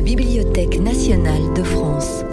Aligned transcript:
la 0.00 0.06
Bibliothèque 0.06 0.80
nationale 0.80 1.52
de 1.54 1.62
France. 1.62 2.24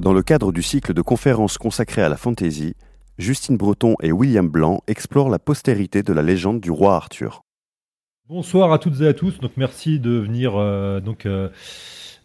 Dans 0.00 0.12
le 0.12 0.22
cadre 0.22 0.50
du 0.50 0.60
cycle 0.60 0.92
de 0.92 1.02
conférences 1.02 1.56
consacré 1.56 2.02
à 2.02 2.08
la 2.08 2.16
fantaisie, 2.16 2.74
Justine 3.16 3.56
Breton 3.56 3.94
et 4.02 4.10
William 4.10 4.48
Blanc 4.48 4.82
explorent 4.88 5.28
la 5.28 5.38
postérité 5.38 6.02
de 6.02 6.12
la 6.12 6.22
légende 6.22 6.60
du 6.60 6.72
roi 6.72 6.96
Arthur. 6.96 7.44
Bonsoir 8.28 8.72
à 8.72 8.80
toutes 8.80 9.02
et 9.02 9.06
à 9.06 9.14
tous. 9.14 9.38
Donc 9.38 9.52
merci 9.56 10.00
de 10.00 10.10
venir 10.10 10.56
euh, 10.56 10.98
donc 10.98 11.26
euh, 11.26 11.50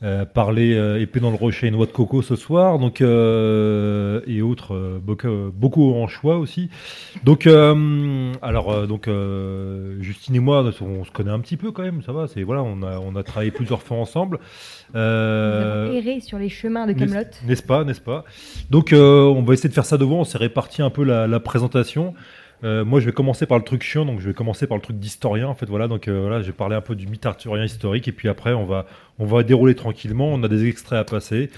euh, 0.02 0.23
parler 0.23 0.73
euh, 0.75 1.02
épée 1.02 1.20
dans 1.20 1.29
le 1.29 1.36
rocher 1.36 1.68
et 1.68 1.71
noix 1.71 1.86
de 1.86 1.91
coco 1.91 2.21
ce 2.21 2.36
soir. 2.38 2.79
Donc 2.79 3.02
euh, 3.02 4.21
et 4.27 4.41
autres 4.41 4.73
euh, 4.73 4.99
beaucoup, 5.02 5.52
beaucoup 5.54 5.93
en 5.93 6.07
choix 6.07 6.38
aussi. 6.38 6.70
Donc 7.25 7.48
euh, 7.48 8.31
alors 8.41 8.71
euh, 8.71 8.88
donc 8.88 9.07
euh, 9.07 10.02
Justine 10.02 10.35
et 10.35 10.39
moi 10.39 10.63
on 10.81 11.04
se 11.04 11.12
connaît 11.12 11.31
un 11.31 11.39
petit 11.39 11.57
peu 11.57 11.71
quand 11.71 11.84
même. 11.84 12.02
Ça 12.02 12.12
va. 12.13 12.27
C'est 12.27 12.44
voilà 12.44 12.63
on 12.63 12.81
a 12.84 12.98
on 12.99 13.16
a 13.16 13.23
travaillé 13.23 13.52
plusieurs 13.52 13.81
fois 13.81 13.98
ensemble. 13.98 14.39
Nous 14.94 14.99
Euh, 14.99 15.85
avons 15.88 15.94
erré 15.98 16.20
sur 16.22 16.39
les 16.39 16.50
chemins 16.50 16.88
de 16.88 16.94
Camelot. 16.94 17.13
n'est- 17.20 17.47
N'est-ce 17.47 17.61
pas, 17.63 17.84
n'est-ce 17.84 18.02
pas? 18.02 18.23
Donc, 18.72 18.91
euh, 18.91 19.22
on 19.25 19.44
va 19.44 19.53
essayer 19.53 19.70
de 19.70 19.73
faire 19.75 19.86
ça 19.86 19.97
devant. 20.00 20.22
On 20.22 20.23
s'est 20.23 20.39
réparti 20.39 20.81
un 20.81 20.89
peu 20.89 21.03
la, 21.03 21.27
la 21.27 21.39
présentation. 21.39 22.16
Euh, 22.63 22.84
moi, 22.84 22.99
je 22.99 23.05
vais 23.05 23.13
commencer 23.13 23.45
par 23.45 23.58
le 23.58 23.63
truc 23.63 23.84
chiant, 23.84 24.05
donc 24.05 24.20
je 24.20 24.27
vais 24.27 24.34
commencer 24.34 24.67
par 24.67 24.77
le 24.77 24.81
truc 24.81 25.00
d'historien, 25.00 25.48
en 25.48 25.55
fait. 25.55 25.67
Voilà, 25.67 25.88
donc 25.88 26.08
euh, 26.08 26.22
voilà, 26.22 26.41
je 26.41 26.48
vais 26.48 26.54
parler 26.54 26.76
un 26.76 26.81
peu 26.81 26.95
du 26.95 27.08
mythe 27.08 27.26
arthurien 27.26 27.63
historique, 27.63 28.08
et 28.08 28.12
puis 28.12 28.27
après, 28.27 28.54
on 28.54 28.66
va, 28.66 28.86
on 29.17 29.26
va 29.26 29.44
dérouler 29.44 29.76
tranquillement. 29.76 30.27
On 30.27 30.44
a 30.44 30.48
des 30.48 30.66
extraits 30.67 31.00
à 31.00 31.03
passer. 31.03 31.50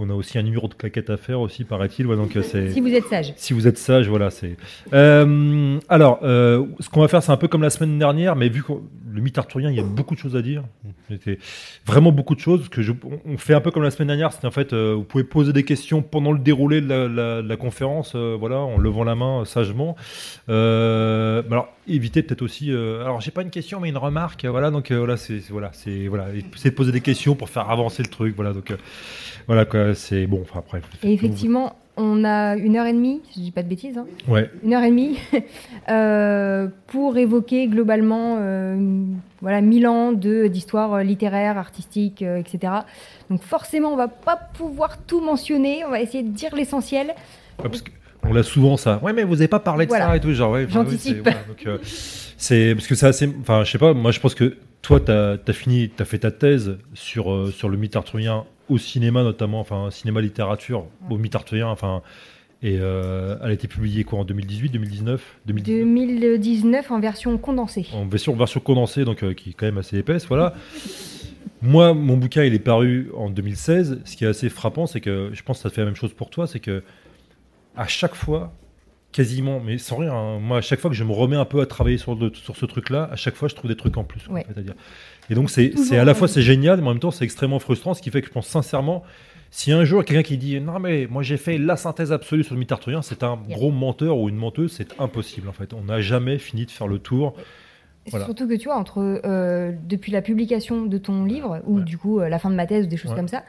On 0.00 0.10
a 0.10 0.14
aussi 0.14 0.38
un 0.38 0.42
numéro 0.44 0.68
de 0.68 0.74
claquette 0.74 1.10
à 1.10 1.16
faire 1.16 1.40
aussi, 1.40 1.64
paraît-il. 1.64 2.06
Ouais, 2.06 2.14
donc 2.14 2.36
euh, 2.36 2.42
c'est. 2.42 2.70
Si 2.70 2.80
vous 2.80 2.94
êtes 2.94 3.06
sage. 3.06 3.32
Si 3.36 3.52
vous 3.52 3.66
êtes 3.66 3.78
sage, 3.78 4.08
voilà, 4.08 4.30
c'est. 4.30 4.56
Euh, 4.92 5.80
alors, 5.88 6.20
euh, 6.22 6.64
ce 6.78 6.88
qu'on 6.88 7.00
va 7.00 7.08
faire, 7.08 7.20
c'est 7.20 7.32
un 7.32 7.36
peu 7.36 7.48
comme 7.48 7.62
la 7.62 7.70
semaine 7.70 7.98
dernière, 7.98 8.36
mais 8.36 8.48
vu 8.48 8.62
que 8.62 8.72
le 9.12 9.20
mythe 9.20 9.36
arthurien, 9.38 9.70
il 9.70 9.76
y 9.76 9.80
a 9.80 9.84
beaucoup 9.84 10.14
de 10.14 10.20
choses 10.20 10.36
à 10.36 10.42
dire. 10.42 10.62
C'était 11.10 11.40
vraiment 11.84 12.12
beaucoup 12.12 12.36
de 12.36 12.40
choses. 12.40 12.68
Que 12.68 12.80
je, 12.80 12.92
on 13.24 13.36
fait 13.38 13.54
un 13.54 13.60
peu 13.60 13.72
comme 13.72 13.82
la 13.82 13.90
semaine 13.90 14.06
dernière. 14.08 14.32
C'est 14.32 14.46
en 14.46 14.52
fait, 14.52 14.72
euh, 14.72 14.94
vous 14.96 15.02
pouvez 15.02 15.24
poser 15.24 15.52
des 15.52 15.64
questions 15.64 16.00
pendant 16.00 16.30
le 16.30 16.38
déroulé 16.38 16.80
de 16.80 16.88
la, 16.88 17.08
la- 17.08 17.42
de 17.42 17.48
la 17.48 17.56
conférence, 17.56 18.14
voilà, 18.14 18.58
en 18.60 18.78
levant 18.78 19.02
la 19.02 19.16
main 19.16 19.44
sagement. 19.44 19.96
Alors, 20.48 21.68
évitez 21.88 22.22
peut-être 22.22 22.42
aussi. 22.42 22.70
alors, 22.70 23.20
j'ai 23.20 23.30
pas 23.32 23.42
une 23.42 23.50
question, 23.50 23.80
mais 23.80 23.88
une 23.88 23.96
remarque. 23.98 24.44
Voilà, 24.44 24.70
donc 24.70 24.92
voilà, 24.92 25.16
c'est 25.16 25.40
voilà, 25.50 25.70
c'est 25.72 26.06
voilà, 26.06 26.26
de 26.30 26.70
poser 26.70 26.92
des 26.92 27.00
questions 27.00 27.34
pour 27.34 27.48
faire 27.48 27.68
avancer 27.70 28.02
le 28.04 28.08
truc. 28.10 28.34
Voilà, 28.36 28.52
donc 28.52 28.72
voilà 29.48 29.64
quoi. 29.64 29.94
C'est 29.94 30.26
bon. 30.28 30.40
Enfin 30.42 30.60
après. 30.60 30.80
Et 31.02 31.12
effectivement, 31.12 31.74
on 31.96 32.24
a 32.24 32.54
une 32.56 32.76
heure 32.76 32.86
et 32.86 32.92
demie, 32.92 33.20
si 33.32 33.40
je 33.40 33.44
dis 33.46 33.50
pas 33.50 33.64
de 33.64 33.68
bêtises, 33.68 33.98
hein, 33.98 34.06
Ouais. 34.28 34.48
une 34.62 34.72
heure 34.74 34.84
et 34.84 34.90
demie 34.90 35.18
euh, 35.90 36.68
pour 36.88 37.16
évoquer 37.18 37.66
globalement 37.66 38.36
euh, 38.40 38.76
voilà, 39.40 39.60
mille 39.60 39.86
ans 39.86 40.12
de- 40.12 40.46
d'histoire 40.46 41.02
littéraire, 41.02 41.58
artistique, 41.58 42.22
euh, 42.22 42.36
etc. 42.36 42.72
Donc 43.30 43.42
forcément, 43.42 43.92
on 43.92 43.96
va 43.96 44.08
pas 44.08 44.36
pouvoir 44.36 44.98
tout 45.04 45.20
mentionner, 45.20 45.84
on 45.86 45.90
va 45.90 46.00
essayer 46.00 46.22
de 46.22 46.30
dire 46.30 46.54
l'essentiel. 46.54 47.08
Ouais, 47.08 47.68
parce 47.68 47.82
que 47.82 47.90
on 48.24 48.32
l'a 48.32 48.42
souvent 48.42 48.76
ça. 48.76 49.00
Ouais, 49.02 49.12
mais 49.12 49.24
vous 49.24 49.34
avez 49.34 49.48
pas 49.48 49.60
parlé 49.60 49.86
de 49.86 49.90
Voilà. 49.90 50.08
ça 50.08 50.16
et 50.16 50.20
tout, 50.20 50.32
genre 50.32 50.52
ouais. 50.52 50.64
oui, 50.66 50.70
J'anticipe. 50.72 51.16
c'est- 51.16 51.22
voilà, 51.22 51.38
euh, 51.66 51.78
c'est 52.36 52.74
parce 52.74 52.86
que 52.86 52.94
c'est 52.94 53.06
assez. 53.06 53.28
Enfin, 53.40 53.64
je 53.64 53.70
sais 53.70 53.78
pas. 53.78 53.94
Moi, 53.94 54.10
je 54.10 54.20
pense 54.20 54.34
que 54.34 54.56
toi, 54.82 55.00
t'as 55.00 55.34
as 55.46 55.52
fini, 55.52 55.88
t'as 55.88 56.04
fait 56.04 56.18
ta 56.18 56.30
thèse 56.30 56.78
sur 56.94 57.32
euh, 57.32 57.50
sur 57.50 57.68
le 57.68 57.76
mythe 57.76 57.96
arthurien 57.96 58.44
au 58.68 58.78
cinéma 58.78 59.22
notamment, 59.22 59.60
enfin 59.60 59.90
cinéma 59.90 60.20
littérature 60.20 60.86
au 61.10 61.18
mythe 61.18 61.34
arthurien, 61.34 61.68
enfin. 61.68 62.02
Et 62.60 62.76
euh, 62.80 63.36
elle 63.40 63.50
a 63.50 63.52
été 63.52 63.68
publiée 63.68 64.02
quoi 64.02 64.18
en 64.18 64.24
2018, 64.24 64.70
2019, 64.70 65.22
2019 65.46 65.84
2019 65.84 66.90
en 66.90 66.98
version 66.98 67.38
condensée. 67.38 67.86
en 67.94 68.04
version, 68.04 68.34
version 68.34 68.58
condensée, 68.58 69.04
donc 69.04 69.22
euh, 69.22 69.32
qui 69.32 69.50
est 69.50 69.52
quand 69.52 69.66
même 69.66 69.78
assez 69.78 69.96
épaisse, 69.98 70.26
voilà. 70.26 70.54
Moi, 71.62 71.94
mon 71.94 72.16
bouquin, 72.16 72.44
il 72.44 72.54
est 72.54 72.58
paru 72.60 73.10
en 73.16 73.30
2016. 73.30 74.00
Ce 74.04 74.16
qui 74.16 74.24
est 74.24 74.28
assez 74.28 74.48
frappant, 74.48 74.86
c'est 74.86 75.00
que 75.00 75.30
je 75.32 75.42
pense 75.42 75.58
que 75.58 75.62
ça 75.64 75.70
fait 75.70 75.80
la 75.80 75.86
même 75.86 75.96
chose 75.96 76.12
pour 76.14 76.30
toi, 76.30 76.46
c'est 76.48 76.60
que 76.60 76.82
à 77.76 77.86
chaque 77.86 78.14
fois, 78.16 78.52
quasiment, 79.12 79.60
mais 79.60 79.78
sans 79.78 79.96
rien, 79.96 80.12
hein, 80.12 80.38
moi, 80.40 80.58
à 80.58 80.60
chaque 80.60 80.78
fois 80.80 80.90
que 80.90 80.96
je 80.96 81.04
me 81.04 81.12
remets 81.12 81.36
un 81.36 81.44
peu 81.44 81.60
à 81.60 81.66
travailler 81.66 81.98
sur, 81.98 82.14
le- 82.16 82.32
sur 82.34 82.56
ce 82.56 82.66
truc-là, 82.66 83.08
à 83.12 83.16
chaque 83.16 83.34
fois, 83.36 83.48
je 83.48 83.54
trouve 83.54 83.70
des 83.70 83.76
trucs 83.76 83.96
en 83.96 84.04
plus. 84.04 84.26
Ouais. 84.28 84.44
Et 85.30 85.34
donc, 85.34 85.50
c'est 85.50 85.72
à 85.98 86.04
la 86.04 86.14
fois 86.14 86.28
c'est 86.28 86.42
génial, 86.42 86.80
mais 86.80 86.86
en 86.88 86.90
même 86.90 86.98
temps, 87.00 87.10
c'est 87.10 87.24
extrêmement 87.24 87.58
frustrant, 87.58 87.94
ce 87.94 88.02
qui 88.02 88.10
fait 88.10 88.20
que 88.22 88.28
je 88.28 88.32
pense 88.32 88.46
sincèrement. 88.46 89.02
Si 89.50 89.72
un 89.72 89.82
jour 89.84 90.04
quelqu'un 90.04 90.22
qui 90.22 90.36
dit 90.36 90.60
non 90.60 90.78
mais 90.78 91.06
moi 91.10 91.22
j'ai 91.22 91.38
fait 91.38 91.56
la 91.56 91.76
synthèse 91.76 92.12
absolue 92.12 92.44
sur 92.44 92.52
le 92.54 92.60
mythe 92.60 92.70
arthurien, 92.70 93.00
c'est 93.00 93.22
un 93.22 93.38
Yeah. 93.48 93.56
gros 93.56 93.70
menteur 93.70 94.18
ou 94.18 94.28
une 94.28 94.36
menteuse, 94.36 94.72
c'est 94.72 95.00
impossible 95.00 95.48
en 95.48 95.52
fait. 95.52 95.72
On 95.72 95.84
n'a 95.84 96.02
jamais 96.02 96.36
fini 96.38 96.66
de 96.66 96.70
faire 96.70 96.86
le 96.86 96.98
tour. 96.98 97.34
Voilà. 98.10 98.26
Surtout 98.26 98.46
que 98.46 98.54
tu 98.54 98.64
vois, 98.66 98.76
entre, 98.76 99.20
euh, 99.24 99.72
depuis 99.86 100.12
la 100.12 100.20
publication 100.22 100.84
de 100.84 100.98
ton 100.98 101.24
livre, 101.24 101.60
ou 101.66 101.78
Ouais. 101.78 101.82
du 101.82 101.96
coup 101.96 102.20
euh, 102.20 102.28
la 102.28 102.38
fin 102.38 102.50
de 102.50 102.54
ma 102.56 102.66
thèse 102.66 102.84
ou 102.84 102.88
des 102.88 102.96
choses 102.98 103.12
Ouais. 103.12 103.16
comme 103.16 103.28
ça, 103.28 103.42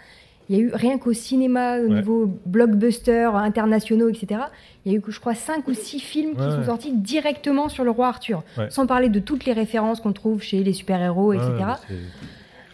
il 0.50 0.58
y 0.58 0.60
a 0.60 0.64
eu 0.64 0.72
rien 0.74 0.98
qu'au 0.98 1.14
cinéma, 1.14 1.78
au 1.78 1.84
Ouais. 1.84 1.96
niveau 1.96 2.26
blockbuster, 2.46 3.30
internationaux, 3.36 4.10
etc. 4.10 4.42
Il 4.86 4.92
y 4.92 4.96
a 4.96 4.98
eu, 4.98 5.04
je 5.08 5.20
crois, 5.20 5.36
cinq 5.36 5.68
ou 5.68 5.74
six 5.74 6.00
films 6.00 6.36
qui 6.36 6.42
Ouais, 6.42 6.50
sont 6.52 6.64
sortis 6.66 6.92
directement 6.92 7.70
sur 7.70 7.84
le 7.84 7.92
roi 7.92 8.08
Arthur, 8.08 8.44
sans 8.70 8.88
parler 8.88 9.10
de 9.10 9.20
toutes 9.20 9.46
les 9.46 9.54
références 9.54 10.00
qu'on 10.02 10.14
trouve 10.14 10.42
chez 10.42 10.64
les 10.64 10.74
super-héros, 10.74 11.34
etc. 11.34 11.52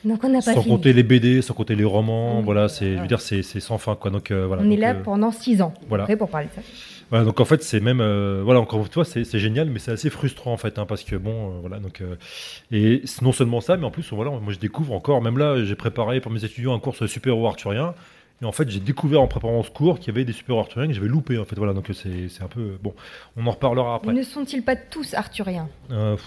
Donc 0.06 0.24
on 0.24 0.30
n'a 0.30 0.42
pas 0.42 0.54
sans 0.54 0.62
fini. 0.62 0.76
compter 0.76 0.94
les 0.94 1.04
BD, 1.04 1.42
sans 1.42 1.54
compter 1.56 1.76
les 1.76 1.84
romans, 1.84 2.42
voilà, 2.42 2.70
c'est, 2.70 2.96
je 2.96 3.02
veux 3.02 3.08
dire, 3.08 3.20
c'est, 3.22 3.42
c'est 3.42 3.60
sans 3.60 3.78
fin, 3.80 3.96
quoi. 3.96 4.12
Donc 4.12 4.30
euh, 4.32 4.46
voilà. 4.46 4.62
on 4.64 4.70
est 4.70 4.70
Donc, 4.70 4.80
là 4.80 4.92
euh, 4.92 5.02
pendant 5.04 5.32
six 5.32 5.62
ans, 5.62 5.74
voilà. 5.90 6.04
après 6.04 6.16
pour 6.16 6.30
parler 6.30 6.48
de 6.48 6.54
ça. 6.54 6.62
voilà, 7.10 7.26
donc 7.26 7.40
en 7.40 7.46
fait, 7.46 7.64
c'est 7.64 7.80
même, 7.80 8.02
euh, 8.02 8.42
voilà, 8.44 8.60
encore 8.60 8.80
une 8.82 8.86
fois, 8.92 9.04
c'est, 9.04 9.24
c'est 9.24 9.40
génial, 9.40 9.70
mais 9.70 9.80
c'est 9.80 9.92
assez 9.92 10.10
frustrant 10.12 10.54
en 10.54 10.58
fait, 10.58 10.78
hein, 10.78 10.86
parce 10.86 11.04
que 11.04 11.16
bon, 11.16 11.50
euh, 11.56 11.60
voilà, 11.62 11.80
donc 11.80 12.02
euh, 12.02 12.16
et 12.72 13.02
non 13.24 13.32
seulement 13.32 13.62
ça, 13.62 13.78
mais 13.78 13.86
en 13.86 13.92
plus, 13.92 14.14
voilà, 14.14 14.32
moi 14.32 14.54
je 14.54 14.60
découvre 14.60 14.94
encore, 14.94 15.22
même 15.24 15.38
là, 15.40 15.64
j'ai 15.64 15.76
préparé 15.76 16.22
pour 16.22 16.32
mes 16.32 16.46
étudiants 16.46 16.76
un 16.76 16.80
cours 16.80 16.96
sur 16.96 17.06
les 17.06 17.10
super-héros 17.12 17.48
arthuriens. 17.48 17.96
Et 18.42 18.46
en 18.46 18.52
fait, 18.52 18.70
j'ai 18.70 18.82
découvert 18.82 19.22
en 19.22 19.28
préparant 19.28 19.64
ce 19.64 19.70
cours 19.70 19.98
qu'il 19.98 20.08
y 20.08 20.16
avait 20.16 20.26
des 20.26 20.34
super-héros 20.34 20.62
arthuriens 20.62 20.88
que 20.90 20.94
j'avais 20.94 21.08
loupé, 21.08 21.38
en 21.38 21.46
fait. 21.46 21.56
Voilà, 21.56 21.74
donc 21.74 21.90
c'est, 21.94 22.28
c'est 22.28 22.44
un 22.44 22.48
peu. 22.48 22.78
Bon, 22.84 22.94
on 23.38 23.48
en 23.48 23.52
reparlera 23.52 23.96
après. 23.96 24.12
Ne 24.12 24.24
sont-ils 24.24 24.62
pas 24.62 24.76
tous 24.76 25.14
arthuriens? 25.14 25.70
Euh, 25.90 26.18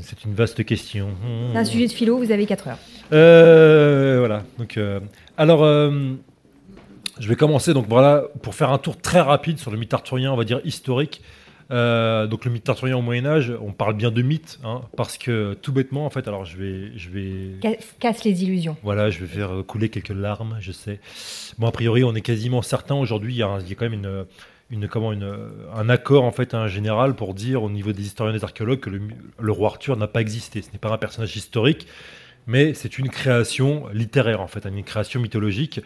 c'est 0.00 0.24
une 0.24 0.34
vaste 0.34 0.64
question. 0.64 1.10
C'est 1.52 1.58
un 1.58 1.64
sujet 1.64 1.86
de 1.86 1.92
philo, 1.92 2.18
vous 2.18 2.32
avez 2.32 2.46
4 2.46 2.68
heures. 2.68 2.78
Euh, 3.12 4.16
voilà. 4.18 4.42
Donc, 4.58 4.76
euh, 4.76 4.98
alors, 5.36 5.62
euh, 5.62 6.14
je 7.20 7.28
vais 7.28 7.36
commencer. 7.36 7.74
Donc 7.74 7.86
voilà, 7.88 8.24
pour 8.42 8.56
faire 8.56 8.72
un 8.72 8.78
tour 8.78 9.00
très 9.00 9.20
rapide 9.20 9.58
sur 9.58 9.70
le 9.70 9.78
mythe 9.78 9.94
arthurien, 9.94 10.32
on 10.32 10.36
va 10.36 10.44
dire 10.44 10.60
historique. 10.64 11.22
Euh, 11.72 12.26
donc 12.26 12.44
le 12.44 12.50
mythe 12.50 12.68
arthurien 12.68 12.96
au 12.98 13.02
Moyen 13.02 13.24
Âge, 13.24 13.52
on 13.62 13.72
parle 13.72 13.94
bien 13.94 14.10
de 14.10 14.20
mythe, 14.20 14.58
hein, 14.62 14.82
parce 14.96 15.16
que 15.16 15.54
tout 15.54 15.72
bêtement, 15.72 16.04
en 16.04 16.10
fait, 16.10 16.28
alors 16.28 16.44
je 16.44 16.56
vais, 16.58 16.92
je 16.96 17.08
vais, 17.08 17.32
Ca- 17.62 17.76
Casse 17.98 18.24
les 18.24 18.44
illusions. 18.44 18.76
voilà, 18.82 19.08
je 19.10 19.20
vais 19.20 19.26
faire 19.26 19.50
couler 19.66 19.88
quelques 19.88 20.10
larmes, 20.10 20.58
je 20.60 20.70
sais. 20.72 21.00
Bon, 21.58 21.66
a 21.66 21.72
priori, 21.72 22.04
on 22.04 22.14
est 22.14 22.20
quasiment 22.20 22.60
certain 22.62 22.94
aujourd'hui. 22.94 23.32
Il 23.34 23.38
y 23.38 23.42
a, 23.42 23.46
un- 23.48 23.60
il 23.60 23.68
y 23.68 23.72
a 23.72 23.74
quand 23.74 23.88
même 23.88 23.94
une, 23.94 24.26
une, 24.70 24.86
comment, 24.86 25.12
une, 25.12 25.34
un 25.74 25.88
accord 25.88 26.24
en 26.24 26.30
fait, 26.32 26.52
un 26.54 26.66
général 26.68 27.14
pour 27.14 27.32
dire 27.32 27.62
au 27.62 27.70
niveau 27.70 27.92
des 27.92 28.02
historiens, 28.02 28.34
des 28.36 28.44
archéologues, 28.44 28.80
que 28.80 28.90
le, 28.90 29.00
le 29.40 29.52
roi 29.52 29.68
Arthur 29.70 29.96
n'a 29.96 30.08
pas 30.08 30.20
existé. 30.20 30.60
Ce 30.60 30.70
n'est 30.72 30.78
pas 30.78 30.90
un 30.92 30.98
personnage 30.98 31.34
historique, 31.36 31.86
mais 32.46 32.74
c'est 32.74 32.98
une 32.98 33.08
création 33.08 33.86
littéraire 33.94 34.40
en 34.42 34.46
fait, 34.46 34.66
une 34.66 34.84
création 34.84 35.20
mythologique. 35.20 35.80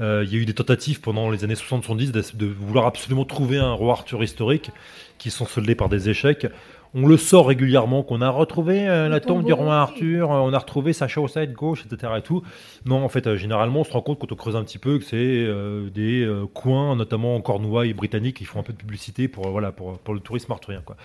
Euh, 0.00 0.22
il 0.24 0.32
y 0.32 0.36
a 0.36 0.38
eu 0.38 0.44
des 0.44 0.54
tentatives 0.54 1.00
pendant 1.00 1.28
les 1.28 1.42
années 1.42 1.54
60-70 1.54 2.12
de, 2.12 2.22
de 2.34 2.46
vouloir 2.46 2.86
absolument 2.86 3.24
trouver 3.24 3.58
un 3.58 3.72
roi 3.72 3.92
Arthur 3.94 4.22
historique 4.22 4.70
qui 5.18 5.30
sont 5.30 5.46
soldés 5.46 5.74
par 5.74 5.88
des 5.88 6.08
échecs. 6.08 6.46
On 6.94 7.06
le 7.06 7.18
sort 7.18 7.48
régulièrement, 7.48 8.02
qu'on 8.02 8.22
a 8.22 8.30
retrouvé 8.30 8.88
euh, 8.88 9.08
la 9.08 9.20
tombe 9.20 9.44
du 9.44 9.52
roi. 9.52 9.76
Arthur, 9.76 10.32
euh, 10.32 10.38
on 10.38 10.54
a 10.54 10.58
retrouvé 10.58 10.94
sa 10.94 11.06
chaussette 11.06 11.52
gauche, 11.52 11.84
etc. 11.84 12.14
Et 12.16 12.22
tout. 12.22 12.42
Non, 12.86 13.04
en 13.04 13.10
fait, 13.10 13.26
euh, 13.26 13.36
généralement, 13.36 13.80
on 13.80 13.84
se 13.84 13.92
rend 13.92 14.00
compte 14.00 14.18
quand 14.18 14.32
on 14.32 14.36
creuse 14.36 14.56
un 14.56 14.64
petit 14.64 14.78
peu 14.78 14.98
que 14.98 15.04
c'est 15.04 15.16
euh, 15.18 15.90
des 15.90 16.26
coins, 16.54 16.96
notamment 16.96 17.36
en 17.36 17.42
Cornouailles 17.42 17.92
britanniques, 17.92 18.36
qui 18.36 18.46
font 18.46 18.60
un 18.60 18.62
peu 18.62 18.72
de 18.72 18.78
publicité 18.78 19.28
pour, 19.28 19.50
voilà, 19.50 19.70
pour, 19.70 19.98
pour 19.98 20.14
le 20.14 20.20
tourisme 20.20 20.50
arthurien. 20.50 20.82
Quoi. 20.82 20.96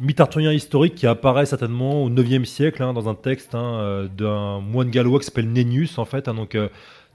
Mythe 0.00 0.20
arthurien 0.20 0.52
historique 0.52 0.94
qui 0.94 1.06
apparaît 1.06 1.44
certainement 1.44 2.02
au 2.02 2.08
9e 2.08 2.46
siècle 2.46 2.82
hein, 2.82 2.94
dans 2.94 3.10
un 3.10 3.14
texte 3.14 3.54
hein, 3.54 4.08
d'un 4.16 4.60
moine 4.60 4.88
gallois 4.88 5.18
qui 5.18 5.26
s'appelle 5.26 5.52
Nennius, 5.52 5.98
en 5.98 6.06
fait. 6.06 6.28
hein, 6.28 6.34
donc, 6.34 6.56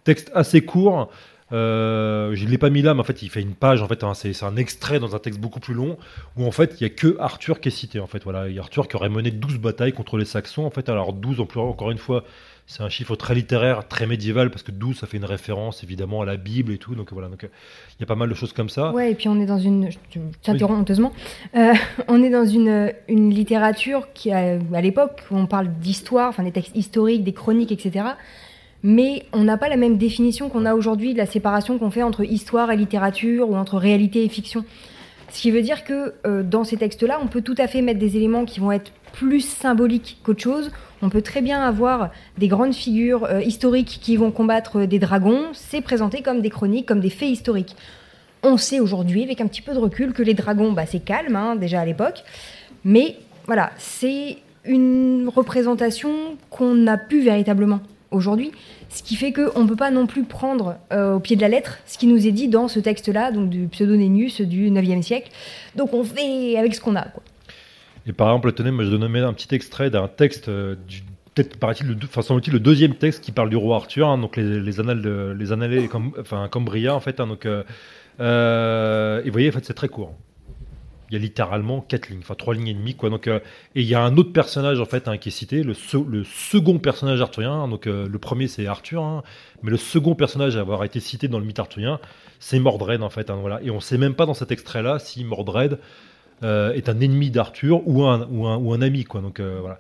texte 0.04 0.32
assez 0.36 0.62
court. 0.62 1.10
Euh, 1.54 2.32
je 2.36 2.46
ne 2.46 2.50
l'ai 2.50 2.58
pas 2.58 2.70
mis 2.70 2.82
là, 2.82 2.94
mais 2.94 3.02
en 3.02 3.04
fait, 3.04 3.22
il 3.22 3.30
fait 3.30 3.42
une 3.42 3.54
page. 3.54 3.82
En 3.82 3.88
fait, 3.88 4.04
hein, 4.04 4.14
c'est 4.16 4.44
un 4.44 4.56
extrait 4.56 5.00
dans 5.00 5.16
un 5.16 5.20
texte 5.20 5.40
beaucoup 5.40 5.60
plus 5.60 5.74
long 5.76 5.98
où 6.38 6.46
en 6.46 6.52
fait, 6.52 6.76
il 6.80 6.84
y 6.84 6.86
a 6.86 6.90
que 6.90 7.16
Arthur 7.20 7.60
qui 7.60 7.70
est 7.70 7.72
cité. 7.72 8.00
En 8.00 8.08
fait, 8.08 8.24
voilà, 8.24 8.50
il 8.50 8.56
y 8.56 8.60
a 8.60 8.62
Arthur 8.62 8.88
qui 8.88 8.96
aurait 8.96 9.10
mené 9.10 9.32
12 9.32 9.60
batailles 9.60 9.94
contre 9.94 10.18
les 10.18 10.26
Saxons. 10.26 10.66
En 10.66 10.72
fait, 10.72 10.90
alors 10.90 11.14
12, 11.14 11.40
en 11.40 11.46
plus, 11.46 11.60
encore 11.60 11.92
une 11.92 11.98
fois, 12.00 12.24
c'est 12.66 12.82
un 12.82 12.90
chiffre 12.90 13.16
très 13.18 13.36
littéraire, 13.36 13.88
très 13.88 14.08
médiéval, 14.08 14.50
parce 14.50 14.64
que 14.64 14.72
12, 14.72 14.98
ça 14.98 15.06
fait 15.06 15.18
une 15.18 15.26
référence 15.26 15.84
évidemment 15.84 16.22
à 16.22 16.26
la 16.26 16.38
Bible 16.38 16.72
et 16.72 16.78
tout. 16.78 16.96
Donc 16.96 17.12
voilà, 17.12 17.28
donc 17.28 17.44
il 17.44 18.00
y 18.00 18.04
a 18.04 18.08
pas 18.08 18.16
mal 18.16 18.30
de 18.30 18.34
choses 18.34 18.54
comme 18.54 18.70
ça. 18.70 18.92
Ouais, 18.92 19.12
et 19.12 19.16
puis 19.16 19.28
on 19.28 19.40
est 19.40 19.46
dans 19.46 19.60
une. 19.60 19.92
Je 19.92 20.20
t'interromps 20.42 20.80
honteusement. 20.80 21.12
Euh, 21.56 21.74
on 22.08 22.24
est 22.24 22.30
dans 22.30 22.46
une, 22.46 22.94
une 23.10 23.30
littérature 23.32 24.08
qui, 24.14 24.32
a- 24.32 24.58
à 24.74 24.82
l'époque, 24.82 25.22
où 25.30 25.36
on 25.38 25.46
parle 25.46 25.68
d'histoire, 25.82 26.30
enfin 26.30 26.44
des 26.44 26.52
textes 26.54 26.76
historiques, 26.76 27.24
des 27.24 27.34
chroniques, 27.34 27.72
etc. 27.74 28.06
Mais 28.84 29.24
on 29.32 29.46
n'a 29.46 29.58
pas 29.58 29.70
la 29.70 29.78
même 29.78 29.98
définition 29.98 30.50
qu'on 30.50 30.66
a 30.66 30.76
aujourd'hui 30.76 31.14
de 31.14 31.18
la 31.18 31.26
séparation 31.26 31.80
qu'on 31.80 31.90
fait 31.90 32.04
entre 32.04 32.24
histoire 32.24 32.70
et 32.72 32.76
littérature 32.76 33.50
ou 33.50 33.56
entre 33.56 33.78
réalité 33.78 34.26
et 34.26 34.30
fiction. 34.30 34.66
Ce 35.32 35.42
qui 35.42 35.52
veut 35.52 35.62
dire 35.62 35.84
que 35.86 36.14
euh, 36.28 36.44
dans 36.44 36.64
ces 36.64 36.78
textes-là, 36.78 37.20
on 37.24 37.28
peut 37.28 37.42
tout 37.42 37.56
à 37.58 37.68
fait 37.68 37.82
mettre 37.82 38.00
des 38.00 38.18
éléments 38.18 38.46
qui 38.46 38.60
vont 38.60 38.72
être 38.72 38.92
plus 39.14 39.42
symboliques 39.42 40.20
qu'autre 40.24 40.42
chose. 40.42 40.72
On 41.02 41.10
peut 41.10 41.22
très 41.22 41.42
bien 41.42 41.62
avoir 41.62 42.12
des 42.38 42.48
grandes 42.48 42.74
figures 42.74 43.26
euh, 43.26 43.42
historiques 43.42 44.00
qui 44.02 44.18
vont 44.18 44.32
combattre 44.32 44.86
des 44.86 45.00
dragons. 45.00 45.46
C'est 45.54 45.82
présenté 45.82 46.22
comme 46.22 46.42
des 46.42 46.50
chroniques, 46.50 46.86
comme 46.86 47.00
des 47.00 47.10
faits 47.10 47.30
historiques. 47.30 47.76
On 48.44 48.58
sait 48.58 48.82
aujourd'hui, 48.82 49.24
avec 49.24 49.40
un 49.40 49.48
petit 49.48 49.62
peu 49.62 49.74
de 49.74 49.80
recul, 49.80 50.12
que 50.12 50.22
les 50.22 50.34
dragons, 50.34 50.74
bah, 50.74 50.86
c'est 50.86 51.04
calme, 51.04 51.38
hein, 51.38 51.56
déjà 51.56 51.80
à 51.80 51.86
l'époque. 51.86 52.24
Mais 52.84 53.16
voilà, 53.46 53.72
c'est 53.78 54.38
une 54.66 55.30
représentation 55.34 56.38
qu'on 56.50 56.76
n'a 56.76 56.98
plus 56.98 57.24
véritablement 57.24 57.80
aujourd'hui. 58.14 58.52
Ce 58.90 59.04
qui 59.04 59.16
fait 59.16 59.34
qu'on 59.34 59.64
ne 59.64 59.68
peut 59.68 59.76
pas 59.76 59.92
non 59.92 60.08
plus 60.08 60.24
prendre 60.24 60.76
euh, 60.92 61.16
au 61.16 61.20
pied 61.20 61.36
de 61.36 61.42
la 61.42 61.50
lettre 61.50 61.80
ce 61.86 61.98
qui 61.98 62.08
nous 62.08 62.28
est 62.28 62.32
dit 62.32 62.48
dans 62.48 62.68
ce 62.68 62.80
texte-là, 62.80 63.32
donc 63.32 63.50
du 63.50 63.68
pseudo-Nénus 63.68 64.42
du 64.42 64.70
9e 64.70 65.02
siècle. 65.02 65.32
Donc 65.76 65.94
on 65.94 66.04
fait 66.04 66.58
avec 66.58 66.76
ce 66.76 66.82
qu'on 66.82 66.96
a. 66.96 67.08
Et 68.06 68.14
par 68.14 68.28
exemple, 68.30 68.52
tenez, 68.54 68.72
moi 68.72 68.84
je 68.84 68.90
donne 68.90 69.04
un 69.04 69.34
petit 69.34 69.54
extrait 69.56 69.90
d'un 69.90 70.08
texte 70.08 70.50
euh, 70.50 70.76
du 70.88 71.02
peut-être 71.34 71.58
paraît-il 71.58 71.88
le, 71.88 71.96
enfin, 72.04 72.22
le 72.52 72.60
deuxième 72.60 72.94
texte 72.94 73.24
qui 73.24 73.32
parle 73.32 73.50
du 73.50 73.56
roi 73.56 73.78
Arthur, 73.78 74.08
hein, 74.08 74.20
donc 74.20 74.38
les, 74.38 74.60
les, 74.60 74.80
annales, 74.80 75.34
les 75.36 75.52
annales, 75.52 75.90
enfin 76.20 76.48
Cambria 76.48 76.94
en 76.94 77.00
fait. 77.00 77.20
Hein, 77.20 77.26
donc, 77.26 77.48
euh, 78.20 79.22
et 79.22 79.26
vous 79.26 79.32
voyez, 79.32 79.50
en 79.50 79.52
fait, 79.52 79.66
c'est 79.66 79.74
très 79.74 79.90
court 79.90 80.14
il 81.14 81.18
y 81.18 81.20
a 81.20 81.22
littéralement 81.22 81.82
quatre 81.82 82.10
lignes, 82.10 82.22
enfin 82.22 82.34
trois 82.34 82.56
lignes 82.56 82.70
et 82.70 82.74
demie. 82.74 82.96
Quoi. 82.96 83.12
Donc, 83.12 83.28
euh, 83.28 83.40
et 83.76 83.82
il 83.82 83.88
y 83.88 83.94
a 83.94 84.02
un 84.02 84.18
autre 84.18 84.34
personnage 84.34 84.80
en 84.80 84.86
fait 84.86 85.08
hein, 85.08 85.18
qui 85.18 85.30
est 85.30 85.32
cité, 85.32 85.62
le, 85.62 85.76
second 85.76 86.80
personnage 86.80 87.22
arthurien. 87.22 87.68
Donc 87.68 87.86
euh, 87.86 88.08
le 88.10 88.18
premier 88.18 88.48
c'est 88.48 88.66
Arthur, 88.66 89.04
hein, 89.04 89.24
mais 89.62 89.70
le 89.70 89.78
second 89.78 90.16
personnage 90.16 90.58
à 90.58 90.62
avoir 90.62 90.84
été 90.84 91.00
cité 91.00 91.28
dans 91.28 91.38
le 91.38 91.46
mythe 91.46 91.60
arthurien, 91.60 92.00
c'est 92.40 92.58
Mordred 92.58 93.04
en 93.04 93.12
fait. 93.12 93.30
Hein, 93.30 93.38
voilà. 93.40 93.62
Et 93.62 93.70
on 93.70 93.76
ne 93.76 93.80
sait 93.80 94.00
même 94.00 94.16
pas 94.16 94.26
dans 94.26 94.34
cet 94.34 94.52
extrait-là 94.52 94.98
si 94.98 95.24
Mordred 95.24 95.78
euh, 96.42 96.74
est 96.74 96.90
un 96.90 97.00
ennemi 97.00 97.30
d'Arthur 97.30 97.88
ou 97.88 98.04
un 98.06 98.82
ami. 98.82 99.04
Quoi. 99.04 99.22
Donc 99.22 99.40
voilà. 99.40 99.78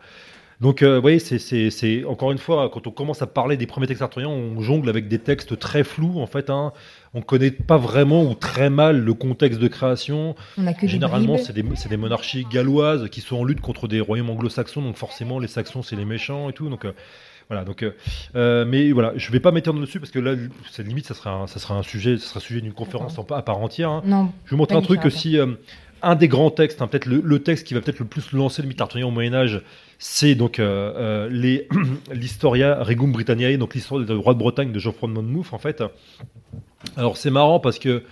Donc, 0.61 0.83
vous 0.83 1.01
voyez, 1.01 1.19
c'est 1.19 2.05
encore 2.05 2.31
une 2.31 2.37
fois, 2.37 2.69
quand 2.73 2.87
on 2.87 2.91
commence 2.91 3.21
à 3.21 3.27
parler 3.27 3.57
des 3.57 3.65
premiers 3.65 3.87
textes 3.87 4.01
arthuriens, 4.01 4.29
on 4.29 4.61
jongle 4.61 4.89
avec 4.89 5.07
des 5.07 5.19
textes 5.19 5.57
très 5.59 5.83
flous, 5.83 6.19
en 6.19 6.27
fait. 6.27 6.49
Hein, 6.49 6.71
on 7.13 7.19
ne 7.19 7.23
connaît 7.23 7.51
pas 7.51 7.77
vraiment 7.77 8.23
ou 8.23 8.33
très 8.33 8.69
mal 8.69 8.99
le 8.99 9.13
contexte 9.13 9.59
de 9.59 9.67
création. 9.67 10.35
Généralement, 10.83 11.37
c'est 11.37 11.53
des, 11.53 11.97
monarchies 11.97 12.45
galloises 12.51 13.07
qui 13.09 13.21
sont 13.21 13.37
en 13.37 13.43
lutte 13.43 13.61
contre 13.61 13.87
des 13.87 14.01
royaumes 14.01 14.31
anglo-saxons, 14.31 14.81
donc 14.81 14.97
forcément, 14.97 15.39
les 15.39 15.47
saxons, 15.47 15.83
c'est 15.83 15.95
les 15.95 16.05
méchants 16.05 16.49
et 16.49 16.53
tout. 16.53 16.69
Donc, 16.69 16.85
euh, 16.85 16.93
voilà, 17.49 17.65
donc, 17.65 17.83
euh, 17.83 17.91
euh, 18.35 18.65
mais 18.65 18.91
voilà, 18.91 19.13
je 19.15 19.31
vais 19.31 19.39
pas 19.39 19.51
m'étendre 19.51 19.79
dessus 19.79 19.99
parce 19.99 20.11
que 20.11 20.19
là, 20.19 20.33
c'est 20.71 20.85
limite, 20.87 21.05
ça 21.05 21.13
sera 21.13 21.31
un, 21.31 21.47
ça 21.47 21.59
sera 21.59 21.75
un 21.75 21.83
sujet, 21.83 22.17
ça 22.17 22.27
sera 22.27 22.39
sujet 22.39 22.61
d'une 22.61 22.73
conférence 22.73 23.17
à 23.19 23.41
part 23.41 23.59
entière. 23.59 23.89
Hein. 23.89 24.01
Non, 24.05 24.31
je 24.45 24.49
vais 24.49 24.55
vous 24.55 24.57
montrer 24.57 24.75
un 24.75 24.81
truc 24.81 25.05
aussi, 25.05 25.37
un 26.01 26.15
des 26.15 26.27
grands 26.27 26.51
textes, 26.51 26.81
hein, 26.81 26.87
peut-être 26.87 27.05
le, 27.05 27.39
texte 27.43 27.67
qui 27.67 27.75
va 27.75 27.81
peut-être 27.81 27.99
le 27.99 28.05
plus 28.05 28.31
lancer 28.31 28.61
le 28.63 28.67
mythe 28.67 28.81
arthurien 28.81 29.05
au 29.05 29.11
Moyen 29.11 29.35
Âge, 29.35 29.61
c'est 30.05 30.35
donc 30.35 30.59
l'Historia 32.11 32.83
Regum 32.83 33.13
Britanniae, 33.13 33.55
donc 33.55 33.73
l'histoire 33.73 34.01
du 34.01 34.11
roi 34.11 34.33
de 34.33 34.39
Bretagne 34.39 34.73
de 34.73 34.79
Geoffroy 34.79 35.07
de 35.07 35.13
Monmouth 35.13 35.53
en 35.53 35.57
fait. 35.57 35.81
Alors 36.97 37.15
c'est 37.15 37.31
marrant 37.31 37.61
parce 37.61 37.79
que 37.79 38.03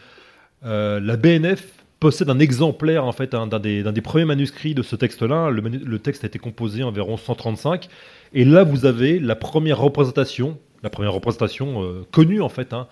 euh, 0.63 1.01
la 1.01 1.17
BNF 1.17 1.67
possède 1.99 2.29
un 2.29 2.39
exemplaire 2.39 3.05
en 3.05 3.11
fait 3.11 3.33
d'un 3.33 3.59
des, 3.59 4.01
premiers 4.01 4.23
manuscrits 4.23 4.73
de 4.73 4.83
ce 4.83 4.95
texte-là. 4.95 5.49
Le, 5.49 5.99
texte 5.99 6.23
a 6.23 6.27
été 6.27 6.39
composé 6.39 6.81
environ 6.81 7.17
135, 7.17 7.89
et 8.33 8.45
là 8.45 8.63
vous 8.63 8.85
avez 8.85 9.19
la 9.19 9.35
première 9.35 9.79
représentation, 9.79 10.57
la 10.83 10.89
première 10.89 11.13
représentation 11.13 11.83
euh, 11.83 12.05
connue 12.11 12.41
en 12.41 12.49
fait 12.49 12.71
hein, 12.71 12.87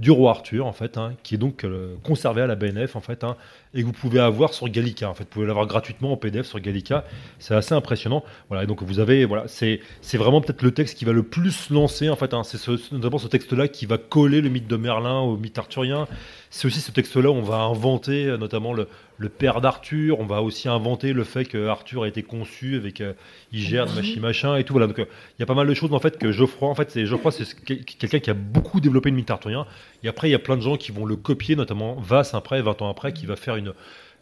du 0.00 0.10
roi 0.10 0.30
Arthur, 0.30 0.66
en 0.66 0.72
fait, 0.72 0.96
hein, 0.96 1.12
qui 1.22 1.34
est 1.34 1.38
donc 1.38 1.62
euh, 1.64 1.94
conservé 2.02 2.40
à 2.40 2.46
la 2.46 2.56
BNF, 2.56 2.96
en 2.96 3.00
fait, 3.00 3.22
hein, 3.22 3.36
et 3.74 3.82
que 3.82 3.86
vous 3.86 3.92
pouvez 3.92 4.18
avoir 4.18 4.54
sur 4.54 4.68
Gallica. 4.68 5.10
En 5.10 5.14
fait, 5.14 5.24
vous 5.24 5.30
pouvez 5.30 5.46
l'avoir 5.46 5.66
gratuitement 5.66 6.12
en 6.12 6.16
PDF 6.16 6.46
sur 6.46 6.58
Gallica. 6.58 7.04
C'est 7.38 7.54
assez 7.54 7.74
impressionnant. 7.74 8.24
Voilà, 8.48 8.64
et 8.64 8.66
donc 8.66 8.82
vous 8.82 8.98
avez, 8.98 9.26
voilà, 9.26 9.44
c'est 9.46 9.80
vraiment 10.14 10.40
peut-être 10.40 10.62
le 10.62 10.72
texte 10.72 10.96
qui 10.96 11.04
va 11.04 11.12
le 11.12 11.22
plus 11.22 11.68
lancer, 11.70 12.08
en 12.08 12.16
fait. 12.16 12.32
Hein, 12.32 12.42
c'est 12.44 12.58
notamment 12.92 13.18
ce 13.18 13.28
texte-là 13.28 13.68
qui 13.68 13.84
va 13.84 13.98
coller 13.98 14.40
le 14.40 14.48
mythe 14.48 14.66
de 14.66 14.76
Merlin 14.76 15.20
au 15.20 15.36
mythe 15.36 15.58
arthurien. 15.58 16.08
C'est 16.52 16.66
aussi 16.66 16.80
ce 16.80 16.90
texte-là 16.90 17.30
où 17.30 17.34
on 17.34 17.42
va 17.42 17.58
inventer 17.58 18.26
euh, 18.26 18.36
notamment 18.36 18.72
le, 18.72 18.88
le 19.18 19.28
père 19.28 19.60
d'Arthur. 19.60 20.18
On 20.18 20.26
va 20.26 20.42
aussi 20.42 20.68
inventer 20.68 21.12
le 21.12 21.22
fait 21.22 21.44
que 21.44 21.68
Arthur 21.68 22.02
a 22.02 22.08
été 22.08 22.24
conçu 22.24 22.74
avec 22.74 23.00
euh, 23.00 23.12
Igerne, 23.52 23.94
machin, 23.94 24.20
machin 24.20 24.56
et 24.56 24.64
tout. 24.64 24.72
Voilà. 24.72 24.88
Donc 24.88 24.98
euh, 24.98 25.04
il 25.38 25.40
y 25.40 25.44
a 25.44 25.46
pas 25.46 25.54
mal 25.54 25.68
de 25.68 25.74
choses 25.74 25.94
en 25.94 26.00
fait 26.00 26.18
que 26.18 26.32
Geoffroy, 26.32 26.68
en 26.68 26.74
fait, 26.74 26.90
c'est 26.90 27.06
Geoffroy, 27.06 27.30
c'est 27.30 27.46
quelqu'un 27.64 28.18
qui 28.18 28.30
a 28.30 28.34
beaucoup 28.34 28.80
développé 28.80 29.10
le 29.10 29.16
mythe 29.16 29.30
arthurien. 29.30 29.64
Et 30.02 30.08
après, 30.08 30.28
il 30.28 30.32
y 30.32 30.34
a 30.34 30.40
plein 30.40 30.56
de 30.56 30.62
gens 30.62 30.76
qui 30.76 30.90
vont 30.90 31.06
le 31.06 31.14
copier, 31.14 31.54
notamment 31.54 31.94
Vasse 31.94 32.34
après, 32.34 32.60
20 32.60 32.82
ans 32.82 32.90
après, 32.90 33.12
qui 33.12 33.26
va 33.26 33.36
faire 33.36 33.54
une, 33.54 33.72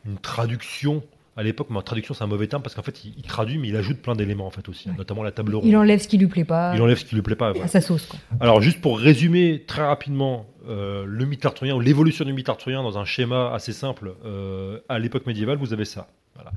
une 0.04 0.18
traduction 0.18 1.02
à 1.38 1.44
l'époque, 1.44 1.70
ma 1.70 1.82
traduction 1.82 2.14
c'est 2.14 2.24
un 2.24 2.26
mauvais 2.26 2.48
terme 2.48 2.62
parce 2.64 2.74
qu'en 2.74 2.82
fait 2.82 3.04
il, 3.04 3.22
traduit 3.22 3.58
mais 3.58 3.68
il 3.68 3.76
ajoute 3.76 4.02
plein 4.02 4.16
d'éléments 4.16 4.48
en 4.48 4.50
fait 4.50 4.68
aussi, 4.68 4.88
notamment 4.98 5.22
la 5.22 5.30
table 5.30 5.54
ronde. 5.54 5.66
Il 5.66 5.76
enlève 5.76 6.00
ce 6.00 6.08
qui 6.08 6.18
lui 6.18 6.26
plaît 6.26 6.44
pas. 6.44 6.72
Il 6.74 6.82
enlève 6.82 6.98
ce 6.98 7.04
qui 7.04 7.14
lui 7.14 7.22
plaît 7.22 7.36
pas. 7.36 7.52
À 7.62 7.68
sa 7.68 7.80
sauce 7.80 8.06
quoi. 8.06 8.18
Alors 8.40 8.60
juste 8.60 8.80
pour 8.80 8.98
résumer 8.98 9.62
très 9.64 9.86
rapidement 9.86 10.46
euh, 10.68 11.04
le 11.06 11.24
mythe 11.26 11.46
arthurien 11.46 11.76
ou 11.76 11.80
l'évolution 11.80 12.24
du 12.24 12.32
mythe 12.32 12.48
arthurien 12.48 12.82
dans 12.82 12.98
un 12.98 13.04
schéma 13.04 13.52
assez 13.54 13.72
simple 13.72 14.14
euh, 14.24 14.80
à 14.88 14.98
l'époque 14.98 15.26
médiévale, 15.26 15.58
vous 15.58 15.72
avez 15.72 15.84
ça. 15.84 16.08
Voilà. 16.34 16.50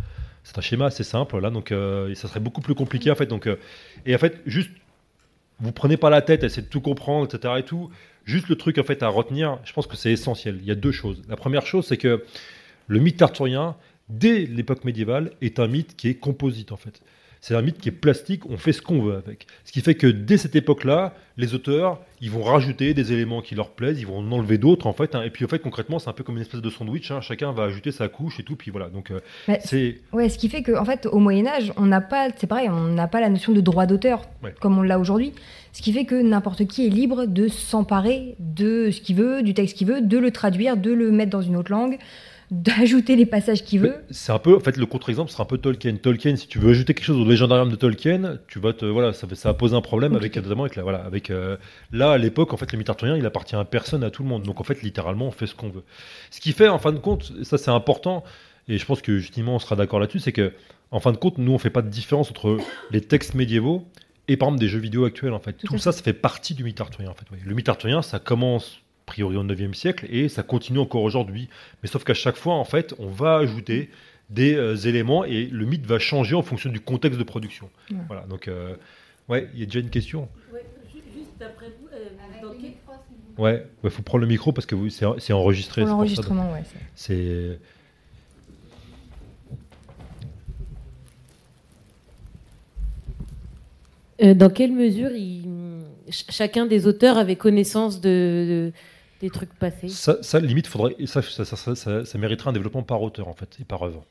C'est 0.44 0.58
un 0.58 0.62
schéma 0.62 0.86
assez 0.88 1.04
simple 1.04 1.40
là 1.40 1.52
donc 1.52 1.72
euh, 1.72 2.12
ça 2.16 2.28
serait 2.28 2.40
beaucoup 2.40 2.62
plus 2.62 2.74
compliqué 2.74 3.12
en 3.12 3.16
fait 3.16 3.28
donc 3.28 3.48
et 4.08 4.16
en 4.16 4.18
fait 4.18 4.42
juste 4.48 4.72
vous 5.60 5.72
prenez 5.72 5.96
pas 5.96 6.10
la 6.10 6.24
tête, 6.24 6.44
essayez 6.44 6.64
de 6.64 6.72
tout 6.72 6.82
comprendre 6.82 7.28
etc 7.28 7.54
et 7.60 7.64
tout. 7.64 7.92
Juste 8.26 8.50
le 8.50 8.56
truc 8.56 8.80
en 8.80 8.84
fait 8.84 9.04
à 9.04 9.10
retenir, 9.10 9.60
je 9.64 9.74
pense 9.74 9.86
que 9.86 9.96
c'est 9.96 10.12
essentiel. 10.12 10.58
Il 10.60 10.68
y 10.68 10.72
a 10.72 10.76
deux 10.76 10.92
choses. 10.92 11.22
La 11.30 11.36
première 11.36 11.68
chose 11.68 11.86
c'est 11.86 11.98
que 11.98 12.24
le 12.88 13.00
mythe 13.00 13.22
arthurien 13.22 13.76
dès 14.12 14.46
l'époque 14.46 14.84
médiévale, 14.84 15.32
est 15.42 15.60
un 15.60 15.68
mythe 15.68 15.96
qui 15.96 16.10
est 16.10 16.16
composite 16.16 16.72
en 16.72 16.78
fait. 16.78 17.02
C'est 17.44 17.56
un 17.56 17.64
mythe 17.64 17.80
qui 17.80 17.90
est 17.90 17.92
plastique, 17.92 18.46
on 18.48 18.58
fait 18.58 18.72
ce 18.72 18.84
qu'on 18.84 19.02
veut 19.02 19.16
avec. 19.16 19.48
Ce 19.66 19.72
qui 19.72 19.82
fait 19.82 19.96
que 19.96 20.06
dès 20.06 20.38
cette 20.38 20.56
époque-là, 20.56 21.16
les 21.38 21.56
auteurs, 21.56 22.00
ils 22.22 22.30
vont 22.30 22.44
rajouter 22.44 22.94
des 22.94 23.14
éléments 23.14 23.42
qui 23.42 23.56
leur 23.56 23.72
plaisent, 23.72 24.00
ils 24.00 24.06
vont 24.06 24.20
en 24.20 24.32
enlever 24.32 24.60
d'autres 24.60 24.86
en 24.86 24.94
fait. 24.94 25.16
Hein. 25.16 25.24
et 25.24 25.32
puis 25.32 25.44
en 25.44 25.48
fait, 25.48 25.58
concrètement, 25.58 25.98
c'est 25.98 26.08
un 26.08 26.14
peu 26.14 26.24
comme 26.24 26.36
une 26.36 26.44
espèce 26.44 26.62
de 26.62 26.70
sandwich. 26.70 27.10
Hein. 27.10 27.20
chacun 27.20 27.52
va 27.52 27.64
ajouter 27.64 27.92
sa 27.92 28.10
couche 28.10 28.40
et 28.40 28.44
tout. 28.44 28.56
Puis 28.56 28.70
voilà. 28.70 28.90
Donc 28.90 29.10
euh, 29.10 29.20
c'est. 29.66 30.02
Ouais, 30.14 30.30
ce 30.30 30.38
qui 30.38 30.50
fait 30.50 30.62
qu'en 30.62 30.84
en 30.84 30.86
fait, 30.86 31.08
au 31.08 31.18
Moyen 31.18 31.48
Âge, 31.48 31.74
on 31.78 31.88
n'a 31.88 32.00
pas, 32.00 32.28
c'est 32.38 32.46
pareil, 32.46 32.70
on 32.70 32.90
n'a 32.90 33.08
pas 33.08 33.20
la 33.20 33.30
notion 33.30 33.54
de 33.54 33.62
droit 33.62 33.88
d'auteur 33.88 34.22
comme 34.60 34.78
on 34.78 34.84
l'a 34.84 35.00
aujourd'hui. 35.00 35.34
Ce 35.74 35.82
qui 35.82 35.94
fait 35.94 36.06
que 36.06 36.22
n'importe 36.22 36.68
qui 36.68 36.86
est 36.86 36.90
libre 36.90 37.26
de 37.26 37.48
s'emparer 37.48 38.36
de 38.38 38.92
ce 38.92 39.02
qu'il 39.02 39.16
veut, 39.16 39.42
du 39.42 39.56
texte 39.56 39.78
qu'il 39.78 39.88
veut, 39.88 40.02
de 40.02 40.20
le 40.20 40.30
traduire, 40.30 40.78
de 40.78 40.92
le 40.92 41.12
mettre 41.12 41.32
dans 41.32 41.42
une 41.42 41.56
autre 41.56 41.72
langue 41.72 41.98
d'ajouter 42.52 43.16
les 43.16 43.26
passages 43.26 43.64
qu'il 43.64 43.80
veut. 43.80 43.96
C'est 44.10 44.34
un 44.34 44.38
peu, 44.38 44.58
en 44.58 44.60
fait, 44.60 44.76
le 44.76 44.86
contre-exemple 44.86 45.32
sera 45.32 45.44
un 45.44 45.46
peu 45.46 45.58
Tolkien. 45.58 45.96
Tolkien, 45.96 46.36
si 46.36 46.48
tu 46.48 46.60
veux 46.60 46.72
ajouter 46.72 46.94
quelque 46.94 47.06
chose 47.06 47.18
au 47.18 47.28
légendarium 47.28 47.70
de 47.70 47.78
Tolkien, 47.78 48.40
tu 48.50 48.60
vas 48.60 48.74
te, 48.74 48.86
voilà, 48.86 49.14
ça, 49.14 49.26
ça 49.34 49.50
va 49.50 49.54
poser 49.54 49.74
un 49.74 49.82
problème 49.82 50.16
avec, 50.18 50.36
notamment 50.36 50.64
avec 50.64 50.76
la, 50.76 50.84
voilà, 50.84 51.00
avec, 51.00 51.30
euh, 51.30 51.56
là, 51.94 52.12
à 52.12 52.18
l'époque, 52.18 52.54
en 52.54 52.58
fait, 52.58 52.70
le 52.74 52.78
mythe 52.78 52.90
arthurien, 52.90 53.16
il 53.16 53.26
appartient 53.26 53.56
à 53.56 53.64
personne, 53.64 54.04
à 54.04 54.12
tout 54.12 54.22
le 54.22 54.28
monde. 54.28 54.44
Donc, 54.44 54.60
en 54.60 54.66
fait, 54.66 54.82
littéralement, 54.82 55.28
on 55.28 55.32
fait 55.32 55.48
ce 55.48 55.56
qu'on 55.56 55.70
veut. 55.70 55.84
Ce 56.30 56.42
qui 56.42 56.52
fait, 56.52 56.68
en 56.68 56.78
fin 56.78 56.92
de 56.92 57.00
compte, 57.00 57.32
ça, 57.44 57.58
c'est 57.58 57.72
important, 57.72 58.26
et 58.68 58.78
je 58.78 58.86
pense 58.86 59.02
que, 59.02 59.18
justement, 59.18 59.56
on 59.56 59.60
sera 59.60 59.78
d'accord 59.78 60.02
là-dessus, 60.02 60.20
c'est 60.20 60.34
que, 60.34 60.52
en 60.92 61.00
fin 61.00 61.14
de 61.14 61.18
compte, 61.18 61.38
nous, 61.38 61.54
on 61.54 61.58
fait 61.58 61.70
pas 61.70 61.82
de 61.82 61.90
différence 61.90 62.30
entre 62.32 62.58
les 62.92 63.00
textes 63.00 63.34
médiévaux 63.34 63.88
et, 64.28 64.36
par 64.36 64.50
exemple, 64.50 64.60
des 64.60 64.68
jeux 64.68 64.80
vidéo 64.80 65.06
actuels, 65.06 65.32
en 65.32 65.40
fait. 65.40 65.54
Tout, 65.54 65.78
ça, 65.78 65.94
ça 65.94 66.04
fait 66.04 66.12
partie 66.12 66.54
du 66.54 66.66
mythe 66.66 66.82
arthurien, 66.82 67.10
en 67.10 67.14
fait. 67.14 67.26
Le 67.46 67.56
mythe 67.56 67.70
arthurien, 67.70 68.02
ça 68.02 68.20
commence 68.20 68.82
priori 69.12 69.36
au 69.36 69.44
9e 69.44 69.74
siècle, 69.74 70.06
et 70.10 70.30
ça 70.30 70.42
continue 70.42 70.80
encore 70.80 71.04
aujourd'hui. 71.04 71.50
Mais 71.84 71.90
sauf 71.90 72.06
qu'à 72.06 72.14
chaque 72.14 72.38
fois, 72.38 72.54
en 72.54 72.64
fait, 72.64 72.96
on 72.98 73.10
va 73.10 73.36
ajouter 73.36 73.90
des 74.30 74.56
euh, 74.56 74.76
éléments 74.78 75.26
et 75.26 75.48
le 75.48 75.66
mythe 75.66 75.86
va 75.86 76.00
changer 76.00 76.34
en 76.34 76.42
fonction 76.42 76.70
du 76.70 76.80
contexte 76.80 77.20
de 77.20 77.26
production. 77.26 77.70
Voilà, 78.08 78.22
donc, 78.28 78.48
euh, 78.48 78.76
ouais, 79.28 79.50
il 79.54 79.60
y 79.60 79.64
a 79.64 79.66
déjà 79.66 79.80
une 79.80 79.90
question 79.90 80.30
ouais, 80.54 80.64
Juste 81.14 81.42
après 81.42 81.68
vous, 81.68 81.88
euh, 81.94 82.72
Ouais, 83.38 83.66
il 83.84 83.90
faut 83.90 84.02
prendre 84.02 84.22
le 84.22 84.28
micro 84.28 84.54
parce 84.54 84.66
que 84.66 84.76
c'est 84.90 85.34
enregistré. 85.34 85.82
L'enregistrement, 85.82 86.54
ouais. 86.54 86.64
C'est. 86.96 87.60
dans 94.36 94.52
quelle 94.52 94.72
mesure 94.72 95.10
chacun 96.12 96.66
des 96.66 96.88
auteurs 96.88 97.18
avait 97.18 97.36
connaissance 97.36 98.02
de, 98.02 98.72
des 99.22 99.30
trucs 99.30 99.54
passés. 99.54 99.88
Ça, 99.88 100.40
limite, 100.40 100.68
faudrait, 100.68 100.96
ça, 101.06 101.22
ça, 101.22 101.46
ça, 101.46 102.06
ça, 102.06 102.18
mériterait 102.18 102.50
un 102.50 102.54
développement 102.54 102.84
par 102.84 103.02
auteur 103.02 103.28
en 103.28 103.34
fait 103.34 103.58
et 103.62 103.64
par 103.64 103.84
œuvre. 103.84 104.04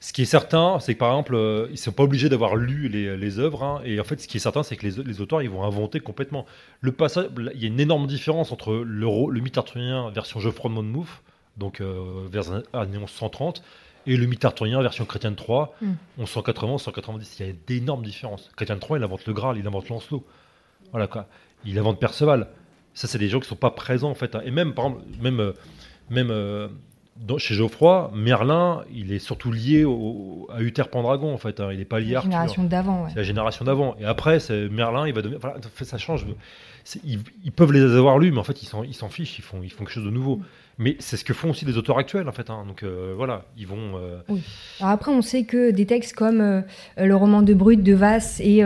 Ce 0.00 0.12
qui 0.12 0.22
est 0.22 0.26
certain, 0.26 0.80
c'est 0.80 0.94
que 0.94 0.98
par 0.98 1.10
exemple, 1.12 1.34
euh, 1.34 1.68
ils 1.70 1.78
sont 1.78 1.92
pas 1.92 2.02
obligés 2.02 2.28
d'avoir 2.28 2.56
lu 2.56 2.88
les, 2.88 3.16
les 3.16 3.38
œuvres. 3.38 3.62
Hein, 3.62 3.80
et 3.84 3.98
en 4.00 4.04
fait, 4.04 4.20
ce 4.20 4.28
qui 4.28 4.36
est 4.36 4.40
certain, 4.40 4.62
c'est 4.62 4.76
que 4.76 4.86
les, 4.86 5.02
les, 5.02 5.20
auteurs, 5.20 5.40
ils 5.40 5.50
vont 5.50 5.62
inventer 5.62 6.00
complètement. 6.00 6.46
Le 6.80 6.92
passage, 6.92 7.28
il 7.54 7.62
y 7.62 7.64
a 7.64 7.68
une 7.68 7.80
énorme 7.80 8.06
différence 8.06 8.52
entre 8.52 8.74
le, 8.74 9.06
le 9.30 9.40
mythe 9.40 9.56
arthurien 9.56 10.10
version 10.10 10.40
Geoffroy 10.40 10.70
de 10.70 10.74
Monmouth, 10.74 11.08
donc 11.56 11.80
euh, 11.80 12.26
vers 12.30 12.44
l'année 12.72 12.98
1130, 12.98 13.62
et 14.06 14.16
le 14.16 14.26
mythe 14.26 14.44
arthurien 14.44 14.82
version 14.82 15.04
Chrétienne 15.04 15.36
3, 15.36 15.76
1180, 16.18 16.66
1190. 16.72 17.36
Il 17.38 17.46
y 17.46 17.50
a 17.50 17.52
d'énormes 17.66 18.02
différences. 18.02 18.50
Chrétienne 18.56 18.80
3, 18.80 18.98
il 18.98 19.04
invente 19.04 19.24
le 19.26 19.32
Graal, 19.32 19.56
il 19.58 19.66
invente 19.66 19.88
Lancelot. 19.88 20.24
Voilà 20.90 21.06
quoi. 21.06 21.26
Il 21.64 21.78
invente 21.78 21.98
Perceval. 21.98 22.48
Ça, 22.94 23.08
c'est 23.08 23.18
des 23.18 23.28
gens 23.28 23.40
qui 23.40 23.48
sont 23.48 23.56
pas 23.56 23.70
présents 23.70 24.10
en 24.10 24.14
fait. 24.14 24.34
Hein. 24.34 24.42
Et 24.44 24.50
même, 24.50 24.72
par 24.74 24.86
exemple, 24.86 25.04
même, 25.20 25.40
euh, 25.40 25.52
même 26.10 26.28
euh, 26.30 26.68
dans- 27.16 27.38
chez 27.38 27.54
Geoffroy, 27.54 28.10
Merlin, 28.14 28.82
il 28.92 29.12
est 29.12 29.18
surtout 29.18 29.52
lié 29.52 29.84
au- 29.84 30.48
à 30.52 30.60
Uther 30.62 30.84
Pendragon, 30.90 31.32
en 31.34 31.38
fait. 31.38 31.60
hein. 31.60 31.68
Il 31.72 31.78
n'est 31.78 31.84
pas 31.84 32.00
lié 32.00 32.12
La 32.12 32.14
à 32.14 32.18
Arthur. 32.18 32.30
génération 32.30 32.64
d'avant, 32.64 33.02
ouais. 33.04 33.10
C'est 33.10 33.16
la 33.18 33.22
génération 33.24 33.64
d'avant. 33.64 33.96
Et 34.00 34.04
après, 34.04 34.40
c'est 34.40 34.68
Merlin, 34.68 35.06
il 35.06 35.14
va 35.14 35.22
devenir. 35.22 35.40
Voilà, 35.40 35.58
ça 35.82 35.98
change. 35.98 36.26
Ils 37.04 37.52
peuvent 37.52 37.72
les 37.72 37.82
avoir 37.96 38.18
lus, 38.18 38.30
mais 38.30 38.38
en 38.38 38.44
fait, 38.44 38.62
ils 38.62 38.66
s'en, 38.66 38.82
ils 38.84 38.94
s'en 38.94 39.08
fichent. 39.08 39.38
Ils 39.38 39.42
font, 39.42 39.60
ils 39.62 39.70
font 39.70 39.84
quelque 39.84 39.92
chose 39.94 40.04
de 40.04 40.10
nouveau. 40.10 40.40
Mais 40.76 40.96
c'est 40.98 41.16
ce 41.16 41.24
que 41.24 41.32
font 41.32 41.50
aussi 41.50 41.64
les 41.64 41.76
auteurs 41.78 41.98
actuels, 41.98 42.28
en 42.28 42.32
fait. 42.32 42.50
hein. 42.50 42.64
Donc 42.66 42.82
euh, 42.82 43.14
voilà, 43.16 43.44
ils 43.56 43.66
vont. 43.66 43.96
euh, 43.96 44.18
Alors 44.80 44.90
après, 44.92 45.12
on 45.12 45.22
sait 45.22 45.44
que 45.44 45.70
des 45.70 45.86
textes 45.86 46.14
comme 46.16 46.40
euh, 46.40 46.60
le 46.96 47.14
roman 47.14 47.42
de 47.42 47.54
Brut, 47.54 47.80
de 47.82 47.94
Vasse 47.94 48.40
et 48.40 48.62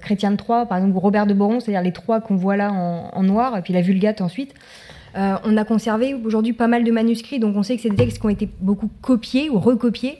Chrétien 0.00 0.32
de 0.32 0.36
Troyes, 0.36 0.66
par 0.66 0.78
exemple, 0.78 0.98
Robert 0.98 1.26
de 1.26 1.34
Boron, 1.34 1.60
c'est-à-dire 1.60 1.82
les 1.82 1.92
trois 1.92 2.20
qu'on 2.20 2.34
voit 2.36 2.56
là 2.56 2.72
en, 2.72 3.22
noir, 3.22 3.56
et 3.56 3.62
puis 3.62 3.72
la 3.72 3.80
Vulgate 3.80 4.20
ensuite, 4.20 4.54
on 5.14 5.56
a 5.56 5.64
conservé 5.64 6.14
aujourd'hui 6.14 6.52
pas 6.52 6.66
mal 6.68 6.82
de 6.84 6.90
manuscrits, 6.90 7.38
donc 7.38 7.56
on 7.56 7.62
sait 7.62 7.76
que 7.76 7.82
c'est 7.82 7.90
des 7.90 7.96
textes 7.96 8.18
qui 8.18 8.26
ont 8.26 8.30
été 8.30 8.48
beaucoup 8.60 8.90
copiés 9.00 9.50
ou 9.50 9.58
recopiés. 9.60 10.18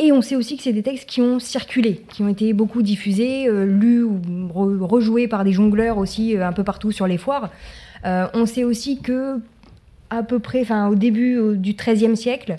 Et 0.00 0.12
on 0.12 0.22
sait 0.22 0.36
aussi 0.36 0.56
que 0.56 0.62
c'est 0.62 0.72
des 0.72 0.82
textes 0.84 1.08
qui 1.08 1.20
ont 1.20 1.38
circulé, 1.40 2.02
qui 2.08 2.22
ont 2.22 2.28
été 2.28 2.52
beaucoup 2.52 2.82
diffusés, 2.82 3.48
lus 3.50 4.02
ou 4.04 4.20
re- 4.54 4.80
rejoués 4.84 5.26
par 5.28 5.42
des 5.44 5.52
jongleurs 5.52 5.98
aussi 5.98 6.36
un 6.36 6.52
peu 6.52 6.62
partout 6.64 6.92
sur 6.92 7.06
les 7.06 7.18
foires. 7.18 7.50
On 8.04 8.46
sait 8.46 8.64
aussi 8.64 9.00
que 9.00 9.40
à 10.10 10.22
peu 10.22 10.38
près, 10.38 10.60
enfin 10.62 10.88
au 10.88 10.94
début 10.94 11.38
du 11.56 11.74
XIIIe 11.74 12.16
siècle, 12.16 12.56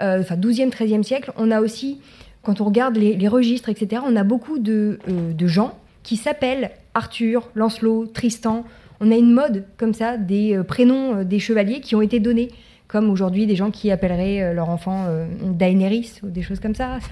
euh, 0.00 0.20
enfin 0.20 0.36
12e, 0.36 0.70
13e 0.70 1.02
siècle, 1.02 1.32
on 1.36 1.50
a 1.50 1.60
aussi, 1.60 1.98
quand 2.42 2.60
on 2.60 2.64
regarde 2.64 2.96
les, 2.96 3.14
les 3.16 3.28
registres, 3.28 3.68
etc., 3.68 4.02
on 4.06 4.14
a 4.16 4.24
beaucoup 4.24 4.58
de, 4.58 4.98
euh, 5.08 5.32
de 5.32 5.46
gens 5.46 5.78
qui 6.02 6.16
s'appellent 6.16 6.70
Arthur, 6.94 7.48
Lancelot, 7.54 8.06
Tristan. 8.06 8.64
On 9.00 9.10
a 9.10 9.16
une 9.16 9.32
mode 9.32 9.64
comme 9.78 9.94
ça 9.94 10.16
des 10.16 10.56
euh, 10.56 10.62
prénoms 10.62 11.24
des 11.24 11.38
chevaliers 11.38 11.80
qui 11.80 11.94
ont 11.96 12.02
été 12.02 12.20
donnés, 12.20 12.50
comme 12.88 13.08
aujourd'hui 13.10 13.46
des 13.46 13.56
gens 13.56 13.70
qui 13.70 13.90
appelleraient 13.90 14.52
leur 14.54 14.68
enfant 14.68 15.06
euh, 15.08 15.26
Daenerys 15.44 16.12
ou 16.22 16.28
des 16.28 16.42
choses 16.42 16.60
comme 16.60 16.74
ça. 16.74 16.98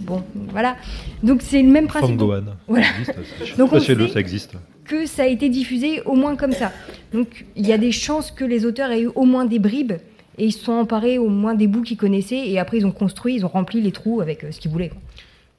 Bon, 0.00 0.22
voilà. 0.50 0.76
Donc 1.22 1.42
c'est 1.42 1.62
le 1.62 1.68
même 1.68 1.86
principe. 1.86 2.18
Fangohan. 2.18 2.42
Voilà. 2.68 2.86
Ça 3.04 3.12
existe. 3.12 3.44
Je 3.44 3.56
Donc, 3.56 3.72
on 3.72 3.80
sait- 3.80 4.08
ça 4.08 4.20
existe. 4.20 4.54
Que 4.86 5.06
ça 5.06 5.22
a 5.24 5.26
été 5.26 5.48
diffusé 5.48 6.00
au 6.02 6.14
moins 6.14 6.36
comme 6.36 6.52
ça. 6.52 6.72
Donc 7.12 7.44
il 7.56 7.66
y 7.66 7.72
a 7.72 7.78
des 7.78 7.92
chances 7.92 8.30
que 8.30 8.44
les 8.44 8.64
auteurs 8.64 8.90
aient 8.90 9.02
eu 9.02 9.10
au 9.14 9.24
moins 9.24 9.44
des 9.44 9.58
bribes 9.58 9.92
et 10.38 10.46
ils 10.46 10.52
se 10.52 10.64
sont 10.64 10.72
emparés 10.72 11.18
au 11.18 11.28
moins 11.28 11.54
des 11.54 11.66
bouts 11.66 11.82
qu'ils 11.82 11.96
connaissaient 11.96 12.48
et 12.48 12.58
après 12.58 12.78
ils 12.78 12.86
ont 12.86 12.92
construit, 12.92 13.34
ils 13.36 13.44
ont 13.44 13.48
rempli 13.48 13.80
les 13.80 13.92
trous 13.92 14.20
avec 14.20 14.44
euh, 14.44 14.52
ce 14.52 14.60
qu'ils 14.60 14.70
voulaient. 14.70 14.90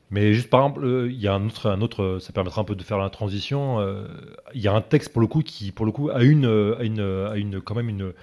Mais 0.09 0.33
juste 0.33 0.49
par 0.49 0.61
exemple, 0.61 0.85
euh, 0.85 1.11
il 1.11 1.19
y 1.19 1.27
a 1.27 1.33
un 1.33 1.45
autre, 1.45 1.69
un 1.69 1.81
autre, 1.81 2.19
ça 2.21 2.31
permettra 2.31 2.61
un 2.61 2.63
peu 2.63 2.75
de 2.75 2.83
faire 2.83 2.97
la 2.97 3.09
transition. 3.09 3.79
euh, 3.79 4.07
Il 4.53 4.61
y 4.61 4.67
a 4.67 4.73
un 4.73 4.81
texte 4.81 5.09
pour 5.11 5.21
le 5.21 5.27
coup 5.27 5.41
qui, 5.41 5.71
pour 5.71 5.85
le 5.85 5.91
coup, 5.91 6.09
a 6.09 6.23
une, 6.23 6.45
a 6.79 6.83
une, 6.83 7.01
a 7.01 7.35
une 7.35 7.59
quand 7.59 7.75
même 7.75 7.89
une, 7.89 8.13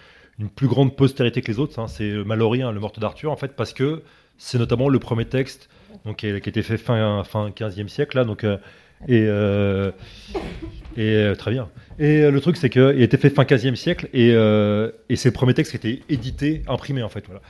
plus 0.57 0.67
grande 0.67 0.97
postérité 0.97 1.43
que 1.43 1.53
les 1.53 1.59
autres. 1.59 1.79
hein. 1.79 1.87
C'est 1.87 2.11
Mallory, 2.25 2.63
hein, 2.63 2.73
le 2.73 2.81
meurtre 2.81 3.01
d'Arthur, 3.01 3.31
en 3.31 3.37
fait, 3.37 3.55
parce 3.55 3.73
que 3.75 4.03
c'est 4.39 4.59
notamment 4.59 4.89
le 4.89 4.99
premier 4.99 5.27
texte, 5.27 5.69
donc 6.07 6.17
qui 6.17 6.29
a, 6.29 6.41
qui 6.41 6.49
a 6.49 6.51
été 6.51 6.63
fait 6.63 6.79
fin 6.79 7.23
fin 7.23 7.51
15e 7.51 7.89
siècle 7.89 8.17
là, 8.17 8.25
donc 8.25 8.45
et 9.07 9.29
et 10.97 11.15
euh, 11.17 11.35
très 11.35 11.51
bien. 11.51 11.69
Et 11.99 12.23
euh, 12.23 12.31
le 12.31 12.41
truc, 12.41 12.57
c'est 12.57 12.71
qu'il 12.71 12.83
a 12.83 12.93
été 12.93 13.17
fait 13.17 13.31
fin 13.31 13.45
15e 13.45 13.75
siècle 13.77 14.09
et, 14.13 14.33
euh, 14.33 14.91
et 15.09 15.17
c'est 15.17 15.29
le 15.29 15.33
premier 15.35 15.55
texte 15.55 15.71
qui 15.79 15.87
a 15.87 15.91
été 15.91 16.03
édité, 16.09 16.63
imprimé 16.69 17.03
en 17.03 17.09
fait. 17.09 17.25
Voilà. 17.27 17.41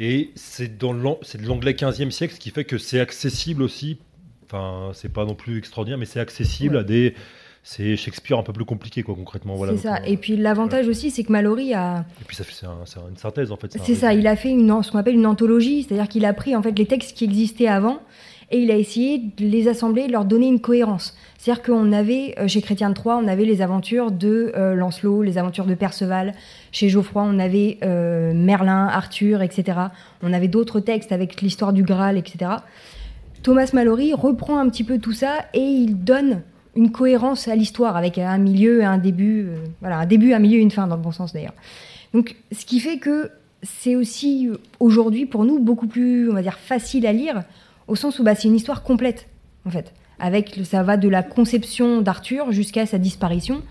Et 0.00 0.30
c'est 0.34 0.76
de 0.78 1.46
l'anglais 1.46 1.72
15e 1.72 2.10
siècle, 2.10 2.34
ce 2.34 2.40
qui 2.40 2.50
fait 2.50 2.64
que 2.64 2.78
c'est 2.78 3.00
accessible 3.00 3.62
aussi. 3.62 3.98
Enfin, 4.46 4.90
c'est 4.92 5.12
pas 5.12 5.24
non 5.24 5.34
plus 5.34 5.58
extraordinaire, 5.58 5.98
mais 5.98 6.04
c'est 6.06 6.20
accessible 6.20 6.74
Ouais. 6.76 6.80
à 6.80 6.84
des. 6.84 7.14
C'est 7.66 7.96
Shakespeare 7.96 8.38
un 8.38 8.42
peu 8.42 8.52
plus 8.52 8.66
compliqué, 8.66 9.02
quoi, 9.02 9.14
concrètement. 9.14 9.54
Voilà, 9.54 9.72
c'est 9.74 9.84
ça. 9.84 9.94
euh, 9.94 10.04
Et 10.06 10.18
puis 10.18 10.36
l'avantage 10.36 10.86
aussi, 10.86 11.10
c'est 11.10 11.24
que 11.24 11.32
Mallory 11.32 11.72
a, 11.72 12.04
et 12.20 12.24
puis 12.26 12.36
ça 12.36 12.44
fait 12.44 12.52
c'est 12.52 12.66
un- 12.66 12.84
c'est 12.84 12.98
une 13.08 13.16
synthèse 13.16 13.50
en 13.52 13.56
fait. 13.56 13.72
c'est 13.72 13.78
ça, 13.94 14.08
résumé. 14.08 14.22
il 14.22 14.26
a 14.26 14.36
fait 14.36 14.50
une, 14.50 14.82
ce 14.82 14.90
qu'on 14.92 14.98
appelle 14.98 15.14
une 15.14 15.24
anthologie, 15.24 15.82
c'est-à-dire 15.82 16.06
qu'il 16.08 16.26
a 16.26 16.34
pris 16.34 16.54
en 16.54 16.62
fait 16.62 16.78
les 16.78 16.84
textes 16.84 17.16
qui 17.16 17.24
existaient 17.24 17.66
avant 17.68 18.00
et 18.50 18.58
il 18.58 18.70
a 18.70 18.76
essayé 18.76 19.18
de 19.18 19.46
les 19.46 19.68
assembler, 19.68 20.06
de 20.06 20.12
leur 20.12 20.24
donner 20.24 20.46
une 20.46 20.60
cohérence. 20.60 21.16
C'est-à-dire 21.38 21.62
qu'on 21.62 21.92
avait 21.92 22.34
euh, 22.38 22.48
chez 22.48 22.62
Chrétien 22.62 22.88
de 22.90 22.94
Troyes, 22.94 23.20
on 23.22 23.28
avait 23.28 23.44
les 23.44 23.62
aventures 23.62 24.10
de 24.10 24.52
euh, 24.56 24.74
Lancelot, 24.74 25.22
les 25.22 25.38
aventures 25.38 25.66
de 25.66 25.74
Perceval. 25.74 26.32
Chez 26.72 26.88
Geoffroy, 26.88 27.22
on 27.22 27.38
avait 27.38 27.78
euh, 27.84 28.32
Merlin, 28.34 28.86
Arthur, 28.86 29.42
etc. 29.42 29.78
On 30.22 30.32
avait 30.32 30.48
d'autres 30.48 30.80
textes 30.80 31.12
avec 31.12 31.42
l'histoire 31.42 31.72
du 31.72 31.82
Graal, 31.82 32.16
etc. 32.16 32.52
Thomas 33.42 33.70
Mallory 33.74 34.14
reprend 34.14 34.58
un 34.58 34.68
petit 34.68 34.84
peu 34.84 34.98
tout 34.98 35.12
ça 35.12 35.44
et 35.52 35.60
il 35.60 36.02
donne 36.02 36.42
une 36.76 36.90
cohérence 36.90 37.46
à 37.46 37.54
l'histoire 37.54 37.96
avec 37.96 38.18
un 38.18 38.38
milieu 38.38 38.80
et 38.80 38.84
un 38.84 38.98
début, 38.98 39.48
voilà, 39.80 39.98
un 39.98 40.06
début, 40.06 40.32
un 40.32 40.38
milieu 40.38 40.58
et 40.58 40.62
une 40.62 40.70
fin 40.70 40.86
dans 40.86 40.96
le 40.96 41.02
bon 41.02 41.12
sens 41.12 41.32
d'ailleurs. 41.32 41.52
Donc, 42.14 42.36
ce 42.52 42.64
qui 42.64 42.80
fait 42.80 42.96
que 42.96 43.30
c'est 43.62 43.96
aussi 43.96 44.48
aujourd'hui 44.80 45.26
pour 45.26 45.44
nous 45.44 45.58
beaucoup 45.58 45.86
plus, 45.86 46.30
on 46.30 46.34
va 46.34 46.42
dire, 46.42 46.58
facile 46.58 47.06
à 47.06 47.12
lire, 47.12 47.42
au 47.88 47.96
sens 47.96 48.18
où 48.18 48.24
bah, 48.24 48.34
c'est 48.34 48.48
une 48.48 48.56
histoire 48.56 48.82
complète, 48.82 49.28
en 49.66 49.70
fait. 49.70 49.92
Avec, 50.18 50.60
ça 50.64 50.82
va 50.82 50.96
de 50.96 51.08
la 51.08 51.22
conception 51.22 52.00
d'Arthur 52.00 52.52
jusqu'à 52.52 52.86
sa 52.86 52.98
disparition. 52.98 53.62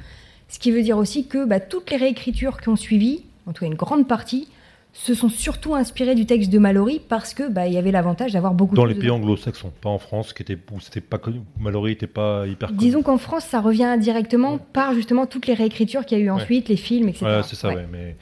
Ce 0.50 0.60
qui 0.60 0.72
veut 0.72 0.84
dire 0.84 0.98
aussi 0.98 1.26
que 1.26 1.46
bah, 1.46 1.60
toutes 1.60 1.90
les 1.90 1.98
réécritures 1.98 2.62
qui 2.62 2.70
ont 2.70 2.76
suivi, 2.76 3.24
en 3.48 3.54
tout 3.54 3.62
cas 3.62 3.68
une 3.68 3.76
grande 3.76 4.08
partie, 4.08 4.48
se 4.96 5.16
sont 5.16 5.28
surtout 5.30 5.74
inspirées 5.74 6.14
du 6.14 6.28
texte 6.28 6.52
de 6.52 6.60
Mallory 6.60 7.02
parce 7.10 7.34
que 7.34 7.50
bah, 7.52 7.66
il 7.66 7.74
y 7.74 7.78
avait 7.78 7.92
l'avantage 7.92 8.32
d'avoir 8.34 8.54
beaucoup 8.54 8.76
Dans 8.76 8.86
les 8.86 8.94
pays 8.94 9.10
anglo-saxons, 9.10 9.72
pas 9.82 9.90
en 9.90 9.98
France, 9.98 10.34
qui 10.34 10.44
était, 10.44 10.56
où 10.72 10.80
c'était 10.80 11.02
pas 11.02 11.18
connu, 11.18 11.42
Mallory 11.60 11.92
n'était 11.92 12.06
pas 12.06 12.46
hyper 12.46 12.70
connu. 12.70 12.80
Disons 12.80 13.02
qu'en 13.02 13.18
France, 13.18 13.44
ça 13.46 13.60
revient 13.60 13.86
indirectement 13.86 14.60
par 14.60 14.94
justement 14.94 15.26
toutes 15.26 15.48
les 15.48 15.56
réécritures 15.56 16.06
qu'il 16.06 16.20
y 16.20 16.22
a 16.22 16.24
eu 16.24 16.30
ensuite, 16.30 16.70
les 16.70 16.78
films, 16.78 17.10
etc. 17.10 17.26
Ouais, 17.26 17.42
c'est 17.44 17.56
ça. 17.56 17.74
Mais 17.92 18.16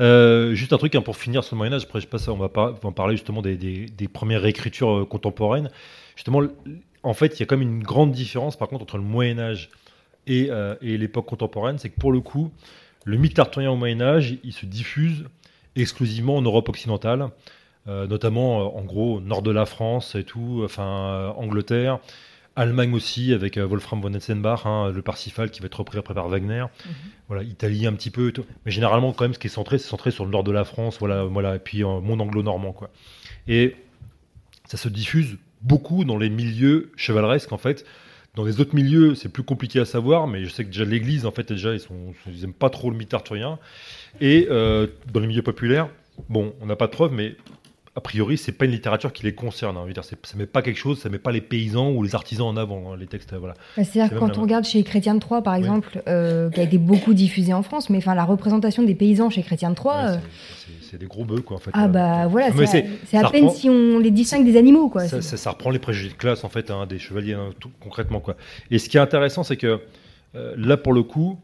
euh, 0.00 0.52
juste 0.54 0.72
un 0.72 0.78
truc 0.78 0.94
hein, 0.96 1.00
pour 1.02 1.16
finir 1.16 1.44
sur 1.44 1.54
le 1.54 1.58
Moyen 1.58 1.72
Âge. 1.74 1.84
Après, 1.84 2.00
je 2.00 2.08
passe, 2.08 2.26
on 2.28 2.36
va, 2.36 2.48
par- 2.48 2.74
on 2.82 2.88
va 2.88 2.92
parler 2.92 3.14
justement 3.16 3.40
des, 3.40 3.56
des- 3.56 3.86
des 3.86 4.08
premières 4.08 4.42
réécritures 4.42 4.90
euh, 4.90 5.04
contemporaines. 5.04 5.70
Justement, 6.16 6.42
en 7.04 7.14
fait, 7.14 7.36
il 7.36 7.40
y 7.40 7.42
a 7.44 7.46
quand 7.46 7.56
même 7.56 7.68
une 7.76 7.82
grande 7.84 8.10
différence, 8.10 8.56
par 8.56 8.66
contre, 8.68 8.82
entre 8.82 8.96
le 8.96 9.04
Moyen 9.04 9.38
Âge 9.38 9.70
et, 10.26 10.48
euh, 10.50 10.74
et 10.82 10.98
l'époque 10.98 11.26
contemporaine, 11.26 11.78
c'est 11.78 11.88
que 11.88 12.00
pour 12.00 12.10
le 12.12 12.20
coup, 12.20 12.50
le 13.04 13.16
mythe 13.16 13.38
arthurien 13.38 13.70
au 13.70 13.76
Moyen 13.76 14.00
Âge, 14.00 14.36
il 14.44 14.52
se 14.52 14.66
diffuse 14.66 15.24
exclusivement 15.76 16.36
en 16.36 16.42
Europe 16.42 16.68
occidentale, 16.68 17.28
euh, 17.88 18.06
notamment 18.06 18.60
euh, 18.60 18.78
en 18.78 18.82
gros 18.82 19.20
nord 19.20 19.42
de 19.42 19.50
la 19.50 19.66
France 19.66 20.14
et 20.14 20.24
tout, 20.24 20.62
enfin 20.64 20.84
euh, 20.86 21.28
Angleterre. 21.36 21.98
Allemagne 22.56 22.92
aussi, 22.94 23.32
avec 23.32 23.56
Wolfram 23.58 24.02
von 24.02 24.12
Etzenbach, 24.12 24.66
hein, 24.66 24.90
le 24.90 25.02
Parsifal 25.02 25.50
qui 25.50 25.60
va 25.60 25.66
être 25.66 25.76
repris 25.76 25.98
après 25.98 26.14
par 26.14 26.28
Wagner. 26.28 26.64
Voilà, 27.28 27.44
Italie 27.44 27.86
un 27.86 27.92
petit 27.92 28.10
peu, 28.10 28.28
et 28.28 28.32
tout. 28.32 28.44
mais 28.66 28.72
généralement 28.72 29.12
quand 29.12 29.24
même 29.24 29.34
ce 29.34 29.38
qui 29.38 29.46
est 29.46 29.50
centré, 29.50 29.78
c'est 29.78 29.88
centré 29.88 30.10
sur 30.10 30.24
le 30.24 30.32
nord 30.32 30.42
de 30.42 30.50
la 30.50 30.64
France, 30.64 30.98
voilà, 30.98 31.24
voilà, 31.24 31.56
et 31.56 31.58
puis 31.60 31.84
euh, 31.84 32.00
mon 32.00 32.18
anglo-normand 32.18 32.72
quoi. 32.72 32.90
Et 33.46 33.76
ça 34.66 34.76
se 34.76 34.88
diffuse 34.88 35.38
beaucoup 35.62 36.04
dans 36.04 36.18
les 36.18 36.28
milieux 36.28 36.90
chevaleresques 36.96 37.52
en 37.52 37.58
fait. 37.58 37.86
Dans 38.34 38.44
les 38.44 38.60
autres 38.60 38.74
milieux, 38.74 39.14
c'est 39.14 39.28
plus 39.28 39.44
compliqué 39.44 39.78
à 39.80 39.84
savoir, 39.84 40.26
mais 40.26 40.44
je 40.44 40.50
sais 40.50 40.64
que 40.64 40.70
déjà 40.70 40.84
l'Église 40.84 41.26
en 41.26 41.30
fait 41.30 41.48
déjà 41.50 41.72
ils 41.72 41.80
sont, 41.80 42.14
ils 42.26 42.44
aiment 42.44 42.52
pas 42.52 42.68
trop 42.68 42.90
le 42.90 42.96
mythe 42.96 43.14
arthurien. 43.14 43.58
Et 44.20 44.46
euh, 44.50 44.86
dans 45.12 45.20
les 45.20 45.26
milieux 45.26 45.42
populaires, 45.42 45.88
bon, 46.28 46.52
on 46.60 46.66
n'a 46.66 46.76
pas 46.76 46.86
de 46.86 46.92
preuves, 46.92 47.12
mais 47.12 47.36
a 47.96 48.00
priori, 48.00 48.38
c'est 48.38 48.52
pas 48.52 48.66
une 48.66 48.70
littérature 48.70 49.12
qui 49.12 49.24
les 49.24 49.34
concerne. 49.34 49.76
hein. 49.76 49.80
Je 49.82 49.88
veux 49.88 49.92
dire, 49.92 50.04
c'est- 50.04 50.24
ça 50.24 50.36
met 50.36 50.46
pas 50.46 50.62
quelque 50.62 50.76
chose, 50.78 51.00
ça 51.00 51.08
met 51.08 51.18
pas 51.18 51.32
les 51.32 51.40
paysans 51.40 51.90
ou 51.90 52.02
les 52.04 52.14
artisans 52.14 52.46
en 52.46 52.56
avant, 52.56 52.92
hein, 52.92 52.96
les 52.98 53.06
textes. 53.08 53.34
Voilà. 53.34 53.54
Bah, 53.76 53.82
C'est-à-dire 53.84 54.16
quand 54.18 54.38
on 54.38 54.42
regarde 54.42 54.64
chez 54.64 54.82
Chrétien 54.84 55.14
de 55.14 55.20
Troyes, 55.20 55.42
par 55.42 55.54
Oui. 55.54 55.58
exemple, 55.60 56.00
euh, 56.06 56.50
qui 56.50 56.60
a 56.60 56.62
été 56.62 56.78
beaucoup 56.78 57.14
diffusé 57.14 57.52
en 57.52 57.62
France, 57.62 57.90
mais 57.90 57.98
enfin 57.98 58.14
la 58.14 58.24
représentation 58.24 58.84
des 58.84 58.94
paysans 58.94 59.28
chez 59.28 59.42
Chrétien 59.42 59.70
de 59.70 59.74
Troyes, 59.74 59.96
Ouais, 60.04 60.10
euh, 60.16 60.18
c'est- 60.82 60.98
des 60.98 61.06
gros 61.06 61.24
bœufs, 61.24 61.40
quoi, 61.42 61.56
en 61.56 61.60
fait. 61.60 61.70
ah 61.74 61.88
bah 61.88 62.26
voilà, 62.28 62.50
c'est 62.66 63.16
à 63.16 63.28
peine 63.28 63.44
reprend- 63.46 63.50
si 63.58 63.68
on 63.68 63.98
les 63.98 64.10
distingue 64.12 64.44
des 64.44 64.56
animaux, 64.56 64.88
quoi. 64.88 65.02
ça, 65.08 65.20
C'est- 65.20 65.30
ça- 65.30 65.36
ça 65.36 65.50
reprend 65.50 65.70
les 65.70 65.78
préjugés 65.80 66.10
de 66.10 66.14
classe 66.14 66.44
en 66.44 66.48
fait 66.48 66.70
hein, 66.70 66.86
des 66.86 66.98
chevaliers 67.00 67.34
hein, 67.34 67.50
tout- 67.58 67.70
concrètement 67.80 68.20
quoi. 68.20 68.36
Et 68.70 68.78
ce 68.78 68.88
qui 68.88 68.96
est 68.98 69.00
intéressant 69.00 69.42
c'est 69.42 69.56
que 69.56 69.80
euh, 70.36 70.54
là 70.56 70.76
pour 70.76 70.92
le 70.92 71.02
coup 71.02 71.38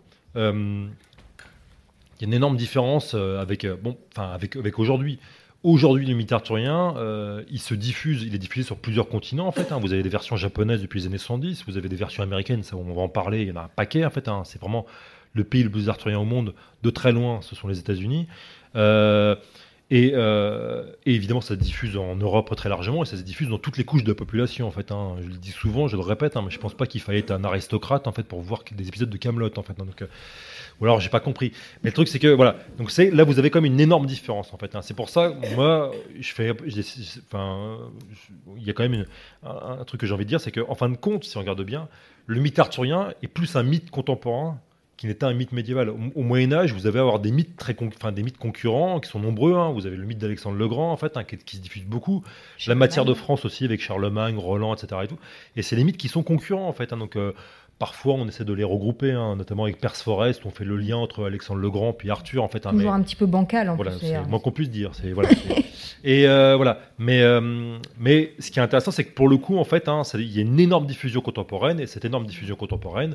y 2.23 2.25
a 2.25 2.29
une 2.29 2.35
énorme 2.35 2.57
différence 2.57 3.13
euh, 3.15 3.41
avec 3.41 3.65
euh, 3.65 3.77
bon 3.81 3.97
avec 4.17 4.57
avec 4.57 4.79
aujourd'hui. 4.79 5.19
Aujourd'hui, 5.63 6.07
le 6.07 6.15
mythe 6.15 6.31
arthurien, 6.31 6.95
euh, 6.97 7.43
il 7.51 7.59
se 7.61 7.75
diffuse, 7.75 8.23
il 8.23 8.35
est 8.35 8.39
diffusé 8.39 8.65
sur 8.65 8.77
plusieurs 8.77 9.09
continents 9.09 9.49
en 9.49 9.53
fait. 9.53 9.73
hein. 9.73 9.79
Vous 9.81 9.93
avez 9.93 10.03
des 10.05 10.09
versions 10.09 10.37
japonaises 10.37 10.81
depuis 10.81 11.01
les 11.01 11.07
années 11.07 11.19
70, 11.19 11.65
vous 11.67 11.77
avez 11.77 11.89
des 11.89 11.97
versions 11.97 12.23
américaines, 12.23 12.63
ça 12.63 12.77
on 12.77 12.85
va 12.95 13.03
en 13.03 13.09
parler. 13.09 13.43
Il 13.43 13.49
y 13.49 13.53
en 13.53 13.57
a 13.57 13.63
un 13.63 13.71
paquet 13.75 14.05
en 14.05 14.11
fait. 14.11 14.29
hein. 14.29 14.43
C'est 14.45 14.61
vraiment 14.61 14.87
le 15.35 15.43
pays 15.45 15.65
le 15.65 15.71
plus 15.71 15.89
arthurien 15.89 16.19
au 16.21 16.25
monde, 16.25 16.55
de 16.83 16.91
très 16.91 17.11
loin, 17.13 17.41
ce 17.43 17.57
sont 17.57 17.67
les 17.69 17.79
États-Unis. 17.79 18.27
Et, 19.89 20.13
euh, 20.15 20.85
et 21.05 21.15
évidemment, 21.15 21.41
ça 21.41 21.51
se 21.55 21.61
diffuse 21.61 21.97
en 21.97 22.17
Europe 22.17 22.53
très 22.57 22.69
largement 22.69 23.05
et 23.05 23.07
ça 23.07 23.17
se 23.17 23.23
diffuse 23.23 23.49
dans 23.49 23.59
toutes 23.59 23.77
les 23.79 23.85
couches 23.85 24.03
de 24.03 24.09
la 24.11 24.17
population 24.17 24.67
en 24.67 24.73
fait. 24.73 24.91
hein. 24.91 25.17
Je 25.23 25.29
le 25.29 25.37
dis 25.37 25.53
souvent, 25.53 25.87
je 25.87 25.95
le 25.97 26.03
répète, 26.03 26.37
hein, 26.37 26.43
mais 26.45 26.51
je 26.51 26.59
pense 26.59 26.75
pas 26.75 26.87
qu'il 26.87 27.01
fallait 27.01 27.21
être 27.21 27.31
un 27.31 27.45
aristocrate 27.45 28.09
en 28.09 28.13
fait 28.13 28.25
pour 28.25 28.41
voir 28.41 28.65
des 28.73 28.89
épisodes 28.89 29.09
de 29.11 29.17
Camelot 29.17 29.51
en 29.57 29.63
fait. 29.63 29.75
hein. 29.81 29.85
Donc, 29.85 30.03
euh, 30.03 30.07
ou 30.81 30.85
alors 30.85 30.99
j'ai 31.01 31.09
pas 31.09 31.21
compris. 31.21 31.53
Mais 31.85 31.91
le 31.91 31.95
truc 31.95 32.09
c'est 32.09 32.19
que 32.19 32.27
voilà, 32.29 32.57
donc 32.79 32.91
là 32.97 33.23
vous 33.25 33.39
avez 33.39 33.51
comme 33.51 33.65
une 33.65 33.79
énorme 33.79 34.07
différence 34.07 34.53
en 34.53 34.59
fait. 34.59 34.75
hein. 34.75 34.83
C'est 34.83 34.95
pour 34.95 35.09
ça 35.09 35.33
moi 35.55 35.93
je 36.19 36.33
fais, 36.33 36.53
enfin, 37.29 37.79
il 38.57 38.65
y 38.65 38.71
a 38.71 38.73
quand 38.73 38.89
même 38.89 39.07
un, 39.45 39.79
un 39.81 39.85
truc 39.85 40.01
que 40.01 40.07
j'ai 40.09 40.15
envie 40.15 40.25
de 40.25 40.29
dire, 40.31 40.41
c'est 40.41 40.51
que 40.51 40.61
en 40.69 40.75
fin 40.75 40.89
de 40.89 40.97
compte, 40.97 41.23
si 41.25 41.37
on 41.37 41.41
regarde 41.41 41.63
bien, 41.63 41.89
le 42.27 42.41
mythe 42.41 42.59
arthurien 42.59 43.13
est 43.23 43.29
plus 43.29 43.55
un 43.55 43.63
mythe 43.63 43.91
contemporain 43.91 44.59
qui 44.97 45.07
n'était 45.07 45.25
un 45.27 45.35
mythe 45.35 45.53
médiéval. 45.53 45.91
Au, 45.91 45.99
au 46.15 46.23
Moyen 46.23 46.53
Âge, 46.53 46.73
vous 46.73 46.87
avez 46.87 46.99
avoir 46.99 47.19
des 47.21 47.31
mythes 47.31 47.57
très, 47.57 47.77
enfin 47.87 48.13
des 48.13 48.23
mythes 48.23 48.39
concurrents 48.39 48.99
qui 49.01 49.11
sont 49.11 49.21
nombreux. 49.21 49.55
hein. 49.55 49.71
Vous 49.73 49.87
avez 49.87 49.97
le 49.97 50.05
mythe 50.07 50.19
d'Alexandre 50.19 50.57
le 50.57 50.69
Grand, 50.69 50.91
en 50.93 50.97
fait, 50.97 51.17
hein, 51.17 51.25
qui, 51.25 51.37
qui 51.37 51.57
se 51.57 51.63
diffuse 51.63 51.85
beaucoup. 51.85 52.25
La 52.67 52.75
matière 52.75 53.05
de 53.05 53.13
France 53.15 53.45
aussi 53.45 53.65
avec 53.65 53.81
Charlemagne, 53.83 54.39
Roland, 54.39 54.75
etc. 54.75 55.03
Et, 55.05 55.09
tout. 55.09 55.19
et 55.57 55.63
c'est 55.63 55.77
les 55.77 55.85
mythes 55.85 55.99
qui 55.99 56.09
sont 56.09 56.23
concurrents, 56.23 56.67
en 56.69 56.73
fait. 56.73 56.93
hein. 56.95 56.97
Donc 56.97 57.17
euh, 57.17 57.33
parfois, 57.79 58.15
on 58.15 58.27
essaie 58.27 58.47
de 58.47 58.55
les 58.55 58.65
regrouper, 58.65 59.13
notamment 59.37 59.65
avec 59.65 59.79
Perceforest, 59.79 60.47
on 60.47 60.51
fait 60.51 60.65
le 60.65 60.79
lien 60.79 60.97
entre 60.97 61.27
Alexandre 61.27 61.61
le 61.61 61.69
Grand 61.71 61.93
puis 61.93 62.09
Arthur, 62.11 62.43
en 62.43 62.49
fait. 62.49 62.61
Toujours 62.61 62.75
mais- 62.79 62.87
un 62.89 63.03
petit 63.03 63.17
peu 63.17 63.27
bancal 63.27 63.69
en 63.69 63.77
voilà, 63.77 63.91
plus. 63.91 64.01
c'est 64.01 64.07
d'ailleurs. 64.07 64.29
moins 64.29 64.39
qu'on 64.39 64.51
puisse 64.53 64.71
dire. 64.71 64.93
C'est 64.95 65.13
voilà. 65.13 65.29
c'est- 65.35 65.65
et 66.05 66.27
euh, 66.27 66.57
voilà. 66.57 66.81
Mais 66.99 67.21
euh, 67.21 67.77
mais 67.99 68.33
ce 68.39 68.51
qui 68.51 68.61
est 68.61 68.63
intéressant, 68.63 68.93
c'est 68.93 69.05
que 69.05 69.13
pour 69.13 69.29
le 69.29 69.37
coup, 69.37 69.59
en 69.59 69.65
fait, 69.65 69.91
il 70.15 70.31
y 70.35 70.39
a 70.39 70.43
une 70.43 70.59
énorme 70.59 70.87
diffusion 70.87 71.21
contemporaine 71.21 71.81
et 71.81 71.87
cette 71.87 72.07
énorme 72.07 72.25
diffusion 72.27 72.57
contemporaine, 72.57 73.15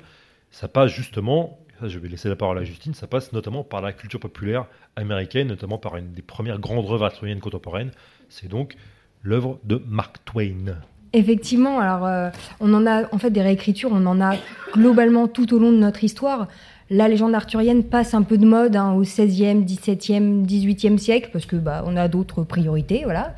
ça 0.52 0.68
passe 0.68 0.92
justement. 0.92 1.58
Je 1.88 2.00
vais 2.00 2.08
laisser 2.08 2.30
la 2.30 2.36
parole 2.36 2.58
à 2.58 2.64
Justine. 2.64 2.94
Ça 2.94 3.08
passe 3.08 3.34
notamment 3.34 3.64
par 3.64 3.82
la 3.82 3.94
culture 3.94 4.20
populaire 4.20 4.66
américaine, 4.96 5.48
notamment 5.48 5.78
par 5.78 5.98
une 5.98 6.12
des 6.12 6.22
premières 6.22 6.60
grandes 6.60 6.86
œuvres 6.92 7.04
arthuriennes 7.04 7.40
contemporaines. 7.40 7.92
C'est 8.30 8.48
donc 8.48 8.76
l'œuvre 9.24 9.60
de 9.64 9.82
Mark 9.88 10.18
Twain. 10.26 10.78
Effectivement, 11.14 11.80
alors 11.80 12.06
euh, 12.06 12.30
on 12.62 12.74
en 12.74 12.88
a 12.88 13.14
en 13.14 13.18
fait 13.18 13.32
des 13.32 13.42
réécritures, 13.42 13.90
on 13.92 14.06
en 14.06 14.22
a 14.22 14.36
globalement 14.74 15.28
tout 15.28 15.54
au 15.54 15.60
long 15.60 15.72
de 15.72 15.78
notre 15.78 16.04
histoire. 16.04 16.48
La 16.94 17.08
légende 17.08 17.34
arthurienne 17.34 17.86
passe 17.86 18.14
un 18.14 18.22
peu 18.22 18.38
de 18.38 18.46
mode 18.46 18.76
hein, 18.76 18.92
au 18.92 19.06
16e, 19.06 19.66
17e, 19.66 20.46
18e 20.46 20.98
siècle 20.98 21.30
parce 21.32 21.46
que 21.46 21.56
bah, 21.56 21.86
on 21.88 21.96
a 21.96 22.10
d'autres 22.10 22.44
priorités, 22.44 23.04
voilà. 23.06 23.34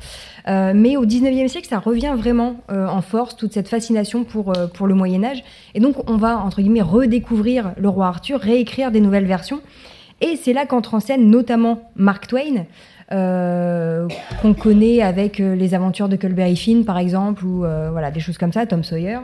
Euh, 0.48 0.72
mais 0.74 0.96
au 0.96 1.06
19e 1.06 1.46
siècle, 1.46 1.68
ça 1.68 1.78
revient 1.78 2.14
vraiment 2.16 2.56
euh, 2.72 2.88
en 2.88 3.00
force 3.00 3.36
toute 3.36 3.52
cette 3.52 3.68
fascination 3.68 4.24
pour 4.24 4.58
euh, 4.58 4.66
le 4.84 4.94
Moyen 4.94 5.22
Âge. 5.22 5.44
Et 5.74 5.78
donc 5.78 6.10
on 6.10 6.16
va 6.16 6.36
entre 6.36 6.62
guillemets 6.62 6.82
redécouvrir 6.82 7.74
le 7.76 7.88
roi 7.88 8.08
Arthur, 8.08 8.40
réécrire 8.40 8.90
des 8.90 9.00
nouvelles 9.00 9.24
versions. 9.24 9.60
Et 10.20 10.34
c'est 10.34 10.52
là 10.52 10.66
qu'entre 10.66 10.94
en 10.94 11.00
scène 11.00 11.30
notamment 11.30 11.92
Mark 11.94 12.26
Twain 12.26 12.66
qu'on 13.08 14.54
connaît 14.54 15.00
avec 15.02 15.38
les 15.38 15.74
aventures 15.74 16.08
de 16.08 16.16
Culberry 16.16 16.56
Finn 16.56 16.84
par 16.84 16.98
exemple 16.98 17.44
ou 17.44 17.58
voilà 17.58 18.10
des 18.10 18.18
choses 18.18 18.38
comme 18.38 18.52
ça, 18.52 18.66
Tom 18.66 18.82
Sawyer, 18.82 19.18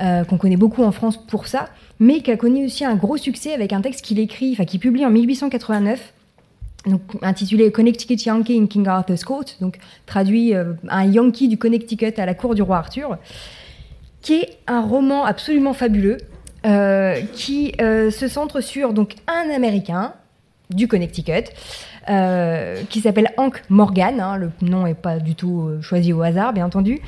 euh, 0.00 0.22
qu'on 0.22 0.38
connaît 0.38 0.56
beaucoup 0.56 0.84
en 0.84 0.92
France 0.92 1.16
pour 1.16 1.48
ça, 1.48 1.68
mais 1.98 2.20
qui 2.20 2.30
a 2.30 2.36
connu 2.36 2.66
aussi 2.66 2.84
un 2.84 2.94
gros 2.94 3.16
succès 3.16 3.52
avec 3.52 3.72
un 3.72 3.80
texte 3.80 4.04
qu'il 4.04 4.20
écrit, 4.20 4.52
enfin 4.52 4.64
qu'il 4.64 4.78
publie 4.78 5.04
en 5.04 5.10
1889. 5.10 6.12
Donc, 6.86 7.00
intitulé 7.20 7.72
Connecticut 7.72 8.14
Yankee 8.24 8.56
in 8.56 8.66
King 8.66 8.86
Arthur's 8.86 9.24
Court, 9.24 9.46
donc 9.60 9.78
traduit 10.06 10.54
euh, 10.54 10.74
un 10.88 11.04
Yankee 11.04 11.48
du 11.48 11.58
Connecticut 11.58 12.14
à 12.16 12.26
la 12.26 12.34
cour 12.34 12.54
du 12.54 12.62
roi 12.62 12.76
Arthur, 12.76 13.18
qui 14.22 14.34
est 14.34 14.58
un 14.68 14.82
roman 14.82 15.24
absolument 15.24 15.72
fabuleux, 15.72 16.18
euh, 16.64 17.20
qui 17.32 17.72
se 17.78 18.28
centre 18.28 18.60
sur 18.60 18.92
donc 18.92 19.16
un 19.26 19.50
Américain 19.50 20.14
du 20.70 20.86
Connecticut, 20.86 21.50
qui 22.88 23.00
s'appelle 23.00 23.32
Hank 23.36 23.64
Morgan, 23.68 24.20
hein, 24.20 24.36
le 24.36 24.52
nom 24.62 24.84
n'est 24.84 24.94
pas 24.94 25.18
du 25.18 25.34
tout 25.34 25.70
choisi 25.82 26.12
au 26.12 26.22
hasard, 26.22 26.52
bien 26.52 26.66
entendu, 26.66 27.00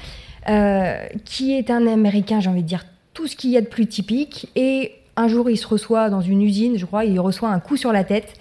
euh, 0.49 1.07
qui 1.25 1.57
est 1.57 1.71
un 1.71 1.87
Américain, 1.87 2.41
j'ai 2.41 2.51
envie 2.51 2.63
de 2.63 2.69
dire, 2.69 2.85
tout 3.15 3.27
ce 3.27 3.37
qu'il 3.37 3.51
y 3.51 3.57
a 3.57 3.61
de 3.61 3.67
plus 3.67 3.87
typique, 3.87 4.49
et 4.57 4.93
un 5.17 5.29
jour 5.29 5.51
il 5.51 5.57
se 5.57 5.67
reçoit 5.67 6.11
dans 6.11 6.21
une 6.21 6.43
usine, 6.43 6.79
je 6.79 6.87
crois, 6.87 7.05
il 7.05 7.19
reçoit 7.21 7.51
un 7.51 7.61
coup 7.61 7.77
sur 7.77 7.93
la 7.93 8.05
tête, 8.05 8.35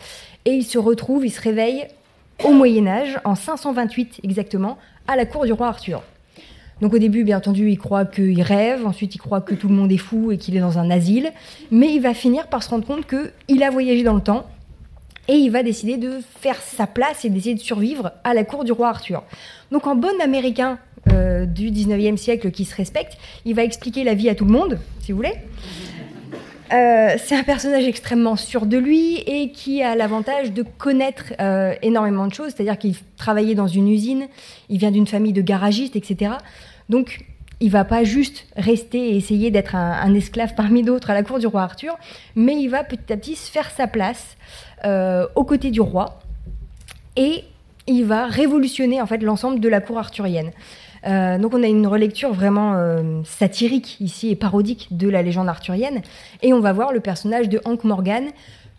et 0.45 0.51
il 0.51 0.63
se 0.63 0.77
retrouve, 0.77 1.25
il 1.25 1.31
se 1.31 1.41
réveille 1.41 1.87
au 2.45 2.51
Moyen 2.51 2.87
Âge, 2.87 3.19
en 3.25 3.35
528 3.35 4.21
exactement, 4.23 4.77
à 5.07 5.15
la 5.15 5.25
cour 5.25 5.45
du 5.45 5.51
roi 5.51 5.67
Arthur. 5.67 6.03
Donc 6.81 6.93
au 6.93 6.97
début, 6.97 7.23
bien 7.25 7.37
entendu, 7.37 7.69
il 7.69 7.77
croit 7.77 8.05
qu'il 8.05 8.41
rêve, 8.41 8.85
ensuite 8.85 9.15
il 9.15 9.17
croit 9.17 9.41
que 9.41 9.53
tout 9.53 9.67
le 9.67 9.75
monde 9.75 9.91
est 9.91 9.97
fou 9.97 10.31
et 10.31 10.37
qu'il 10.37 10.55
est 10.55 10.61
dans 10.61 10.77
un 10.77 10.89
asile, 10.89 11.31
mais 11.71 11.93
il 11.93 12.01
va 12.01 12.13
finir 12.13 12.47
par 12.47 12.63
se 12.63 12.69
rendre 12.69 12.85
compte 12.85 13.05
qu'il 13.05 13.63
a 13.63 13.69
voyagé 13.69 14.03
dans 14.03 14.13
le 14.13 14.21
temps 14.21 14.45
et 15.27 15.33
il 15.33 15.51
va 15.51 15.61
décider 15.61 15.97
de 15.97 16.21
faire 16.39 16.55
sa 16.55 16.87
place 16.87 17.25
et 17.25 17.29
d'essayer 17.29 17.53
de 17.53 17.59
survivre 17.59 18.13
à 18.23 18.33
la 18.33 18.43
cour 18.43 18.63
du 18.63 18.71
roi 18.71 18.89
Arthur. 18.89 19.23
Donc 19.71 19.85
en 19.85 19.95
bon 19.95 20.19
américain 20.23 20.79
euh, 21.13 21.45
du 21.45 21.71
19e 21.71 22.17
siècle 22.17 22.51
qui 22.51 22.65
se 22.65 22.75
respecte, 22.75 23.17
il 23.45 23.55
va 23.55 23.63
expliquer 23.63 24.03
la 24.03 24.13
vie 24.13 24.29
à 24.29 24.35
tout 24.35 24.45
le 24.45 24.51
monde, 24.51 24.79
si 25.01 25.11
vous 25.11 25.17
voulez. 25.17 25.33
Euh, 26.71 27.15
c'est 27.17 27.35
un 27.35 27.43
personnage 27.43 27.87
extrêmement 27.87 28.35
sûr 28.35 28.65
de 28.65 28.77
lui 28.77 29.17
et 29.25 29.51
qui 29.51 29.81
a 29.81 29.95
l'avantage 29.95 30.51
de 30.51 30.63
connaître 30.63 31.33
euh, 31.39 31.73
énormément 31.81 32.27
de 32.27 32.33
choses, 32.33 32.53
c'est-à-dire 32.55 32.77
qu'il 32.77 32.95
travaillait 33.17 33.55
dans 33.55 33.67
une 33.67 33.87
usine, 33.87 34.27
il 34.69 34.77
vient 34.77 34.91
d'une 34.91 35.07
famille 35.07 35.33
de 35.33 35.41
garagistes, 35.41 35.95
etc. 35.95 36.33
Donc 36.89 37.25
il 37.59 37.71
va 37.71 37.85
pas 37.85 38.03
juste 38.03 38.45
rester 38.55 39.13
et 39.13 39.17
essayer 39.17 39.49
d'être 39.49 39.75
un, 39.75 40.13
esclave 40.13 40.53
parmi 40.55 40.83
d'autres 40.83 41.09
à 41.09 41.13
la 41.13 41.23
cour 41.23 41.39
du 41.39 41.47
roi 41.47 41.63
Arthur, 41.63 41.97
mais 42.35 42.55
il 42.55 42.67
va 42.67 42.83
petit 42.83 43.11
à 43.11 43.17
petit 43.17 43.35
se 43.35 43.49
faire 43.51 43.69
sa 43.71 43.87
place 43.87 44.37
aux 45.35 45.43
côtés 45.43 45.71
du 45.71 45.81
roi 45.81 46.19
et 47.17 47.43
il 47.89 48.05
va 48.05 48.27
révolutionner 48.27 49.01
en 49.01 49.07
fait 49.07 49.17
l'ensemble 49.17 49.59
de 49.59 49.67
la 49.67 49.81
cour 49.81 49.97
arthurienne. 49.97 50.51
Euh, 51.05 51.37
donc 51.37 51.53
on 51.53 51.63
a 51.63 51.67
une 51.67 51.87
relecture 51.87 52.33
vraiment 52.33 52.73
euh, 52.75 53.21
satirique 53.23 53.97
ici 53.99 54.29
et 54.29 54.35
parodique 54.35 54.89
de 54.91 55.07
la 55.07 55.21
légende 55.21 55.47
arthurienne 55.47 56.01
et 56.41 56.53
on 56.53 56.59
va 56.59 56.73
voir 56.73 56.91
le 56.91 56.99
personnage 56.99 57.49
de 57.49 57.61
Hank 57.65 57.83
Morgan 57.83 58.25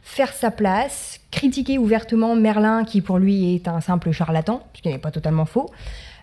faire 0.02 0.32
sa 0.32 0.50
place, 0.50 1.20
critiquer 1.30 1.78
ouvertement 1.78 2.34
Merlin 2.34 2.84
qui 2.84 3.00
pour 3.00 3.18
lui 3.18 3.54
est 3.54 3.68
un 3.68 3.80
simple 3.80 4.12
charlatan, 4.12 4.62
ce 4.74 4.82
qui 4.82 4.88
n'est 4.88 4.98
pas 4.98 5.10
totalement 5.10 5.44
faux. 5.44 5.70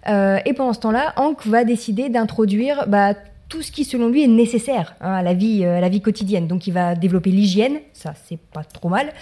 Euh, 0.07 0.39
et 0.45 0.53
pendant 0.53 0.73
ce 0.73 0.79
temps-là, 0.79 1.13
Hank 1.17 1.45
va 1.45 1.63
décider 1.63 2.09
d'introduire 2.09 2.85
bah, 2.87 3.13
tout 3.49 3.61
ce 3.61 3.71
qui 3.71 3.85
selon 3.85 4.09
lui 4.09 4.23
est 4.23 4.27
nécessaire 4.27 4.95
hein, 4.99 5.13
à, 5.13 5.21
la 5.21 5.33
vie, 5.33 6.01
quotidienne. 6.01 6.47
Donc 6.47 6.67
il 6.67 6.73
va 6.73 6.95
développer 6.95 7.29
l'hygiène, 7.29 7.79
ça 7.93 8.13
c'est 8.27 8.39
pas 8.39 8.63
trop 8.63 8.89
mal. 8.89 9.13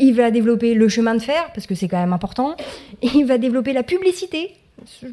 Il 0.00 0.12
va 0.12 0.30
développer 0.30 0.74
le 0.74 0.88
chemin 0.88 1.14
de 1.14 1.22
fer, 1.22 1.50
parce 1.54 1.66
que 1.66 1.74
c'est 1.74 1.88
quand 1.88 2.00
même 2.00 2.12
important. 2.12 2.56
Il 3.02 3.24
va 3.24 3.38
développer 3.38 3.72
la 3.72 3.82
publicité. 3.82 4.52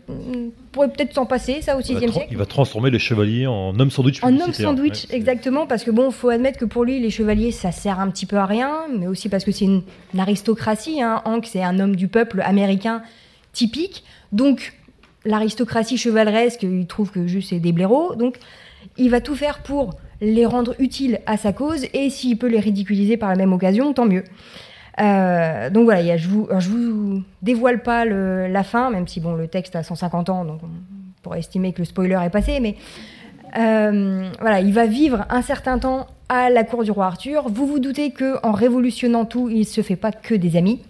On 0.10 0.52
pourrait 0.72 0.90
peut-être 0.90 1.14
s'en 1.14 1.26
passer, 1.26 1.62
ça 1.62 1.76
au 1.78 1.82
Il 1.82 1.94
va, 1.96 2.00
6e 2.00 2.08
tra- 2.10 2.14
siècle. 2.14 2.28
il 2.32 2.38
va 2.38 2.46
transformer 2.46 2.92
les 2.92 3.00
chevaliers 3.00 3.48
en 3.48 3.78
hommes 3.80 3.92
sandwich 3.92 4.24
En 4.24 4.28
homme 4.30 4.38
publicitaires. 4.40 4.70
sandwich, 4.70 5.06
Ouais, 5.10 5.16
exactement, 5.16 5.66
parce 5.68 5.84
que 5.84 5.92
bon, 5.92 6.12
faut 6.12 6.30
admettre 6.30 6.60
que 6.60 6.66
pour 6.66 6.84
lui, 6.84 7.00
les 7.00 7.10
chevaliers, 7.10 7.52
ça 7.52 7.72
sert 7.72 8.00
un 8.00 8.10
petit 8.10 8.26
peu 8.26 8.38
à 8.38 8.46
rien, 8.46 8.72
mais 8.98 9.08
aussi 9.08 9.30
parce 9.30 9.44
que 9.44 9.52
c'est 9.52 9.66
une, 9.66 9.84
une 10.14 10.20
aristocratie. 10.20 11.02
Hein. 11.02 11.22
Hank, 11.26 11.46
c'est 11.46 11.64
un 11.64 11.80
homme 11.80 11.96
du 11.96 12.08
peuple 12.08 12.42
américain 12.42 13.02
typique. 13.52 14.04
Donc, 14.32 14.74
l'aristocratie 15.26 15.98
chevaleresque, 15.98 16.64
il 16.64 16.86
trouve 16.88 17.12
que 17.12 17.28
juste 17.28 17.50
c'est 17.50 17.60
des 17.60 17.72
blaireaux. 17.72 18.16
Donc, 18.16 18.38
il 18.98 19.10
va 19.10 19.22
tout 19.22 19.36
faire 19.36 19.60
pour 19.64 19.92
les 20.22 20.46
rendre 20.46 20.76
utiles 20.80 21.20
à 21.26 21.38
sa 21.38 21.52
cause, 21.54 21.86
et 21.94 22.10
s'il 22.10 22.38
peut 22.38 22.48
les 22.48 22.60
ridiculiser 22.60 23.18
par 23.18 23.30
la 23.30 23.36
même 23.36 23.52
occasion, 23.54 23.94
tant 23.94 24.06
mieux. 24.06 24.24
Euh, 25.02 25.70
donc 25.70 25.86
voilà, 25.86 26.18
je 26.18 26.28
vous, 26.28 26.48
vous 26.50 27.24
dévoile 27.42 27.82
pas 27.82 28.06
la 28.06 28.64
fin, 28.64 28.90
même 28.90 29.08
si 29.08 29.20
bon, 29.20 29.34
le 29.34 29.48
texte 29.48 29.76
a 29.76 29.84
150 29.84 30.30
ans, 30.30 30.46
donc 30.46 30.62
on 30.64 30.70
pourrait 31.22 31.40
estimer 31.40 31.74
que 31.74 31.80
le 31.80 31.86
spoiler 31.86 32.20
est 32.24 32.30
passé, 32.30 32.60
mais 32.60 32.76
euh, 33.58 34.30
voilà, 34.40 34.60
il 34.60 34.74
va 34.74 34.86
vivre 34.86 35.26
un 35.30 35.42
certain 35.42 35.80
temps 35.80 36.08
à 36.30 36.50
la 36.50 36.64
cour 36.64 36.84
du 36.84 36.92
roi 36.92 37.08
Arthur. 37.08 37.50
Vous 37.50 37.66
vous 37.66 37.80
doutez 37.80 38.12
que 38.12 38.38
en 38.46 38.52
révolutionnant 38.52 39.26
tout, 39.26 39.50
il 39.50 39.66
se 39.66 39.82
fait 39.82 39.96
pas 39.96 40.12
que 40.12 40.36
des 40.36 40.56
amis, 40.56 40.82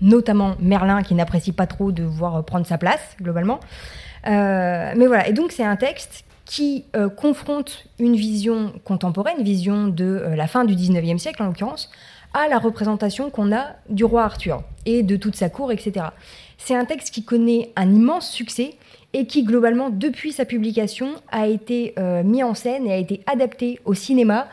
notamment 0.00 0.56
Merlin 0.60 1.02
qui 1.02 1.14
n'apprécie 1.14 1.52
pas 1.52 1.66
trop 1.66 1.92
de 1.92 2.02
voir 2.02 2.44
prendre 2.44 2.66
sa 2.66 2.78
place 2.78 3.16
globalement. 3.20 3.60
Euh, 4.26 4.92
mais 4.96 5.06
voilà, 5.06 5.28
et 5.28 5.32
donc 5.32 5.52
c'est 5.52 5.64
un 5.64 5.76
texte 5.76 6.24
qui 6.44 6.84
confronte 7.16 7.86
une 8.00 8.16
vision 8.16 8.72
contemporaine, 8.84 9.36
une 9.38 9.44
vision 9.44 9.86
de 9.86 10.24
la 10.34 10.48
fin 10.48 10.64
du 10.64 10.74
19e 10.74 11.18
siècle 11.18 11.40
en 11.44 11.46
l'occurrence, 11.46 11.88
à 12.34 12.48
la 12.48 12.58
représentation 12.58 13.30
qu'on 13.30 13.52
a 13.52 13.76
du 13.88 14.04
roi 14.04 14.24
Arthur 14.24 14.62
et 14.86 15.02
de 15.02 15.16
toute 15.16 15.36
sa 15.36 15.48
cour, 15.48 15.72
etc. 15.72 16.06
C'est 16.58 16.74
un 16.74 16.84
texte 16.84 17.12
qui 17.12 17.24
connaît 17.24 17.72
un 17.76 17.92
immense 17.92 18.30
succès 18.30 18.74
et 19.12 19.26
qui, 19.26 19.42
globalement, 19.42 19.90
depuis 19.90 20.32
sa 20.32 20.44
publication, 20.44 21.08
a 21.32 21.46
été 21.46 21.94
euh, 21.98 22.22
mis 22.22 22.42
en 22.42 22.54
scène 22.54 22.86
et 22.86 22.92
a 22.92 22.96
été 22.96 23.22
adapté 23.26 23.80
au 23.84 23.94
cinéma. 23.94 24.46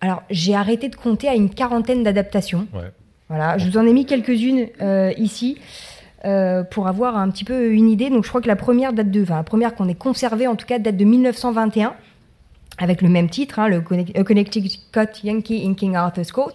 Alors, 0.00 0.22
j'ai 0.30 0.54
arrêté 0.54 0.88
de 0.88 0.96
compter 0.96 1.28
à 1.28 1.34
une 1.34 1.50
quarantaine 1.50 2.02
d'adaptations. 2.02 2.66
Ouais. 2.72 2.90
Voilà, 3.28 3.58
je 3.58 3.68
vous 3.68 3.78
en 3.78 3.86
ai 3.86 3.92
mis 3.92 4.06
quelques-unes 4.06 4.66
euh, 4.80 5.12
ici 5.16 5.58
euh, 6.24 6.64
pour 6.64 6.88
avoir 6.88 7.16
un 7.16 7.30
petit 7.30 7.44
peu 7.44 7.72
une 7.72 7.88
idée. 7.88 8.08
Donc, 8.10 8.24
je 8.24 8.28
crois 8.28 8.40
que 8.40 8.48
la 8.48 8.56
première 8.56 8.92
date 8.92 9.10
de, 9.10 9.22
enfin, 9.22 9.36
la 9.36 9.42
première 9.42 9.74
qu'on 9.74 9.88
ait 9.88 9.94
conservée, 9.94 10.46
en 10.46 10.56
tout 10.56 10.66
cas, 10.66 10.78
date 10.78 10.96
de 10.96 11.04
1921 11.04 11.94
avec 12.78 13.02
le 13.02 13.08
même 13.08 13.28
titre, 13.28 13.58
hein, 13.58 13.68
le 13.68 13.80
Connecticut 13.80 14.70
Yankee 15.22 15.66
in 15.66 15.74
King 15.74 15.94
Arthur's 15.94 16.32
Court. 16.32 16.54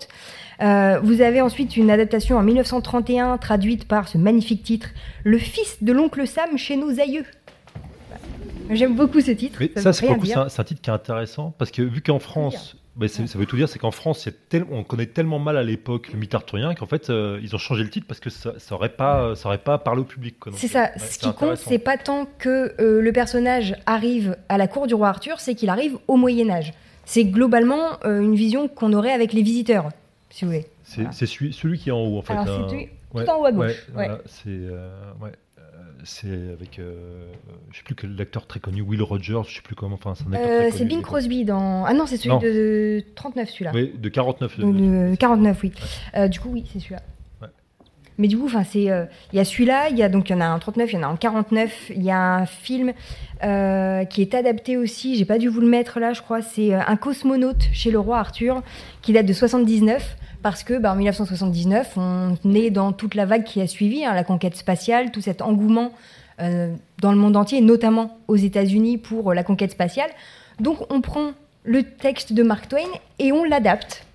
Euh, 0.62 1.00
vous 1.04 1.22
avez 1.22 1.42
ensuite 1.42 1.78
une 1.78 1.92
adaptation 1.92 2.38
en 2.38 2.44
1931 2.44 3.38
traduite 3.38 3.88
par 3.88 4.08
ce 4.08 4.18
magnifique 4.18 4.64
titre, 4.64 4.90
Le 5.24 5.38
fils 5.38 5.78
de 5.84 5.92
l'oncle 5.92 6.26
Sam 6.28 6.58
chez 6.58 6.78
nos 6.78 7.00
aïeux. 7.00 7.26
J'aime 8.70 8.96
beaucoup 8.96 9.22
ce 9.22 9.32
titre. 9.32 9.58
Mais 9.60 9.72
ça 9.76 9.94
c'est 9.94 10.08
un, 10.10 10.18
titre 10.64 10.82
qui 10.82 10.90
est 10.90 10.94
intéressant 10.94 11.54
parce 11.58 11.72
que 11.72 11.82
vu 11.82 12.02
qu'en 12.02 12.20
France, 12.20 12.76
bah, 12.98 13.08
ça 13.08 13.24
veut 13.36 13.46
tout 13.46 13.56
dire, 13.56 13.70
c'est 13.70 13.80
qu'en 13.80 13.92
France, 13.92 14.26
il 14.26 14.30
y 14.30 14.34
a 14.34 14.38
tel- 14.50 14.66
on 14.72 14.84
connaît 14.84 15.06
tellement 15.06 15.40
mal 15.40 15.56
à 15.56 15.64
l'époque 15.64 16.10
le 16.12 16.20
mythe 16.20 16.34
arthurien 16.36 16.74
qu'en 16.74 16.88
fait, 16.88 17.10
euh, 17.10 17.40
ils 17.42 17.56
ont 17.56 17.60
changé 17.60 17.84
le 17.84 17.90
titre 17.90 18.08
parce 18.08 18.20
que 18.20 18.30
ça, 18.30 18.54
ça 18.58 18.76
aurait 18.76 18.90
pas, 18.90 19.36
ça 19.36 19.48
aurait 19.48 19.60
pas 19.60 19.78
parlé 19.78 20.02
au 20.02 20.06
public. 20.06 20.36
C'est 20.54 20.68
ça. 20.68 20.84
ouais, 20.84 21.00
Ce 21.00 21.20
qui 21.20 21.32
compte, 21.34 21.58
c'est 21.58 21.78
pas 21.80 21.98
tant 21.98 22.26
que 22.40 22.74
euh, 22.82 23.02
le 23.02 23.12
personnage 23.14 23.76
arrive 23.86 24.36
à 24.50 24.58
la 24.58 24.68
cour 24.68 24.88
du 24.88 24.96
roi 24.96 25.10
Arthur, 25.10 25.40
c'est 25.40 25.56
qu'il 25.56 25.70
arrive 25.70 25.98
au 26.08 26.18
Moyen 26.18 26.50
Âge. 26.50 26.74
c'est 27.06 27.24
globalement 27.26 28.00
euh, 28.04 28.20
une 28.20 28.36
vision 28.36 28.68
qu'on 28.68 28.92
aurait 28.92 29.14
avec 29.14 29.32
les 29.32 29.44
visiteurs, 29.44 29.90
si 30.38 30.46
vous 30.46 30.52
voulez. 30.52 30.66
C'est 30.84 31.02
Voilà. 31.02 31.12
celui, 31.14 31.78
qui 31.80 31.90
est 31.90 31.92
en 31.92 32.00
haut 32.00 32.18
en 32.20 32.22
fait. 32.22 32.34
Alors, 32.34 32.48
hein. 32.48 32.68
celui 32.70 32.90
Ouais, 33.14 33.24
tout 33.26 33.32
en 33.32 33.42
haut 33.42 33.46
à 33.46 33.52
gauche. 33.52 33.68
ouais, 33.72 33.76
voilà, 33.94 34.20
c'est 34.26 34.50
euh, 34.50 34.90
euh, 35.24 35.32
c'est 36.04 36.28
avec 36.54 36.78
euh, 36.78 37.26
je 37.72 37.78
sais 37.78 37.84
plus 37.84 37.96
quel 37.96 38.20
acteur 38.22 38.46
très 38.46 38.60
connu, 38.60 38.82
Will 38.82 39.02
Rogers, 39.02 39.42
je 39.48 39.56
sais 39.56 39.62
plus 39.62 39.76
comment. 39.76 39.96
Enfin, 39.96 40.14
c'est 40.16 40.26
un 40.28 40.34
acteur 40.34 40.50
Euh, 40.52 40.70
c'est 40.72 40.86
Bing 40.86 41.02
Crosby 41.02 41.44
dans. 41.46 41.86
Ah 41.86 41.94
non, 41.94 42.06
c'est 42.06 42.18
celui 42.18 42.30
Non. 42.30 42.40
de 42.40 43.04
39 43.16 43.50
celui-là. 43.50 43.72
Oui, 43.74 43.94
de 43.98 44.10
49. 44.10 44.60
Donc, 44.60 44.76
de 44.76 45.16
49, 45.16 45.60
oui. 45.64 45.72
Euh, 46.16 46.28
du 46.28 46.40
coup, 46.40 46.50
oui, 46.52 46.66
c'est 46.72 46.80
celui-là. 46.80 47.02
Ouais. 47.42 47.48
Mais 48.18 48.28
du 48.28 48.38
coup, 48.38 48.46
enfin, 48.46 48.64
c'est, 48.64 48.92
euh, 48.92 49.06
il 49.34 49.38
y 49.38 49.40
a 49.40 49.46
celui-là, 49.46 49.90
il 49.90 49.98
y 49.98 50.04
a 50.04 50.10
donc 50.10 50.30
il 50.30 50.34
y 50.34 50.36
en 50.36 50.42
a 50.42 50.46
un 50.48 50.60
39, 50.60 50.92
il 50.92 50.96
y 50.96 51.00
en 51.00 51.04
a 51.04 51.12
un 51.12 51.16
49. 51.16 51.92
Il 51.96 52.04
y 52.04 52.12
a 52.12 52.36
un 52.36 52.46
film 52.46 52.94
euh, 53.44 54.04
qui 54.06 54.22
est 54.22 54.34
adapté 54.36 54.76
aussi. 54.78 55.16
J'ai 55.16 55.26
pas 55.26 55.38
dû 55.38 55.48
vous 55.48 55.62
le 55.62 55.68
mettre 55.68 56.00
là, 56.00 56.14
je 56.14 56.22
crois. 56.22 56.42
C'est 56.42 56.74
euh, 56.76 56.80
un 56.86 56.96
cosmonaute 56.98 57.68
chez 57.74 57.90
le 57.92 58.00
roi 58.00 58.20
Arthur, 58.20 58.62
qui 59.02 59.14
date 59.14 59.26
de 59.26 59.34
79. 59.34 60.18
Parce 60.42 60.64
que, 60.64 60.78
bah, 60.78 60.94
en 60.94 60.96
1979, 60.96 61.98
on 61.98 62.36
est 62.54 62.70
dans 62.70 62.92
toute 62.92 63.16
la 63.16 63.26
vague 63.26 63.44
qui 63.44 63.62
a 63.62 63.68
suivi, 63.68 64.06
hein, 64.06 64.14
la 64.14 64.24
conquête 64.24 64.56
spatiale, 64.56 65.12
tout 65.12 65.22
cet 65.22 65.42
engouement 65.42 65.92
euh, 66.40 66.74
dans 67.02 67.12
le 67.12 67.18
monde 67.18 67.36
entier, 67.36 67.62
notamment 67.62 68.18
aux 68.28 68.36
États-Unis 68.36 68.98
pour 68.98 69.32
euh, 69.32 69.34
la 69.34 69.44
conquête 69.44 69.72
spatiale. 69.72 70.10
Donc, 70.60 70.78
on 70.92 71.02
prend 71.02 71.32
le 71.64 71.84
texte 71.84 72.34
de 72.34 72.44
Mark 72.44 72.68
Twain 72.70 72.88
et 73.20 73.32
on 73.32 73.44
l'adapte 73.44 74.06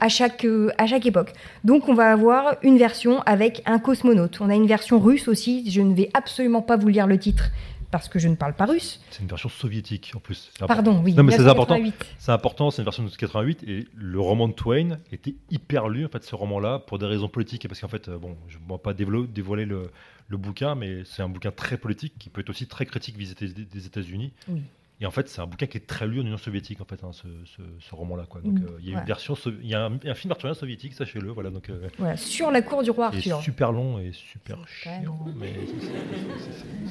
à 0.00 0.08
chaque, 0.08 0.44
euh, 0.44 0.70
à 0.78 0.86
chaque 0.86 1.06
époque. 1.06 1.32
Donc 1.64 1.88
on 1.88 1.94
va 1.94 2.10
avoir 2.10 2.56
une 2.62 2.76
version 2.78 3.22
avec 3.22 3.62
un 3.64 3.78
cosmonaute. 3.78 4.38
On 4.40 4.50
a 4.50 4.54
une 4.54 4.66
version 4.66 4.98
russe 4.98 5.28
aussi. 5.28 5.70
Je 5.70 5.80
ne 5.80 5.94
vais 5.94 6.10
absolument 6.14 6.62
pas 6.62 6.76
vous 6.76 6.88
lire 6.88 7.06
le 7.06 7.18
titre 7.18 7.50
parce 7.94 8.08
que 8.08 8.18
je 8.18 8.26
ne 8.26 8.34
parle 8.34 8.54
pas 8.54 8.66
russe. 8.66 9.00
C'est 9.12 9.22
une 9.22 9.28
version 9.28 9.48
soviétique 9.48 10.10
en 10.16 10.18
plus. 10.18 10.50
Pardon, 10.66 11.00
oui. 11.04 11.14
Non, 11.14 11.22
mais 11.22 11.30
c'est 11.30 11.46
important. 11.46 11.76
1988. 11.76 12.16
C'est 12.18 12.32
important, 12.32 12.72
c'est 12.72 12.82
une 12.82 12.86
version 12.86 13.04
de 13.04 13.08
88 13.08 13.62
et 13.68 13.86
le 13.94 14.18
roman 14.18 14.48
de 14.48 14.52
Twain 14.52 14.98
était 15.12 15.36
hyper 15.48 15.88
lu 15.88 16.04
en 16.04 16.08
fait 16.08 16.24
ce 16.24 16.34
roman-là 16.34 16.80
pour 16.80 16.98
des 16.98 17.06
raisons 17.06 17.28
politiques 17.28 17.64
et 17.64 17.68
parce 17.68 17.80
qu'en 17.80 17.86
fait 17.86 18.08
euh, 18.08 18.18
bon 18.18 18.36
je 18.48 18.58
ne 18.58 18.62
vais 18.68 18.78
pas 18.78 18.94
dévoiler, 18.94 19.64
le, 19.64 19.92
le 20.26 20.36
bouquin 20.36 20.74
mais 20.74 21.04
c'est 21.04 21.22
un 21.22 21.28
bouquin 21.28 21.52
très 21.52 21.76
politique 21.76 22.14
qui 22.18 22.30
peut 22.30 22.40
être 22.40 22.50
aussi 22.50 22.66
très 22.66 22.84
critique 22.84 23.16
vis-à-vis 23.16 23.54
des, 23.54 23.64
des 23.64 23.86
États-Unis 23.86 24.32
Oui. 24.48 24.62
Et 25.00 25.06
en 25.06 25.10
fait 25.10 25.28
c'est 25.28 25.40
un 25.40 25.46
bouquin 25.46 25.66
qui 25.66 25.76
est 25.76 25.86
très 25.86 26.06
lu 26.06 26.20
en 26.20 26.24
Union 26.24 26.36
soviétique 26.36 26.80
en 26.80 26.84
fait 26.84 27.02
hein, 27.02 27.10
ce, 27.12 27.26
ce- 27.46 27.62
ce 27.80 27.94
roman-là 27.94 28.24
quoi 28.28 28.40
donc 28.40 28.54
Mm. 28.54 28.64
euh, 28.64 28.78
il 28.80 28.84
y 28.86 28.88
a 28.90 28.92
une 28.92 28.98
Ouais. 28.98 29.04
version 29.04 29.34
il 29.62 29.68
y 29.68 29.74
a 29.74 29.84
un, 29.86 29.92
un 30.06 30.14
film 30.14 30.30
arthurien 30.30 30.54
soviétique 30.54 30.94
sachez-le 30.94 31.30
voilà 31.32 31.50
donc 31.50 31.68
euh, 31.70 31.88
sur 32.16 32.50
la 32.52 32.62
cour 32.62 32.82
du 32.84 32.90
roi 32.90 33.06
Arthur. 33.06 33.40
super 33.42 33.72
long 33.72 33.98
et 33.98 34.12
super 34.12 34.58
chiant 34.68 35.18
mais 35.36 35.52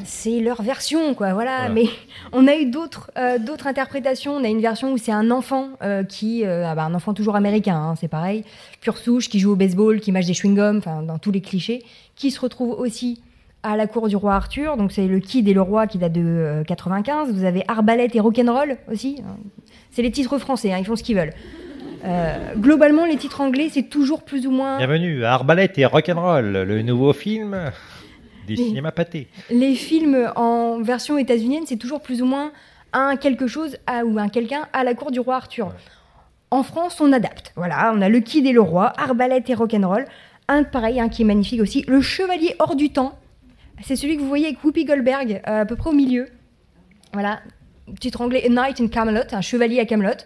c'est- 0.05 0.39
leur 0.41 0.61
version, 0.61 1.13
quoi. 1.15 1.33
Voilà. 1.33 1.67
Voilà. 1.67 1.73
Mais 1.73 1.85
on 2.33 2.47
a 2.47 2.55
eu 2.57 2.65
d'autres, 2.69 3.11
euh, 3.17 3.37
d'autres 3.39 3.67
interprétations. 3.67 4.33
On 4.35 4.43
a 4.43 4.47
une 4.49 4.59
version 4.61 4.91
où 4.91 4.97
c'est 4.97 5.11
un 5.11 5.31
enfant 5.31 5.69
qui, 6.09 6.43
ah 6.45 6.75
bah, 6.75 6.83
un 6.83 6.93
enfant 6.93 7.13
toujours 7.13 7.35
américain, 7.35 7.75
hein, 7.77 7.95
c'est 7.95 8.07
pareil, 8.07 8.43
pure 8.81 8.97
souche, 8.97 9.29
qui 9.29 9.39
joue 9.39 9.51
au 9.51 9.55
baseball, 9.55 9.99
qui 9.99 10.11
mâche 10.11 10.25
des 10.25 10.33
chewing-gums, 10.33 10.77
enfin 10.79 11.03
dans 11.03 11.17
tous 11.19 11.31
les 11.31 11.41
clichés, 11.41 11.83
qui 12.15 12.31
se 12.31 12.39
retrouve 12.39 12.71
aussi 12.71 13.21
à 13.63 13.75
la 13.77 13.87
cour 13.87 14.07
du 14.07 14.15
roi 14.15 14.35
Arthur. 14.35 14.77
Donc 14.77 14.91
c'est 14.91 15.07
le 15.07 15.19
Kid 15.19 15.47
et 15.47 15.53
le 15.53 15.61
roi 15.61 15.87
qui 15.87 15.97
date 15.97 16.13
de 16.13 16.21
euh, 16.21 16.63
95. 16.63 17.31
Vous 17.33 17.43
avez 17.45 17.63
Arbalète 17.67 18.15
et 18.15 18.19
Rock'n'Roll 18.19 18.77
aussi. 18.91 19.21
C'est 19.91 20.01
les 20.01 20.11
titres 20.11 20.37
français, 20.37 20.71
hein, 20.73 20.77
ils 20.79 20.85
font 20.85 20.95
ce 20.95 21.03
qu'ils 21.03 21.15
veulent. 21.17 21.33
Euh, 22.05 22.53
globalement, 22.57 23.05
les 23.05 23.15
titres 23.15 23.39
anglais, 23.41 23.69
c'est 23.71 23.83
toujours 23.83 24.23
plus 24.23 24.45
ou 24.45 24.51
moins. 24.51 24.77
Bienvenue 24.77 25.23
à 25.23 25.33
Arbalète 25.33 25.77
et 25.77 25.85
Rock'n'Roll, 25.85 26.45
le 26.63 26.81
nouveau 26.81 27.13
film 27.13 27.71
du 28.47 28.55
Oui. 28.55 28.67
cinéma 28.67 28.91
pâté. 28.91 29.27
les 29.49 29.73
films 29.75 30.29
en 30.35 30.81
version 30.81 31.17
états-unienne, 31.17 31.63
c'est 31.65 31.77
toujours 31.77 32.01
plus 32.01 32.21
ou 32.21 32.25
moins 32.25 32.51
un 32.91 33.15
quelque 33.15 33.47
chose 33.47 33.77
à- 33.87 34.03
ou 34.03 34.19
un 34.19 34.27
quelqu'un 34.27 34.67
à 34.73 34.83
la 34.83 34.93
cour 34.95 35.11
du 35.11 35.19
roi 35.21 35.35
Arthur. 35.37 35.67
Ouais. 35.67 35.73
En 36.51 36.61
France, 36.61 36.99
on 36.99 37.13
adapte. 37.13 37.53
Voilà, 37.55 37.93
on 37.95 38.01
a 38.01 38.09
le 38.09 38.19
Kid 38.19 38.45
et 38.45 38.51
le 38.51 38.61
roi, 38.61 38.91
Arbalète 38.97 39.49
et 39.49 39.53
Rock'n'Roll. 39.53 40.05
Un 40.49 40.63
pareil, 40.65 40.99
un 40.99 41.07
qui 41.07 41.21
est 41.21 41.25
magnifique 41.25 41.61
aussi, 41.61 41.85
le 41.87 42.01
Chevalier 42.01 42.53
hors 42.59 42.75
du 42.75 42.89
temps. 42.89 43.17
C'est 43.81 43.95
celui 43.95 44.15
que 44.17 44.21
vous 44.21 44.27
voyez 44.27 44.45
avec 44.47 44.63
Whoopi 44.63 44.85
Goldberg, 44.85 45.41
euh, 45.47 45.61
à 45.61 45.65
peu 45.65 45.75
près 45.75 45.89
au 45.89 45.93
milieu. 45.93 46.27
Voilà, 47.13 47.39
titre 47.99 48.21
anglais 48.21 48.43
A 48.45 48.49
Knight 48.49 48.79
in 48.81 48.87
Camelot, 48.87 49.21
un 49.31 49.41
chevalier 49.41 49.79
à 49.79 49.85
Camelot. 49.85 50.17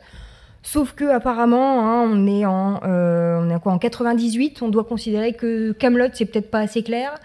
Sauf 0.64 0.94
que 0.94 1.06
apparemment, 1.06 1.82
hein, 1.88 2.10
on 2.12 2.28
est 2.28 2.46
en, 2.46 2.82
euh, 2.84 3.40
on 3.42 3.56
est 3.56 3.60
quoi, 3.60 3.72
en 3.72 3.78
98, 3.80 4.62
on 4.62 4.70
doit 4.70 4.84
considérer 4.84 5.34
que 5.34 5.72
Camelot 5.74 6.10
c'est 6.14 6.26
peut-être 6.26 6.52
pas 6.52 6.60
assez 6.60 6.84
clair. 6.84 7.16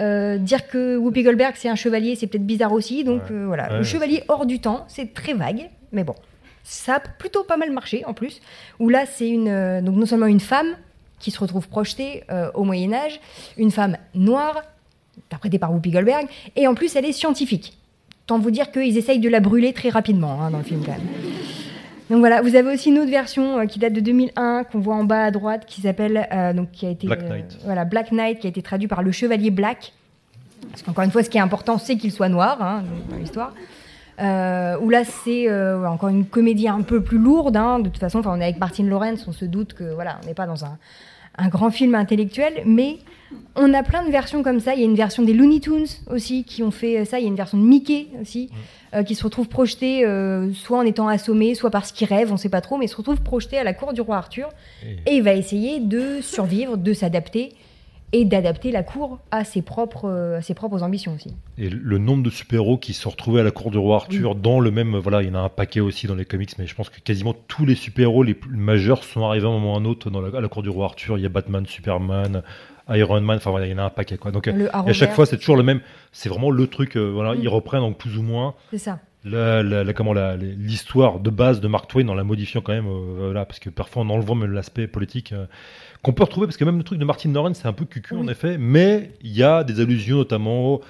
Euh, 0.00 0.38
dire 0.38 0.66
que 0.68 0.96
Whoopi 0.96 1.22
Goldberg 1.22 1.54
c'est 1.56 1.68
un 1.68 1.74
chevalier, 1.76 2.14
c'est 2.16 2.26
peut-être 2.26 2.46
bizarre 2.46 2.72
aussi. 2.72 3.04
Donc 3.04 3.22
Ouais. 3.30 3.44
voilà, 3.44 3.70
Ouais, 3.70 3.78
le 3.78 3.84
chevalier 3.84 4.22
hors 4.28 4.46
du 4.46 4.60
temps, 4.60 4.84
c'est 4.88 5.12
très 5.12 5.34
vague, 5.34 5.70
mais 5.92 6.04
bon, 6.04 6.14
ça 6.62 6.94
a 6.96 7.00
plutôt 7.00 7.44
pas 7.44 7.56
mal 7.56 7.70
marché 7.72 8.04
en 8.06 8.14
plus. 8.14 8.40
Où 8.80 8.88
là, 8.88 9.06
c'est 9.06 9.28
une, 9.28 9.80
donc 9.82 9.96
non 9.96 10.06
seulement 10.06 10.26
une 10.26 10.40
femme 10.40 10.76
qui 11.20 11.30
se 11.30 11.38
retrouve 11.40 11.68
projetée 11.68 12.24
au 12.54 12.64
Moyen 12.64 12.92
Âge, 12.92 13.20
une 13.56 13.70
femme 13.70 13.96
noire, 14.14 14.62
interprétée 15.28 15.58
par 15.58 15.72
Whoopi 15.72 15.90
Goldberg, 15.90 16.26
et 16.56 16.66
en 16.66 16.74
plus 16.74 16.94
elle 16.96 17.04
est 17.04 17.12
scientifique. 17.12 17.76
Tant 18.26 18.38
vous 18.38 18.50
dire 18.50 18.70
qu'ils 18.70 18.96
essayent 18.96 19.18
de 19.18 19.28
la 19.28 19.40
brûler 19.40 19.72
très 19.72 19.90
rapidement 19.90 20.40
hein, 20.42 20.50
dans 20.50 20.58
le 20.58 20.64
film 20.64 20.82
quand 20.84 20.92
même. 20.92 21.02
Donc 22.10 22.18
voilà, 22.18 22.42
vous 22.42 22.54
avez 22.54 22.72
aussi 22.72 22.90
une 22.90 22.98
autre 22.98 23.10
version 23.10 23.60
euh, 23.60 23.66
qui 23.66 23.78
date 23.78 23.94
de 23.94 24.00
2001 24.00 24.64
qu'on 24.64 24.78
voit 24.78 24.94
en 24.94 25.04
bas 25.04 25.24
à 25.24 25.30
droite 25.30 25.64
qui 25.66 25.80
s'appelle 25.80 26.28
euh, 26.32 26.52
donc 26.52 26.70
qui 26.70 26.86
a 26.86 26.90
été 26.90 27.06
Black 27.06 27.22
euh, 27.22 27.28
Knight. 27.28 27.58
voilà 27.64 27.84
Black 27.84 28.12
Knight 28.12 28.40
qui 28.40 28.46
a 28.46 28.50
été 28.50 28.60
traduit 28.60 28.88
par 28.88 29.02
le 29.02 29.10
Chevalier 29.10 29.50
Black. 29.50 29.92
Parce 30.70 30.82
qu'encore 30.82 31.04
une 31.04 31.10
fois, 31.10 31.22
ce 31.22 31.30
qui 31.30 31.38
est 31.38 31.42
important, 31.42 31.78
c'est 31.78 31.96
qu'il 31.96 32.10
soit 32.10 32.28
noir 32.28 32.60
hein, 32.62 32.84
dans 33.10 33.16
l'histoire. 33.16 33.52
Euh, 34.20 34.76
où 34.80 34.90
là, 34.90 35.04
c'est 35.04 35.48
euh, 35.48 35.84
encore 35.88 36.08
une 36.08 36.24
comédie 36.26 36.68
un 36.68 36.82
peu 36.82 37.02
plus 37.02 37.18
lourde. 37.18 37.56
hein. 37.56 37.80
De 37.80 37.88
toute 37.88 37.98
façon, 37.98 38.22
on 38.24 38.40
est 38.40 38.44
avec 38.44 38.58
Martin 38.58 38.84
Lawrence, 38.84 39.26
on 39.26 39.32
se 39.32 39.44
doute 39.44 39.74
que 39.74 39.92
voilà, 39.94 40.18
on 40.22 40.26
n'est 40.26 40.34
pas 40.34 40.46
dans 40.46 40.64
un, 40.64 40.78
un 41.36 41.48
grand 41.48 41.70
film 41.70 41.94
intellectuel, 41.96 42.62
mais 42.64 42.98
on 43.56 43.74
a 43.74 43.82
plein 43.82 44.04
de 44.04 44.10
versions 44.12 44.44
comme 44.44 44.60
ça. 44.60 44.74
Il 44.74 44.80
y 44.80 44.82
a 44.82 44.86
une 44.86 44.94
version 44.94 45.24
des 45.24 45.32
Looney 45.32 45.58
Tunes 45.58 45.86
aussi 46.08 46.44
qui 46.44 46.62
ont 46.62 46.70
fait 46.70 47.04
ça. 47.04 47.18
Il 47.18 47.22
y 47.22 47.24
a 47.24 47.28
une 47.28 47.34
version 47.34 47.58
de 47.58 47.64
Mickey 47.64 48.06
aussi 48.22 48.50
euh, 48.94 49.02
qui 49.02 49.16
se 49.16 49.24
retrouve 49.24 49.48
projeté 49.48 50.04
euh, 50.06 50.52
soit 50.52 50.78
en 50.78 50.82
étant 50.82 51.08
assommé, 51.08 51.56
soit 51.56 51.70
parce 51.70 51.90
qu'il 51.90 52.06
rêve, 52.06 52.28
on 52.30 52.34
ne 52.34 52.38
sait 52.38 52.48
pas 52.48 52.60
trop, 52.60 52.76
mais 52.76 52.84
il 52.84 52.88
se 52.88 52.96
retrouve 52.96 53.20
projeté 53.20 53.58
à 53.58 53.64
la 53.64 53.74
cour 53.74 53.92
du 53.92 54.00
roi 54.00 54.16
Arthur 54.16 54.48
Et- 54.86 55.10
et 55.10 55.16
il 55.16 55.22
va 55.24 55.34
essayer 55.34 55.80
de 55.80 56.20
survivre, 56.20 56.76
de 56.76 56.92
s'adapter 56.92 57.52
et 58.16 58.24
d'adapter 58.24 58.70
la 58.70 58.82
cour 58.84 59.18
à 59.32 59.42
ses 59.44 59.60
propres, 59.60 60.08
euh, 60.08 60.38
à 60.38 60.40
ses 60.42 60.54
propres 60.54 60.82
ambitions 60.84 61.14
aussi. 61.14 61.34
Et 61.58 61.68
le 61.68 61.98
nombre 61.98 62.22
de 62.22 62.30
super-héros 62.30 62.78
qui 62.78 62.92
se 62.92 63.08
retrouvés 63.08 63.40
à 63.40 63.44
la 63.44 63.50
cour 63.50 63.70
du 63.72 63.78
roi 63.78 63.96
Arthur 63.96 64.36
dans 64.36 64.60
le 64.60 64.70
même. 64.70 64.96
Voilà, 64.96 65.22
il 65.22 65.28
y 65.28 65.30
en 65.32 65.34
a 65.34 65.40
un 65.40 65.48
paquet 65.48 65.80
aussi 65.80 66.06
dans 66.06 66.14
les 66.14 66.24
comics, 66.24 66.56
mais 66.58 66.66
je 66.68 66.74
pense 66.76 66.90
que 66.90 67.00
quasiment 67.00 67.34
tous 67.48 67.66
les 67.66 67.74
super-héros 67.74 68.22
les 68.22 68.34
plus 68.34 68.56
majeurs 68.56 69.02
sont 69.02 69.24
arrivés 69.24 69.46
à 69.46 69.50
un 69.50 69.52
moment 69.52 69.72
ou 69.72 69.76
à 69.76 69.80
un 69.80 69.84
autre 69.84 70.10
dans 70.10 70.20
la, 70.20 70.38
à 70.38 70.40
la 70.40 70.48
cour 70.48 70.62
du 70.62 70.68
roi 70.70 70.84
Arthur. 70.86 71.18
Il 71.18 71.22
y 71.22 71.26
a 71.26 71.28
Batman, 71.28 71.66
Superman, 71.66 72.42
Iron 72.90 73.20
Man, 73.20 73.38
enfin 73.38 73.50
voilà, 73.50 73.66
il 73.66 73.72
y 73.72 73.74
en 73.74 73.78
a 73.78 73.82
un 73.84 73.90
paquet 73.90 74.16
quoi. 74.16 74.30
Donc, 74.30 74.46
et 74.46 74.52
à 74.72 74.92
chaque 74.92 75.12
fois, 75.12 75.26
c'est 75.26 75.38
toujours 75.38 75.56
le 75.56 75.62
même. 75.64 75.80
C'est 76.12 76.28
vraiment 76.28 76.50
le 76.50 76.66
truc. 76.68 76.96
euh, 76.96 77.10
voilà, 77.10 77.34
Mm. 77.34 77.38
ils 77.42 77.48
reprennent 77.48 77.80
donc 77.80 77.98
plus 77.98 78.16
ou 78.18 78.22
moins 78.22 78.54
c'est 78.70 78.78
ça. 78.78 79.00
La, 79.24 79.62
la- 79.62 79.84
la- 79.84 79.92
comment 79.92 80.12
l'histoire 80.12 81.18
de 81.20 81.30
base 81.30 81.60
de 81.60 81.68
Mark 81.68 81.88
Twain 81.88 82.08
en 82.08 82.14
la 82.14 82.24
modifiant 82.24 82.60
quand 82.60 82.72
même. 82.72 82.86
euh, 82.86 83.16
voilà, 83.26 83.44
parce 83.46 83.58
que 83.58 83.70
parfois 83.70 84.02
en 84.02 84.10
enlevant 84.10 84.34
même 84.34 84.52
l'aspect 84.52 84.86
politique. 84.86 85.32
euh, 85.32 85.46
qu'on 86.02 86.12
peut 86.12 86.24
retrouver, 86.24 86.46
parce 86.46 86.58
que 86.58 86.64
même 86.64 86.76
le 86.76 86.84
truc 86.84 86.98
de 86.98 87.04
Martin 87.06 87.32
Lawrence, 87.32 87.60
c'est 87.62 87.68
un 87.68 87.72
peu 87.72 87.86
cucu 87.86 88.14
en 88.14 88.28
effet, 88.28 88.58
mais 88.58 89.12
il 89.22 89.32
y 89.34 89.42
a 89.42 89.64
des 89.64 89.80
allusions 89.80 90.18
notamment 90.18 90.80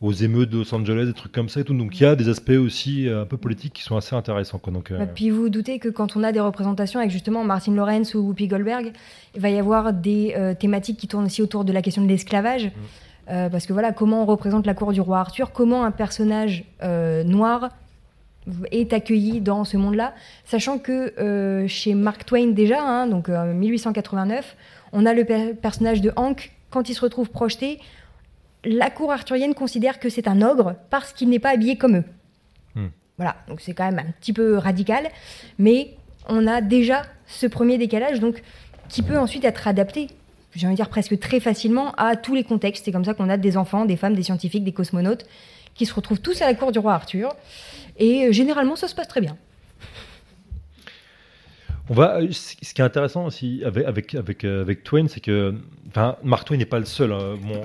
aux 0.00 0.12
émeutes 0.12 0.48
de 0.48 0.56
Los 0.58 0.74
Angeles, 0.74 1.04
des 1.06 1.12
trucs 1.12 1.30
comme 1.30 1.48
ça 1.50 1.60
et 1.60 1.64
tout. 1.64 1.74
Donc 1.74 2.00
il 2.00 2.04
y 2.04 2.06
a 2.06 2.16
des 2.16 2.28
aspects 2.30 2.50
aussi 2.58 3.06
euh, 3.06 3.22
un 3.22 3.26
peu 3.26 3.36
politiques 3.36 3.74
qui 3.74 3.82
sont 3.82 3.96
assez 3.96 4.16
intéressants. 4.16 4.58
Quoi. 4.58 4.72
Donc, 4.72 4.90
euh, 4.90 4.98
Bah, 4.98 5.06
Puis 5.06 5.28
vous 5.30 5.42
vous 5.42 5.48
doutez 5.50 5.78
que 5.78 5.88
quand 5.90 6.16
on 6.16 6.22
a 6.24 6.32
des 6.32 6.40
représentations 6.40 6.98
avec 7.00 7.12
justement 7.12 7.44
Martin 7.44 7.74
Lawrence 7.74 8.14
ou 8.14 8.20
Whoopi 8.20 8.48
Goldberg, 8.48 8.92
il 9.34 9.40
va 9.42 9.50
y 9.50 9.58
avoir 9.58 9.92
des 9.92 10.34
euh, 10.36 10.54
thématiques 10.54 10.96
qui 10.96 11.06
tournent 11.06 11.26
aussi 11.26 11.42
autour 11.42 11.64
de 11.66 11.72
la 11.72 11.82
question 11.82 12.02
de 12.02 12.08
l'esclavage. 12.08 12.72
Euh, 13.30 13.48
parce 13.50 13.66
que 13.66 13.72
voilà, 13.74 13.92
comment 13.92 14.22
on 14.22 14.26
représente 14.26 14.66
la 14.66 14.74
cour 14.74 14.92
du 14.92 15.00
roi 15.00 15.20
Arthur, 15.20 15.52
comment 15.52 15.84
un 15.84 15.92
personnage 15.92 16.64
noir 17.24 17.68
est 18.70 18.92
accueilli 18.92 19.40
dans 19.40 19.64
ce 19.64 19.76
monde-là, 19.76 20.14
sachant 20.44 20.78
que 20.78 21.14
euh, 21.18 21.66
chez 21.68 21.94
Mark 21.94 22.24
Twain 22.24 22.48
déjà, 22.48 22.82
hein, 22.82 23.06
donc 23.06 23.28
euh, 23.28 23.52
1889, 23.52 24.56
on 24.92 25.06
a 25.06 25.14
le 25.14 25.24
per- 25.24 25.54
personnage 25.54 26.00
de 26.00 26.12
Hank, 26.16 26.52
quand 26.70 26.88
il 26.88 26.94
se 26.94 27.00
retrouve 27.00 27.30
projeté, 27.30 27.80
la 28.64 28.90
cour 28.90 29.12
arthurienne 29.12 29.54
considère 29.54 30.00
que 30.00 30.08
c'est 30.08 30.28
un 30.28 30.42
ogre 30.42 30.74
parce 30.90 31.12
qu'il 31.12 31.28
n'est 31.28 31.38
pas 31.38 31.50
habillé 31.50 31.76
comme 31.76 31.98
eux. 31.98 32.04
Hmm. 32.74 32.88
Voilà, 33.16 33.36
donc 33.48 33.60
c'est 33.60 33.74
quand 33.74 33.84
même 33.84 33.98
un 33.98 34.10
petit 34.20 34.32
peu 34.32 34.56
radical, 34.56 35.08
mais 35.58 35.94
on 36.28 36.46
a 36.46 36.60
déjà 36.60 37.02
ce 37.26 37.46
premier 37.46 37.78
décalage, 37.78 38.20
donc 38.20 38.42
qui 38.88 39.02
peut 39.02 39.18
ensuite 39.18 39.44
être 39.44 39.68
adapté, 39.68 40.08
j'ai 40.54 40.66
envie 40.66 40.74
de 40.74 40.76
dire 40.76 40.88
presque 40.88 41.18
très 41.18 41.40
facilement, 41.40 41.92
à 41.92 42.16
tous 42.16 42.34
les 42.34 42.44
contextes. 42.44 42.84
C'est 42.84 42.92
comme 42.92 43.04
ça 43.04 43.14
qu'on 43.14 43.28
a 43.28 43.36
des 43.36 43.56
enfants, 43.56 43.84
des 43.84 43.96
femmes, 43.96 44.14
des 44.14 44.22
scientifiques, 44.22 44.64
des 44.64 44.72
cosmonautes, 44.72 45.24
qui 45.74 45.86
se 45.86 45.94
retrouvent 45.94 46.20
tous 46.20 46.42
à 46.42 46.46
la 46.46 46.54
cour 46.54 46.72
du 46.72 46.78
roi 46.78 46.92
Arthur, 46.92 47.34
et 47.98 48.26
euh, 48.26 48.32
généralement 48.32 48.76
ça 48.76 48.88
se 48.88 48.94
passe 48.94 49.08
très 49.08 49.20
bien. 49.20 49.36
On 51.90 51.94
va, 51.94 52.20
euh, 52.20 52.28
ce 52.30 52.54
qui 52.56 52.80
est 52.80 52.84
intéressant 52.84 53.26
aussi 53.26 53.62
avec, 53.64 53.84
avec, 53.86 54.14
avec, 54.14 54.44
euh, 54.44 54.62
avec 54.62 54.84
Twain, 54.84 55.08
c'est 55.08 55.20
que 55.20 55.54
enfin, 55.88 56.16
Mark 56.22 56.46
Twain 56.46 56.56
n'est 56.56 56.64
pas 56.64 56.78
le 56.78 56.84
seul 56.84 57.12
hein, 57.12 57.34
bon, 57.42 57.64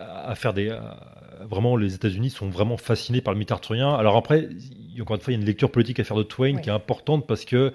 à 0.00 0.34
faire 0.34 0.54
des. 0.54 0.70
à- 0.70 1.14
vraiment, 1.48 1.76
les 1.76 1.94
États-Unis 1.94 2.30
sont 2.30 2.48
vraiment 2.48 2.76
fascinés 2.76 3.20
par 3.20 3.32
le 3.32 3.38
mythe 3.38 3.52
arthurien. 3.52 3.94
Alors 3.94 4.16
après, 4.16 4.48
encore 5.00 5.16
une 5.16 5.22
fois, 5.22 5.32
il 5.32 5.36
y 5.36 5.38
a 5.38 5.40
une 5.40 5.46
lecture 5.46 5.70
politique 5.70 6.00
à 6.00 6.04
faire 6.04 6.16
de 6.16 6.24
Twain 6.24 6.56
Oui. 6.56 6.60
qui 6.62 6.68
est 6.68 6.72
importante 6.72 7.26
parce 7.28 7.44
que 7.44 7.72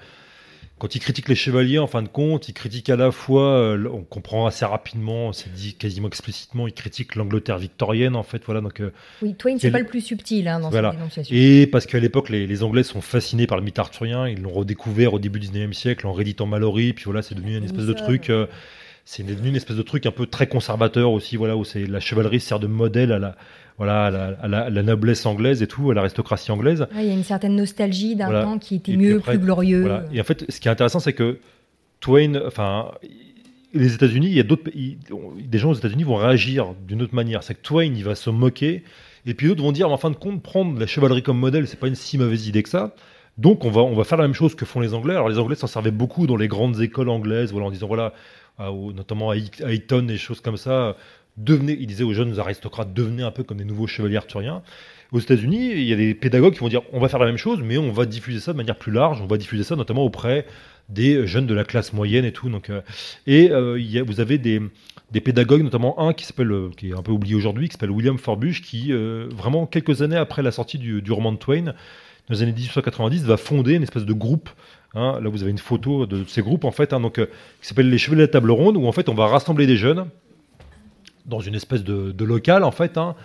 quand 0.84 0.96
il 0.96 1.00
critique 1.00 1.30
les 1.30 1.36
chevaliers, 1.36 1.80
en 1.80 1.88
fin 1.88 2.02
de 2.02 2.10
compte, 2.10 2.50
il 2.50 2.54
critique 2.54 2.90
à 2.90 2.98
la 2.98 3.14
fois, 3.14 3.54
euh, 3.54 3.88
on 3.90 4.02
comprend 4.02 4.48
assez 4.48 4.66
rapidement, 4.66 5.32
c'est 5.32 5.50
dit 5.54 5.76
quasiment 5.76 6.10
explicitement, 6.10 6.68
il 6.68 6.74
critique 6.74 7.16
l'Angleterre 7.16 7.58
victorienne, 7.58 8.18
en 8.18 8.24
fait, 8.24 8.42
voilà, 8.46 8.60
donc, 8.60 8.82
euh, 8.82 8.92
Oui, 9.22 9.34
Twain, 9.34 9.56
c'est 9.58 9.72
pas 9.72 9.80
le 9.80 9.86
plus 9.86 10.02
subtil 10.02 10.46
hein, 10.46 10.60
dans 10.60 10.70
Voilà. 10.70 10.90
cette 10.90 10.98
dénonciation. 11.00 11.34
et 11.40 11.68
parce 11.68 11.86
qu'à 11.86 12.00
l'époque, 12.00 12.28
les, 12.28 12.46
les 12.48 12.64
Anglais 12.64 12.84
sont 12.84 13.00
fascinés 13.00 13.48
par 13.48 13.58
le 13.58 13.64
mythe 13.64 13.80
arthurien, 13.80 14.28
ils 14.28 14.42
l'ont 14.42 14.52
redécouvert 14.52 15.14
au 15.14 15.20
début 15.20 15.40
du 15.40 15.48
19e 15.48 15.72
siècle 15.72 16.06
en 16.06 16.12
rééditant 16.12 16.48
Mallory, 16.48 16.92
puis 16.92 17.06
voilà, 17.06 17.22
c'est 17.22 17.36
devenu 17.36 17.56
une 17.56 17.64
espèce 17.64 17.86
de 17.86 17.94
truc, 17.94 18.30
euh, 18.30 18.48
c'est 19.06 19.26
devenu 19.26 19.48
une 19.48 19.56
espèce 19.56 19.78
de 19.78 19.84
truc 19.84 20.06
un 20.06 20.12
peu 20.12 20.26
très 20.26 20.48
conservateur 20.48 21.12
aussi, 21.14 21.38
voilà, 21.38 21.56
où 21.56 21.64
c'est 21.64 21.86
la 21.86 22.02
chevalerie 22.02 22.42
sert 22.42 22.60
de 22.60 22.68
modèle 22.68 23.14
à 23.14 23.20
la, 23.20 23.38
voilà, 23.78 24.06
à 24.06 24.12
la, 24.12 24.26
à 24.42 24.48
la- 24.48 24.62
à 24.66 24.70
la 24.70 24.84
noblesse 24.84 25.26
anglaise 25.26 25.62
et 25.64 25.68
tout, 25.68 25.92
à 25.92 25.94
l'aristocratie 25.94 26.52
anglaise. 26.52 26.82
Ouais, 26.96 27.04
il 27.04 27.08
y 27.08 27.12
a 27.12 27.14
une 27.14 27.24
certaine 27.24 27.56
nostalgie 27.56 28.16
d'un 28.16 28.26
Voilà. 28.26 28.44
temps 28.44 28.60
qui 28.60 28.76
était 28.76 28.92
Et 28.94 28.98
mieux, 28.98 29.18
après, 29.18 29.34
plus 29.34 29.40
glorieux. 29.46 29.82
Voilà. 29.82 30.04
Et 30.14 30.22
en 30.22 30.24
fait, 30.24 30.46
ce 30.50 30.60
qui 30.60 30.68
est 30.68 30.72
intéressant, 30.72 31.00
c'est 31.00 31.14
que 31.14 31.40
Twain, 32.00 32.40
enfin, 32.46 32.92
les 33.74 33.96
États-Unis, 33.96 34.28
il 34.28 34.34
y 34.34 34.40
a 34.40 34.44
d'autres 34.44 34.64
pays, 34.64 34.98
des 35.46 35.58
gens 35.58 35.72
aux 35.72 35.76
États-Unis 35.76 36.04
vont 36.04 36.16
réagir 36.16 36.74
d'une 36.88 37.02
autre 37.02 37.16
manière. 37.16 37.42
C'est 37.44 37.56
que 37.56 37.62
Twain, 37.62 37.94
il 37.96 38.04
va 38.04 38.14
se 38.16 38.30
moquer, 38.30 38.84
et 39.26 39.34
puis 39.34 39.48
d'autres 39.48 39.64
vont 39.64 39.72
dire, 39.72 39.90
en 39.90 39.98
fin 39.98 40.12
de 40.12 40.16
compte, 40.16 40.44
prendre 40.44 40.80
la 40.80 40.86
chevalerie 40.86 41.24
comme 41.24 41.40
modèle, 41.40 41.68
c'est 41.68 41.80
pas 41.80 41.88
une 41.88 41.96
si 41.96 42.18
mauvaise 42.18 42.48
idée 42.48 42.62
que 42.64 42.70
ça. 42.70 42.94
Donc, 43.40 43.66
on 43.66 43.72
va, 43.72 43.82
on 43.82 43.96
va 43.96 44.04
faire 44.04 44.20
la 44.20 44.26
même 44.26 44.36
chose 44.36 44.54
que 44.54 44.64
font 44.66 44.80
les 44.80 44.94
Anglais. 44.94 45.14
Alors, 45.16 45.28
les 45.30 45.40
Anglais 45.40 45.56
s'en 45.56 45.66
servaient 45.66 45.90
beaucoup 45.90 46.28
dans 46.28 46.36
les 46.36 46.48
grandes 46.48 46.80
écoles 46.82 47.10
anglaises, 47.10 47.52
voilà, 47.52 47.66
en 47.68 47.72
disant, 47.72 47.88
voilà, 47.88 48.14
à- 48.60 48.72
au- 48.72 48.94
notamment 48.94 49.32
à 49.32 49.36
Eton, 49.38 50.04
des 50.04 50.18
choses 50.18 50.40
comme 50.42 50.58
ça. 50.58 50.96
Devenez, 51.38 51.78
ils 51.80 51.88
disaient 51.88 52.04
aux 52.04 52.14
jeunes 52.14 52.40
aristocrates, 52.40 52.94
devenez 52.94 53.24
un 53.24 53.32
peu 53.32 53.44
comme 53.44 53.58
des 53.58 53.66
nouveaux 53.66 53.88
chevaliers 53.88 54.18
arthuriens. 54.18 54.62
Aux 55.12 55.20
États-Unis, 55.20 55.72
il 55.72 55.84
y 55.84 55.94
a 55.94 55.96
des 55.96 56.14
pédagogues 56.14 56.54
qui 56.54 56.60
vont 56.60 56.70
dire 56.70 56.82
on 56.92 57.00
va 57.00 57.08
faire 57.08 57.20
la 57.20 57.26
même 57.26 57.38
chose, 57.38 57.62
mais 57.64 57.78
on 57.78 57.92
va 57.92 58.06
diffuser 58.06 58.40
ça 58.40 58.52
de 58.52 58.58
manière 58.58 58.76
plus 58.76 58.92
large. 58.92 59.22
On 59.22 59.28
va 59.28 59.38
diffuser 59.38 59.64
ça 59.64 59.76
notamment 59.76 60.04
auprès 60.04 60.46
des 60.90 61.26
jeunes 61.28 61.48
de 61.48 61.54
la 61.54 61.64
classe 61.64 61.94
moyenne 61.94 62.26
et 62.26 62.32
tout. 62.32 62.50
Donc, 62.50 62.70
euh, 62.70 62.82
et 63.28 63.52
euh, 63.52 63.80
il 63.80 64.02
vous 64.04 64.20
avez 64.20 64.38
des, 64.38 64.62
pédagogues, 65.22 65.64
notamment 65.64 66.00
un 66.00 66.14
qui 66.14 66.26
s'appelle, 66.26 66.52
euh, 66.52 66.70
qui 66.76 66.90
est 66.90 66.94
un 66.94 67.02
peu 67.02 67.12
oublié 67.12 67.36
aujourd'hui, 67.36 67.68
qui 67.68 67.74
s'appelle 67.74 67.92
William 67.92 68.18
Forbush, 68.18 68.62
qui 68.62 68.92
vraiment 68.92 69.66
quelques 69.66 70.02
années 70.02 70.18
après 70.18 70.42
la 70.42 70.52
sortie 70.52 70.78
du, 70.78 71.12
roman 71.12 71.32
de 71.32 71.38
Twain, 71.38 71.66
dans 71.66 71.74
les 72.30 72.42
années 72.42 72.54
1890, 72.54 73.24
va 73.24 73.38
fonder 73.38 73.74
une 73.74 73.84
espèce 73.84 74.06
de 74.06 74.14
groupe. 74.14 74.50
hein. 74.94 75.20
là, 75.22 75.30
vous 75.30 75.42
avez 75.42 75.52
une 75.52 75.58
photo 75.58 76.06
de, 76.06 76.24
ces 76.28 76.42
groupes 76.42 76.64
en 76.64 76.72
fait, 76.72 76.94
hein, 76.94 77.00
donc 77.00 77.16
qui 77.16 77.68
s'appelle 77.68 77.90
les 77.90 77.98
Chevaliers 77.98 78.22
de 78.22 78.28
la 78.28 78.32
Table 78.32 78.52
Ronde, 78.52 78.78
où 78.78 78.88
en 78.88 78.92
fait 78.92 79.10
on 79.10 79.14
va 79.14 79.28
rassembler 79.28 79.68
des 79.68 79.78
jeunes 79.78 80.06
dans 81.26 81.40
une 81.40 81.56
espèce 81.56 81.84
de, 81.84 82.24
local 82.24 82.64
en 82.64 82.72
fait, 82.72 82.98
hein, 82.98 83.16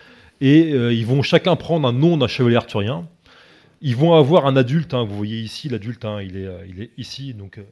et 0.41 0.73
euh, 0.73 0.93
ils 0.93 1.07
vont 1.07 1.23
chacun 1.23 1.57
prendre 1.57 1.89
un 1.89 1.93
nom 1.93 2.17
d'un 2.17 2.29
chevalier 2.29 2.57
arthurien. 2.57 3.07
Ils 3.81 3.97
vont 3.97 4.15
avoir 4.15 4.47
un 4.47 4.57
adulte, 4.57 4.95
hein, 4.95 5.05
vous 5.05 5.17
voyez 5.17 5.39
ici 5.39 5.69
l'adulte, 5.69 6.05
hein, 6.05 6.21
il, 6.21 6.37
est, 6.37 6.47
euh, 6.47 6.67
il 6.69 6.83
est 6.83 6.91
ici, 6.99 7.33
donc 7.35 7.59
euh, 7.59 7.63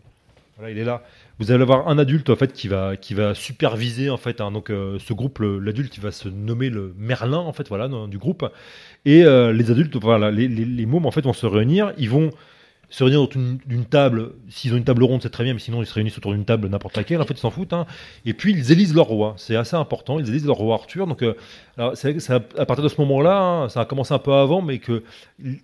voilà, 0.56 0.70
il 0.70 0.78
est 0.78 0.84
là. 0.84 1.02
Vous 1.38 1.50
allez 1.50 1.62
avoir 1.62 1.88
un 1.88 1.98
adulte 1.98 2.30
en 2.30 2.36
fait 2.36 2.52
qui 2.52 2.68
va, 2.68 2.96
qui 2.96 3.14
va 3.14 3.34
superviser 3.34 4.08
en 4.08 4.16
fait, 4.16 4.38
donc 4.38 4.68
ce 4.68 5.12
groupe, 5.12 5.40
l'adulte, 5.40 5.96
il 5.96 6.02
va 6.02 6.10
se 6.10 6.30
nommer 6.30 6.70
le 6.70 6.94
Merlin 6.96 7.38
en 7.38 7.52
fait, 7.52 7.68
voilà, 7.68 7.90
du 8.08 8.16
groupe. 8.16 8.46
Et 9.04 9.22
les 9.22 9.70
adultes, 9.70 9.96
voilà, 9.96 10.30
les, 10.30 10.48
les, 10.48 10.64
les 10.64 10.86
mômes 10.86 11.04
en 11.04 11.10
fait 11.10 11.20
vont 11.20 11.34
se 11.34 11.44
réunir, 11.44 11.92
ils 11.98 12.08
vont 12.08 12.30
se 12.88 13.02
réunir 13.04 13.20
autour 13.22 13.42
d'une- 13.66 13.84
table. 13.84 14.30
S'ils 14.48 14.72
ont 14.72 14.76
une 14.76 14.84
table 14.84 15.02
ronde, 15.02 15.20
c'est 15.22 15.30
très 15.30 15.44
bien, 15.44 15.52
mais 15.54 15.58
sinon 15.60 15.82
ils 15.82 15.86
se 15.86 15.94
réunissent 15.94 16.16
autour 16.18 16.32
d'une 16.32 16.44
table 16.44 16.68
n'importe 16.68 16.96
laquelle. 16.96 17.20
En 17.20 17.24
fait, 17.24 17.34
ils 17.34 17.38
s'en 17.40 17.50
foutent. 17.50 17.72
hein. 17.72 17.86
Et 18.24 18.32
puis 18.32 18.52
ils 18.52 18.70
élisent 18.72 18.94
leur 18.94 19.06
roi. 19.06 19.34
C'est 19.38 19.56
assez 19.56 19.76
important. 19.76 20.18
Ils 20.20 20.28
élisent 20.28 20.46
leur 20.46 20.56
roi 20.56 20.74
Arthur. 20.74 21.06
Donc, 21.06 21.22
euh, 21.22 21.34
à 21.78 22.64
partir 22.66 22.82
de 22.82 22.88
ce 22.88 23.00
moment-là, 23.00 23.38
hein, 23.38 23.68
ça 23.68 23.80
a 23.80 23.84
commencé 23.84 24.14
un 24.14 24.18
peu 24.18 24.32
avant, 24.32 24.62
mais 24.62 24.78
que 24.78 25.02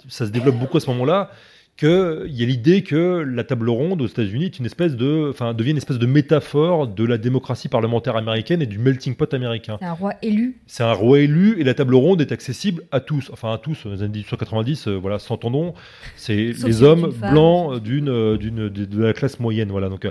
ça 0.09 0.27
se 0.27 0.31
développe 0.31 0.57
beaucoup 0.57 0.77
à 0.77 0.81
ce 0.81 0.91
moment-là. 0.91 1.31
Qu'il 1.79 2.27
y 2.29 2.43
a 2.43 2.47
l'idée 2.47 2.83
que 2.83 3.25
la 3.27 3.45
table 3.45 3.71
ronde 3.71 4.03
aux 4.03 4.07
États-Unis 4.07 4.45
est 4.45 4.59
une 4.59 4.67
espèce 4.67 4.95
de, 4.95 5.29
enfin, 5.31 5.55
devient 5.55 5.71
une 5.71 5.79
espèce 5.79 5.99
de 5.99 6.07
métaphore 6.07 6.87
de 6.87 7.05
la 7.05 7.17
démocratie 7.17 7.69
parlementaire 7.69 8.17
américaine 8.17 8.61
et 8.61 8.67
du 8.67 8.79
melting 8.79 9.17
pot 9.17 9.33
américain. 9.33 9.79
C'est 9.81 9.87
un 9.87 9.93
roi 9.93 10.13
élu. 10.23 10.61
C'est 10.67 10.85
un 10.85 10.93
roi 10.93 11.21
élu 11.21 11.59
et 11.59 11.65
la 11.65 11.75
table 11.75 11.95
ronde 11.95 12.21
est 12.21 12.31
accessible 12.31 12.83
à 12.93 13.01
tous. 13.01 13.31
Enfin, 13.33 13.53
à 13.53 13.59
tous. 13.59 13.85
Dans 13.85 13.91
les 13.91 14.03
années 14.03 14.19
1890, 14.19 14.87
euh, 14.87 14.97
voilà, 14.97 15.19
s'entendons, 15.19 15.75
c'est 16.15 16.53
les 16.65 16.83
hommes 16.83 17.13
blancs 17.31 17.83
d'une, 17.83 18.11
euh, 18.11 18.37
d'une, 18.37 18.69
de, 18.69 18.85
de 18.85 19.03
la 19.03 19.15
classe 19.15 19.41
moyenne. 19.41 19.71
Voilà. 19.71 19.89
Donc, 19.89 20.05
euh, 20.05 20.11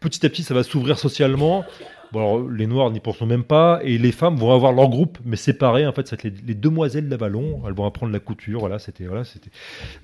petit 0.00 0.24
à 0.24 0.30
petit, 0.30 0.42
ça 0.42 0.54
va 0.54 0.62
s'ouvrir 0.62 0.98
socialement. 0.98 1.64
Bon, 2.12 2.18
alors, 2.20 2.48
les 2.50 2.66
Noirs 2.66 2.90
n'y 2.90 3.00
pensons 3.00 3.26
même 3.26 3.44
pas. 3.44 3.80
Et 3.82 3.96
les 3.98 4.12
femmes 4.12 4.36
vont 4.36 4.52
avoir 4.52 4.72
leur 4.72 4.88
groupe, 4.88 5.18
mais 5.24 5.36
séparés. 5.36 5.86
En 5.86 5.92
fait, 5.92 6.06
c'est 6.06 6.22
les, 6.22 6.32
les 6.46 6.54
demoiselles 6.54 7.08
d'Avalon. 7.08 7.62
Elles 7.66 7.72
vont 7.74 7.86
apprendre 7.86 8.12
la 8.12 8.18
couture. 8.18 8.60
Voilà, 8.60 8.78
c'était. 8.78 9.04
Voilà, 9.04 9.24
c'était. 9.24 9.50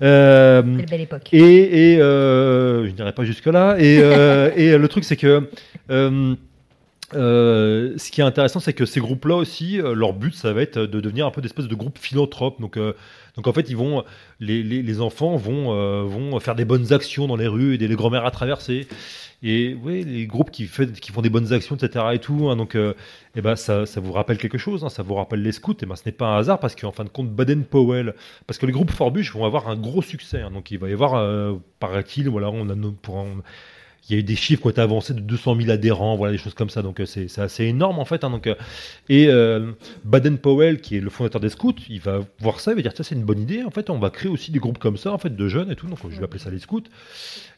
Euh, 0.01 0.63
Quelle 0.77 0.89
belle 0.89 1.01
époque. 1.01 1.29
et, 1.33 1.93
et, 1.93 2.01
euh, 2.01 2.87
je 2.87 2.91
n'irai 2.93 3.13
pas 3.13 3.23
jusque-là. 3.23 3.77
Et, 3.79 3.99
euh, 4.01 4.51
et 4.55 4.77
le 4.77 4.87
truc, 4.87 5.03
c'est 5.03 5.17
que 5.17 5.49
euh, 7.13 7.93
euh, 7.93 7.97
ce 7.97 8.11
qui 8.11 8.21
est 8.21 8.23
intéressant, 8.23 8.59
c'est 8.59 8.73
que 8.73 8.85
ces 8.85 8.99
groupes-là 8.99 9.35
aussi, 9.35 9.81
euh, 9.81 9.93
leur 9.93 10.13
but, 10.13 10.33
ça 10.33 10.53
va 10.53 10.61
être 10.61 10.79
de 10.79 10.99
devenir 11.01 11.25
un 11.25 11.31
peu 11.31 11.41
d'espèce 11.41 11.67
de 11.67 11.75
groupe 11.75 11.97
philanthrope. 11.97 12.59
Donc, 12.61 12.77
euh, 12.77 12.93
donc 13.35 13.47
en 13.47 13.53
fait, 13.53 13.69
ils 13.69 13.77
vont, 13.77 14.03
les, 14.39 14.63
les, 14.63 15.01
enfants 15.01 15.35
vont, 15.35 15.73
euh, 15.73 16.03
vont 16.03 16.39
faire 16.39 16.55
des 16.55 16.65
bonnes 16.65 16.93
actions 16.93 17.27
dans 17.27 17.35
les 17.35 17.47
rues, 17.47 17.75
aider 17.75 17.87
les 17.87 17.95
grand-mères 17.95 18.25
à 18.25 18.31
traverser. 18.31 18.87
Et 19.41 19.75
oui, 19.83 20.03
les 20.03 20.27
groupes 20.27 20.51
qui, 20.51 20.65
fait, 20.65 20.91
qui 20.99 21.11
font 21.11 21.21
des 21.21 21.29
bonnes 21.29 21.53
actions, 21.53 21.75
etc. 21.75 22.05
Et 22.13 22.19
tout. 22.19 22.49
hein, 22.49 22.55
donc, 22.57 22.75
euh, 22.75 22.93
eh 23.35 23.41
ben, 23.41 23.55
ça, 23.55 23.85
ça 23.85 24.01
vous 24.01 24.11
rappelle 24.11 24.37
quelque 24.37 24.57
chose. 24.57 24.83
hein, 24.83 24.89
ça 24.89 25.01
vous 25.03 25.15
rappelle 25.15 25.41
les 25.41 25.51
scouts. 25.53 25.75
Et 25.81 25.85
ben, 25.85 25.95
ce 25.95 26.03
n'est 26.05 26.11
pas 26.11 26.27
un 26.27 26.37
hasard 26.39 26.59
parce 26.59 26.75
qu'en 26.75 26.91
fin 26.91 27.05
de 27.05 27.09
compte, 27.09 27.29
Baden-Powell, 27.33 28.15
parce 28.47 28.57
que 28.57 28.65
les 28.65 28.73
groupes 28.73 28.91
Forbush 28.91 29.31
vont 29.33 29.45
avoir 29.45 29.69
un 29.69 29.77
gros 29.77 30.01
succès. 30.01 30.41
hein, 30.41 30.51
donc, 30.51 30.71
il 30.71 30.79
va 30.79 30.89
y 30.89 30.93
avoir, 30.93 31.15
euh, 31.15 31.53
paraît-il, 31.79 32.29
voilà, 32.29 32.49
on 32.49 32.69
a 32.69 32.75
pour 33.01 33.25
il 34.07 34.13
y 34.13 34.15
a 34.15 34.19
eu 34.19 34.23
des 34.23 34.35
chiffres 34.35 34.61
qui 34.61 34.67
ont 34.67 34.71
été 34.71 34.81
avancés 34.81 35.13
de 35.13 35.19
200 35.19 35.55
000 35.55 35.69
adhérents, 35.71 36.15
voilà, 36.15 36.31
des 36.31 36.37
choses 36.39 36.53
comme 36.53 36.69
ça. 36.69 36.81
Donc, 36.81 36.99
euh, 36.99 37.05
c'est 37.05 37.37
assez 37.39 37.65
énorme, 37.65 37.99
en 37.99 38.05
fait. 38.05 38.23
hein, 38.23 38.29
donc, 38.29 38.47
euh, 38.47 38.55
et 39.07 39.27
euh, 39.27 39.71
Baden-Powell, 40.05 40.81
qui 40.81 40.97
est 40.97 40.99
le 41.01 41.09
fondateur 41.09 41.41
des 41.41 41.49
scouts, 41.49 41.75
il 41.89 41.99
va 42.01 42.21
voir 42.39 42.59
ça, 42.59 42.71
il 42.71 42.75
va 42.75 42.81
dire, 42.81 42.93
ça, 42.95 43.03
c'est 43.03 43.15
une 43.15 43.23
bonne 43.23 43.39
idée. 43.39 43.63
En 43.63 43.71
fait, 43.71 43.89
on 43.89 43.99
va 43.99 44.09
créer 44.09 44.31
aussi 44.31 44.51
des 44.51 44.59
groupes 44.59 44.79
comme 44.79 44.97
ça, 44.97 45.11
en 45.13 45.17
fait, 45.17 45.35
de 45.35 45.47
jeunes 45.47 45.71
et 45.71 45.75
tout. 45.75 45.87
Donc, 45.87 45.99
je 46.09 46.17
vais 46.17 46.23
appeler 46.23 46.39
ça 46.39 46.49
les 46.49 46.59
scouts. 46.59 46.83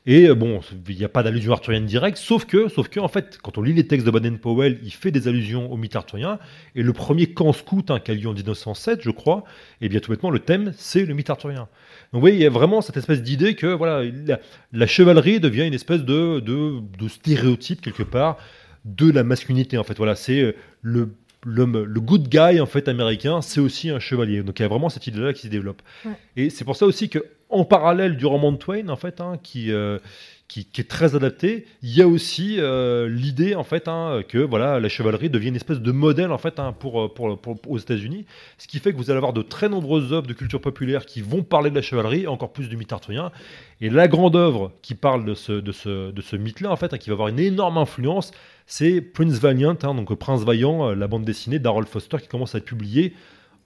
Et 0.07 0.27
euh, 0.27 0.35
bon, 0.35 0.61
il 0.89 0.97
n'y 0.97 1.03
a 1.03 1.09
pas 1.09 1.21
d'allusion 1.21 1.53
arthurienne 1.53 1.85
directe, 1.85 2.17
sauf 2.17 2.45
que, 2.45 2.69
sauf 2.69 2.87
que, 2.89 2.99
en 2.99 3.07
fait, 3.07 3.37
quand 3.41 3.57
on 3.59 3.61
lit 3.61 3.73
les 3.73 3.85
textes 3.85 4.05
de 4.05 4.11
Baden-Powell, 4.11 4.79
il 4.83 4.91
fait 4.91 5.11
des 5.11 5.27
allusions 5.27 5.71
au 5.71 5.77
mythe 5.77 5.95
arthurien. 5.95 6.39
Et 6.75 6.81
le 6.81 6.91
premier 6.91 7.27
camp 7.27 7.53
scout 7.53 7.91
hein, 7.91 7.99
qui 7.99 8.09
a 8.09 8.15
lieu 8.15 8.27
en 8.27 8.33
1907, 8.33 9.01
je 9.03 9.11
crois, 9.11 9.43
et 9.79 9.89
bien 9.89 9.99
tout 9.99 10.11
bêtement, 10.11 10.31
le 10.31 10.39
thème, 10.39 10.73
c'est 10.75 11.05
le 11.05 11.13
mythe 11.13 11.29
arthurien. 11.29 11.61
Donc, 11.61 11.69
vous 12.13 12.19
voyez, 12.19 12.35
il 12.35 12.41
y 12.41 12.47
a 12.47 12.49
vraiment 12.49 12.81
cette 12.81 12.97
espèce 12.97 13.21
d'idée 13.21 13.53
que, 13.53 13.67
voilà, 13.67 14.03
la, 14.03 14.39
la 14.71 14.87
chevalerie 14.87 15.39
devient 15.39 15.67
une 15.67 15.75
espèce 15.75 16.01
de, 16.01 16.39
de, 16.39 16.79
de 16.97 17.07
stéréotype, 17.07 17.81
quelque 17.81 18.03
part, 18.03 18.37
de 18.85 19.11
la 19.11 19.23
masculinité, 19.23 19.77
en 19.77 19.83
fait. 19.83 19.97
Voilà, 19.97 20.15
c'est 20.15 20.41
euh, 20.41 20.55
le 20.81 21.13
l'homme, 21.43 21.83
le 21.83 21.99
good 21.99 22.27
guy 22.27 22.59
en 22.59 22.65
fait 22.65 22.87
américain, 22.87 23.41
c'est 23.41 23.59
aussi 23.59 23.89
un 23.89 23.99
chevalier. 23.99 24.43
Donc 24.43 24.59
il 24.59 24.61
y 24.61 24.65
a 24.65 24.67
vraiment 24.67 24.89
cette 24.89 25.07
idée-là 25.07 25.33
qui 25.33 25.43
se 25.43 25.47
développe. 25.47 25.81
Ouais. 26.05 26.11
Et 26.37 26.49
c'est 26.49 26.65
pour 26.65 26.75
ça 26.75 26.85
aussi 26.85 27.09
que 27.09 27.25
en 27.51 27.65
parallèle 27.65 28.17
du 28.17 28.25
roman 28.25 28.51
de 28.51 28.57
Twain, 28.57 28.89
en 28.89 28.95
fait, 28.95 29.21
hein, 29.21 29.37
qui, 29.43 29.71
euh, 29.71 29.99
qui, 30.47 30.65
qui 30.65 30.81
est 30.81 30.89
très 30.89 31.15
adapté, 31.15 31.65
il 31.81 31.95
y 31.95 32.01
a 32.01 32.07
aussi 32.07 32.57
euh, 32.59 33.07
l'idée 33.07 33.55
en 33.55 33.63
fait 33.63 33.87
hein, 33.87 34.21
que 34.27 34.37
voilà 34.37 34.81
la 34.81 34.89
chevalerie 34.89 35.29
devient 35.29 35.47
une 35.47 35.55
espèce 35.55 35.79
de 35.79 35.91
modèle 35.93 36.31
en 36.33 36.37
fait 36.37 36.59
hein, 36.59 36.73
pour, 36.77 37.13
pour, 37.13 37.39
pour- 37.39 37.57
aux 37.69 37.77
États-Unis, 37.77 38.25
ce 38.57 38.67
qui 38.67 38.79
fait 38.79 38.91
que 38.91 38.97
vous 38.97 39.09
allez 39.09 39.17
avoir 39.17 39.31
de 39.31 39.43
très 39.43 39.69
nombreuses 39.69 40.11
œuvres 40.11 40.27
de 40.27 40.33
culture 40.33 40.59
populaire 40.59 41.05
qui 41.05 41.21
vont 41.21 41.41
parler 41.43 41.69
de 41.69 41.75
la 41.75 41.81
chevalerie, 41.81 42.27
encore 42.27 42.51
plus 42.51 42.67
du 42.67 42.75
mythe 42.75 42.91
arthurien. 42.91 43.31
Et 43.79 43.89
la 43.89 44.09
grande 44.09 44.35
œuvre 44.35 44.73
qui 44.81 44.93
parle 44.93 45.23
de 45.23 45.33
ce, 45.35 45.53
de 45.53 45.71
ce, 45.71 46.11
de 46.11 46.21
ce 46.21 46.35
mythe-là, 46.35 46.69
en 46.69 46.75
fait, 46.75 46.97
qui 46.97 47.09
va 47.09 47.13
avoir 47.13 47.29
une 47.29 47.39
énorme 47.39 47.77
influence, 47.77 48.31
c'est 48.67 48.99
Prince 49.01 49.39
Valiant, 49.39 49.73
donc 49.75 50.13
Prince 50.15 50.43
Vaillant, 50.43 50.89
euh, 50.89 50.95
la 50.95 51.07
bande 51.07 51.23
dessinée 51.23 51.59
d'Harold 51.59 51.87
Foster 51.87 52.17
qui 52.21 52.27
commence 52.27 52.55
à 52.55 52.57
être 52.57 52.65
publiée 52.65 53.13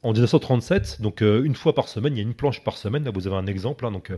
en 0.06 0.12
1937. 0.14 1.02
Donc 1.02 1.22
euh, 1.22 1.44
une 1.44 1.56
fois 1.56 1.74
par 1.76 1.88
semaine, 1.88 2.14
il 2.14 2.18
y 2.18 2.20
a 2.20 2.24
une 2.24 2.34
planche 2.34 2.64
par 2.64 2.78
semaine. 2.78 3.04
Là, 3.04 3.12
vous 3.14 3.28
avez 3.28 3.36
un 3.36 3.48
exemple. 3.48 3.86
hein, 3.86 3.92
donc 3.92 4.12
euh, 4.12 4.18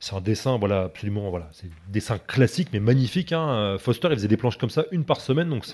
c'est 0.00 0.14
un 0.16 0.20
dessin, 0.22 0.58
voilà, 0.58 0.82
absolument, 0.84 1.28
voilà, 1.30 1.48
c'est 1.52 1.66
un 1.66 1.70
dessin 1.92 2.18
classique 2.18 2.68
mais 2.72 2.80
magnifique. 2.80 3.32
hein. 3.32 3.48
Euh, 3.50 3.78
Foster, 3.78 4.08
il 4.10 4.14
faisait 4.16 4.28
des 4.28 4.36
planches 4.38 4.56
comme 4.58 4.70
ça 4.70 4.84
une 4.92 5.04
par 5.04 5.20
semaine, 5.20 5.50
donc 5.50 5.66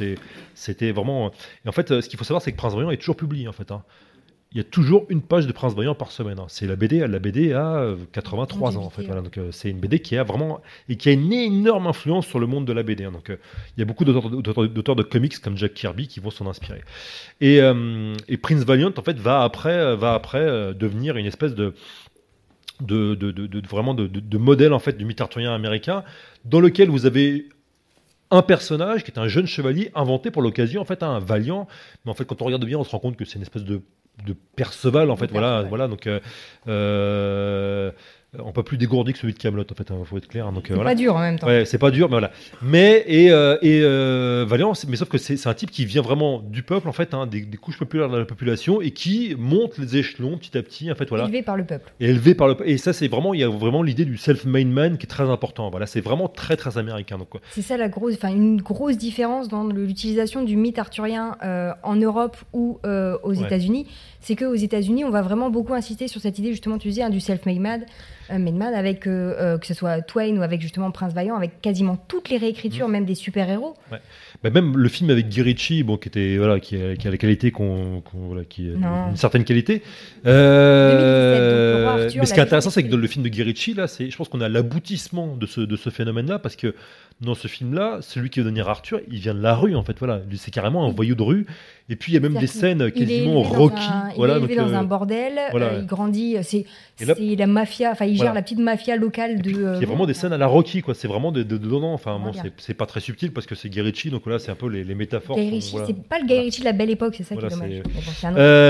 c'était 0.54 0.92
vraiment. 0.92 1.30
Et 1.64 1.68
en 1.68 1.72
fait, 1.72 2.00
ce 2.00 2.08
qu'il 2.08 2.18
faut 2.18 2.24
savoir, 2.24 2.42
c'est 2.42 2.52
que 2.52 2.56
Prince 2.56 2.74
Vaillant 2.74 2.90
est 2.90 2.96
toujours 2.98 3.16
publié 3.16 3.48
en 3.48 3.52
fait. 3.52 3.70
hein. 3.70 3.84
Il 4.56 4.60
y 4.60 4.60
a 4.62 4.64
toujours 4.64 5.04
une 5.10 5.20
page 5.20 5.46
de 5.46 5.52
Prince 5.52 5.74
Vaillant 5.74 5.94
par 5.94 6.10
semaine. 6.10 6.38
hein. 6.38 6.46
C'est 6.48 6.66
la 6.66 6.76
BD, 6.76 7.06
la 7.06 7.18
BD 7.18 7.52
a 7.52 7.76
euh, 7.76 7.96
83 8.12 8.78
ans 8.78 8.84
en 8.86 8.90
fait. 8.90 9.02
Voilà, 9.06 9.20
donc 9.20 9.36
euh, 9.36 9.50
c'est 9.52 9.68
une 9.68 9.78
BD 9.80 9.98
qui 9.98 10.16
a 10.16 10.22
vraiment 10.24 10.62
et 10.88 10.96
qui 10.96 11.10
a 11.10 11.12
une 11.12 11.30
énorme 11.30 11.86
influence 11.86 12.26
sur 12.26 12.38
le 12.38 12.46
monde 12.46 12.64
de 12.64 12.72
la 12.72 12.82
BD. 12.82 13.04
hein. 13.04 13.12
Donc 13.12 13.28
euh, 13.28 13.36
il 13.76 13.80
y 13.80 13.82
a 13.82 13.84
beaucoup 13.84 14.06
d'auteurs 14.06 14.96
de 14.96 15.02
comics 15.02 15.38
comme 15.40 15.58
Jack 15.58 15.74
Kirby 15.74 16.08
qui 16.08 16.20
vont 16.20 16.30
s'en 16.30 16.46
inspirer. 16.46 16.80
Et, 17.42 17.60
euh, 17.60 18.14
et 18.28 18.38
Prince 18.38 18.64
Valiant 18.64 18.92
en 18.96 19.02
fait 19.02 19.18
va 19.18 19.42
après 19.42 19.94
va 19.94 20.14
après 20.14 20.40
euh, 20.40 20.72
devenir 20.72 21.18
une 21.18 21.26
espèce 21.26 21.54
de 21.54 21.74
de, 22.80 23.14
de, 23.14 23.30
de- 23.32 23.46
de- 23.46 23.66
vraiment 23.68 23.92
de 23.94 24.38
modèle 24.38 24.72
en 24.72 24.78
fait 24.78 24.96
du 24.96 25.04
mythe 25.04 25.20
arthurien 25.20 25.54
américain 25.54 26.02
dans 26.46 26.60
lequel 26.60 26.88
vous 26.88 27.04
avez 27.04 27.48
un 28.30 28.40
personnage 28.42 29.04
qui 29.04 29.10
est 29.10 29.18
un 29.18 29.28
jeune 29.28 29.46
chevalier 29.46 29.90
inventé 29.94 30.30
pour 30.30 30.40
l'occasion 30.42 30.80
en 30.80 30.84
fait 30.86 31.02
un 31.02 31.18
valiant 31.18 31.68
mais 32.04 32.10
en 32.10 32.14
fait 32.14 32.24
quand 32.24 32.40
on 32.42 32.46
regarde 32.46 32.64
bien 32.64 32.78
on 32.78 32.84
se 32.84 32.90
rend 32.90 32.98
compte 32.98 33.16
que 33.16 33.24
c'est 33.26 33.36
une 33.36 33.42
espèce 33.42 33.64
de 33.64 33.82
de 34.24 34.34
Perceval 34.56 35.10
en 35.10 35.16
fait 35.16 35.30
voilà 35.30 35.62
voilà 35.62 35.88
donc 35.88 36.08
euh, 36.68 37.90
euh, 38.34 38.52
pas 38.52 38.62
plus 38.62 38.76
dégourdi 38.76 39.12
que 39.12 39.18
celui 39.18 39.32
de 39.34 39.38
Camelot 39.38 39.62
en 39.70 39.74
fait, 39.74 39.88
il 39.90 40.04
faut 40.04 40.16
être 40.18 40.28
clair. 40.28 40.46
hein, 40.46 40.52
Donc 40.52 40.64
euh, 40.64 40.68
C'est 40.68 40.74
voilà. 40.74 40.90
pas 40.90 40.94
dur 40.94 41.14
en 41.16 41.20
même 41.20 41.38
temps. 41.38 41.46
Ouais, 41.46 41.64
c'est 41.64 41.78
pas 41.78 41.90
dur, 41.90 42.08
mais 42.08 42.14
voilà. 42.14 42.32
Mais 42.62 43.04
et, 43.06 43.30
euh, 43.30 43.56
et 43.62 43.80
euh, 43.82 44.46
mais 44.88 44.96
sauf 44.96 45.08
que 45.08 45.18
c'est 45.18 45.46
un 45.46 45.54
type 45.54 45.70
qui 45.70 45.84
vient 45.84 46.02
vraiment 46.02 46.40
du 46.40 46.62
peuple 46.62 46.88
en 46.88 46.92
fait, 46.92 47.14
hein, 47.14 47.26
des, 47.26 47.40
des 47.42 47.56
couches 47.56 47.78
populaires 47.78 48.08
de 48.10 48.18
la 48.18 48.24
population 48.24 48.80
et 48.80 48.90
qui 48.90 49.34
monte 49.38 49.78
les 49.78 49.96
échelons 49.96 50.36
petit 50.38 50.56
à 50.58 50.62
petit 50.62 50.90
en 50.90 50.94
fait, 50.94 51.08
voilà, 51.08 51.24
Élevé 51.24 51.42
par 51.42 51.56
le 51.56 51.64
peuple. 51.64 51.92
et 52.00 52.08
élevé 52.10 52.34
par 52.34 52.48
le 52.48 52.56
et 52.68 52.78
ça 52.78 52.92
c'est 52.92 53.08
vraiment 53.08 53.32
il 53.34 53.40
y 53.40 53.44
a 53.44 53.48
vraiment 53.48 53.82
l'idée 53.82 54.04
du 54.04 54.16
self-made 54.16 54.66
man 54.68 54.98
qui 54.98 55.04
est 55.04 55.08
très 55.08 55.28
important. 55.30 55.70
Voilà, 55.70 55.86
c'est 55.86 56.00
vraiment 56.00 56.28
très 56.28 56.56
très 56.56 56.78
américain 56.78 57.18
donc. 57.18 57.28
C'est 57.52 57.62
ça 57.62 57.76
la 57.76 57.88
grosse, 57.88 58.14
enfin 58.14 58.30
une 58.34 58.60
grosse 58.60 58.98
différence 58.98 59.48
dans 59.48 59.64
l'utilisation 59.66 60.42
du 60.42 60.56
mythe 60.56 60.78
arthurien 60.78 61.36
euh, 61.42 61.72
en 61.82 61.96
Europe 61.96 62.36
ou 62.52 62.78
aux 62.84 63.36
Ouais. 63.36 63.44
États-Unis. 63.44 63.86
C'est 64.26 64.34
qu'aux 64.34 64.56
États-Unis, 64.56 65.04
on 65.04 65.10
va 65.10 65.22
vraiment 65.22 65.50
beaucoup 65.50 65.72
insister 65.72 66.08
sur 66.08 66.20
cette 66.20 66.36
idée, 66.40 66.50
justement, 66.50 66.78
tu 66.78 66.88
disais, 66.88 67.02
hein, 67.02 67.10
du 67.10 67.20
self-made 67.20 67.60
man, 67.60 67.82
euh, 68.32 68.38
made 68.38 68.56
man, 68.56 68.74
avec 68.74 69.06
euh, 69.06 69.34
euh, 69.38 69.56
que 69.56 69.68
ce 69.68 69.72
soit 69.72 70.00
Twain 70.02 70.36
ou 70.36 70.42
avec 70.42 70.60
justement 70.60 70.90
Prince 70.90 71.12
Vaillant, 71.14 71.36
avec 71.36 71.60
quasiment 71.60 71.96
toutes 72.08 72.28
les 72.30 72.36
réécritures, 72.36 72.88
même 72.88 73.04
des 73.04 73.14
super-héros. 73.14 73.74
Bah, 74.42 74.50
même 74.50 74.76
le 74.76 74.88
film 74.88 75.10
avec 75.10 75.28
Guy 75.28 75.42
Ritchie, 75.42 75.84
bon, 75.84 75.96
qui 75.96 76.08
était 76.08 76.38
voilà, 76.38 76.58
qui 76.58 76.74
a, 76.74 76.96
qui 76.96 77.06
a 77.06 77.12
la 77.12 77.18
qualité 77.18 77.52
qu'on, 77.52 78.00
qu'on- 78.00 78.26
voilà, 78.26 78.42
qui 78.44 78.68
a 78.68 78.72
Non. 78.76 79.10
une 79.10 79.16
certaine 79.16 79.44
qualité. 79.44 79.82
Euh, 80.26 80.90
2017, 80.90 81.40
donc, 81.46 81.78
le 81.78 81.84
roi 81.84 81.92
Arthur, 82.04 82.20
mais 82.20 82.26
ce 82.26 82.34
qui 82.34 82.40
est 82.40 82.42
intéressant, 82.42 82.70
c'est 82.70 82.82
que 82.82 82.88
dans 82.90 82.96
le 82.96 83.06
film 83.06 83.22
de 83.24 83.28
Guy 83.28 83.42
Ritchie, 83.44 83.74
là, 83.74 83.86
c'est, 83.86 84.10
je 84.10 84.16
pense 84.16 84.28
qu'on 84.28 84.40
a 84.40 84.48
l'aboutissement 84.48 85.36
de 85.36 85.46
ce, 85.46 85.60
de 85.60 85.76
ce 85.76 85.90
phénomène-là, 85.90 86.40
parce 86.40 86.56
que 86.56 86.74
dans 87.22 87.34
ce 87.34 87.48
film-là, 87.48 87.98
celui 88.02 88.28
qui 88.28 88.40
veut 88.40 88.44
devenir 88.44 88.68
Arthur, 88.68 89.00
il 89.10 89.18
vient 89.20 89.32
de 89.34 89.40
la 89.40 89.54
rue, 89.54 89.74
en 89.74 89.82
fait, 89.82 89.98
voilà, 89.98 90.20
c'est 90.36 90.50
carrément 90.50 90.84
un 90.86 90.90
voyou 90.90 91.14
de 91.14 91.22
rue. 91.22 91.46
Et 91.88 91.94
puis 91.96 92.12
il 92.12 92.14
y 92.16 92.18
a 92.18 92.20
même 92.20 92.34
des 92.36 92.48
scènes 92.48 92.90
quasiment 92.90 93.42
Rocky, 93.42 93.76
un- 93.80 94.10
il 94.10 94.16
voilà, 94.16 94.34
est 94.34 94.38
élevé 94.38 94.56
donc, 94.56 94.66
dans 94.68 94.74
euh, 94.74 94.78
un 94.80 94.84
bordel, 94.84 95.38
voilà. 95.52 95.66
euh, 95.66 95.78
il 95.80 95.86
grandit, 95.86 96.36
euh, 96.36 96.40
c'est 96.42 96.66
là- 97.00 97.14
la 97.16 97.46
mafia, 97.46 97.92
enfin 97.92 98.06
il 98.06 98.16
Voilà. 98.16 98.30
gère 98.30 98.34
la 98.34 98.42
petite 98.42 98.58
mafia 98.58 98.96
locale 98.96 99.40
de... 99.40 99.50
Il 99.50 99.80
y 99.80 99.84
a 99.84 99.86
vraiment 99.86 100.04
des 100.04 100.12
scènes 100.12 100.32
à 100.32 100.36
la 100.36 100.48
Rocky, 100.48 100.82
quoi. 100.82 100.94
C'est 100.94 101.06
vraiment 101.08 101.30
de, 101.32 101.42
de, 101.44 101.56
de- 101.56 101.66
non, 101.68 101.94
enfin, 101.94 102.16
On 102.20 102.32
bon, 102.32 102.32
c'est, 102.58 102.74
pas 102.74 102.86
très 102.86 102.98
subtil 103.00 103.32
parce 103.32 103.46
que 103.46 103.54
c'est 103.54 103.68
Guy 103.68 103.80
Ritchie, 103.82 104.10
donc 104.10 104.22
voilà, 104.24 104.38
c'est 104.40 104.50
un 104.50 104.56
peu 104.56 104.68
les, 104.68 104.82
les 104.84 104.94
métaphores. 104.96 105.38
C'est 105.38 106.02
pas 106.08 106.18
le 106.18 106.26
Guy 106.26 106.38
Ritchie 106.40 106.60
de 106.60 106.64
la 106.66 106.72
belle 106.72 106.90
époque, 106.90 107.14
c'est 107.16 107.22
ça 107.24 107.36
qui 107.36 107.44
est 107.44 107.48
dommage. 107.48 107.82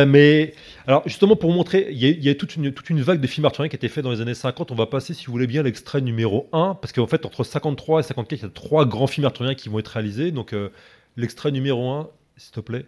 Mais 0.07 0.47
bon, 0.47 0.53
alors 0.87 1.03
justement 1.07 1.37
pour 1.37 1.51
vous 1.51 1.57
montrer, 1.57 1.89
il 1.91 1.99
y 1.99 2.05
a, 2.07 2.11
il 2.11 2.23
y 2.23 2.29
a 2.29 2.35
toute, 2.35 2.55
une, 2.57 2.71
toute 2.73 2.91
une 2.91 3.01
vague 3.01 3.21
de 3.21 3.27
films 3.27 3.47
arthuriens 3.47 3.69
qui 3.71 3.77
a 3.77 3.79
été 3.79 3.89
fait 3.89 4.03
dans 4.03 4.11
les 4.11 4.21
années 4.21 4.35
50. 4.35 4.71
On 4.71 4.75
va 4.75 4.87
passer, 4.87 5.15
si 5.15 5.27
vous 5.27 5.33
voulez 5.33 5.47
bien, 5.47 5.63
l'extrait 5.63 6.01
numéro 6.01 6.49
1, 6.53 6.77
parce 6.81 6.93
qu'en 6.93 7.07
fait 7.07 7.25
entre 7.27 7.43
53 7.45 8.01
et 8.01 8.03
54, 8.03 8.36
il 8.37 8.43
y 8.43 8.45
a 8.45 8.49
trois 8.49 8.87
grands 8.87 9.07
films 9.07 9.27
arthuriens 9.27 9.55
qui 9.55 9.69
vont 9.69 9.79
être 9.79 9.89
réalisés. 9.89 10.31
Donc 10.31 10.53
euh, 10.53 10.69
l'extrait 11.17 11.51
numéro 11.51 11.91
1, 11.91 12.09
s'il 12.37 12.53
te 12.53 12.61
plaît. 12.61 12.85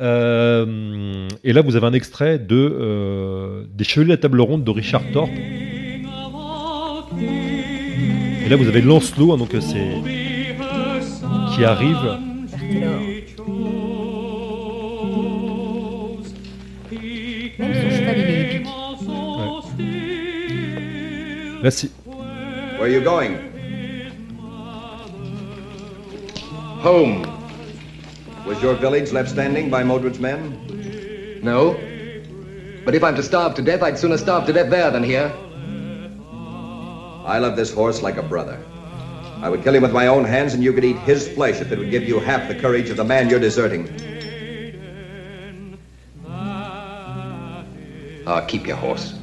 Euh, 0.00 1.28
et 1.42 1.52
là, 1.52 1.62
vous 1.62 1.76
avez 1.76 1.86
un 1.86 1.92
extrait 1.92 2.38
de 2.38 2.56
euh, 2.56 3.64
des 3.72 3.84
Chevaliers 3.84 4.08
de 4.08 4.12
la 4.12 4.18
Table 4.18 4.40
Ronde 4.40 4.64
de 4.64 4.70
Richard 4.70 5.02
Thorpe. 5.12 5.30
Et 7.20 8.48
là, 8.48 8.56
vous 8.56 8.68
avez 8.68 8.80
Lancelot, 8.80 9.32
hein, 9.32 9.36
donc 9.36 9.50
c'est 9.60 9.92
qui 11.54 11.64
arrive. 11.64 11.96
Là, 21.62 21.70
c'est 21.72 21.90
Where 22.78 22.82
are 22.82 22.88
you 22.88 23.00
going? 23.00 23.47
Home. 26.80 27.22
Was 28.46 28.62
your 28.62 28.74
village 28.74 29.10
left 29.10 29.30
standing 29.30 29.68
by 29.68 29.82
Modred's 29.82 30.20
men? 30.20 31.40
No. 31.42 31.74
But 32.84 32.94
if 32.94 33.02
I'm 33.02 33.16
to 33.16 33.22
starve 33.22 33.56
to 33.56 33.62
death, 33.62 33.82
I'd 33.82 33.98
sooner 33.98 34.16
starve 34.16 34.46
to 34.46 34.52
death 34.52 34.70
there 34.70 34.92
than 34.92 35.02
here. 35.02 35.32
I 37.26 37.38
love 37.40 37.56
this 37.56 37.74
horse 37.74 38.00
like 38.00 38.16
a 38.16 38.22
brother. 38.22 38.64
I 39.42 39.48
would 39.48 39.64
kill 39.64 39.74
him 39.74 39.82
with 39.82 39.92
my 39.92 40.06
own 40.06 40.24
hands, 40.24 40.54
and 40.54 40.62
you 40.62 40.72
could 40.72 40.84
eat 40.84 40.98
his 40.98 41.28
flesh 41.28 41.60
if 41.60 41.72
it 41.72 41.78
would 41.78 41.90
give 41.90 42.04
you 42.04 42.20
half 42.20 42.46
the 42.46 42.54
courage 42.54 42.90
of 42.90 42.96
the 42.96 43.04
man 43.04 43.28
you're 43.28 43.40
deserting. 43.40 43.88
Ah, 48.24 48.44
keep 48.46 48.68
your 48.68 48.76
horse. 48.76 49.17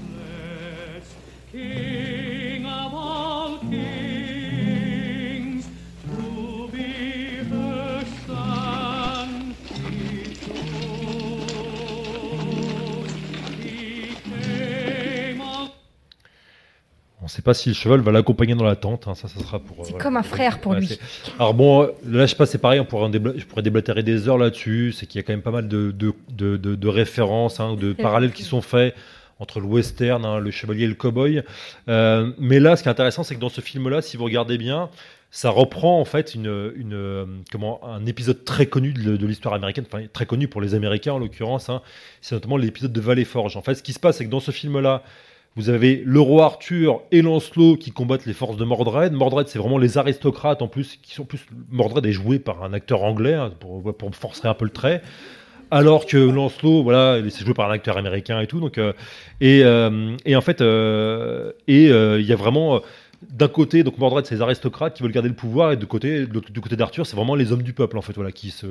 Pas 17.45 17.53
si 17.53 17.69
le 17.69 17.75
cheval 17.75 18.01
va 18.01 18.11
l'accompagner 18.11 18.55
dans 18.55 18.65
la 18.65 18.75
tente. 18.75 19.07
hein, 19.07 19.15
ça, 19.15 19.29
ça 19.29 19.39
sera 19.39 19.59
pour. 19.59 19.77
euh, 19.77 19.83
C'est 19.83 19.91
voilà. 19.91 20.03
comme 20.03 20.17
un 20.17 20.23
frère 20.23 20.59
pour 20.59 20.73
Ouais, 20.73 20.79
lui. 20.81 20.99
Alors 21.39 21.53
bon, 21.53 21.83
euh, 21.83 21.87
là, 22.05 22.25
je 22.25 22.31
sais 22.31 22.35
pas, 22.35 22.45
c'est 22.45 22.57
pareil. 22.57 22.79
On 22.81 22.85
pourrait 22.85 23.09
débla- 23.09 23.33
je 23.37 23.45
pourrais 23.45 23.61
déblatérer 23.61 24.03
des 24.03 24.27
heures 24.27 24.37
là-dessus. 24.37 24.91
C'est 24.91 25.05
qu'il 25.05 25.19
y 25.19 25.23
a 25.23 25.23
quand 25.23 25.31
même 25.33 25.41
pas 25.41 25.51
mal 25.51 25.67
de, 25.69 25.91
de, 25.91 26.11
de, 26.31 26.57
de- 26.57 26.75
de 26.75 26.87
références, 26.89 27.59
hein, 27.61 27.75
de 27.79 27.93
parallèles 27.93 28.33
qui 28.33 28.43
sont 28.43 28.61
faits 28.61 28.93
entre 29.39 29.59
le 29.59 29.65
western, 29.65 30.25
hein, 30.25 30.39
le 30.39 30.51
chevalier 30.51 30.83
et 30.85 30.87
le 30.87 30.93
cowboy. 30.95 31.41
Euh, 31.89 32.31
mais 32.39 32.59
là, 32.59 32.75
ce 32.75 32.83
qui 32.83 32.89
est 32.89 32.91
intéressant, 32.91 33.23
c'est 33.23 33.35
que 33.35 33.39
dans 33.41 33.49
ce 33.49 33.61
film-là, 33.61 34.01
si 34.01 34.17
vous 34.17 34.23
regardez 34.25 34.57
bien, 34.57 34.89
ça 35.31 35.49
reprend 35.49 35.99
en 35.99 36.05
fait 36.05 36.33
une, 36.33 36.71
une, 36.77 36.93
euh, 36.93 37.25
comment, 37.51 37.81
un 37.85 38.05
épisode 38.05 38.45
très 38.45 38.67
connu 38.67 38.93
de, 38.93 39.17
de 39.17 39.27
l'histoire 39.27 39.53
américaine, 39.53 39.83
enfin 39.91 40.05
très 40.13 40.25
connu 40.25 40.47
pour 40.47 40.61
les 40.61 40.73
Américains 40.75 41.11
en 41.11 41.19
l'occurrence. 41.19 41.67
hein. 41.69 41.81
c'est 42.21 42.35
notamment 42.35 42.55
l'épisode 42.55 42.93
de 42.93 43.01
Valley 43.01 43.25
Forge. 43.25 43.57
En 43.57 43.61
fait, 43.61 43.75
ce 43.75 43.83
qui 43.83 43.91
se 43.91 43.99
passe, 43.99 44.17
c'est 44.17 44.25
que 44.25 44.29
dans 44.29 44.39
ce 44.39 44.51
film-là, 44.51 45.03
vous 45.55 45.69
avez 45.69 46.01
le 46.05 46.19
roi 46.19 46.45
Arthur 46.45 47.01
et 47.11 47.21
Lancelot 47.21 47.77
qui 47.77 47.91
combattent 47.91 48.25
les 48.25 48.33
forces 48.33 48.57
de 48.57 48.65
Mordred. 48.65 49.13
Mordred, 49.13 49.47
c'est 49.47 49.59
vraiment 49.59 49.77
les 49.77 49.97
aristocrates 49.97 50.61
en 50.61 50.67
plus, 50.67 50.99
qui 51.01 51.13
sont 51.13 51.23
plus. 51.23 51.45
Mordred 51.69 52.05
est 52.05 52.11
joué 52.11 52.39
par 52.39 52.63
un 52.63 52.73
acteur 52.73 53.03
anglais 53.03 53.33
hein, 53.33 53.51
pour, 53.59 53.95
pour 53.95 54.15
forcer 54.15 54.47
un 54.47 54.53
peu 54.53 54.65
le 54.65 54.71
trait. 54.71 55.01
Alors 55.71 56.05
que 56.05 56.17
Lancelot, 56.17 56.83
voilà, 56.83 57.21
c'est 57.29 57.43
joué 57.43 57.53
par 57.53 57.69
un 57.69 57.73
acteur 57.73 57.97
américain 57.97 58.39
et 58.39 58.47
tout. 58.47 58.59
Donc, 58.59 58.77
euh, 58.77 58.93
et, 59.41 59.61
euh, 59.63 60.15
et 60.25 60.35
en 60.35 60.41
fait, 60.41 60.61
euh, 60.61 61.53
et 61.67 61.85
il 61.85 62.25
y 62.25 62.33
a 62.33 62.35
vraiment. 62.35 62.81
D'un 63.21 63.47
côté, 63.47 63.83
donc 63.83 63.97
Mordred, 63.97 64.25
c'est 64.25 64.35
les 64.35 64.41
aristocrates 64.41 64.95
qui 64.95 65.03
veulent 65.03 65.11
garder 65.11 65.29
le 65.29 65.35
pouvoir, 65.35 65.71
et 65.71 65.77
de 65.77 65.85
côté, 65.85 66.25
du 66.27 66.61
côté 66.61 66.75
d'Arthur, 66.75 67.05
c'est 67.05 67.15
vraiment 67.15 67.35
les 67.35 67.51
hommes 67.51 67.63
du 67.63 67.73
peuple, 67.73 67.97
en 67.97 68.01
fait, 68.01 68.13
voilà, 68.13 68.31
qui 68.31 68.51
se. 68.51 68.65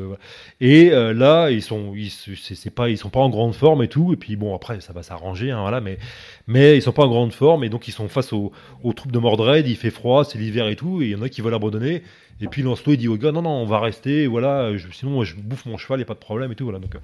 Et 0.61 0.93
euh, 0.93 1.13
là, 1.13 1.51
ils 1.51 1.63
sont, 1.63 1.93
ils, 1.95 2.11
c'est 2.11 2.81
ils 2.89 2.99
sont 2.99 3.11
pas 3.11 3.21
en 3.21 3.31
grande 3.31 3.55
forme 3.55 3.83
et 3.83 3.89
tout. 3.89 4.13
Et 4.13 4.17
puis 4.17 4.37
bon, 4.37 4.55
après, 4.55 4.81
ça 4.81 4.93
va 4.93 5.03
s'arranger, 5.03 5.51
hein, 5.51 5.61
voilà, 5.61 5.81
mais, 5.81 5.99
mais 6.47 6.77
ils 6.77 6.83
sont 6.83 6.93
pas 6.93 7.05
en 7.05 7.09
grande 7.09 7.33
forme 7.33 7.65
et 7.65 7.69
donc 7.69 7.89
ils 7.89 7.93
sont 7.93 8.09
face 8.09 8.33
aux 8.33 8.53
troupes 8.95 9.13
de 9.13 9.19
Mordred. 9.19 9.67
Il 9.67 9.77
fait 9.77 9.91
froid, 9.91 10.25
c'est 10.25 10.39
l'hiver 10.39 10.69
et 10.69 10.77
tout, 10.77 11.03
et 11.03 11.07
il 11.07 11.11
y 11.11 11.15
en 11.15 11.23
a 11.23 11.29
qui 11.29 11.41
veulent 11.41 11.55
abandonner. 11.55 12.03
Et 12.41 12.49
puis 12.49 12.63
Lancelot, 12.63 12.95
il 12.95 12.99
dit 12.99 13.09
au 13.09 13.17
non, 13.17 13.43
non, 13.43 13.51
on 13.51 13.65
va 13.65 13.79
rester, 13.81 14.27
voilà, 14.27 14.71
sinon 14.93 15.13
moi, 15.13 15.25
je 15.25 15.35
bouffe 15.37 15.67
mon 15.67 15.77
cheval, 15.77 16.01
il 16.01 16.03
a 16.03 16.07
pas 16.07 16.15
de 16.15 16.19
problème 16.19 16.51
et 16.53 16.55
tout, 16.55 16.65
voilà. 16.65 16.79
Donc, 16.79 16.97
euh, 16.97 16.99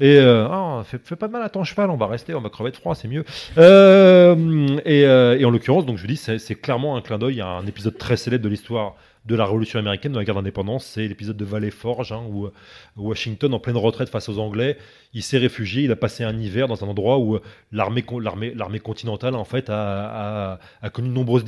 et 0.00 0.18
euh, 0.18 0.48
ah, 0.48 0.82
fais, 0.84 1.16
pas 1.16 1.28
de 1.28 1.32
mal 1.32 1.42
à 1.42 1.50
ton 1.50 1.62
cheval, 1.62 1.90
on 1.90 1.96
va 1.96 2.06
rester, 2.06 2.34
on 2.34 2.40
va 2.40 2.48
crever 2.48 2.70
de 2.70 2.76
froid, 2.76 2.94
c'est 2.94 3.08
mieux. 3.08 3.24
Euh, 3.58 4.78
et, 4.84 5.44
en 5.44 5.50
l'occurrence, 5.50 5.84
donc 5.84 5.98
je 5.98 6.06
dis, 6.06 6.16
c'est 6.16 6.54
clairement 6.54 6.96
un 6.96 7.02
clin 7.02 7.18
d'œil 7.18 7.40
à 7.40 7.48
un 7.48 7.66
épisode 7.66 7.98
très 7.98 8.16
célèbre 8.16 8.44
de 8.44 8.48
l'histoire 8.48 8.96
de 9.26 9.34
la 9.34 9.44
Révolution 9.44 9.78
américaine, 9.78 10.12
de 10.12 10.18
la 10.18 10.24
guerre 10.24 10.34
d'indépendance. 10.34 10.84
C'est 10.84 11.06
l'épisode 11.06 11.36
de 11.36 11.44
Valley 11.44 11.70
Forge, 11.70 12.12
hein, 12.12 12.22
où 12.28 12.48
Washington, 12.96 13.54
en 13.54 13.58
pleine 13.60 13.76
retraite 13.76 14.08
face 14.08 14.28
aux 14.28 14.38
Anglais, 14.38 14.76
il 15.14 15.22
s'est 15.22 15.38
réfugié, 15.38 15.84
il 15.84 15.92
a 15.92 15.96
passé 15.96 16.24
un 16.24 16.38
hiver 16.38 16.68
dans 16.68 16.84
un 16.84 16.88
endroit 16.88 17.18
où 17.18 17.38
l'armée 17.70 18.02
con- 18.02 18.18
l'armée 18.18 18.52
l'armée 18.54 18.80
continentale 18.80 19.34
en 19.34 19.44
fait 19.44 19.68
a, 19.68 20.58
connu 20.92 21.08
de 21.08 21.12
nombreuses 21.12 21.44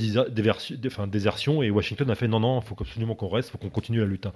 enfin, 0.87 1.07
désertions 1.07 1.63
et 1.63 1.71
Washington 1.71 2.11
a 2.11 2.15
fait 2.15 2.29
non 2.29 2.41
non 2.41 2.61
il 2.61 2.67
faut 2.67 2.77
absolument 2.79 3.15
qu'on 3.15 3.29
reste 3.29 3.49
il 3.49 3.53
faut 3.53 3.59
qu'on 3.59 3.71
continue 3.71 4.01
la 4.01 4.07
lutte 4.07 4.27
hein. 4.27 4.33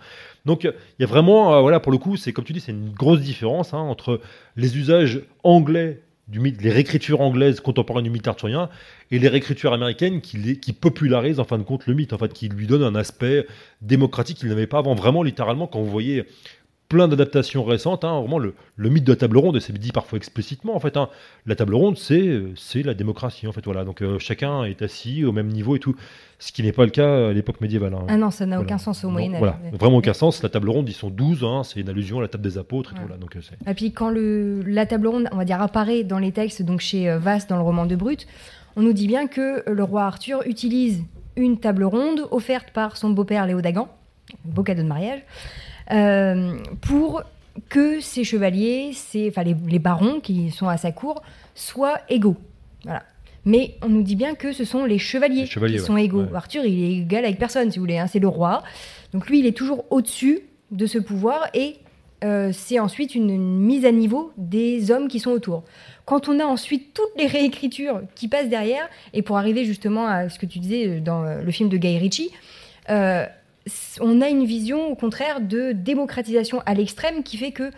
donc 0.46 0.64
il 0.64 0.72
y 0.98 1.04
a 1.04 1.06
vraiment 1.06 1.54
euh, 1.54 1.60
voilà 1.60 1.80
pour 1.80 1.92
le 1.92 1.98
coup 1.98 2.16
c'est 2.16 2.32
comme 2.32 2.44
tu 2.44 2.52
dis 2.52 2.60
c'est 2.60 2.72
une 2.72 2.90
grosse 2.90 3.20
différence 3.20 3.74
hein, 3.74 3.78
entre 3.78 4.20
les 4.56 4.78
usages 4.78 5.20
anglais 5.42 6.00
du 6.28 6.40
les 6.40 6.70
réécritures 6.70 7.20
anglaises 7.20 7.60
contemporaines 7.60 8.04
du 8.04 8.10
mythe 8.10 8.28
arthurien 8.28 8.68
et 9.10 9.18
les 9.18 9.28
réécritures 9.28 9.72
américaines 9.72 10.20
qui, 10.20 10.36
les- 10.36 10.56
qui 10.58 10.72
popularisent 10.72 11.40
en 11.40 11.44
fin 11.44 11.58
de 11.58 11.62
compte 11.62 11.86
le 11.86 11.94
mythe, 11.94 12.12
en 12.12 12.18
fait, 12.18 12.32
qui 12.32 12.48
lui 12.48 12.66
donnent 12.66 12.82
un 12.82 12.94
aspect 12.94 13.46
démocratique 13.82 14.38
qu'il 14.38 14.48
n'avait 14.48 14.66
pas 14.66 14.78
avant. 14.78 14.94
Vraiment, 14.94 15.22
littéralement, 15.22 15.66
quand 15.66 15.80
vous 15.80 15.90
voyez 15.90 16.24
plein 16.88 17.06
d'adaptations 17.06 17.64
récentes, 17.64 18.02
hein, 18.02 18.18
vraiment 18.20 18.38
le, 18.38 18.54
le 18.76 18.88
mythe 18.88 19.04
de 19.04 19.12
la 19.12 19.16
table 19.16 19.36
ronde, 19.36 19.56
et 19.58 19.60
c'est 19.60 19.76
dit 19.76 19.92
parfois 19.92 20.16
explicitement, 20.16 20.74
en 20.74 20.80
fait, 20.80 20.96
hein, 20.96 21.10
la 21.44 21.54
table 21.54 21.74
ronde, 21.74 21.98
c'est 21.98 22.40
c'est 22.56 22.82
la 22.82 22.94
démocratie, 22.94 23.46
en 23.46 23.52
fait, 23.52 23.62
voilà. 23.66 23.84
Donc 23.84 24.00
euh, 24.00 24.18
chacun 24.18 24.64
est 24.64 24.80
assis 24.80 25.22
au 25.26 25.32
même 25.32 25.48
niveau 25.48 25.76
et 25.76 25.80
tout, 25.80 25.94
ce 26.38 26.50
qui 26.50 26.62
n'est 26.62 26.72
pas 26.72 26.86
le 26.86 26.90
cas 26.90 27.28
à 27.28 27.32
l'époque 27.34 27.60
médiévale. 27.60 27.92
hein. 27.92 28.06
Ah 28.08 28.16
non, 28.16 28.30
ça 28.30 28.46
n'a 28.46 28.56
Voilà. 28.56 28.66
aucun 28.66 28.78
sens 28.78 29.04
au 29.04 29.10
Moyen-Âge. 29.10 29.38
Voilà, 29.38 29.58
vraiment 29.78 29.98
aucun 29.98 30.14
sens. 30.14 30.42
La 30.42 30.48
table 30.48 30.70
ronde, 30.70 30.88
ils 30.88 30.94
sont 30.94 31.10
12, 31.10 31.44
hein, 31.44 31.62
c'est 31.62 31.78
une 31.80 31.90
allusion 31.90 32.20
à 32.20 32.22
la 32.22 32.28
table 32.28 32.44
des 32.44 32.56
apôtres 32.56 32.92
et 32.92 32.94
tout, 32.94 33.00
Ouais. 33.02 33.06
voilà. 33.08 33.20
Donc, 33.20 33.36
euh, 33.36 33.40
c'est- 33.42 33.70
Et 33.70 33.74
puis 33.74 33.92
quand 33.92 34.08
le, 34.08 34.62
la 34.62 34.86
table 34.86 35.08
ronde, 35.08 35.28
on 35.30 35.36
va 35.36 35.44
dire, 35.44 35.60
apparaît 35.60 36.04
dans 36.04 36.18
les 36.18 36.32
textes, 36.32 36.62
donc 36.62 36.80
chez 36.80 37.10
euh, 37.10 37.18
Vasse 37.18 37.46
dans 37.48 37.56
le 37.56 37.62
roman 37.62 37.84
de 37.84 37.96
Brut, 37.96 38.26
on 38.78 38.82
nous 38.82 38.92
dit 38.92 39.06
bien 39.08 39.26
que 39.26 39.62
le 39.68 39.82
roi 39.82 40.04
Arthur 40.04 40.42
utilise 40.46 41.02
une 41.36 41.58
table 41.58 41.84
ronde 41.84 42.26
offerte 42.30 42.70
par 42.72 42.96
son 42.96 43.10
beau-père 43.10 43.46
Léo 43.46 43.60
Dagan, 43.60 43.88
beau 44.44 44.62
cadeau 44.62 44.82
de 44.82 44.88
mariage, 44.88 45.20
euh, 45.90 46.52
pour 46.80 47.22
que 47.68 48.00
ses 48.00 48.22
chevaliers, 48.24 48.92
ses, 48.92 49.28
enfin 49.30 49.42
les, 49.42 49.56
les 49.68 49.78
barons 49.80 50.20
qui 50.20 50.50
sont 50.50 50.68
à 50.68 50.76
sa 50.76 50.92
cour, 50.92 51.22
soient 51.54 51.98
égaux. 52.08 52.36
Voilà. 52.84 53.02
Mais 53.44 53.76
on 53.82 53.88
nous 53.88 54.02
dit 54.02 54.14
bien 54.16 54.34
que 54.34 54.52
ce 54.52 54.64
sont 54.64 54.84
les 54.84 54.98
chevaliers, 54.98 55.40
Les 55.42 55.46
chevaliers, 55.46 55.74
qui 55.76 55.80
ouais. 55.80 55.86
sont 55.86 55.96
égaux. 55.96 56.22
Ouais. 56.22 56.34
Arthur, 56.36 56.64
il 56.64 56.84
est 56.84 56.92
égal 57.02 57.24
avec 57.24 57.38
personne, 57.38 57.70
si 57.72 57.78
vous 57.78 57.84
voulez. 57.84 57.98
hein, 57.98 58.06
c'est 58.06 58.18
le 58.20 58.28
roi. 58.28 58.62
Donc 59.12 59.28
lui, 59.28 59.40
il 59.40 59.46
est 59.46 59.56
toujours 59.56 59.84
au-dessus 59.90 60.40
de 60.70 60.86
ce 60.86 60.98
pouvoir 60.98 61.48
et 61.54 61.76
euh, 62.24 62.50
c'est 62.52 62.78
ensuite 62.78 63.14
une, 63.14 63.30
une 63.30 63.58
mise 63.60 63.84
à 63.84 63.92
niveau 63.92 64.32
des 64.36 64.90
hommes 64.90 65.08
qui 65.08 65.18
sont 65.20 65.30
autour. 65.30 65.62
Quand 66.08 66.26
on 66.30 66.40
a 66.40 66.44
ensuite 66.46 66.94
toutes 66.94 67.12
les 67.18 67.26
réécritures 67.26 68.00
qui 68.14 68.28
passent 68.28 68.48
derrière, 68.48 68.88
et 69.12 69.20
pour 69.20 69.36
arriver 69.36 69.66
justement 69.66 70.06
à 70.06 70.30
ce 70.30 70.38
que 70.38 70.46
tu 70.46 70.58
disais 70.58 70.88
euh, 70.88 71.00
dans 71.00 71.22
euh, 71.22 71.42
le 71.42 71.52
film 71.52 71.68
de 71.68 71.76
Guy 71.76 71.98
Ritchie, 71.98 72.30
euh, 72.88 73.26
on 74.00 74.22
a 74.22 74.30
une 74.30 74.46
vision 74.46 74.86
au 74.86 74.94
contraire 74.94 75.42
de 75.42 75.72
démocratisation 75.72 76.62
à 76.64 76.72
l'extrême 76.72 77.22
qui 77.22 77.36
fait 77.36 77.52
que 77.52 77.70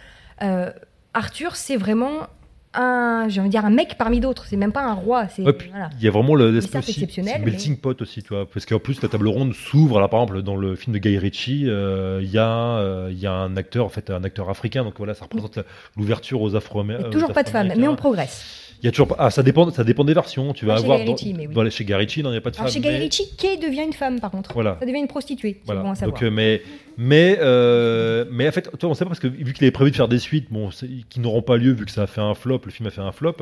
Arthur, 1.12 1.57
c'est 1.57 1.76
vraiment 1.76 2.28
un, 2.75 3.27
j'ai 3.29 3.41
envie 3.41 3.49
de 3.49 3.53
dire 3.53 3.64
un 3.64 3.71
mec 3.71 3.97
parmi 3.99 4.21
d'autres. 4.21 4.47
C'est 4.47 4.57
même 4.57 4.73
pas 4.73 4.83
un 4.83 4.95
roi. 4.95 5.27
C'est 5.29 5.43
Ouais, 5.43 5.53
puis, 5.53 5.68
voilà. 5.71 5.91
Il 5.99 6.05
y 6.05 6.09
a 6.09 6.11
vraiment 6.11 6.35
le 6.35 6.51
l'aspect 6.51 6.73
certes 6.73 6.89
aussi, 6.89 7.01
exceptionnel, 7.01 7.43
melting 7.45 7.77
pot 7.77 8.01
aussi, 8.01 8.23
tu 8.23 8.29
vois, 8.29 8.47
parce 8.47 8.66
qu'en 8.66 8.79
plus 8.79 9.03
la 9.03 9.09
table 9.09 9.29
ronde 9.29 9.55
s'ouvre. 9.55 9.97
Alors 9.97 10.11
par 10.11 10.21
exemple 10.23 10.43
dans 10.43 10.57
le 10.57 10.77
film 10.77 10.95
de 10.95 10.99
Guy 10.99 11.18
Ritchie, 11.18 11.64
euh, 11.66 12.21
il 12.23 12.31
y 12.31 12.39
a 12.39 12.49
euh, 12.79 13.12
y 13.12 13.27
a 13.27 13.33
un 13.33 13.57
acteur 13.57 13.87
en 13.87 13.89
fait 13.89 14.11
un 14.11 14.23
acteur 14.25 14.49
africain, 14.51 14.85
donc 14.85 14.95
voilà 14.99 15.14
ça 15.14 15.25
représente 15.25 15.59
l'ouverture 15.97 16.41
aux 16.43 16.55
afro 16.55 16.85
Et 16.85 17.11
toujours 17.11 17.33
pas 17.33 17.43
de 17.43 17.49
femmes, 17.49 17.73
mais 17.77 17.89
on 17.89 17.97
progresse. 17.97 18.66
Il 18.83 18.87
y 18.87 18.89
a 18.89 18.93
toujours 18.93 19.09
pas. 19.09 19.16
Ah 19.18 19.31
ça 19.31 19.43
dépend 19.43 19.71
ça 19.71 19.85
dépend 19.85 20.05
des 20.05 20.14
versions. 20.14 20.53
Tu 20.55 20.64
vas 20.64 20.77
Pas 20.77 20.81
chez 20.81 20.87
dans- 20.87 21.16
mais 21.37 21.47
oui. 21.47 21.49
voilà, 21.53 21.68
chez 21.68 21.85
Guy 21.85 21.95
Ritchie 21.95 22.23
non 22.23 22.31
il 22.31 22.33
n'y 22.33 22.39
a 22.39 22.41
pas 22.41 22.51
de 22.51 22.57
Alors 22.57 22.68
femmes. 22.68 22.75
chez 22.75 22.81
Guy 22.81 22.89
mais- 22.89 22.99
Ritchie, 22.99 23.37
Kay 23.37 23.59
devient 23.59 23.83
une 23.85 23.93
femme 23.93 24.21
par 24.21 24.31
contre. 24.31 24.55
Voilà. 24.55 24.77
Ça 24.81 24.87
devient 24.87 25.01
une 25.01 25.07
prostituée. 25.07 25.61
Voilà. 25.66 25.83
bon 25.83 25.91
à 25.91 25.95
savoir. 25.95 26.14
Donc, 26.18 26.23
euh, 26.23 26.31
mais, 26.31 26.62
mais, 27.03 27.38
euh, 27.40 28.26
mais 28.30 28.46
en 28.46 28.53
fait, 28.53 28.68
toi, 28.78 28.90
on 28.90 28.94
sait 28.94 29.05
pas 29.05 29.09
parce 29.09 29.20
que 29.20 29.26
vu 29.26 29.55
qu'il 29.55 29.64
avait 29.64 29.70
prévu 29.70 29.90
de 29.90 29.96
faire 29.96 30.07
des 30.07 30.18
suites, 30.18 30.48
bon, 30.51 30.68
qui 31.09 31.18
n'auront 31.18 31.40
pas 31.40 31.57
lieu 31.57 31.72
vu 31.72 31.86
que 31.86 31.90
ça 31.90 32.03
a 32.03 32.07
fait 32.07 32.20
un 32.20 32.34
flop, 32.34 32.61
le 32.66 32.70
film 32.70 32.86
a 32.88 32.90
fait 32.90 33.01
un 33.01 33.11
flop. 33.12 33.36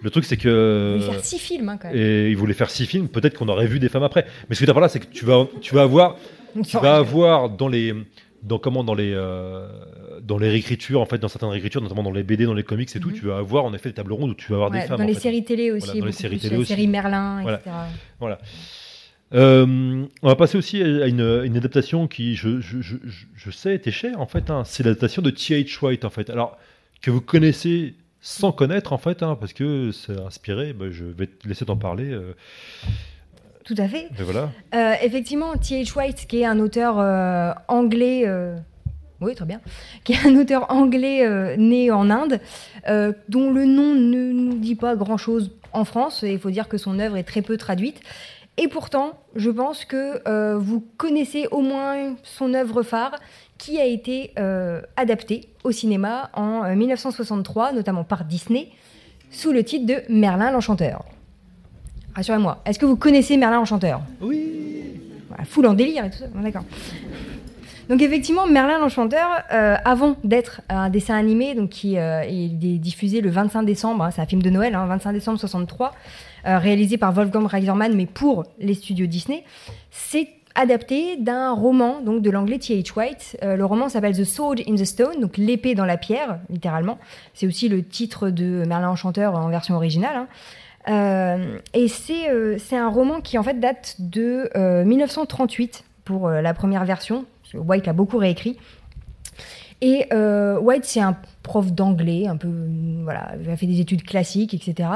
Le 0.00 0.10
truc, 0.10 0.24
c'est 0.24 0.36
que 0.36 0.94
Il 0.96 1.02
voulait 1.02 1.12
faire 1.14 1.24
six 1.24 1.38
films 1.40 1.68
hein, 1.70 1.78
quand 1.82 1.88
même. 1.88 1.96
et 1.98 2.28
il 2.30 2.36
voulait 2.36 2.54
faire 2.54 2.70
six 2.70 2.86
films. 2.86 3.08
Peut-être 3.08 3.36
qu'on 3.36 3.48
aurait 3.48 3.66
vu 3.66 3.80
des 3.80 3.88
femmes 3.88 4.04
après. 4.04 4.26
Mais 4.48 4.54
ce 4.54 4.60
que 4.60 4.64
tu 4.64 4.70
as 4.70 4.74
par 4.74 4.80
là, 4.80 4.88
c'est 4.88 5.00
que 5.00 5.06
tu 5.12 5.24
vas, 5.24 5.48
tu 5.60 5.74
vas 5.74 5.82
avoir, 5.82 6.16
tu 6.64 6.76
vas 6.78 6.96
avoir 6.98 7.50
dans 7.50 7.66
les, 7.66 7.92
dans 8.44 8.58
comment, 8.60 8.84
dans 8.84 8.94
les, 8.94 9.12
euh, 9.12 9.66
dans 10.22 10.38
les 10.38 10.48
réécritures, 10.48 11.00
en 11.00 11.06
fait, 11.06 11.18
dans 11.18 11.26
certaines 11.28 11.48
réécritures, 11.48 11.82
notamment 11.82 12.04
dans 12.04 12.12
les 12.12 12.22
BD, 12.22 12.44
dans 12.44 12.54
les 12.54 12.62
comics 12.62 12.94
et 12.94 13.00
tout, 13.00 13.08
Mhm. 13.10 13.14
tu 13.16 13.26
vas 13.26 13.38
avoir 13.38 13.64
en 13.64 13.74
effet 13.74 13.88
des 13.88 13.94
tables 13.96 14.12
rondes 14.12 14.30
où 14.30 14.34
tu 14.34 14.50
vas 14.52 14.56
avoir 14.56 14.70
Ouais, 14.70 14.82
des 14.82 14.86
femmes. 14.86 14.98
dans 14.98 15.04
les 15.04 15.14
fait. 15.14 15.20
séries 15.20 15.44
télé 15.44 15.72
aussi, 15.72 15.86
Voilà, 15.86 16.00
dans 16.00 16.06
les 16.06 16.12
séries 16.12 16.36
plus, 16.36 16.42
télé 16.42 16.54
la 16.54 16.60
aussi. 16.60 16.68
série 16.68 16.86
Merlin, 16.86 17.42
Voilà. 17.42 17.58
etc. 17.58 17.70
Voilà. 18.20 18.38
Euh, 19.32 20.04
on 20.22 20.28
va 20.28 20.34
passer 20.36 20.58
aussi 20.58 20.82
à 20.82 21.06
une, 21.06 21.20
une 21.44 21.56
adaptation 21.56 22.08
qui, 22.08 22.34
je, 22.34 22.60
je, 22.60 22.80
je, 22.80 22.96
je- 23.04 23.26
je 23.36 23.50
sais, 23.50 23.74
était 23.74 23.92
chère 23.92 24.20
en 24.20 24.26
fait. 24.26 24.50
hein. 24.50 24.62
C'est 24.64 24.82
l'adaptation 24.82 25.22
de 25.22 25.30
T.H. 25.30 25.78
White 25.84 26.04
en 26.04 26.10
fait. 26.10 26.30
Alors 26.30 26.58
que 27.00 27.10
vous 27.10 27.20
connaissez 27.20 27.94
sans 28.20 28.52
connaître 28.52 28.92
en 28.92 28.98
fait, 28.98 29.22
hein, 29.22 29.36
parce 29.38 29.52
que 29.52 29.92
c'est 29.92 30.18
inspiré. 30.20 30.72
bah, 30.72 30.86
je 30.90 31.04
vais 31.04 31.26
te 31.26 31.46
laisser 31.48 31.64
t'en 31.64 31.76
parler. 31.76 32.10
euh, 32.10 32.32
Tout 33.64 33.74
à 33.78 33.86
fait. 33.88 34.08
mais 34.18 34.24
voilà. 34.24 34.50
Euh, 34.74 34.94
effectivement, 35.02 35.54
T.H. 35.56 35.96
White, 35.96 36.26
qui 36.28 36.40
est 36.40 36.44
un 36.44 36.58
auteur 36.58 36.98
euh, 36.98 37.52
anglais, 37.68 38.24
oui, 39.20 39.34
très 39.36 39.44
bien, 39.46 39.60
qui 40.04 40.12
est 40.14 40.26
un 40.26 40.34
auteur 40.36 40.66
anglais 40.72 41.24
euh, 41.26 41.56
né 41.56 41.90
en 41.92 42.10
Inde, 42.10 42.40
euh, 42.88 43.12
dont 43.28 43.52
le 43.52 43.64
nom 43.64 43.94
ne 43.94 44.32
nous 44.32 44.54
dit 44.58 44.74
pas 44.74 44.96
grand-chose 44.96 45.52
en 45.72 45.84
France, 45.84 46.24
et 46.24 46.32
il 46.32 46.38
faut 46.40 46.50
dire 46.50 46.68
que 46.68 46.78
son 46.78 46.98
œuvre 46.98 47.16
est 47.16 47.22
très 47.22 47.42
peu 47.42 47.56
traduite. 47.56 48.00
Et 48.62 48.68
pourtant, 48.68 49.12
je 49.36 49.48
pense 49.48 49.86
que 49.86 50.20
euh, 50.28 50.58
vous 50.58 50.84
connaissez 50.98 51.46
au 51.50 51.62
moins 51.62 52.14
son 52.22 52.52
œuvre 52.52 52.82
phare, 52.82 53.18
qui 53.56 53.80
a 53.80 53.86
été 53.86 54.32
euh, 54.38 54.82
adaptée 54.98 55.48
au 55.64 55.72
cinéma 55.72 56.30
en 56.34 56.64
euh, 56.64 56.74
1963, 56.74 57.72
notamment 57.72 58.04
par 58.04 58.26
Disney, 58.26 58.68
sous 59.30 59.52
le 59.52 59.64
titre 59.64 59.86
de 59.86 60.02
Merlin 60.10 60.50
l'Enchanteur. 60.50 61.06
Rassurez-moi, 62.14 62.60
est-ce 62.66 62.78
que 62.78 62.84
vous 62.84 62.96
connaissez 62.96 63.38
Merlin 63.38 63.56
l'Enchanteur? 63.56 64.02
Oui. 64.20 65.00
voilà, 65.28 65.44
full 65.44 65.66
en 65.66 65.72
délire 65.72 66.04
et 66.04 66.10
tout 66.10 66.18
ça. 66.18 66.26
Bon, 66.26 66.42
D'accord. 66.42 66.64
Donc 67.90 68.02
effectivement, 68.02 68.46
Merlin 68.46 68.78
l'Enchanteur, 68.78 69.42
euh, 69.52 69.74
avant 69.84 70.14
d'être 70.22 70.60
un 70.68 70.90
dessin 70.90 71.16
animé, 71.16 71.56
donc 71.56 71.70
qui 71.70 71.98
euh, 71.98 72.22
est 72.22 72.78
diffusé 72.78 73.20
le 73.20 73.30
25 73.30 73.64
décembre, 73.64 74.04
hein, 74.04 74.12
c'est 74.12 74.22
un 74.22 74.26
film 74.26 74.42
de 74.42 74.48
Noël, 74.48 74.76
hein, 74.76 74.86
25 74.86 75.12
décembre 75.12 75.40
63, 75.40 75.88
euh, 75.88 75.90
réalisé 76.44 76.98
par 76.98 77.12
Wolfgang 77.12 77.46
Reiserman, 77.46 77.94
mais 77.94 78.06
pour 78.06 78.44
les 78.58 78.74
studios 78.74 79.06
Disney, 79.06 79.44
c'est 79.90 80.28
adapté 80.54 81.16
d'un 81.16 81.52
roman 81.52 82.00
donc 82.00 82.22
de 82.22 82.30
l'anglais 82.30 82.58
T.H. 82.58 82.96
White. 82.96 83.38
Euh, 83.42 83.56
le 83.56 83.64
roman 83.64 83.88
s'appelle 83.88 84.16
The 84.16 84.24
Sword 84.24 84.56
in 84.68 84.74
the 84.74 84.84
Stone, 84.84 85.20
donc 85.20 85.36
l'épée 85.36 85.74
dans 85.74 85.84
la 85.84 85.96
pierre, 85.96 86.40
littéralement. 86.48 86.98
C'est 87.34 87.46
aussi 87.46 87.68
le 87.68 87.84
titre 87.84 88.30
de 88.30 88.64
Merlin 88.66 88.90
Enchanteur 88.90 89.36
en 89.36 89.48
version 89.48 89.74
originale. 89.76 90.16
hein. 90.16 90.28
Euh, 90.88 91.58
et 91.74 91.88
c'est 91.88 92.30
euh, 92.30 92.56
un 92.72 92.88
roman 92.88 93.20
qui 93.20 93.36
en 93.36 93.42
fait 93.42 93.60
date 93.60 93.96
de 93.98 94.48
euh, 94.56 94.82
1938 94.84 95.84
pour 96.04 96.28
euh, 96.28 96.40
la 96.40 96.54
première 96.54 96.84
version. 96.84 97.26
White 97.52 97.86
l'a 97.86 97.92
beaucoup 97.92 98.16
réécrit. 98.16 98.56
Et 99.80 100.06
euh, 100.12 100.58
White, 100.58 100.84
c'est 100.84 101.00
un 101.00 101.16
prof 101.42 101.72
d'anglais, 101.72 102.26
un 102.26 102.36
peu, 102.36 102.48
voilà, 103.02 103.32
il 103.42 103.48
a 103.48 103.56
fait 103.56 103.66
des 103.66 103.80
études 103.80 104.02
classiques, 104.02 104.52
etc. 104.54 104.88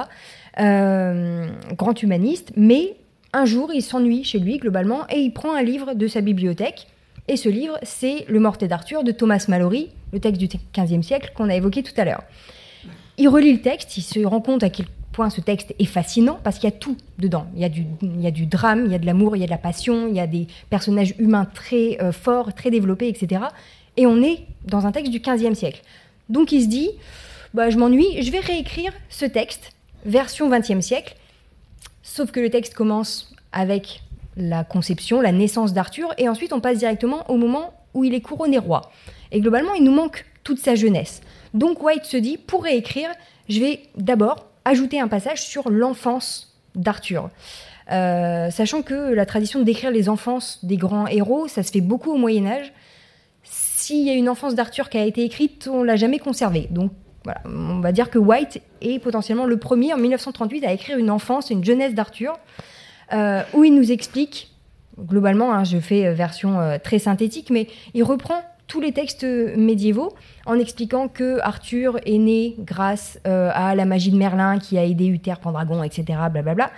Euh, 0.60 1.48
grand 1.76 2.02
humaniste, 2.02 2.52
mais 2.56 2.96
un 3.32 3.46
jour, 3.46 3.70
il 3.72 3.82
s'ennuie 3.82 4.24
chez 4.24 4.38
lui 4.38 4.58
globalement 4.58 5.06
et 5.08 5.18
il 5.18 5.32
prend 5.32 5.54
un 5.54 5.62
livre 5.62 5.94
de 5.94 6.06
sa 6.06 6.20
bibliothèque. 6.20 6.86
Et 7.26 7.36
ce 7.36 7.48
livre, 7.48 7.78
c'est 7.82 8.26
Le 8.28 8.38
Mortet 8.38 8.68
d'Arthur 8.68 9.02
de 9.02 9.10
Thomas 9.10 9.46
Mallory, 9.48 9.88
le 10.12 10.20
texte 10.20 10.40
du 10.40 10.48
XVe 10.48 11.02
siècle 11.02 11.32
qu'on 11.34 11.48
a 11.48 11.54
évoqué 11.54 11.82
tout 11.82 11.94
à 11.96 12.04
l'heure. 12.04 12.22
Il 13.16 13.28
relit 13.28 13.52
le 13.52 13.60
texte, 13.60 13.96
il 13.96 14.02
se 14.02 14.20
rend 14.24 14.40
compte 14.40 14.62
à 14.62 14.68
quel 14.68 14.86
point 15.12 15.30
ce 15.30 15.40
texte 15.40 15.74
est 15.78 15.84
fascinant 15.86 16.38
parce 16.42 16.58
qu'il 16.58 16.68
y 16.68 16.72
a 16.72 16.76
tout 16.76 16.96
dedans. 17.18 17.46
Il 17.54 17.62
y 17.62 17.64
a 17.64 17.68
du, 17.68 17.86
il 18.02 18.20
y 18.20 18.26
a 18.26 18.30
du 18.30 18.46
drame, 18.46 18.84
il 18.86 18.92
y 18.92 18.94
a 18.94 18.98
de 18.98 19.06
l'amour, 19.06 19.36
il 19.36 19.40
y 19.40 19.42
a 19.42 19.46
de 19.46 19.50
la 19.50 19.58
passion, 19.58 20.08
il 20.08 20.14
y 20.14 20.20
a 20.20 20.26
des 20.26 20.48
personnages 20.68 21.14
humains 21.18 21.46
très 21.46 21.96
euh, 22.02 22.12
forts, 22.12 22.52
très 22.52 22.70
développés, 22.70 23.08
etc. 23.08 23.42
Et 23.96 24.06
on 24.06 24.22
est 24.22 24.40
dans 24.64 24.86
un 24.86 24.92
texte 24.92 25.12
du 25.12 25.20
XVe 25.20 25.54
siècle. 25.54 25.82
Donc 26.28 26.52
il 26.52 26.62
se 26.62 26.68
dit, 26.68 26.90
bah, 27.52 27.70
je 27.70 27.78
m'ennuie, 27.78 28.22
je 28.22 28.30
vais 28.30 28.40
réécrire 28.40 28.92
ce 29.08 29.24
texte, 29.24 29.72
version 30.04 30.48
XXe 30.48 30.80
siècle. 30.80 31.16
Sauf 32.02 32.30
que 32.30 32.40
le 32.40 32.50
texte 32.50 32.74
commence 32.74 33.34
avec 33.52 34.02
la 34.36 34.64
conception, 34.64 35.20
la 35.20 35.32
naissance 35.32 35.72
d'Arthur, 35.72 36.12
et 36.18 36.28
ensuite 36.28 36.52
on 36.52 36.60
passe 36.60 36.78
directement 36.78 37.30
au 37.30 37.36
moment 37.36 37.74
où 37.94 38.04
il 38.04 38.14
est 38.14 38.20
couronné 38.20 38.58
roi. 38.58 38.90
Et 39.32 39.40
globalement, 39.40 39.74
il 39.74 39.84
nous 39.84 39.94
manque 39.94 40.24
toute 40.42 40.58
sa 40.58 40.74
jeunesse. 40.74 41.22
Donc 41.54 41.82
White 41.82 42.04
se 42.04 42.16
dit, 42.16 42.36
pour 42.36 42.64
réécrire, 42.64 43.08
je 43.48 43.60
vais 43.60 43.82
d'abord 43.96 44.46
ajouter 44.64 45.00
un 45.00 45.08
passage 45.08 45.42
sur 45.42 45.70
l'enfance 45.70 46.54
d'Arthur. 46.74 47.30
Euh, 47.92 48.50
sachant 48.50 48.82
que 48.82 49.12
la 49.12 49.26
tradition 49.26 49.62
décrire 49.62 49.90
les 49.90 50.08
enfances 50.08 50.64
des 50.64 50.76
grands 50.76 51.06
héros, 51.06 51.48
ça 51.48 51.62
se 51.62 51.70
fait 51.70 51.80
beaucoup 51.80 52.12
au 52.12 52.16
Moyen 52.16 52.46
Âge. 52.46 52.72
S'il 53.84 54.06
y 54.06 54.08
a 54.08 54.14
une 54.14 54.30
enfance 54.30 54.54
d'Arthur 54.54 54.88
qui 54.88 54.96
a 54.96 55.04
été 55.04 55.24
écrite, 55.24 55.68
on 55.70 55.82
l'a 55.82 55.96
jamais 55.96 56.18
conservée. 56.18 56.68
Donc 56.70 56.92
on 57.44 57.80
va 57.80 57.92
dire 57.92 58.08
que 58.08 58.18
White 58.18 58.62
est 58.80 58.98
potentiellement 58.98 59.44
le 59.44 59.58
premier 59.58 59.92
en 59.92 59.98
1938 59.98 60.64
à 60.64 60.72
écrire 60.72 60.96
une 60.96 61.10
enfance, 61.10 61.50
une 61.50 61.62
jeunesse 61.62 61.92
d'Arthur, 61.92 62.38
euh, 63.12 63.42
où 63.52 63.62
il 63.62 63.74
nous 63.74 63.92
explique, 63.92 64.54
globalement, 64.98 65.52
hein, 65.52 65.64
je 65.64 65.76
fais 65.76 66.06
euh, 66.06 66.14
version 66.14 66.60
euh, 66.60 66.78
très 66.82 66.98
synthétique, 66.98 67.50
mais 67.50 67.68
il 67.92 68.04
reprend 68.04 68.40
tous 68.68 68.80
les 68.80 68.92
textes 68.92 69.24
médiévaux 69.24 70.14
en 70.46 70.58
expliquant 70.58 71.08
que 71.08 71.38
Arthur 71.42 71.98
est 72.06 72.16
né 72.16 72.54
grâce 72.60 73.18
à 73.24 73.74
la 73.74 73.84
magie 73.84 74.12
de 74.12 74.16
Merlin 74.16 74.58
qui 74.58 74.78
a 74.78 74.84
aidé 74.86 75.04
Uther 75.08 75.34
Pendragon, 75.42 75.82
etc., 75.82 76.18
blablabla, 76.32 76.70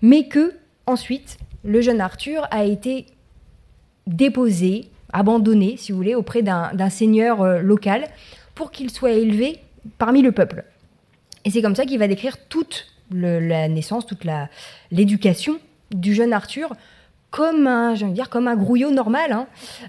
mais 0.00 0.26
que 0.28 0.54
ensuite 0.86 1.36
le 1.64 1.82
jeune 1.82 2.00
Arthur 2.00 2.48
a 2.50 2.64
été 2.64 3.04
déposé, 4.06 4.88
abandonné, 5.12 5.76
si 5.76 5.92
vous 5.92 5.98
voulez, 5.98 6.14
auprès 6.14 6.42
d'un 6.42 6.90
seigneur 6.90 7.42
euh, 7.42 7.60
local 7.60 8.04
pour 8.54 8.70
qu'il 8.70 8.90
soit 8.90 9.12
élevé 9.12 9.58
parmi 9.98 10.22
le 10.22 10.32
peuple. 10.32 10.64
Et 11.44 11.50
c'est 11.50 11.62
comme 11.62 11.76
ça 11.76 11.84
qu'il 11.86 11.98
va 11.98 12.08
décrire 12.08 12.36
toute 12.48 12.86
le- 13.12 13.38
la 13.38 13.68
naissance, 13.68 14.04
toute 14.06 14.26
l'éducation 14.90 15.56
du 15.94 16.14
jeune 16.14 16.32
Arthur 16.32 16.72
comme 17.30 17.66
un, 17.66 17.90
envie 17.90 18.04
de 18.04 18.10
dire, 18.10 18.30
comme 18.30 18.48
un 18.48 18.56
grouillot 18.56 18.90
normal, 18.90 19.32
hein, 19.32 19.46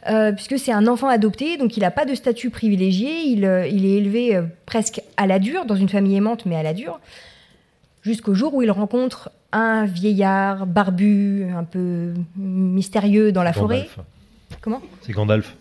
euh, 0.10 0.32
puisque 0.34 0.60
c'est 0.60 0.72
un 0.74 0.86
enfant 0.86 1.08
adopté, 1.08 1.56
donc 1.58 1.78
il 1.78 1.80
n'a 1.82 1.92
pas 1.92 2.04
de 2.06 2.14
statut 2.14 2.50
privilégié, 2.50 3.22
il, 3.26 3.46
euh, 3.46 3.66
il 3.68 3.86
est 3.86 3.94
élevé 3.98 4.42
presque 4.66 5.02
à 5.16 5.28
la 5.28 5.40
dure, 5.40 5.66
dans 5.66 5.76
une 5.76 5.88
famille 5.88 6.16
aimante, 6.18 6.46
mais 6.46 6.56
à 6.58 6.64
la 6.64 6.74
dure, 6.74 7.00
jusqu'au 8.02 8.34
jour 8.34 8.54
où 8.54 8.62
il 8.64 8.72
rencontre 8.72 9.30
un 9.54 9.86
vieillard 9.86 10.66
barbu, 10.68 11.46
un 11.56 11.64
peu 11.64 12.14
mystérieux 12.36 13.32
dans 13.32 13.44
la 13.44 13.54
forêt. 13.54 13.88
Comment 14.62 14.82
C'est 15.02 15.14
Gandalf. 15.14 15.56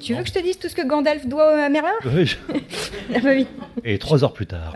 Tu 0.00 0.14
veux 0.14 0.22
que 0.22 0.28
je 0.28 0.32
te 0.34 0.40
dise 0.42 0.58
tout 0.58 0.68
ce 0.68 0.74
que 0.74 0.84
Gandalf 0.86 1.26
doit 1.26 1.62
à 1.64 1.68
Merlin 1.68 1.92
Oui, 2.06 2.26
je- 2.26 2.36
Ah 3.14 3.20
bah 3.22 3.30
oui. 3.34 3.46
Et 3.84 3.98
trois 3.98 4.24
heures 4.24 4.32
plus 4.32 4.46
tard. 4.46 4.74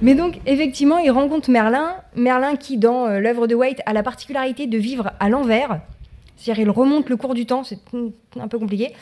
Mais 0.00 0.14
donc, 0.16 0.40
effectivement, 0.46 0.98
il 0.98 1.10
rencontre 1.12 1.48
Merlin. 1.50 1.94
Merlin 2.16 2.56
qui, 2.56 2.76
dans 2.76 3.06
euh, 3.06 3.20
l'œuvre 3.20 3.46
de 3.46 3.54
White, 3.54 3.80
a 3.86 3.92
la 3.92 4.02
particularité 4.02 4.66
de 4.66 4.78
vivre 4.78 5.12
à 5.20 5.28
l'envers. 5.28 5.80
C'est-à-dire, 6.36 6.64
il 6.64 6.70
remonte 6.70 7.08
le 7.08 7.16
cours 7.16 7.34
du 7.34 7.46
temps, 7.46 7.62
c'est 7.62 7.78
un 8.40 8.48
peu 8.48 8.58
compliqué. 8.58 8.94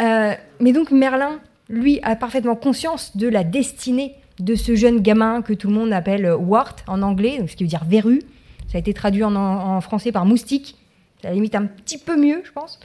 Euh, 0.00 0.32
mais 0.58 0.72
donc, 0.72 0.90
Merlin, 0.90 1.38
lui, 1.68 2.00
a 2.02 2.16
parfaitement 2.16 2.56
conscience 2.56 3.16
de 3.16 3.28
la 3.28 3.44
destinée 3.44 4.16
de 4.40 4.56
ce 4.56 4.74
jeune 4.74 4.98
gamin 5.00 5.42
que 5.42 5.52
tout 5.52 5.68
le 5.68 5.74
monde 5.74 5.92
appelle 5.92 6.24
euh, 6.26 6.36
Wart 6.36 6.76
en 6.88 7.02
anglais, 7.02 7.44
ce 7.46 7.54
qui 7.54 7.62
veut 7.62 7.68
dire 7.68 7.84
verru. 7.86 8.22
Ça 8.66 8.78
a 8.78 8.80
été 8.80 8.92
traduit 8.92 9.22
en, 9.22 9.36
en 9.36 9.80
français 9.80 10.10
par 10.10 10.24
moustique. 10.26 10.76
À 11.24 11.28
la 11.28 11.34
limite 11.34 11.54
un 11.54 11.66
petit 11.66 11.98
peu 11.98 12.16
mieux, 12.16 12.42
je 12.44 12.52
pense. 12.52 12.80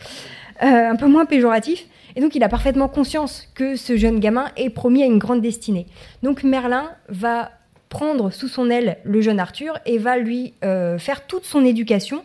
Euh, 0.63 0.89
un 0.89 0.95
peu 0.95 1.07
moins 1.07 1.25
péjoratif. 1.25 1.85
Et 2.15 2.21
donc 2.21 2.35
il 2.35 2.43
a 2.43 2.49
parfaitement 2.49 2.87
conscience 2.87 3.47
que 3.55 3.75
ce 3.75 3.97
jeune 3.97 4.19
gamin 4.19 4.49
est 4.55 4.69
promis 4.69 5.03
à 5.03 5.05
une 5.05 5.19
grande 5.19 5.41
destinée. 5.41 5.85
Donc 6.23 6.43
Merlin 6.43 6.91
va 7.09 7.51
prendre 7.89 8.29
sous 8.31 8.47
son 8.47 8.69
aile 8.69 8.97
le 9.03 9.21
jeune 9.21 9.39
Arthur 9.39 9.77
et 9.85 9.97
va 9.97 10.17
lui 10.17 10.53
euh, 10.63 10.97
faire 10.97 11.27
toute 11.27 11.43
son 11.45 11.63
éducation 11.65 12.23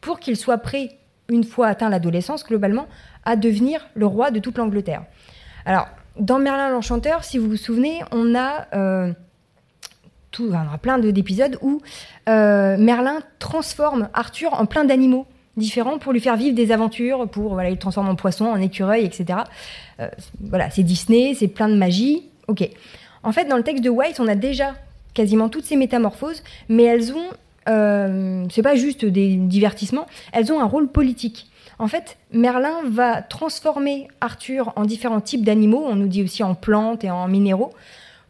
pour 0.00 0.20
qu'il 0.20 0.36
soit 0.36 0.58
prêt, 0.58 0.90
une 1.28 1.44
fois 1.44 1.68
atteint 1.68 1.88
l'adolescence 1.88 2.44
globalement, 2.44 2.86
à 3.24 3.36
devenir 3.36 3.88
le 3.94 4.06
roi 4.06 4.30
de 4.30 4.40
toute 4.40 4.56
l'Angleterre. 4.58 5.04
Alors, 5.64 5.88
dans 6.18 6.38
Merlin 6.38 6.70
l'Enchanteur, 6.70 7.24
si 7.24 7.38
vous 7.38 7.48
vous 7.48 7.56
souvenez, 7.56 8.00
on 8.12 8.34
a, 8.34 8.66
euh, 8.74 9.12
tout, 10.30 10.52
plein 10.82 10.98
de- 10.98 11.10
d'épisodes 11.10 11.58
où 11.60 11.80
Merlin 12.26 13.20
transforme 13.38 14.08
Arthur 14.14 14.54
en 14.54 14.66
plein 14.66 14.84
d'animaux 14.84 15.26
différents 15.56 15.98
pour 15.98 16.12
lui 16.12 16.20
faire 16.20 16.36
vivre 16.36 16.54
des 16.54 16.72
aventures, 16.72 17.28
pour 17.28 17.54
voilà, 17.54 17.68
il 17.68 17.72
le 17.72 17.78
transforme 17.78 18.08
en 18.08 18.14
poisson, 18.14 18.46
en 18.46 18.60
écureuil, 18.60 19.04
etc. 19.04 19.40
Euh, 20.00 20.08
voilà, 20.40 20.70
c'est 20.70 20.82
Disney, 20.82 21.34
c'est 21.34 21.48
plein 21.48 21.68
de 21.68 21.74
magie. 21.74 22.22
Ok. 22.48 22.68
En 23.22 23.32
fait, 23.32 23.44
dans 23.46 23.56
le 23.56 23.62
texte 23.62 23.84
de 23.84 23.90
White, 23.90 24.18
on 24.20 24.28
a 24.28 24.34
déjà 24.34 24.74
quasiment 25.14 25.48
toutes 25.48 25.64
ces 25.64 25.76
métamorphoses, 25.76 26.42
mais 26.68 26.84
elles 26.84 27.12
ont, 27.12 27.28
euh, 27.68 28.44
c'est 28.50 28.62
pas 28.62 28.76
juste 28.76 29.04
des 29.04 29.36
divertissements, 29.36 30.06
elles 30.32 30.52
ont 30.52 30.60
un 30.60 30.64
rôle 30.64 30.88
politique. 30.88 31.48
En 31.78 31.88
fait, 31.88 32.18
Merlin 32.32 32.76
va 32.86 33.22
transformer 33.22 34.08
Arthur 34.20 34.72
en 34.76 34.84
différents 34.84 35.20
types 35.20 35.44
d'animaux, 35.44 35.84
on 35.86 35.96
nous 35.96 36.08
dit 36.08 36.22
aussi 36.22 36.42
en 36.42 36.54
plantes 36.54 37.04
et 37.04 37.10
en 37.10 37.26
minéraux, 37.26 37.72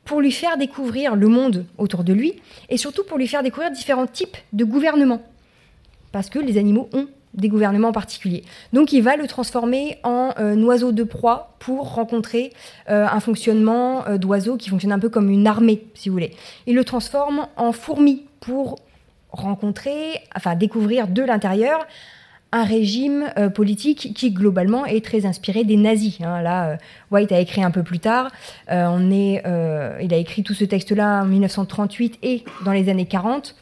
pour 0.05 0.21
lui 0.21 0.33
faire 0.33 0.57
découvrir 0.57 1.17
le 1.17 1.29
monde 1.29 1.67
autour 1.79 2.05
de 2.05 2.13
lui, 2.13 2.35
et 2.69 2.77
surtout 2.77 3.05
pour 3.05 3.19
lui 3.19 3.27
faire 3.27 3.43
découvrir 3.43 3.71
différents 3.71 4.07
types 4.07 4.37
de 4.53 4.65
gouvernements. 4.65 5.21
Parce 6.13 6.31
que 6.31 6.39
les 6.39 6.59
animaux 6.59 6.89
ont 6.93 7.09
des 7.35 7.49
gouvernements 7.49 7.93
particuliers. 7.93 8.43
Donc 8.73 8.93
il 8.93 9.03
va 9.03 9.17
le 9.17 9.27
transformer 9.27 9.99
en 10.03 10.31
euh, 10.39 10.57
oiseau 10.63 10.93
de 10.93 11.05
proie 11.05 11.55
pour 11.59 11.95
rencontrer 11.95 12.53
euh, 12.89 13.07
un 13.07 13.21
fonctionnement 13.21 14.07
euh, 14.07 14.19
d'oiseau 14.19 14.57
qui 14.57 14.69
fonctionne 14.69 14.93
un 14.93 14.99
peu 14.99 15.09
comme 15.09 15.31
une 15.31 15.47
armée, 15.47 15.85
si 15.95 16.09
vous 16.09 16.15
voulez. 16.15 16.33
Il 16.67 16.75
le 16.75 16.85
transforme 16.85 17.47
en 17.57 17.73
fourmi 17.73 18.25
pour 18.41 18.79
rencontrer, 19.31 20.21
enfin 20.35 20.57
découvrir 20.57 21.07
de 21.07 21.23
l'intérieur 21.23 21.87
un 22.53 22.65
régime 22.65 23.33
politique 23.55 24.13
qui 24.13 24.33
globalement 24.33 24.85
est 24.85 25.05
très 25.05 25.25
inspiré 25.25 25.63
des 25.63 25.77
nazis. 25.77 26.21
hein. 26.21 26.43
Là, 26.43 26.79
White 27.13 27.31
a 27.31 27.39
écrit 27.39 27.63
un 27.63 27.71
peu 27.71 27.85
plus 27.85 28.01
tard. 28.01 28.33
On 28.69 29.13
est, 29.13 29.45
il 30.03 30.13
a 30.13 30.17
écrit 30.17 30.43
tout 30.43 30.55
ce 30.55 30.65
texte-là 30.65 31.23
en 31.23 31.27
1938 31.27 32.19
et 32.25 32.43
dans 32.65 32.73
les 32.73 32.89
années 32.89 33.07
40. 33.07 33.55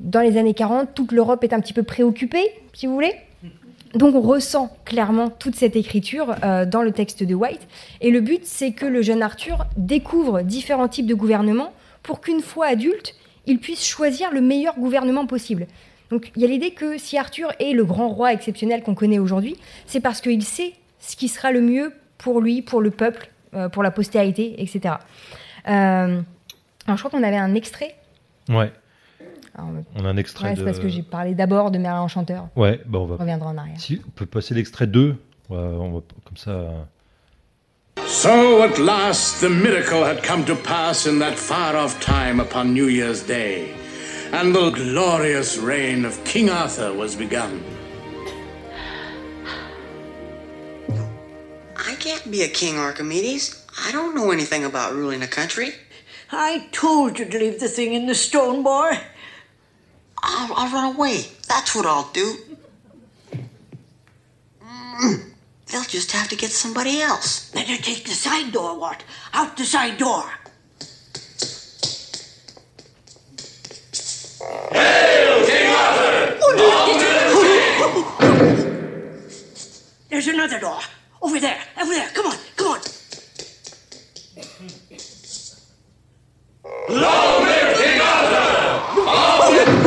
Dans 0.00 0.20
les 0.20 0.38
années 0.38 0.54
40, 0.54 0.94
toute 0.94 1.12
l'Europe 1.12 1.44
est 1.44 1.52
un 1.52 1.60
petit 1.60 1.74
peu 1.74 1.82
préoccupée, 1.82 2.50
si 2.72 2.86
vous 2.86 2.94
voulez. 2.94 3.14
Donc 3.94 4.14
on 4.14 4.20
ressent 4.20 4.74
clairement 4.84 5.28
toute 5.28 5.56
cette 5.56 5.76
écriture 5.76 6.36
euh, 6.42 6.64
dans 6.64 6.82
le 6.82 6.92
texte 6.92 7.22
de 7.22 7.34
White. 7.34 7.66
Et 8.00 8.10
le 8.10 8.20
but, 8.20 8.44
c'est 8.44 8.72
que 8.72 8.86
le 8.86 9.02
jeune 9.02 9.22
Arthur 9.22 9.66
découvre 9.76 10.42
différents 10.42 10.88
types 10.88 11.06
de 11.06 11.14
gouvernements 11.14 11.72
pour 12.02 12.20
qu'une 12.20 12.40
fois 12.40 12.66
adulte, 12.66 13.14
il 13.46 13.58
puisse 13.58 13.84
choisir 13.84 14.32
le 14.32 14.40
meilleur 14.40 14.78
gouvernement 14.78 15.26
possible. 15.26 15.66
Donc 16.10 16.32
il 16.34 16.42
y 16.42 16.44
a 16.44 16.48
l'idée 16.48 16.70
que 16.70 16.98
si 16.98 17.18
Arthur 17.18 17.52
est 17.58 17.72
le 17.72 17.84
grand 17.84 18.08
roi 18.08 18.32
exceptionnel 18.32 18.82
qu'on 18.82 18.94
connaît 18.94 19.18
aujourd'hui, 19.18 19.56
c'est 19.86 20.00
parce 20.00 20.20
qu'il 20.20 20.42
sait 20.44 20.72
ce 20.98 21.16
qui 21.16 21.28
sera 21.28 21.52
le 21.52 21.60
mieux 21.60 21.92
pour 22.16 22.40
lui, 22.40 22.62
pour 22.62 22.80
le 22.80 22.90
peuple, 22.90 23.30
euh, 23.54 23.68
pour 23.68 23.82
la 23.82 23.90
postérité, 23.90 24.54
etc. 24.62 24.94
Euh, 25.68 26.20
alors 26.86 26.96
je 26.96 27.02
crois 27.02 27.10
qu'on 27.10 27.22
avait 27.22 27.36
un 27.36 27.54
extrait. 27.54 27.96
Ouais, 28.48 28.72
Alors, 29.56 29.70
on 29.96 30.04
a 30.04 30.08
un 30.08 30.16
extrait 30.16 30.50
ouais, 30.50 30.54
de. 30.54 30.58
c'est 30.60 30.64
parce 30.64 30.78
que 30.78 30.88
j'ai 30.88 31.02
parlé 31.02 31.34
d'abord 31.34 31.70
de 31.70 31.78
Merlin 31.78 32.02
Enchanteur. 32.02 32.48
Ouais, 32.56 32.80
bah 32.86 32.98
on 32.98 33.02
On 33.02 33.06
va. 33.06 33.16
reviendra 33.16 33.50
en 33.50 33.58
arrière. 33.58 33.80
Si, 33.80 34.00
on 34.06 34.10
peut 34.10 34.26
passer 34.26 34.54
l'extrait 34.54 34.86
2. 34.86 35.08
Ouais, 35.10 35.16
on 35.58 35.92
va 35.92 36.00
comme 36.24 36.36
ça. 36.36 36.86
So 38.06 38.62
at 38.62 38.78
last 38.78 39.40
the 39.40 39.50
miracle 39.50 40.02
had 40.04 40.22
come 40.22 40.44
to 40.44 40.54
pass 40.54 41.06
in 41.06 41.18
that 41.18 41.34
far 41.34 41.76
off 41.76 41.98
time 42.00 42.40
upon 42.40 42.72
New 42.72 42.88
Year's 42.88 43.22
Day, 43.26 43.72
and 44.32 44.52
the 44.54 44.70
glorious 44.70 45.58
reign 45.58 46.04
of 46.04 46.22
King 46.24 46.48
Arthur 46.50 46.92
was 46.96 47.14
begun. 47.16 47.60
I 51.76 51.94
can't 51.96 52.30
be 52.30 52.42
a 52.42 52.48
king, 52.48 52.78
Archimedes. 52.78 53.64
I 53.86 53.92
don't 53.92 54.14
know 54.14 54.30
anything 54.30 54.64
about 54.64 54.94
ruling 54.94 55.22
a 55.22 55.28
country. 55.28 55.72
I 56.32 56.68
told 56.72 57.18
you 57.18 57.24
to 57.26 57.38
leave 57.38 57.58
the 57.60 57.68
thing 57.68 57.92
in 57.94 58.06
the 58.06 58.14
stone, 58.14 58.62
boy. 58.62 58.98
I'll, 60.22 60.52
I'll 60.54 60.72
run 60.72 60.94
away. 60.94 61.26
That's 61.48 61.74
what 61.74 61.86
I'll 61.86 62.10
do. 62.12 62.36
Mm, 64.62 65.30
They'll 65.66 65.84
just 65.84 66.12
have 66.12 66.28
to 66.28 66.36
get 66.36 66.50
somebody 66.50 67.00
else. 67.00 67.50
Better 67.50 67.76
take 67.76 68.04
the 68.04 68.10
side 68.10 68.52
door, 68.52 68.78
what? 68.78 69.02
Out 69.32 69.56
the 69.56 69.64
side 69.64 69.98
door. 69.98 70.24
Hey, 74.72 75.44
King 75.46 75.74
Arthur! 75.74 76.36
There's 80.10 80.26
another 80.28 80.58
door. 80.60 80.80
Over 81.22 81.38
there. 81.40 81.62
Over 81.80 81.92
there. 81.92 82.08
Come 82.08 82.26
on. 82.26 82.36
Come 82.56 82.66
on. 82.72 82.80
Looks 89.52 89.79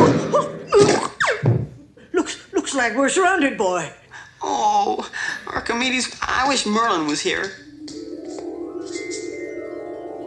looks 2.73 2.89
like 2.89 2.97
we're 2.97 3.09
surrounded, 3.09 3.57
boy. 3.57 3.91
Oh, 4.41 5.07
Archimedes, 5.47 6.15
I 6.21 6.47
wish 6.47 6.65
Merlin 6.65 7.07
was 7.07 7.21
here. 7.21 7.51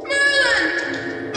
merlin 0.04 1.32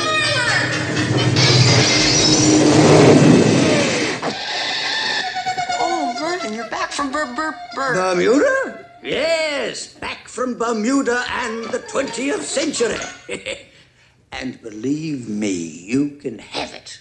Oh, 5.80 6.16
Merlin, 6.22 6.54
you're 6.54 6.70
back 6.70 6.92
from 6.92 7.12
Bur 7.12 7.26
Bur 7.36 7.56
Bur. 7.74 7.94
Bermuda? 7.96 8.86
Yes, 9.02 9.94
back 9.96 10.28
from 10.28 10.58
Bermuda 10.58 11.24
and 11.28 11.66
the 11.66 11.80
20th 11.80 12.42
century. 12.42 13.00
and 14.32 14.62
believe 14.62 15.28
me, 15.28 15.54
you 15.54 16.18
can 16.18 16.38
have 16.38 16.74
it. 16.74 17.00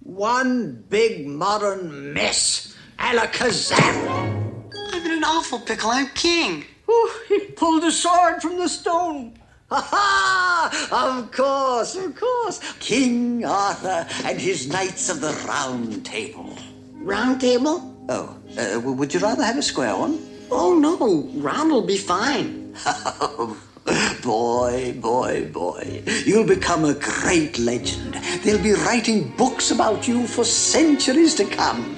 One 0.00 0.84
big 0.88 1.26
modern 1.26 2.12
mess. 2.12 2.76
Alakazam. 2.98 4.72
I'm 4.92 5.06
in 5.06 5.12
an 5.12 5.24
awful 5.24 5.60
pickle. 5.60 5.90
I'm 5.90 6.08
king. 6.08 6.64
Oh, 6.88 7.22
he 7.28 7.40
pulled 7.52 7.84
a 7.84 7.92
sword 7.92 8.42
from 8.42 8.58
the 8.58 8.68
stone. 8.68 9.38
Ha 9.70 9.80
ha! 9.80 11.18
Of 11.18 11.30
course, 11.30 11.94
of 11.96 12.16
course. 12.16 12.60
King 12.80 13.44
Arthur 13.44 14.06
and 14.24 14.40
his 14.40 14.68
Knights 14.68 15.10
of 15.10 15.20
the 15.20 15.32
Round 15.46 16.04
Table. 16.04 16.56
Round 16.94 17.40
table? 17.40 17.94
Oh, 18.08 18.36
uh, 18.58 18.80
would 18.80 19.12
you 19.12 19.20
rather 19.20 19.44
have 19.44 19.58
a 19.58 19.62
square 19.62 19.94
one? 19.96 20.18
Oh 20.50 20.78
no, 20.78 21.28
round 21.40 21.70
will 21.70 21.86
be 21.86 21.98
fine. 21.98 22.74
boy, 24.22 24.94
boy, 24.98 25.50
boy. 25.52 26.02
You'll 26.24 26.46
become 26.46 26.86
a 26.86 26.94
great 26.94 27.58
legend. 27.58 28.14
They'll 28.42 28.62
be 28.62 28.72
writing 28.72 29.34
books 29.36 29.70
about 29.70 30.08
you 30.08 30.26
for 30.26 30.44
centuries 30.44 31.34
to 31.34 31.44
come. 31.44 31.97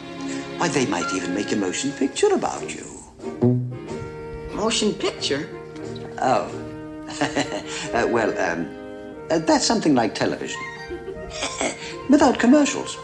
Why, 0.60 0.68
they 0.68 0.84
might 0.84 1.10
even 1.14 1.32
make 1.32 1.52
a 1.52 1.56
motion 1.56 1.90
picture 1.90 2.34
about 2.34 2.74
you. 2.74 2.84
Motion 4.52 4.92
picture? 4.92 5.48
Oh. 6.20 6.52
uh, 7.94 8.06
well, 8.06 8.28
um, 8.38 8.68
uh, 9.30 9.38
that's 9.38 9.64
something 9.64 9.94
like 9.94 10.14
television. 10.14 10.60
Without 12.10 12.38
commercials. 12.38 12.98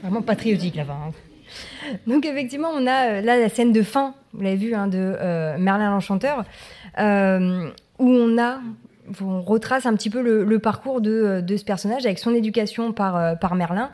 Vraiment 0.00 0.22
patriotique 0.22 0.74
là-bas. 0.74 0.98
hein. 1.06 1.31
Donc 2.06 2.26
effectivement, 2.26 2.70
on 2.72 2.86
a 2.86 3.08
euh, 3.08 3.20
là 3.20 3.38
la 3.38 3.48
scène 3.48 3.72
de 3.72 3.82
fin, 3.82 4.14
vous 4.32 4.42
l'avez 4.42 4.56
vu, 4.56 4.74
hein, 4.74 4.86
de 4.86 4.98
euh, 4.98 5.56
Merlin 5.58 5.90
l'Enchanteur, 5.90 6.44
euh, 6.98 7.68
où 7.98 8.08
on 8.08 8.38
a, 8.38 8.60
on 9.20 9.42
retrace 9.42 9.86
un 9.86 9.94
petit 9.94 10.10
peu 10.10 10.22
le, 10.22 10.58
parcours 10.58 11.00
de, 11.00 11.40
de 11.40 11.56
ce 11.56 11.64
personnage 11.64 12.06
avec 12.06 12.18
son 12.18 12.34
éducation 12.34 12.92
par, 12.92 13.38
par 13.38 13.54
Merlin 13.54 13.90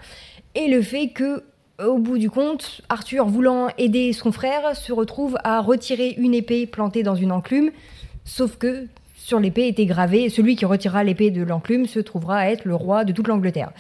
et 0.54 0.68
le 0.68 0.82
fait 0.82 1.08
que 1.08 1.44
au 1.84 1.98
bout 1.98 2.18
du 2.18 2.28
compte, 2.28 2.80
Arthur, 2.88 3.26
voulant 3.26 3.68
aider 3.78 4.12
son 4.12 4.32
frère, 4.32 4.74
se 4.74 4.92
retrouve 4.92 5.38
à 5.44 5.60
retirer 5.60 6.10
une 6.18 6.34
épée 6.34 6.66
plantée 6.66 7.04
dans 7.04 7.14
une 7.14 7.30
enclume, 7.30 7.70
sauf 8.24 8.56
que 8.56 8.86
sur 9.16 9.38
l'épée 9.38 9.68
était 9.68 9.86
gravé 9.86 10.28
celui 10.30 10.56
qui 10.56 10.64
retirera 10.64 11.04
l'épée 11.04 11.30
de 11.30 11.42
l'enclume 11.42 11.86
se 11.86 12.00
trouvera 12.00 12.38
à 12.38 12.46
être 12.46 12.64
le 12.64 12.74
roi 12.74 13.04
de 13.04 13.12
toute 13.12 13.28
l'Angleterre. 13.28 13.70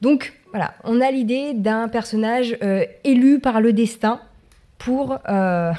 Donc 0.00 0.34
voilà, 0.54 0.72
on 0.84 1.00
a 1.00 1.10
l'idée 1.10 1.52
d'un 1.52 1.88
personnage 1.88 2.56
euh, 2.62 2.84
élu 3.02 3.40
par 3.40 3.60
le 3.60 3.72
destin 3.72 4.20
pour 4.78 5.18
euh, 5.28 5.72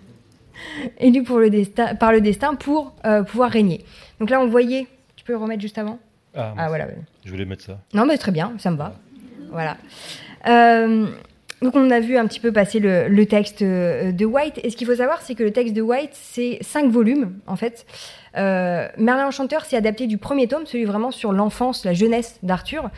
élu 0.98 1.22
pour 1.22 1.38
le 1.38 1.48
destin, 1.48 1.94
par 1.94 2.12
le 2.12 2.20
destin 2.20 2.56
pour 2.56 2.92
euh, 3.06 3.22
pouvoir 3.22 3.50
régner. 3.50 3.86
Donc 4.20 4.28
là, 4.28 4.38
on 4.38 4.48
voyait. 4.48 4.86
Tu 5.16 5.24
peux 5.24 5.32
le 5.32 5.38
remettre 5.38 5.62
juste 5.62 5.78
avant? 5.78 5.98
Ah, 6.36 6.52
Ah 6.58 6.68
voilà. 6.68 6.88
Je 7.24 7.30
voulais 7.30 7.46
mettre 7.46 7.64
ça. 7.64 7.78
Non, 7.94 8.04
mais 8.04 8.18
très 8.18 8.32
bien, 8.32 8.52
ça 8.58 8.70
me 8.70 8.76
va. 8.76 8.96
Voilà. 9.50 9.78
Donc 11.62 11.74
on 11.74 11.90
a 11.90 11.98
vu 11.98 12.18
un 12.18 12.26
petit 12.26 12.38
peu 12.40 12.52
passer 12.52 12.80
le, 12.80 13.08
le 13.08 13.24
texte 13.24 13.62
de 13.64 14.24
White. 14.26 14.60
Et 14.62 14.68
ce 14.68 14.76
qu'il 14.76 14.86
faut 14.86 14.96
savoir, 14.96 15.22
c'est 15.22 15.34
que 15.34 15.42
le 15.42 15.52
texte 15.52 15.72
de 15.72 15.80
White, 15.80 16.10
c'est 16.12 16.58
cinq 16.60 16.90
volumes, 16.90 17.38
en 17.46 17.56
fait. 17.56 17.86
Merlin 18.34 19.24
l'Enchanteur 19.24 19.64
s'est 19.64 19.78
adapté 19.78 20.06
du 20.06 20.18
premier 20.18 20.48
tome, 20.48 20.66
celui 20.66 20.84
vraiment 20.84 21.10
sur 21.10 21.32
l'enfance, 21.32 21.86
la 21.86 21.94
jeunesse 21.94 22.38
d'Arthur. 22.42 22.90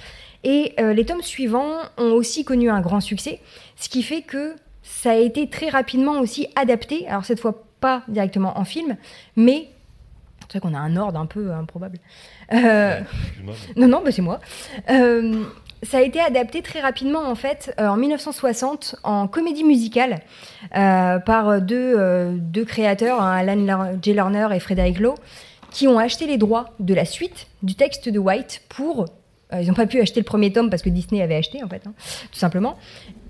Et 0.44 0.74
euh, 0.78 0.92
les 0.92 1.04
tomes 1.04 1.22
suivants 1.22 1.78
ont 1.96 2.12
aussi 2.12 2.44
connu 2.44 2.70
un 2.70 2.80
grand 2.80 3.00
succès, 3.00 3.40
ce 3.76 3.88
qui 3.88 4.02
fait 4.02 4.22
que 4.22 4.54
ça 4.82 5.10
a 5.10 5.16
été 5.16 5.48
très 5.48 5.68
rapidement 5.68 6.20
aussi 6.20 6.48
adapté. 6.56 7.06
Alors 7.08 7.24
cette 7.24 7.40
fois 7.40 7.64
pas 7.80 8.02
directement 8.08 8.58
en 8.58 8.64
film, 8.64 8.96
mais 9.36 9.68
c'est 10.48 10.58
vrai 10.58 10.68
qu'on 10.70 10.74
a 10.74 10.80
un 10.80 10.96
ordre 10.96 11.20
un 11.20 11.26
peu 11.26 11.52
improbable. 11.52 11.98
Euh, 12.52 13.00
non, 13.76 13.88
non, 13.88 14.00
bah, 14.02 14.10
c'est 14.10 14.22
moi. 14.22 14.40
Euh, 14.88 15.44
ça 15.82 15.98
a 15.98 16.00
été 16.00 16.20
adapté 16.20 16.62
très 16.62 16.80
rapidement 16.80 17.22
en 17.22 17.36
fait 17.36 17.72
en 17.78 17.96
1960 17.96 18.96
en 19.04 19.28
comédie 19.28 19.62
musicale 19.62 20.20
euh, 20.76 21.18
par 21.20 21.60
deux, 21.60 22.32
deux 22.32 22.64
créateurs, 22.64 23.20
hein, 23.20 23.36
Alan 23.36 23.92
J. 24.02 24.14
Lerner 24.14 24.48
et 24.54 24.58
Frédéric 24.58 24.98
Lowe, 24.98 25.14
qui 25.70 25.86
ont 25.86 25.98
acheté 25.98 26.26
les 26.26 26.38
droits 26.38 26.70
de 26.80 26.94
la 26.94 27.04
suite 27.04 27.46
du 27.62 27.74
texte 27.74 28.08
de 28.08 28.18
White 28.18 28.62
pour. 28.68 29.04
Euh, 29.52 29.60
ils 29.60 29.68
n'ont 29.68 29.74
pas 29.74 29.86
pu 29.86 30.00
acheter 30.00 30.20
le 30.20 30.24
premier 30.24 30.52
tome 30.52 30.70
parce 30.70 30.82
que 30.82 30.90
Disney 30.90 31.22
avait 31.22 31.36
acheté 31.36 31.62
en 31.62 31.68
fait, 31.68 31.82
hein, 31.86 31.92
tout 32.30 32.38
simplement. 32.38 32.76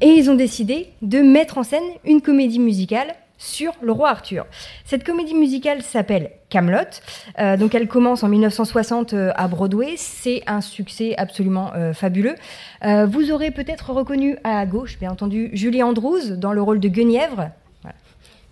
Et 0.00 0.08
ils 0.08 0.30
ont 0.30 0.34
décidé 0.34 0.92
de 1.02 1.20
mettre 1.20 1.58
en 1.58 1.62
scène 1.62 1.82
une 2.04 2.20
comédie 2.20 2.58
musicale 2.58 3.14
sur 3.38 3.72
le 3.80 3.92
roi 3.92 4.10
Arthur. 4.10 4.46
Cette 4.84 5.04
comédie 5.04 5.34
musicale 5.34 5.82
s'appelle 5.82 6.32
Camelot. 6.50 7.00
Euh, 7.38 7.56
donc 7.56 7.74
elle 7.74 7.86
commence 7.86 8.22
en 8.24 8.28
1960 8.28 9.14
euh, 9.14 9.32
à 9.36 9.48
Broadway. 9.48 9.94
C'est 9.96 10.42
un 10.46 10.60
succès 10.60 11.14
absolument 11.16 11.72
euh, 11.74 11.94
fabuleux. 11.94 12.34
Vous 12.82 13.30
aurez 13.30 13.50
peut-être 13.50 13.92
reconnu 13.92 14.36
à 14.44 14.64
gauche, 14.66 14.98
bien 14.98 15.10
entendu, 15.10 15.50
Julie 15.52 15.82
Andrews 15.82 16.36
dans 16.36 16.52
le 16.52 16.60
rôle 16.60 16.80
de 16.80 16.88
Guenièvre. 16.88 17.50
Voilà. 17.82 17.96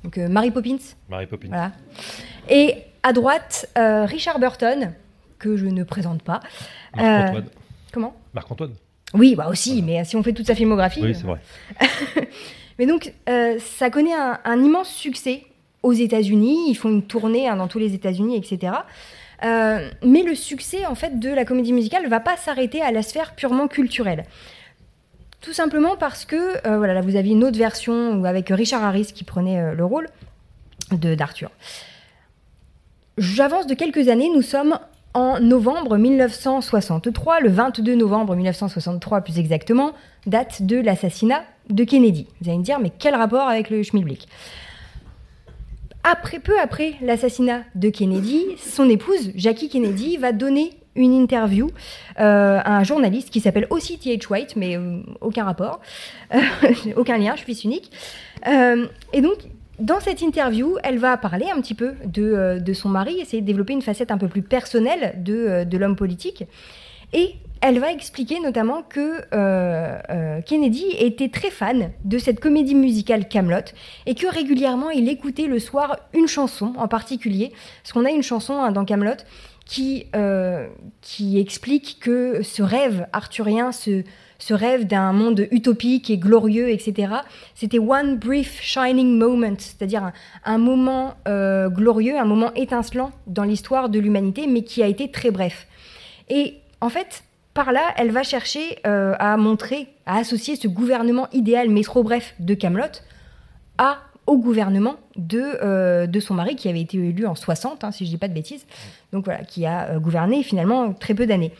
Donc 0.04 0.16
Mary 0.16 0.50
Poppins. 0.50 0.78
Mary 1.08 1.26
Poppins. 1.26 1.48
Voilà. 1.48 1.72
Et 2.48 2.76
à 3.02 3.12
droite, 3.12 3.68
Richard 3.76 4.38
Burton, 4.38 4.92
que 5.38 5.56
je 5.56 5.66
ne 5.66 5.84
présente 5.84 6.22
pas. 6.22 6.40
Euh, 6.98 7.02
Marc-Antoine. 7.02 7.48
comment? 7.92 8.16
Marc-Antoine. 8.34 8.74
Oui, 9.14 9.34
bah 9.34 9.48
aussi, 9.48 9.82
mais 9.82 10.04
si 10.04 10.16
on 10.16 10.22
fait 10.22 10.32
toute 10.32 10.46
sa 10.46 10.54
filmographie. 10.54 11.02
Oui, 11.02 11.14
c'est 11.14 11.26
vrai. 11.26 11.40
Mais 12.78 12.84
donc, 12.84 13.14
euh, 13.30 13.58
ça 13.58 13.88
connaît 13.88 14.12
un, 14.12 14.38
un 14.44 14.62
immense 14.62 14.90
succès 14.90 15.44
aux 15.82 15.94
États-Unis. 15.94 16.68
Ils 16.68 16.74
font 16.74 16.90
une 16.90 17.02
tournée 17.02 17.48
hein, 17.48 17.56
dans 17.56 17.68
tous 17.68 17.78
les 17.78 17.94
États-Unis, 17.94 18.36
etc. 18.36 18.74
Euh, 19.44 19.90
mais 20.02 20.22
le 20.22 20.34
succès, 20.34 20.86
en 20.86 20.94
fait, 20.94 21.18
de 21.18 21.30
la 21.30 21.44
comédie 21.44 21.72
musicale 21.72 22.08
va 22.08 22.20
pas 22.20 22.36
s'arrêter 22.36 22.80
à 22.82 22.90
la 22.90 23.02
sphère 23.02 23.34
purement 23.34 23.68
culturelle. 23.68 24.24
Tout 25.40 25.52
simplement 25.52 25.96
parce 25.96 26.24
que, 26.24 26.66
euh, 26.66 26.78
voilà, 26.78 26.94
là, 26.94 27.00
vous 27.02 27.16
aviez 27.16 27.32
une 27.32 27.44
autre 27.44 27.58
version 27.58 28.24
avec 28.24 28.48
Richard 28.48 28.82
Harris 28.82 29.12
qui 29.14 29.24
prenait 29.24 29.60
euh, 29.60 29.74
le 29.74 29.84
rôle 29.84 30.08
de 30.90 31.14
d'Arthur. 31.14 31.50
J'avance 33.18 33.66
de 33.66 33.74
quelques 33.74 34.08
années, 34.08 34.30
nous 34.32 34.42
sommes 34.42 34.78
en 35.16 35.40
novembre 35.40 35.96
1963, 35.96 37.40
le 37.40 37.48
22 37.48 37.94
novembre 37.94 38.36
1963 38.36 39.22
plus 39.22 39.38
exactement, 39.38 39.92
date 40.26 40.60
de 40.62 40.76
l'assassinat 40.76 41.42
de 41.70 41.84
Kennedy. 41.84 42.26
Vous 42.42 42.50
allez 42.50 42.58
me 42.58 42.62
dire, 42.62 42.78
mais 42.78 42.92
quel 42.98 43.14
rapport 43.14 43.48
avec 43.48 43.70
le 43.70 43.82
schmilblick? 43.82 44.28
Après, 46.04 46.38
peu 46.38 46.60
après 46.60 46.96
l'assassinat 47.00 47.62
de 47.74 47.88
Kennedy, 47.88 48.44
son 48.58 48.90
épouse, 48.90 49.32
Jackie 49.34 49.70
Kennedy, 49.70 50.18
va 50.18 50.32
donner 50.32 50.72
une 50.94 51.14
interview 51.14 51.70
euh, 52.20 52.60
à 52.62 52.76
un 52.76 52.84
journaliste 52.84 53.30
qui 53.30 53.40
s'appelle 53.40 53.66
aussi 53.70 53.98
T.H. 53.98 54.30
White, 54.30 54.54
mais 54.54 54.76
euh, 54.76 55.00
aucun 55.22 55.44
rapport, 55.44 55.80
aucun 56.96 57.16
lien, 57.16 57.36
je 57.36 57.42
suis 57.42 57.64
unique. 57.64 57.90
Euh, 58.46 58.84
et 59.14 59.22
donc, 59.22 59.38
dans 59.78 60.00
cette 60.00 60.22
interview, 60.22 60.76
elle 60.82 60.98
va 60.98 61.16
parler 61.16 61.46
un 61.54 61.60
petit 61.60 61.74
peu 61.74 61.94
de, 62.04 62.22
euh, 62.22 62.58
de 62.58 62.72
son 62.72 62.88
mari, 62.88 63.18
essayer 63.20 63.42
de 63.42 63.46
développer 63.46 63.74
une 63.74 63.82
facette 63.82 64.10
un 64.10 64.18
peu 64.18 64.28
plus 64.28 64.42
personnelle 64.42 65.14
de, 65.22 65.34
euh, 65.34 65.64
de 65.64 65.76
l'homme 65.76 65.96
politique. 65.96 66.44
Et 67.12 67.34
elle 67.60 67.78
va 67.78 67.92
expliquer 67.92 68.40
notamment 68.40 68.82
que 68.82 69.22
euh, 69.32 70.40
Kennedy 70.42 70.84
était 70.98 71.28
très 71.28 71.50
fan 71.50 71.90
de 72.04 72.18
cette 72.18 72.40
comédie 72.40 72.74
musicale 72.74 73.28
Camelot 73.28 73.72
et 74.06 74.14
que 74.14 74.26
régulièrement 74.26 74.90
il 74.90 75.08
écoutait 75.08 75.46
le 75.46 75.58
soir 75.58 75.96
une 76.12 76.26
chanson 76.26 76.74
en 76.76 76.88
particulier. 76.88 77.52
Parce 77.82 77.92
qu'on 77.92 78.04
a 78.04 78.10
une 78.10 78.22
chanson 78.22 78.54
hein, 78.54 78.72
dans 78.72 78.84
Camelot 78.84 79.22
qui, 79.64 80.06
qui 81.00 81.40
explique 81.40 81.98
que 82.00 82.42
ce 82.42 82.62
rêve 82.62 83.08
arthurien, 83.12 83.72
ce, 83.72 84.04
ce 84.38 84.54
rêve 84.54 84.86
d'un 84.86 85.12
monde 85.12 85.46
utopique 85.50 86.10
et 86.10 86.18
glorieux, 86.18 86.70
etc., 86.70 87.14
c'était 87.54 87.78
One 87.78 88.16
Brief 88.16 88.60
Shining 88.60 89.18
Moment, 89.18 89.56
c'est-à-dire 89.58 90.12
un, 90.44 90.58
moment 90.58 91.14
euh, 91.26 91.68
glorieux, 91.68 92.18
un 92.18 92.24
moment 92.24 92.52
étincelant 92.54 93.12
dans 93.26 93.44
l'histoire 93.44 93.88
de 93.88 93.98
l'humanité, 93.98 94.46
mais 94.46 94.62
qui 94.62 94.82
a 94.82 94.86
été 94.86 95.10
très 95.10 95.30
bref. 95.30 95.66
Et 96.28 96.54
en 96.80 96.88
fait, 96.88 97.24
par 97.54 97.72
là, 97.72 97.94
elle 97.96 98.10
va 98.10 98.22
chercher 98.22 98.78
euh, 98.86 99.14
à 99.18 99.36
montrer, 99.36 99.88
à 100.04 100.18
associer 100.18 100.56
ce 100.56 100.68
gouvernement 100.68 101.28
idéal, 101.32 101.70
mais 101.70 101.82
trop 101.82 102.02
bref, 102.02 102.34
de 102.38 102.54
Camelot, 102.54 103.00
à 103.78 103.98
au 104.26 104.38
gouvernement 104.38 104.96
de, 105.14 105.40
euh, 105.40 106.08
de 106.08 106.20
son 106.20 106.34
mari, 106.34 106.56
qui 106.56 106.68
avait 106.68 106.80
été 106.80 106.98
élu 106.98 107.26
en 107.26 107.36
60, 107.36 107.84
hein, 107.84 107.92
si 107.92 108.04
je 108.04 108.10
dis 108.10 108.16
pas 108.18 108.26
de 108.26 108.34
bêtises. 108.34 108.66
Donc 109.12 109.24
voilà, 109.24 109.44
qui 109.44 109.64
a 109.64 109.98
gouverné 110.00 110.42
finalement 110.42 110.92
très 110.92 111.14
peu 111.14 111.26
d'années. 111.26 111.52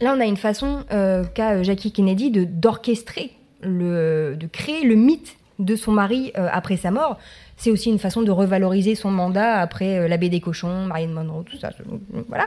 Là, 0.00 0.14
on 0.16 0.20
a 0.20 0.26
une 0.26 0.36
façon 0.36 0.84
euh, 0.92 1.24
qu'a 1.24 1.62
Jackie 1.62 1.92
Kennedy 1.92 2.30
de 2.30 2.44
d'orchestrer, 2.44 3.32
le, 3.62 4.36
de 4.38 4.46
créer 4.46 4.84
le 4.84 4.94
mythe 4.94 5.36
de 5.58 5.74
son 5.74 5.92
mari 5.92 6.32
euh, 6.36 6.48
après 6.52 6.76
sa 6.76 6.90
mort. 6.90 7.18
C'est 7.56 7.70
aussi 7.70 7.88
une 7.88 7.98
façon 7.98 8.20
de 8.20 8.30
revaloriser 8.30 8.94
son 8.94 9.10
mandat 9.10 9.58
après 9.58 9.98
euh, 9.98 10.08
la 10.08 10.18
baie 10.18 10.28
des 10.28 10.40
cochons, 10.40 10.84
Marilyn 10.84 11.14
Monroe, 11.14 11.44
tout 11.44 11.56
ça. 11.56 11.70
Voilà. 12.28 12.46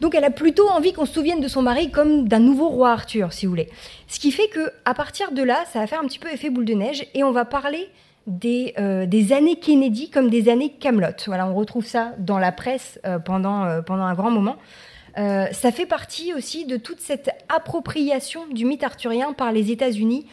Donc 0.00 0.14
elle 0.14 0.24
a 0.24 0.30
plutôt 0.30 0.68
envie 0.68 0.92
qu'on 0.92 1.06
se 1.06 1.14
souvienne 1.14 1.40
de 1.40 1.48
son 1.48 1.62
mari 1.62 1.90
comme 1.90 2.28
d'un 2.28 2.38
nouveau 2.38 2.68
roi 2.68 2.92
Arthur, 2.92 3.32
si 3.32 3.46
vous 3.46 3.50
voulez. 3.50 3.68
Ce 4.06 4.20
qui 4.20 4.30
fait 4.30 4.46
que 4.48 4.70
à 4.84 4.94
partir 4.94 5.32
de 5.32 5.42
là, 5.42 5.64
ça 5.72 5.80
va 5.80 5.88
faire 5.88 6.00
un 6.00 6.06
petit 6.06 6.20
peu 6.20 6.32
effet 6.32 6.50
boule 6.50 6.66
de 6.66 6.74
neige 6.74 7.04
et 7.14 7.24
on 7.24 7.32
va 7.32 7.44
parler 7.44 7.88
des, 8.26 8.74
euh, 8.78 9.06
des 9.06 9.32
années 9.32 9.56
Kennedy 9.56 10.10
comme 10.10 10.30
des 10.30 10.48
années 10.48 10.70
Camelot. 10.70 11.08
Voilà, 11.26 11.46
on 11.46 11.54
retrouve 11.54 11.86
ça 11.86 12.12
dans 12.18 12.38
la 12.38 12.52
presse 12.52 13.00
euh, 13.06 13.18
pendant, 13.18 13.64
euh, 13.64 13.82
pendant 13.82 14.04
un 14.04 14.14
grand 14.14 14.30
moment. 14.30 14.56
Euh, 15.18 15.46
ça 15.52 15.72
fait 15.72 15.86
partie 15.86 16.34
aussi 16.34 16.66
de 16.66 16.76
toute 16.76 17.00
cette 17.00 17.30
appropriation 17.48 18.46
du 18.48 18.64
mythe 18.64 18.84
arthurien 18.84 19.32
par 19.32 19.52
les 19.52 19.70
États-Unis. 19.70 20.26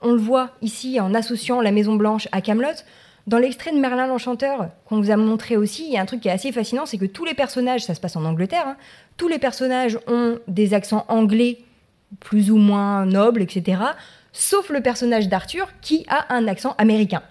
On 0.00 0.12
le 0.12 0.18
voit 0.18 0.50
ici 0.60 1.00
en 1.00 1.14
associant 1.14 1.60
la 1.60 1.70
Maison 1.70 1.94
Blanche 1.94 2.28
à 2.32 2.40
Camelot. 2.40 2.82
Dans 3.26 3.38
l'extrait 3.38 3.72
de 3.72 3.78
Merlin 3.78 4.06
l'Enchanteur 4.06 4.68
qu'on 4.86 5.00
vous 5.00 5.10
a 5.10 5.16
montré 5.16 5.56
aussi, 5.56 5.86
il 5.86 5.92
y 5.92 5.96
a 5.96 6.00
un 6.00 6.04
truc 6.04 6.20
qui 6.20 6.28
est 6.28 6.32
assez 6.32 6.52
fascinant, 6.52 6.84
c'est 6.84 6.98
que 6.98 7.06
tous 7.06 7.24
les 7.24 7.32
personnages, 7.32 7.84
ça 7.84 7.94
se 7.94 8.00
passe 8.00 8.16
en 8.16 8.24
Angleterre, 8.24 8.66
hein, 8.66 8.76
tous 9.16 9.28
les 9.28 9.38
personnages 9.38 9.98
ont 10.06 10.38
des 10.46 10.74
accents 10.74 11.06
anglais 11.08 11.58
plus 12.20 12.50
ou 12.50 12.56
moins 12.58 13.06
nobles, 13.06 13.40
etc. 13.40 13.80
Sauf 14.32 14.68
le 14.68 14.80
personnage 14.80 15.28
d'Arthur 15.28 15.68
qui 15.80 16.04
a 16.08 16.34
un 16.34 16.46
accent 16.48 16.74
américain. 16.76 17.22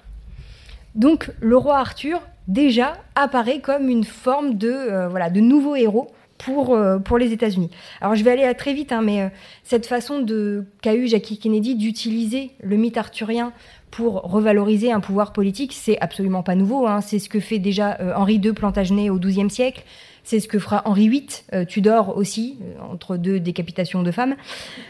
Donc 0.95 1.31
le 1.41 1.57
roi 1.57 1.77
Arthur 1.77 2.21
déjà 2.47 2.93
apparaît 3.15 3.59
comme 3.59 3.89
une 3.89 4.03
forme 4.03 4.55
de 4.55 4.71
euh, 4.71 5.07
voilà 5.07 5.29
de 5.29 5.39
nouveau 5.39 5.75
héros 5.75 6.11
pour, 6.45 6.75
euh, 6.75 6.99
pour 6.99 7.17
les 7.17 7.31
États-Unis. 7.31 7.69
Alors 8.01 8.15
je 8.15 8.23
vais 8.23 8.31
aller 8.31 8.53
très 8.55 8.73
vite, 8.73 8.91
hein, 8.91 9.01
mais 9.01 9.21
euh, 9.21 9.29
cette 9.63 9.85
façon 9.85 10.19
de 10.19 10.65
qu'a 10.81 10.93
eu 10.93 11.07
Jackie 11.07 11.37
Kennedy 11.37 11.75
d'utiliser 11.75 12.51
le 12.61 12.75
mythe 12.75 12.97
arthurien 12.97 13.53
pour 13.91 14.21
revaloriser 14.23 14.91
un 14.91 14.99
pouvoir 14.99 15.33
politique, 15.33 15.73
c'est 15.73 15.99
absolument 15.99 16.43
pas 16.43 16.55
nouveau. 16.55 16.87
hein. 16.87 17.01
C'est 17.01 17.19
ce 17.19 17.29
que 17.29 17.39
fait 17.39 17.59
déjà 17.59 17.97
euh, 17.99 18.13
Henri 18.15 18.35
II 18.35 18.53
Plantagenet 18.53 19.09
au 19.09 19.19
XIIe 19.19 19.49
siècle. 19.49 19.83
C'est 20.25 20.39
ce 20.39 20.47
que 20.47 20.57
fera 20.57 20.83
Henri 20.85 21.09
VIII, 21.09 21.65
Tudor 21.67 22.15
aussi, 22.15 22.57
entre 22.89 23.17
deux 23.17 23.41
décapitations 23.41 24.03
de 24.03 24.11
femmes. 24.11 24.37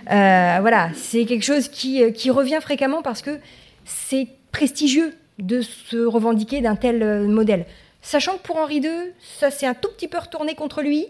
Voilà, 0.06 0.92
c'est 0.94 1.26
quelque 1.26 1.44
chose 1.44 1.70
qui, 1.70 2.04
revient 2.30 2.60
fréquemment 2.62 3.02
parce 3.02 3.24
que 3.24 3.40
c'est 3.84 4.28
prestigieux 4.52 5.16
de 5.40 5.62
se 5.62 5.98
revendiquer 6.06 6.62
d'un 6.62 6.76
tel 6.76 7.28
modèle. 7.28 7.66
Sachant 8.04 8.34
que 8.34 8.44
pour 8.44 8.58
Henri 8.58 8.80
II, 8.80 9.14
ça 9.40 9.50
s'est 9.50 9.66
un 9.66 9.74
tout 9.74 9.88
petit 9.96 10.10
peu 10.10 10.20
retourné 10.20 10.56
contre 10.56 10.82
lui. 10.82 11.08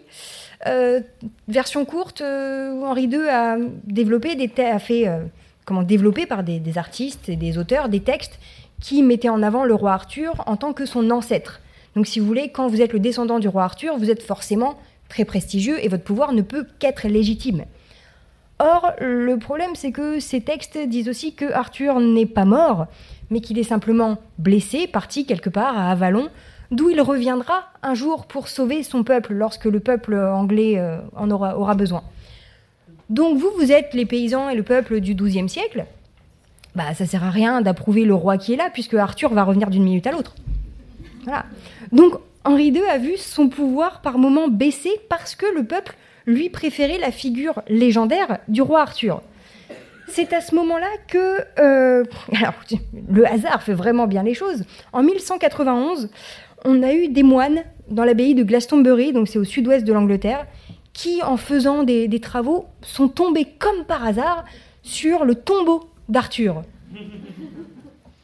Euh, 0.68 1.02
version 1.48 1.84
courte, 1.86 2.22
euh, 2.22 2.80
Henri 2.84 3.06
II 3.06 3.28
a 3.28 3.58
développé 3.84 4.36
des 4.36 4.50
a 4.64 4.78
fait 4.78 5.08
euh, 5.08 5.24
comment 5.66 5.82
développer 5.82 6.28
par 6.28 6.44
des, 6.44 6.60
des 6.60 6.78
artistes 6.78 7.28
et 7.30 7.36
des 7.36 7.58
auteurs 7.58 7.90
des 7.90 8.00
textes 8.00 8.40
qui 8.80 9.02
mettaient 9.02 9.30
en 9.30 9.42
avant 9.42 9.66
le 9.66 9.74
roi 9.74 9.92
Arthur 9.92 10.44
en 10.46 10.56
tant 10.56 10.72
que 10.72 10.86
son 10.86 11.10
ancêtre. 11.10 11.62
Donc 11.96 12.06
si 12.06 12.20
vous 12.20 12.28
voulez, 12.28 12.50
quand 12.50 12.68
vous 12.68 12.82
êtes 12.82 12.94
le 12.94 13.00
descendant 13.00 13.40
du 13.40 13.48
roi 13.48 13.64
Arthur, 13.64 13.98
vous 13.98 14.12
êtes 14.12 14.22
forcément 14.22 14.78
très 15.10 15.26
prestigieux 15.26 15.84
et 15.84 15.88
votre 15.88 16.04
pouvoir 16.04 16.32
ne 16.32 16.44
peut 16.44 16.68
qu'être 16.78 17.08
légitime. 17.08 17.66
Or, 18.60 18.94
le 19.02 19.36
problème, 19.38 19.76
c'est 19.76 19.92
que 19.92 20.20
ces 20.20 20.42
textes 20.42 20.78
disent 20.78 21.10
aussi 21.10 21.34
que 21.34 21.52
Arthur 21.52 22.00
n'est 22.00 22.28
pas 22.28 22.46
mort, 22.46 22.86
mais 23.32 23.42
qu'il 23.42 23.58
est 23.58 23.64
simplement 23.64 24.20
blessé, 24.38 24.86
parti 24.86 25.26
quelque 25.26 25.50
part 25.50 25.78
à 25.78 25.90
Avalon, 25.90 26.30
d'où 26.74 26.90
il 26.90 27.02
reviendra 27.02 27.66
un 27.82 27.94
jour 27.94 28.26
pour 28.26 28.48
sauver 28.48 28.84
son 28.84 29.04
peuple 29.04 29.34
lorsque 29.34 29.66
le 29.66 29.80
peuple 29.80 30.16
anglais 30.16 30.78
euh, 30.78 30.98
en 31.16 31.30
aura, 31.32 31.76
besoin. 31.76 32.04
Donc 33.10 33.38
vous, 33.38 33.52
vous 33.58 33.72
êtes 33.72 33.94
les 33.94 34.06
paysans 34.06 34.50
et 34.50 34.56
le 34.56 34.64
peuple 34.64 35.00
du 35.00 35.14
XIIe 35.16 35.50
siècle. 35.50 35.86
Bah, 36.76 36.94
ça 36.96 37.06
sert 37.06 37.24
à 37.24 37.30
rien 37.30 37.62
d'approuver 37.62 38.06
le 38.06 38.16
roi 38.16 38.38
qui 38.38 38.54
est 38.54 38.58
là, 38.58 38.70
puisque 38.74 38.96
Arthur 38.96 39.34
va 39.34 39.44
revenir 39.44 39.70
d'une 39.70 39.84
minute 39.84 40.08
à 40.08 40.12
l'autre. 40.12 40.34
Voilà. 41.24 41.46
Donc 41.92 42.16
Henri 42.44 42.70
II 42.70 42.82
a 42.90 42.98
vu 42.98 43.18
son 43.18 43.48
pouvoir 43.48 44.02
par 44.02 44.18
moments 44.18 44.48
baisser 44.48 44.92
parce 45.10 45.36
que 45.36 45.46
le 45.56 45.64
peuple 45.64 45.96
lui 46.26 46.50
préférait 46.50 46.98
la 46.98 47.12
figure 47.12 47.62
légendaire 47.68 48.40
du 48.48 48.62
roi 48.62 48.82
Arthur. 48.82 49.22
C'est 50.08 50.34
à 50.34 50.42
ce 50.42 50.54
moment-là 50.56 50.90
que 51.08 51.40
euh, 51.60 52.04
alors, 52.38 52.54
le 53.10 53.26
hasard 53.26 53.64
fait 53.64 53.74
vraiment 53.74 54.08
bien 54.08 54.24
les 54.24 54.34
choses. 54.34 54.64
En 54.92 55.04
1191, 55.04 56.10
on 56.66 56.84
a 56.84 56.94
eu 56.94 57.08
des 57.08 57.24
moines 57.24 57.64
dans 57.90 58.04
l'abbaye 58.04 58.36
de 58.36 58.44
Glastonbury, 58.44 59.14
donc 59.14 59.28
c'est 59.28 59.40
au 59.40 59.44
sud-ouest 59.44 59.86
de 59.86 59.94
l'Angleterre, 59.94 60.48
qui, 60.94 61.22
en 61.24 61.38
faisant 61.38 61.84
des, 61.84 62.20
travaux, 62.20 62.66
sont 62.82 63.08
tombés 63.08 63.46
comme 63.46 63.86
par 63.86 64.06
hasard 64.06 64.46
sur 64.84 65.26
le 65.26 65.36
tombeau 65.36 65.90
d'Arthur. 66.10 66.62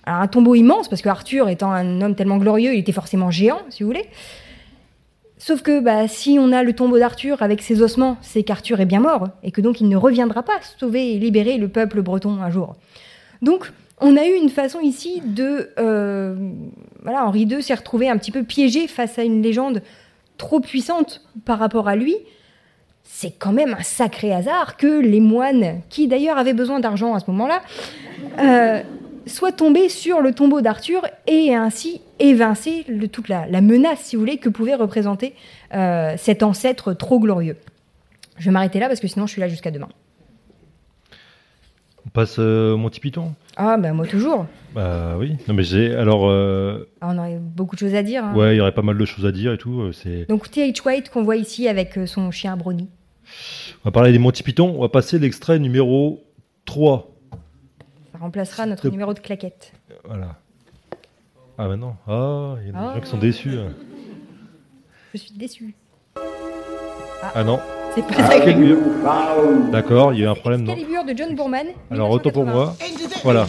Alors, 0.04 0.22
un 0.22 0.28
tombeau 0.28 0.56
immense, 0.56 0.88
parce 0.88 1.02
que 1.02 1.10
Arthur 1.10 1.50
étant 1.50 1.72
un 1.72 2.02
homme 2.02 2.16
tellement 2.16 2.38
glorieux, 2.38 2.74
il 2.74 2.80
était 2.80 2.92
forcément 2.92 3.32
géant, 3.32 3.62
si 3.70 3.84
vous 3.84 3.90
voulez. 3.90 4.06
Sauf 5.38 5.62
que 5.62 5.80
bah, 5.80 6.08
si 6.08 6.38
on 6.40 6.52
a 6.52 6.64
le 6.64 6.74
tombeau 6.74 7.00
d'Arthur 7.00 7.42
avec 7.42 7.62
ses 7.62 7.82
ossements, 7.82 8.18
c'est 8.22 8.44
qu'Arthur 8.44 8.80
est 8.82 8.86
bien 8.86 9.00
mort, 9.00 9.30
et 9.44 9.52
que 9.52 9.62
donc 9.62 9.82
il 9.82 9.88
ne 9.88 9.98
reviendra 9.98 10.44
pas 10.44 10.60
sauver 10.78 11.14
et 11.14 11.20
libérer 11.20 11.58
le 11.58 11.70
peuple 11.70 12.02
breton 12.02 12.42
un 12.42 12.50
jour. 12.50 12.76
Donc, 13.42 13.72
on 14.02 14.16
a 14.18 14.26
eu 14.26 14.34
une 14.34 14.50
façon 14.50 14.80
ici 14.80 15.22
de... 15.26 15.70
euh, 15.80 16.36
voilà, 17.04 17.26
Henri 17.26 17.44
II 17.44 17.62
s'est 17.64 17.74
retrouvé 17.74 18.10
un 18.10 18.18
petit 18.18 18.32
peu 18.32 18.44
piégé 18.44 18.88
face 18.88 19.18
à 19.20 19.24
une 19.24 19.42
légende 19.42 19.82
trop 20.38 20.60
puissante 20.60 21.22
par 21.46 21.60
rapport 21.60 21.88
à 21.88 21.96
lui. 21.96 22.16
C'est 23.04 23.32
quand 23.32 23.52
même 23.52 23.76
un 23.78 23.84
sacré 23.84 24.34
hasard 24.34 24.78
que 24.78 25.00
les 25.02 25.20
moines, 25.20 25.82
qui 25.90 26.08
d'ailleurs 26.08 26.38
avaient 26.38 26.54
besoin 26.54 26.80
d'argent 26.80 27.14
à 27.16 27.20
ce 27.20 27.30
moment-là, 27.32 27.62
euh, 28.40 28.82
soient 29.26 29.52
tombés 29.52 29.90
sur 29.90 30.22
le 30.22 30.34
tombeau 30.34 30.62
d'Arthur 30.62 31.02
et 31.28 31.54
ainsi 31.56 32.02
évincé 32.20 32.86
le- 32.88 33.08
toute 33.08 33.28
la, 33.28 33.48
la 33.48 33.62
menace, 33.62 34.00
si 34.02 34.16
vous 34.16 34.22
voulez, 34.22 34.38
que 34.38 34.50
pouvait 34.50 34.76
représenter 34.76 35.34
euh, 35.74 36.16
cet 36.18 36.44
ancêtre 36.44 36.94
trop 36.94 37.20
glorieux. 37.20 37.58
Je 38.38 38.46
vais 38.46 38.52
m'arrêter 38.52 38.80
là 38.80 38.88
parce 38.88 39.00
que 39.00 39.08
sinon 39.08 39.26
je 39.28 39.34
suis 39.34 39.42
là 39.42 39.50
jusqu'à 39.50 39.72
demain. 39.72 39.90
On 42.10 42.12
passe 42.12 42.38
euh, 42.40 42.74
au 42.74 42.78
Monty 42.78 43.00
Python 43.00 43.36
Ah, 43.56 43.78
bah 43.78 43.94
moi 43.94 44.08
toujours. 44.08 44.48
Bah 44.74 45.16
oui. 45.20 45.36
Non, 45.48 45.54
mais 45.54 45.62
j'ai. 45.62 45.94
Alors, 45.94 46.28
euh, 46.28 46.90
Ah, 47.02 47.10
on 47.12 47.18
aurait 47.20 47.38
beaucoup 47.40 47.76
de 47.76 47.80
choses 47.82 47.94
à 47.94 48.02
dire. 48.02 48.26
hein. 48.26 48.34
ouais, 48.36 48.56
il 48.56 48.58
y 48.58 48.62
aurait 48.62 48.74
pas 48.74 48.82
mal 48.82 48.98
de 48.98 49.06
choses 49.06 49.28
à 49.28 49.32
dire 49.32 49.54
et 49.54 49.60
tout. 49.60 49.82
euh, 49.82 49.92
C'est. 49.92 50.28
Donc 50.28 50.50
T.H. 50.50 50.84
White 50.88 51.10
qu'on 51.12 51.22
voit 51.24 51.36
ici 51.36 51.68
avec 51.68 52.00
euh, 52.00 52.08
son 52.08 52.32
chien 52.32 52.58
Brownie. 52.58 52.90
On 53.84 53.90
va 53.90 53.92
parler 53.92 54.12
des 54.12 54.18
Monty 54.18 54.42
Python. 54.42 54.74
On 54.76 54.82
va 54.82 54.90
passer 54.90 55.20
l'extrait 55.20 55.60
numéro 55.60 56.24
3. 56.66 57.12
Ça 58.12 58.18
remplacera 58.18 58.66
notre 58.66 58.80
Stop. 58.82 58.92
numéro 58.92 59.14
de 59.14 59.20
claquette. 59.20 59.72
Voilà. 60.04 60.36
Ah, 61.60 61.68
maintenant. 61.68 61.96
Ah, 62.08 62.56
il 62.62 62.66
y 62.66 62.70
a 62.70 62.72
des 62.72 62.78
Ah. 62.80 62.94
gens 62.96 63.02
qui 63.02 63.08
sont 63.08 63.18
déçus. 63.20 63.56
hein. 63.60 63.72
Je 65.14 65.20
suis 65.20 65.34
déçue. 65.34 65.76
Ah 67.36 67.44
non. 67.44 67.60
C'est 68.00 68.16
pas 68.16 68.22
Ah, 68.24 68.28
ça. 68.30 68.36
Excalibur. 68.38 68.78
D'accord, 69.72 70.14
il 70.14 70.20
y 70.20 70.22
a 70.24 70.26
eu 70.26 70.30
un 70.30 70.36
problème, 70.36 70.64
non 70.64 70.74
Excalibur 70.74 71.04
de 71.04 71.18
John 71.18 71.36
Boorman. 71.36 71.68
Alors, 71.92 72.10
autant 72.12 72.30
pour 72.32 72.46
moi. 72.46 72.76
1980. 72.80 73.20
Voilà. 73.24 73.46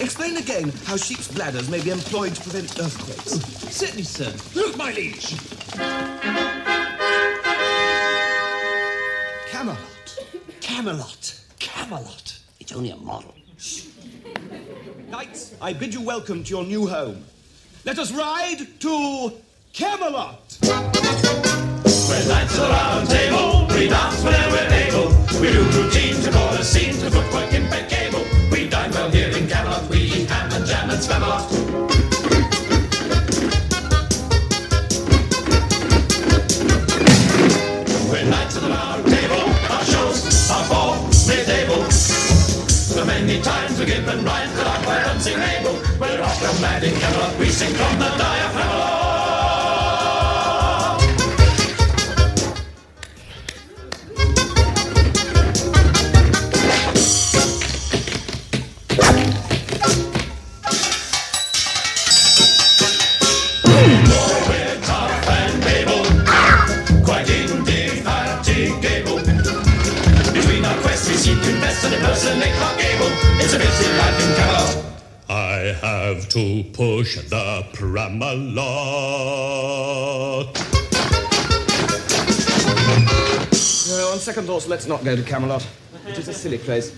Explain 0.00 0.36
again 0.36 0.70
how 0.86 0.96
sheep's 0.96 1.28
bladders 1.28 1.68
may 1.70 1.80
be 1.80 1.90
employed 1.90 2.34
to 2.34 2.40
prevent 2.42 2.78
earthquakes. 2.80 3.40
Certainly, 3.70 4.04
sir. 4.04 4.30
Look, 4.54 4.76
my 4.76 4.92
liege. 4.92 5.34
Camelot. 9.50 9.78
Camelot. 10.60 11.34
Camelot. 11.58 12.38
It's 12.60 12.72
only 12.72 12.90
a 12.90 12.96
model. 12.96 13.34
Knights, 15.10 15.54
I 15.60 15.72
bid 15.72 15.92
you 15.94 16.00
welcome 16.02 16.42
to 16.44 16.50
your 16.50 16.64
new 16.64 16.86
home. 16.86 17.24
Let 17.82 17.98
us 17.98 18.12
ride 18.12 18.66
to 18.80 19.32
Camelot. 19.72 20.58
We're 20.62 22.28
knights 22.28 22.58
of 22.58 22.60
the 22.60 22.68
round 22.68 23.08
table, 23.08 23.66
we 23.74 23.88
dance 23.88 24.22
whenever 24.22 24.50
we're 24.50 24.68
able. 24.68 25.08
We 25.40 25.50
do 25.50 25.62
routines 25.80 26.26
and 26.26 26.36
all 26.36 26.52
the 26.52 26.62
scenes, 26.62 27.00
the 27.00 27.10
footwork 27.10 27.54
impeccable. 27.54 28.26
We 28.52 28.68
dine 28.68 28.90
well 28.90 29.10
here 29.10 29.30
in 29.30 29.48
Camelot, 29.48 29.88
we 29.88 29.96
eat 29.98 30.28
ham 30.28 30.52
and 30.52 30.66
jam 30.66 30.90
and 30.90 31.00
spamalot. 31.00 31.69
Many 43.80 43.92
times 43.92 44.04
we 44.04 44.04
give 44.04 44.08
and 44.08 44.24
rhymes 44.24 44.54
that 44.56 44.66
are 44.66 44.82
quite 44.84 45.06
unsingable. 45.06 46.00
We're 46.00 46.22
off 46.22 46.42
and 46.42 46.60
mad 46.60 46.84
in 46.84 46.94
Camelot, 46.98 47.38
we 47.38 47.48
sing 47.48 47.74
from 47.74 47.98
the 47.98 48.08
diaphragm. 48.18 49.00
We're 64.48 64.80
tough 64.82 65.28
and 65.28 65.60
It's 73.42 73.54
a 73.54 73.58
busy 73.58 73.88
life 73.96 74.20
in 74.20 74.34
Camelot. 74.36 74.70
I 75.30 75.74
have 75.80 76.28
to 76.28 76.62
push 76.72 77.16
the 77.28 77.64
Pramalot. 77.72 78.60
No, 83.88 84.12
on 84.12 84.18
second 84.18 84.44
thoughts, 84.46 84.68
let's 84.68 84.86
not 84.86 85.02
go 85.04 85.16
to 85.16 85.22
Camelot. 85.22 85.66
It 86.06 86.18
is 86.18 86.28
a 86.28 86.34
silly 86.34 86.58
place. 86.58 86.92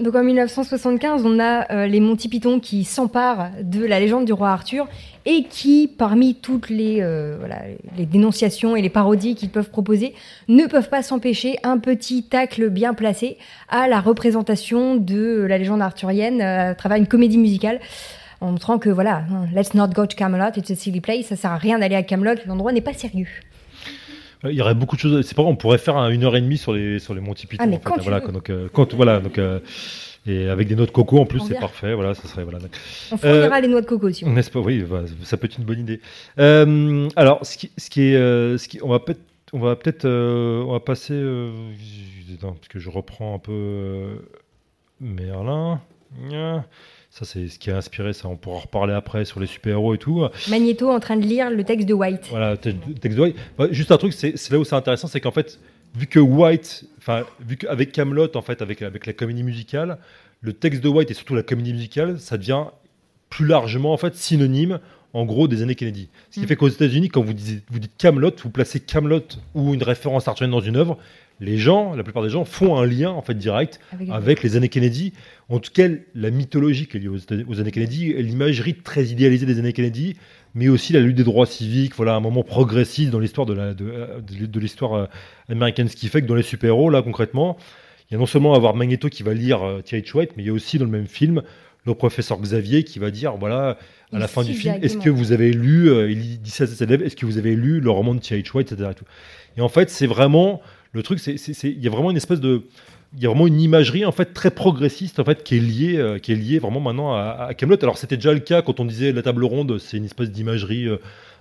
Donc 0.00 0.16
en 0.16 0.24
1975, 0.24 1.24
on 1.24 1.38
a 1.38 1.72
euh, 1.72 1.86
les 1.86 2.00
Monty 2.00 2.28
Python 2.28 2.58
qui 2.58 2.82
s'emparent 2.84 3.50
de 3.62 3.84
la 3.84 4.00
légende 4.00 4.24
du 4.24 4.32
roi 4.32 4.50
Arthur 4.50 4.88
et 5.26 5.44
qui, 5.44 5.88
parmi 5.88 6.34
toutes 6.34 6.68
les, 6.68 6.98
euh, 7.00 7.36
voilà, 7.38 7.62
les 7.96 8.04
dénonciations 8.06 8.76
et 8.76 8.82
les 8.82 8.90
parodies 8.90 9.34
qu'ils 9.34 9.48
peuvent 9.50 9.70
proposer, 9.70 10.14
ne 10.48 10.66
peuvent 10.66 10.88
pas 10.90 11.02
s'empêcher 11.02 11.56
un 11.62 11.78
petit 11.78 12.24
tacle 12.24 12.68
bien 12.68 12.92
placé 12.94 13.38
à 13.68 13.88
la 13.88 14.00
représentation 14.00 14.96
de 14.96 15.46
la 15.48 15.56
légende 15.58 15.80
arthurienne 15.82 16.40
euh, 16.42 16.70
à 16.70 16.74
travers 16.74 16.98
une 16.98 17.06
comédie 17.06 17.38
musicale. 17.38 17.80
En 18.40 18.50
montrant 18.50 18.78
que 18.78 18.90
voilà, 18.90 19.24
let's 19.54 19.72
not 19.72 19.88
go 19.88 20.04
to 20.06 20.14
Camelot, 20.16 20.50
it's 20.56 20.70
a 20.70 20.74
silly 20.74 21.00
place, 21.00 21.26
ça 21.26 21.36
sert 21.36 21.52
à 21.52 21.56
rien 21.56 21.78
d'aller 21.78 21.94
à 21.96 22.02
Camelot, 22.02 22.34
l'endroit 22.46 22.72
n'est 22.72 22.82
pas 22.82 22.92
sérieux. 22.92 23.28
Euh, 24.44 24.50
Il 24.52 24.56
y 24.58 24.60
aurait 24.60 24.74
beaucoup 24.74 24.96
de 24.96 25.00
choses. 25.00 25.24
C'est 25.26 25.34
pas 25.34 25.40
grave, 25.42 25.54
on 25.54 25.56
pourrait 25.56 25.78
faire 25.78 25.96
un- 25.96 26.10
une 26.10 26.24
heure 26.24 26.36
et 26.36 26.42
demie 26.42 26.58
sur 26.58 26.74
les 26.74 26.98
sur 26.98 27.14
les 27.14 27.22
Monty 27.22 27.46
Python. 27.46 27.64
Ah, 27.64 27.66
mais 27.66 27.76
en 27.76 27.78
fait. 27.78 27.84
quand 27.84 27.94
tu 27.96 28.02
voilà, 28.02 28.18
veux. 28.18 28.32
donc 28.32 28.50
euh, 28.50 28.68
quand 28.70 28.92
voilà 28.92 29.20
donc 29.20 29.38
euh, 29.38 29.60
et 30.26 30.48
avec 30.48 30.68
des 30.68 30.74
noix 30.76 30.86
de 30.86 30.90
coco 30.90 31.18
en 31.20 31.26
plus, 31.26 31.40
c'est 31.40 31.58
parfait. 31.58 31.94
Voilà, 31.94 32.14
ça 32.14 32.26
serait 32.28 32.44
voilà. 32.44 32.58
On 33.12 33.16
fournira 33.16 33.60
les 33.60 33.68
noix 33.68 33.80
de 33.80 33.86
coco 33.86 34.08
aussi. 34.08 34.24
N'est-ce 34.24 34.50
pas? 34.50 34.60
Oui, 34.60 34.80
voilà, 34.82 35.06
ça 35.22 35.36
peut 35.36 35.46
être 35.46 35.58
une 35.58 35.64
bonne 35.64 35.80
idée. 35.80 36.00
Euh, 36.38 37.08
alors, 37.16 37.44
ce 37.44 37.56
qui, 37.58 37.70
ce 37.76 37.90
qui 37.90 38.02
est, 38.02 38.16
euh, 38.16 38.56
ce 38.58 38.68
qui, 38.68 38.78
on 38.82 38.88
va 38.88 39.00
peut-être, 39.00 39.20
on 39.52 39.58
va 39.58 39.76
peut-être, 39.76 40.04
euh, 40.06 40.62
on 40.66 40.72
va 40.72 40.80
passer, 40.80 41.14
euh, 41.14 41.50
non, 42.42 42.52
parce 42.54 42.68
que 42.68 42.78
je 42.78 42.90
reprends 42.90 43.34
un 43.34 43.38
peu 43.38 43.52
euh, 43.52 44.16
Merlin. 45.00 45.80
Ça, 47.10 47.24
c'est 47.24 47.48
ce 47.48 47.58
qui 47.58 47.70
a 47.70 47.76
inspiré 47.76 48.12
ça. 48.12 48.28
On 48.28 48.36
pourra 48.36 48.56
en 48.56 48.60
reparler 48.60 48.92
après 48.94 49.24
sur 49.24 49.38
les 49.38 49.46
super-héros 49.46 49.94
et 49.94 49.98
tout. 49.98 50.24
Magneto 50.48 50.90
en 50.90 50.98
train 51.00 51.16
de 51.16 51.24
lire 51.24 51.50
le 51.50 51.62
texte 51.62 51.88
de 51.88 51.94
White. 51.94 52.26
Voilà, 52.30 52.56
te- 52.56 52.70
texte 53.00 53.16
de 53.16 53.22
White. 53.22 53.36
Ouais, 53.58 53.68
juste 53.72 53.92
un 53.92 53.98
truc, 53.98 54.12
c'est 54.12 54.50
là 54.50 54.58
où 54.58 54.64
c'est 54.64 54.74
intéressant, 54.74 55.06
c'est 55.06 55.20
qu'en 55.20 55.30
fait, 55.30 55.60
vu 55.96 56.06
que 56.06 56.18
White, 56.18 56.84
enfin, 56.98 57.24
vu 57.46 57.56
qu'avec 57.56 57.92
Camelot, 57.92 58.36
en 58.36 58.42
fait, 58.42 58.62
avec, 58.62 58.82
avec 58.82 59.06
la 59.06 59.12
comédie 59.12 59.42
musicale, 59.42 59.98
le 60.40 60.52
texte 60.52 60.82
de 60.82 60.88
White 60.88 61.10
et 61.10 61.14
surtout 61.14 61.34
la 61.34 61.42
comédie 61.42 61.72
musicale, 61.72 62.18
ça 62.18 62.36
devient 62.38 62.64
plus 63.30 63.46
largement, 63.46 63.92
en 63.92 63.96
fait, 63.96 64.14
synonyme, 64.14 64.80
en 65.12 65.24
gros, 65.24 65.46
des 65.48 65.62
années 65.62 65.74
Kennedy. 65.76 66.08
Ce 66.30 66.40
qui 66.40 66.44
Mm. 66.44 66.48
fait 66.48 66.56
qu'aux 66.56 66.68
États-Unis, 66.68 67.08
quand 67.08 67.22
vous 67.22 67.32
dites, 67.32 67.64
vous 67.70 67.78
dites 67.78 67.92
Camelot, 67.96 68.32
vous 68.42 68.50
placez 68.50 68.80
Camelot 68.80 69.22
ou 69.54 69.72
une 69.74 69.82
référence 69.82 70.26
arthurienne 70.28 70.50
dans 70.50 70.60
une 70.60 70.76
œuvre, 70.76 70.98
les 71.40 71.56
gens, 71.58 71.94
la 71.96 72.02
plupart 72.04 72.22
des 72.22 72.30
gens, 72.30 72.44
font 72.44 72.76
un 72.78 72.86
lien 72.86 73.10
en 73.10 73.22
fait 73.22 73.34
direct 73.34 73.80
Avec 73.92 74.08
avec, 74.10 74.42
le- 74.42 74.48
les 74.50 74.56
années 74.56 74.68
Kennedy. 74.68 75.12
En 75.48 75.58
tout 75.58 75.72
cas, 75.72 75.88
la 76.14 76.30
mythologie 76.30 76.86
qui 76.86 76.96
est 76.96 77.00
liée 77.00 77.08
aux, 77.08 77.60
années 77.60 77.70
Kennedy, 77.72 78.12
l'imagerie 78.14 78.74
très 78.74 79.06
idéalisée 79.06 79.44
des 79.46 79.58
années 79.58 79.72
Kennedy, 79.72 80.16
mais 80.54 80.68
aussi 80.68 80.92
la 80.92 81.00
lutte 81.00 81.16
des 81.16 81.24
droits 81.24 81.46
civiques. 81.46 81.94
Voilà, 81.96 82.14
un 82.14 82.20
moment 82.20 82.42
progressiste 82.42 83.10
dans 83.10 83.18
l'histoire 83.20 83.46
de 83.46 83.54
la- 83.54 83.74
de, 83.74 83.84
de- 84.26 84.46
de 84.46 84.60
l'histoire 84.60 84.94
euh, 84.94 85.06
américaine, 85.48 85.88
ce 85.88 85.96
qui 85.96 86.08
fait 86.08 86.22
que 86.22 86.26
dans 86.26 86.34
les 86.34 86.42
super-héros, 86.42 86.90
là 86.90 87.02
concrètement, 87.02 87.56
il 88.10 88.14
y 88.14 88.16
a 88.16 88.18
non 88.18 88.26
seulement 88.26 88.54
avoir 88.54 88.74
Magneto 88.74 89.08
qui 89.08 89.22
va 89.22 89.34
lire 89.34 89.62
euh, 89.62 89.80
T.H. 89.82 90.14
White, 90.16 90.30
mais 90.36 90.42
il 90.42 90.46
y 90.46 90.50
a 90.50 90.52
aussi 90.52 90.78
dans 90.78 90.84
le 90.84 90.90
même 90.90 91.06
film 91.08 91.42
le 91.86 91.94
professeur 91.94 92.40
Xavier 92.40 92.82
qui 92.82 92.98
va 92.98 93.10
dire 93.10 93.36
voilà 93.36 93.76
à 94.10 94.18
la 94.18 94.26
fin 94.28 94.42
du 94.42 94.54
film 94.54 94.74
est-ce 94.82 94.96
que 95.04 95.10
vous 95.10 95.32
avez 95.32 95.52
lu 95.52 95.90
euh, 95.90 96.10
il 96.10 96.40
dit 96.40 96.50
ça 96.50 96.64
à 96.64 96.66
ses 96.66 96.82
élèves 96.82 97.02
est-ce 97.02 97.14
que 97.14 97.26
vous 97.26 97.36
avez 97.36 97.54
lu 97.54 97.80
le 97.80 97.90
roman 97.90 98.14
de 98.14 98.20
T.H. 98.20 98.52
White 98.54 98.72
etc 98.72 98.88
et, 98.92 98.94
tout. 98.94 99.04
et 99.58 99.60
en 99.60 99.68
fait 99.68 99.90
c'est 99.90 100.06
vraiment 100.06 100.62
le 100.92 101.02
truc 101.02 101.18
c'est- 101.18 101.34
il 101.64 101.82
y 101.82 101.86
a 101.86 101.90
vraiment 101.90 102.10
une 102.10 102.16
espèce 102.16 102.40
de 102.40 102.62
il 103.16 103.22
y 103.22 103.26
a 103.26 103.28
vraiment 103.28 103.46
une 103.46 103.60
imagerie 103.60 104.04
en 104.04 104.12
fait 104.12 104.34
très 104.34 104.50
progressiste 104.50 105.20
en 105.20 105.24
fait 105.24 105.44
qui 105.44 105.56
est 105.56 105.60
liée 105.60 105.96
euh, 105.98 106.18
qui 106.18 106.32
est 106.32 106.36
liée 106.36 106.58
vraiment 106.58 106.80
maintenant 106.80 107.14
à, 107.14 107.46
à 107.48 107.54
Camelot. 107.54 107.78
Alors 107.82 107.98
c'était 107.98 108.16
déjà 108.16 108.32
le 108.32 108.40
cas 108.40 108.62
quand 108.62 108.80
on 108.80 108.84
disait 108.84 109.12
la 109.12 109.22
table 109.22 109.44
ronde 109.44 109.78
c'est 109.78 109.96
une 109.96 110.04
espèce 110.04 110.30
d'imagerie 110.30 110.88
euh, 110.88 110.96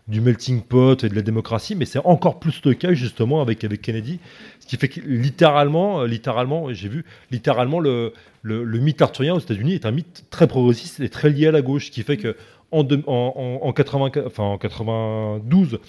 du 0.07 0.21
melting 0.21 0.61
pot 0.61 1.03
et 1.03 1.09
de 1.09 1.15
la 1.15 1.21
démocratie 1.21 1.75
mais 1.75 1.85
c'est 1.85 1.99
encore 2.05 2.39
plus 2.39 2.61
le 2.65 2.73
cas 2.73 2.93
justement 2.93 3.41
avec 3.41 3.63
avec 3.63 3.81
Kennedy. 3.81 4.19
Ce 4.59 4.67
qui 4.67 4.77
fait 4.77 4.87
que 4.87 4.99
littéralement 5.01 6.01
euh, 6.01 6.07
littéralement 6.07 6.71
j'ai 6.73 6.89
vu 6.89 7.05
littéralement 7.31 7.79
le, 7.79 8.13
le, 8.43 8.79
mythe 8.79 9.01
arthurien 9.01 9.33
aux 9.33 9.39
États-Unis 9.39 9.73
est 9.73 9.85
un 9.85 9.91
mythe 9.91 10.25
très 10.29 10.47
progressiste 10.47 10.99
et 10.99 11.09
très 11.09 11.29
lié 11.29 11.47
à 11.47 11.51
la 11.51 11.61
gauche 11.61 11.87
ce 11.87 11.91
qui 11.91 12.03
fait 12.03 12.17
que 12.17 12.35
en, 12.71 12.83
deux- 12.83 13.03
en, 13.07 13.59
en, 13.63 13.67
en 13.67 13.73
80 13.73 14.11
enfin, 14.27 14.43
en 14.43 14.57
92 14.57 15.79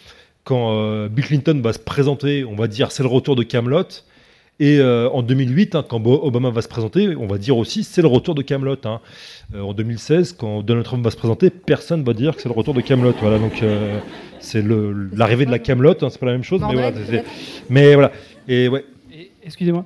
quand 0.45 1.07
Bill 1.09 1.25
Clinton 1.25 1.61
va 1.63 1.73
se 1.73 1.79
présenter 1.79 2.45
on 2.45 2.55
va 2.55 2.69
dire 2.69 2.93
c'est 2.93 3.03
le 3.03 3.09
retour 3.09 3.35
de 3.37 3.43
Camelot 3.43 3.83
et 4.61 4.79
euh, 4.79 5.09
en 5.11 5.23
2008, 5.23 5.75
hein, 5.75 5.85
quand 5.89 6.05
Obama 6.07 6.51
va 6.51 6.63
se 6.63 6.69
présenter, 6.69 7.17
on 7.17 7.27
va 7.27 7.39
dire 7.39 7.57
aussi 7.57 7.83
c'est 7.83 8.03
le 8.03 8.09
retour 8.09 8.35
de 8.35 8.43
Camelot. 8.43 8.77
hein. 8.85 9.01
Euh, 9.55 9.61
en 9.63 9.73
2016, 9.75 10.35
quand 10.35 10.63
Donald 10.63 10.85
Trump 10.85 11.05
va 11.05 11.11
se 11.11 11.17
présenter, 11.17 11.51
personne 11.51 12.05
va 12.05 12.13
dire 12.13 12.37
que 12.37 12.43
c'est 12.43 12.49
le 12.49 12.55
retour 12.55 12.75
de 12.75 12.81
Camelot. 12.81 13.15
Voilà, 13.21 13.39
donc 13.39 13.63
euh, 13.63 13.99
c'est 14.39 14.65
l'arrivée 15.13 15.47
de 15.47 15.51
la 15.51 15.59
Camelot. 15.59 15.95
hein, 16.03 16.09
c'est 16.11 16.21
pas 16.21 16.27
la 16.27 16.33
même 16.33 16.45
chose, 16.45 16.63
mais 17.69 17.95
voilà. 17.95 18.13
Mais. 18.49 18.55
Et 18.55 18.69
ouais. 18.69 18.85
Excusez-moi. 19.43 19.85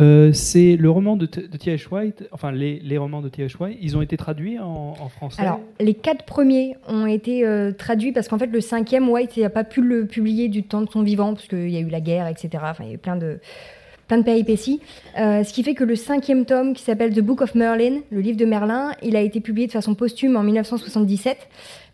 Euh, 0.00 0.32
c'est 0.32 0.76
le 0.76 0.88
roman 0.88 1.16
de, 1.16 1.26
T.H. 1.26 1.88
White, 1.90 2.28
enfin 2.30 2.52
les, 2.52 2.78
les 2.78 2.96
romans 2.96 3.20
de 3.20 3.28
T.H. 3.28 3.56
White, 3.60 3.76
ils 3.82 3.96
ont 3.96 4.02
été 4.02 4.16
traduits 4.16 4.58
en, 4.58 4.94
en 4.98 5.08
français? 5.08 5.42
Alors, 5.42 5.60
les 5.80 5.94
quatre 5.94 6.24
premiers 6.24 6.76
ont 6.86 7.06
été 7.06 7.44
euh, 7.44 7.72
traduits 7.72 8.12
parce 8.12 8.28
qu'en 8.28 8.38
fait, 8.38 8.46
le 8.46 8.60
cinquième, 8.60 9.08
White 9.08 9.36
n'a 9.36 9.50
pas 9.50 9.64
pu 9.64 9.82
le 9.82 10.06
publier 10.06 10.48
du 10.48 10.62
temps 10.62 10.80
de 10.82 10.88
son 10.88 11.02
vivant, 11.02 11.34
parce 11.34 11.48
qu'il 11.48 11.68
y 11.68 11.76
a 11.76 11.80
eu 11.80 11.88
la 11.88 12.00
guerre, 12.00 12.28
etc. 12.28 12.50
Enfin, 12.62 12.84
il 12.84 12.88
y 12.88 12.92
a 12.92 12.94
eu 12.94 12.98
plein 12.98 13.16
de, 13.16 13.40
plein 14.10 14.18
de 14.18 14.24
péripéties. 14.24 14.80
Euh, 15.20 15.44
ce 15.44 15.52
qui 15.52 15.62
fait 15.62 15.74
que 15.74 15.84
le 15.84 15.94
cinquième 15.94 16.44
tome, 16.44 16.74
qui 16.74 16.82
s'appelle 16.82 17.14
The 17.14 17.20
Book 17.20 17.42
of 17.42 17.54
Merlin, 17.54 18.00
le 18.10 18.20
livre 18.20 18.36
de 18.36 18.44
Merlin, 18.44 18.90
il 19.02 19.14
a 19.14 19.20
été 19.20 19.38
publié 19.40 19.68
de 19.68 19.72
façon 19.72 19.94
posthume 19.94 20.36
en 20.36 20.42
1977. 20.42 21.38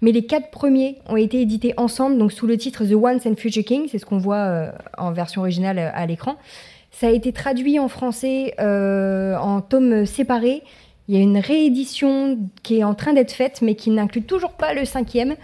Mais 0.00 0.12
les 0.12 0.24
quatre 0.24 0.50
premiers 0.50 0.96
ont 1.10 1.18
été 1.18 1.42
édités 1.42 1.74
ensemble, 1.76 2.16
donc 2.16 2.32
sous 2.32 2.46
le 2.46 2.56
titre 2.56 2.86
The 2.86 2.94
Once 2.94 3.26
and 3.26 3.34
Future 3.36 3.64
King, 3.64 3.86
c'est 3.90 3.98
ce 3.98 4.06
qu'on 4.06 4.16
voit 4.16 4.36
euh, 4.36 4.70
en 4.96 5.12
version 5.12 5.42
originale 5.42 5.78
euh, 5.78 5.90
à 5.92 6.06
l'écran. 6.06 6.36
Ça 6.90 7.08
a 7.08 7.10
été 7.10 7.32
traduit 7.32 7.78
en 7.78 7.88
français 7.88 8.54
en 8.58 9.60
tomes 9.60 10.06
séparés. 10.06 10.62
Il 11.08 11.14
y 11.14 11.18
a 11.18 11.20
une 11.20 11.38
réédition 11.38 12.36
qui 12.64 12.78
est 12.78 12.84
en 12.84 12.94
train 12.94 13.12
d'être 13.12 13.30
faite, 13.32 13.60
mais 13.62 13.76
qui 13.76 13.90
n'inclut 13.90 14.22
toujours 14.22 14.54
pas 14.54 14.74
le 14.74 14.84
cinquième. 14.84 15.36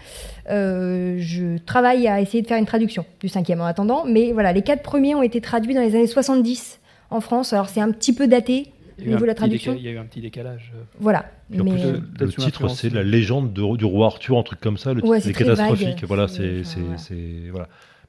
Euh, 0.49 1.15
je 1.19 1.57
travaille 1.59 2.07
à 2.07 2.19
essayer 2.19 2.41
de 2.41 2.47
faire 2.47 2.57
une 2.57 2.65
traduction 2.65 3.05
du 3.21 3.29
cinquième 3.29 3.61
en 3.61 3.65
attendant. 3.65 4.03
Mais 4.05 4.33
voilà, 4.33 4.51
les 4.51 4.61
quatre 4.61 4.83
premiers 4.83 5.15
ont 5.15 5.23
été 5.23 5.39
traduits 5.39 5.73
dans 5.73 5.81
les 5.81 5.95
années 5.95 6.07
70 6.07 6.81
en 7.11 7.21
France. 7.21 7.53
Alors 7.53 7.69
c'est 7.69 7.79
un 7.79 7.91
petit 7.91 8.13
peu 8.13 8.27
daté 8.27 8.67
au 8.99 9.03
un 9.03 9.05
niveau 9.07 9.21
de 9.21 9.25
la 9.25 9.35
traduction. 9.35 9.73
Il 9.77 9.83
y 9.83 9.87
a 9.87 9.91
eu 9.91 9.97
un 9.97 10.03
petit 10.05 10.19
décalage. 10.21 10.73
euh. 10.75 10.81
Voilà. 10.99 11.25
Mais, 11.49 11.59
plus, 11.59 11.81
euh, 11.81 11.99
le- 12.19 12.27
titre, 12.33 12.67
c'est 12.67 12.91
la 12.93 13.03
légende 13.03 13.53
de- 13.53 13.77
du 13.77 13.85
roi 13.85 14.07
Arthur, 14.07 14.37
un 14.37 14.43
truc 14.43 14.59
comme 14.59 14.77
ça. 14.77 14.93
Le 14.93 15.01
Ouais, 15.05 15.21
titre 15.21 15.37
c'est 15.37 15.45
catastrophique. 15.45 15.87
vague. 16.01 16.03
Voilà, 16.07 16.27
C'est-. 16.27 16.63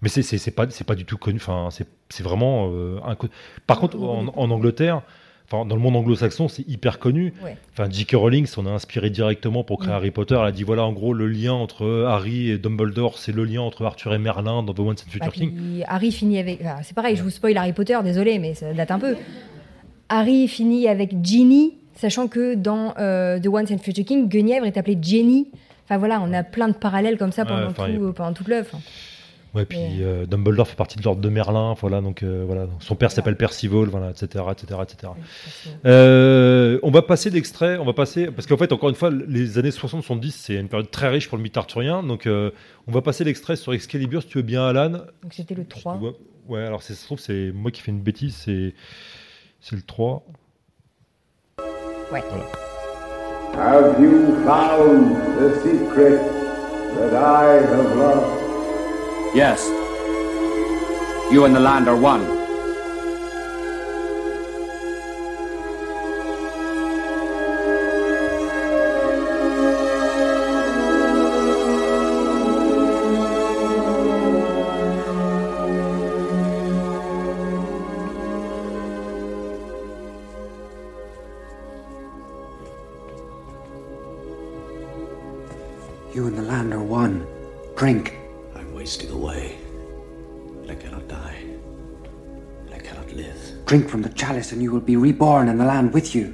Mais 0.02 0.08
c'est, 0.08 0.50
pas, 0.50 0.66
pas 0.66 0.94
du 0.94 1.04
tout 1.04 1.16
connu. 1.16 1.36
Enfin, 1.36 1.68
c'est, 1.70 2.22
vraiment 2.22 2.68
euh, 2.72 2.98
inconnu. 3.06 3.32
Par 3.66 3.78
contre, 3.80 3.98
en, 4.02 4.26
en 4.36 4.50
Angleterre, 4.50 5.02
enfin, 5.46 5.64
dans 5.66 5.74
le 5.76 5.80
monde 5.82 5.96
anglo-saxon, 5.96 6.48
c'est 6.48 6.66
hyper 6.68 6.98
connu. 6.98 7.32
Ouais. 7.42 7.56
Enfin, 7.72 7.88
J.K. 7.90 8.12
Rowling 8.16 8.46
s'en 8.46 8.66
a 8.66 8.70
inspiré 8.70 9.10
directement 9.10 9.64
pour 9.64 9.78
créer 9.78 9.90
Mm. 9.92 9.96
Harry 9.96 10.10
Potter. 10.10 10.36
Elle 10.40 10.46
a 10.46 10.52
dit 10.52 10.62
voilà, 10.62 10.84
en 10.84 10.92
gros, 10.92 11.12
le 11.12 11.26
lien 11.26 11.52
entre 11.52 12.06
Harry 12.08 12.50
et 12.50 12.58
Dumbledore, 12.58 13.18
c'est 13.18 13.32
le 13.32 13.44
lien 13.44 13.60
entre 13.62 13.84
Arthur 13.84 14.14
et 14.14 14.18
Merlin 14.18 14.62
dans 14.62 14.74
The 14.74 14.80
Once 14.80 15.04
and 15.06 15.10
Future 15.10 15.26
Bah, 15.26 15.32
King. 15.32 15.54
puis 15.54 15.82
Harry 15.86 16.12
finit 16.12 16.38
avec. 16.38 16.60
enfin, 16.60 16.76
c'est 16.82 16.94
pareil, 16.94 17.16
je 17.16 17.22
vous 17.22 17.30
spoil 17.30 17.56
Harry 17.56 17.72
Potter, 17.72 17.98
désolé, 18.04 18.38
mais 18.38 18.54
ça 18.54 18.72
date 18.72 18.90
un 18.90 18.98
peu. 18.98 19.16
Harry 20.08 20.48
finit 20.48 20.86
avec 20.88 21.14
Ginny, 21.22 21.74
sachant 21.94 22.28
que 22.28 22.54
dans 22.54 22.94
euh, 22.98 23.38
The 23.40 23.46
Once 23.48 23.70
and 23.70 23.78
Future 23.78 24.04
King, 24.04 24.28
Guenièvre 24.28 24.66
est 24.66 24.76
appelée 24.76 24.98
Jenny. 25.00 25.48
Enfin 25.84 25.98
voilà, 25.98 26.20
on 26.22 26.32
a 26.32 26.42
plein 26.42 26.68
de 26.68 26.74
parallèles 26.74 27.18
comme 27.18 27.32
ça 27.32 27.44
pendant, 27.44 27.72
tout- 27.72 27.82
a- 27.82 28.12
pendant 28.14 28.32
toute 28.32 28.48
l'œuvre. 28.48 28.78
Ouais, 29.54 29.64
puis 29.66 29.78
euh, 30.02 30.26
Dumbledore 30.26 30.66
fait 30.66 30.74
partie 30.74 30.98
de 30.98 31.04
l'ordre 31.04 31.20
de 31.20 31.28
Merlin, 31.28 31.74
voilà, 31.80 32.00
donc 32.00 32.24
euh, 32.24 32.42
voilà, 32.44 32.66
son 32.80 32.96
père 32.96 33.12
s'appelle 33.12 33.36
Percival, 33.36 33.84
voilà, 33.84 34.10
etc., 34.10 34.44
etc., 34.50 34.80
etc. 34.82 35.12
Euh, 35.86 36.78
on 36.82 36.90
va 36.90 37.02
passer 37.02 37.30
d'extrait, 37.30 37.78
on 37.78 37.84
va 37.84 37.92
passer, 37.92 38.26
parce 38.26 38.46
qu'en 38.48 38.56
fait, 38.56 38.72
encore 38.72 38.88
une 38.88 38.94
fois, 38.96 39.10
les 39.10 39.58
années 39.58 39.70
60-70, 39.70 40.30
c'est 40.32 40.54
une 40.56 40.68
période 40.68 40.90
très 40.90 41.08
riche 41.08 41.28
pour 41.28 41.36
le 41.38 41.42
mythe 41.44 41.56
arthurien, 41.56 42.02
donc 42.02 42.26
euh, 42.26 42.50
on 42.88 42.92
va 42.92 43.00
passer 43.00 43.22
l'extrait 43.22 43.54
sur 43.56 43.72
Excalibur, 43.74 44.22
si 44.22 44.28
tu 44.28 44.38
veux 44.38 44.42
bien, 44.42 44.66
Alan. 44.66 44.90
Donc 44.90 45.04
c'était 45.32 45.54
le 45.54 45.64
3. 45.64 45.94
Tu 45.94 45.98
vois- 46.00 46.14
Ouais, 46.48 46.62
alors 46.66 46.82
c'est- 46.82 46.94
ça 46.94 47.00
se 47.00 47.06
trouve, 47.06 47.20
c'est 47.20 47.52
moi 47.54 47.70
qui 47.70 47.80
fais 47.80 47.90
une 47.92 48.00
bêtise, 48.02 48.34
c'est 48.36 48.74
c'est 49.60 49.76
le 49.76 49.82
3. 49.82 50.26
Ouais. 52.12 52.22
Voilà. 52.28 52.44
Have 53.56 54.02
you 54.02 54.34
found 54.44 55.14
the 55.38 55.54
secret 55.62 56.18
that 56.98 57.14
I 57.14 57.62
have 57.64 57.96
lost? 57.96 58.43
Yes. 59.34 59.66
You 61.32 61.44
and 61.44 61.56
the 61.56 61.58
land 61.58 61.88
are 61.88 61.96
one. 61.96 62.33
And 94.54 94.62
you 94.62 94.70
will 94.70 94.80
be 94.80 94.94
reborn 94.96 95.48
in 95.48 95.58
the 95.58 95.64
land 95.64 95.92
with 95.92 96.14
you. 96.14 96.32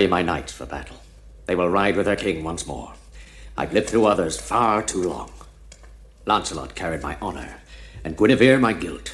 Ready 0.00 0.08
my 0.08 0.22
knights 0.22 0.50
for 0.50 0.64
battle. 0.64 0.96
They 1.44 1.54
will 1.54 1.68
ride 1.68 1.94
with 1.94 2.06
their 2.06 2.16
king 2.16 2.42
once 2.42 2.66
more. 2.66 2.94
I've 3.54 3.74
lived 3.74 3.90
through 3.90 4.06
others 4.06 4.40
far 4.40 4.82
too 4.82 5.02
long. 5.02 5.30
Lancelot 6.24 6.74
carried 6.74 7.02
my 7.02 7.18
honor, 7.20 7.56
and 8.02 8.16
Guinevere 8.16 8.58
my 8.58 8.72
guilt. 8.72 9.12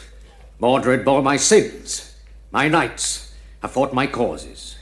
Mordred 0.60 1.04
bore 1.04 1.22
my 1.22 1.38
sins. 1.38 2.14
My 2.52 2.68
knights 2.68 3.34
have 3.62 3.72
fought 3.72 3.94
my 3.94 4.06
causes. 4.06 4.76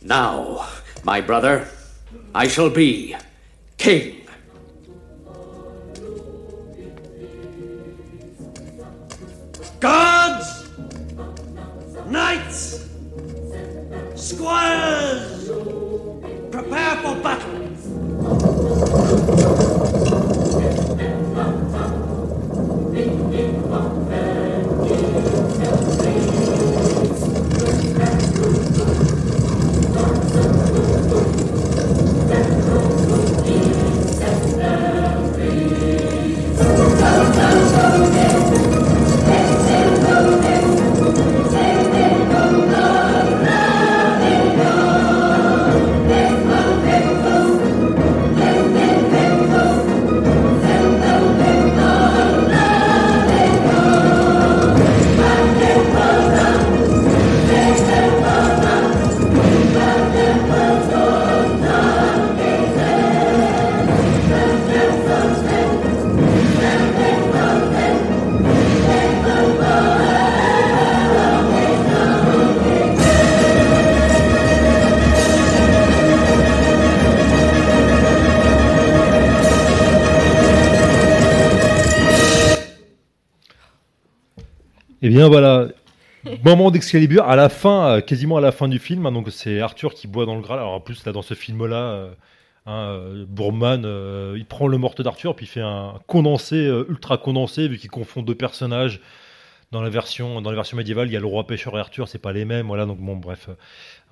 Now, 0.00 0.70
my 1.04 1.20
brother, 1.20 1.68
I 2.34 2.48
shall 2.48 2.70
be 2.70 3.14
king. 3.76 4.26
Guards! 9.80 10.15
Squires! 14.26 15.48
Prepare 16.50 16.96
for 16.96 17.14
battle! 17.22 17.65
Bien 85.16 85.28
voilà, 85.28 85.68
moment 86.44 86.70
d'Excalibur 86.70 87.24
à 87.24 87.36
la 87.36 87.48
fin, 87.48 87.88
euh, 87.88 88.00
quasiment 88.02 88.36
à 88.36 88.42
la 88.42 88.52
fin 88.52 88.68
du 88.68 88.78
film. 88.78 89.06
hein, 89.06 89.12
donc 89.12 89.28
c'est 89.30 89.62
Arthur 89.62 89.94
qui 89.94 90.08
boit 90.08 90.26
dans 90.26 90.34
le 90.34 90.42
Graal. 90.42 90.58
Alors 90.58 90.74
en 90.74 90.80
plus 90.80 91.06
là 91.06 91.12
dans 91.12 91.22
ce 91.22 91.32
film-là, 91.32 91.76
euh, 91.76 92.10
hein, 92.66 92.88
euh, 92.90 93.24
Boorman, 93.26 93.84
euh, 93.86 94.34
il 94.36 94.44
prend 94.44 94.66
le 94.68 94.76
morte 94.76 95.00
d'Arthur 95.00 95.34
puis 95.34 95.46
il 95.46 95.48
fait 95.48 95.62
un 95.62 95.94
condensé 96.06 96.70
ultra 96.90 97.16
condensé 97.16 97.66
vu 97.66 97.78
qu'il 97.78 97.88
confond 97.88 98.20
deux 98.20 98.34
personnages. 98.34 99.00
Dans 99.72 99.80
la 99.82 99.88
version, 99.88 100.42
dans 100.42 100.52
médiévale, 100.74 101.08
il 101.08 101.12
y 101.12 101.16
a 101.16 101.20
le 101.20 101.26
roi 101.26 101.44
pêcheur 101.44 101.76
et 101.76 101.80
Arthur, 101.80 102.06
c'est 102.06 102.20
pas 102.20 102.32
les 102.32 102.44
mêmes, 102.44 102.66
voilà. 102.66 102.86
Donc 102.86 102.98
bon, 102.98 103.16
bref, 103.16 103.48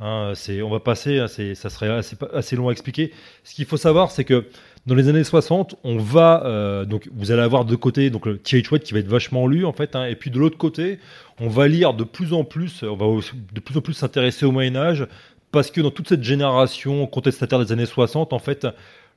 hein, 0.00 0.32
c'est, 0.34 0.62
on 0.62 0.70
va 0.70 0.80
passer, 0.80 1.24
ça 1.28 1.70
serait 1.70 2.00
assez 2.32 2.56
long 2.56 2.70
à 2.70 2.72
expliquer. 2.72 3.12
Ce 3.44 3.54
qu'il 3.54 3.64
faut 3.64 3.76
savoir, 3.76 4.10
c'est 4.10 4.24
que 4.24 4.46
dans 4.86 4.94
les 4.94 5.08
années 5.08 5.24
60, 5.24 5.76
on 5.82 5.96
va, 5.98 6.42
euh, 6.44 6.84
donc 6.84 7.08
vous 7.14 7.30
allez 7.32 7.40
avoir 7.42 7.64
de 7.64 7.74
côté 7.74 8.10
donc 8.10 8.26
le 8.26 8.36
T.H. 8.38 8.70
White 8.70 8.82
qui 8.84 8.92
va 8.92 9.00
être 9.00 9.08
vachement 9.08 9.46
lu 9.46 9.64
en 9.64 9.72
fait, 9.72 9.96
hein, 9.96 10.04
et 10.04 10.14
puis 10.14 10.30
de 10.30 10.38
l'autre 10.38 10.58
côté, 10.58 10.98
on 11.40 11.48
va 11.48 11.68
lire 11.68 11.94
de 11.94 12.04
plus 12.04 12.32
en 12.34 12.44
plus, 12.44 12.82
on 12.82 12.94
va 12.96 13.06
de 13.52 13.60
plus 13.60 13.76
en 13.76 13.80
plus 13.80 13.94
s'intéresser 13.94 14.44
au 14.44 14.52
Moyen 14.52 14.76
Âge, 14.76 15.06
parce 15.52 15.70
que 15.70 15.80
dans 15.80 15.90
toute 15.90 16.08
cette 16.08 16.22
génération 16.22 17.06
contestataire 17.06 17.64
des 17.64 17.72
années 17.72 17.86
60, 17.86 18.32
en 18.32 18.38
fait, 18.38 18.66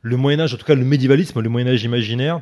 le 0.04 0.16
Moyen 0.16 0.40
Âge, 0.40 0.54
en 0.54 0.58
tout 0.58 0.66
cas 0.66 0.76
le 0.76 0.86
médiévalisme, 0.86 1.42
le 1.42 1.50
Moyen 1.50 1.68
Âge 1.68 1.84
imaginaire, 1.84 2.42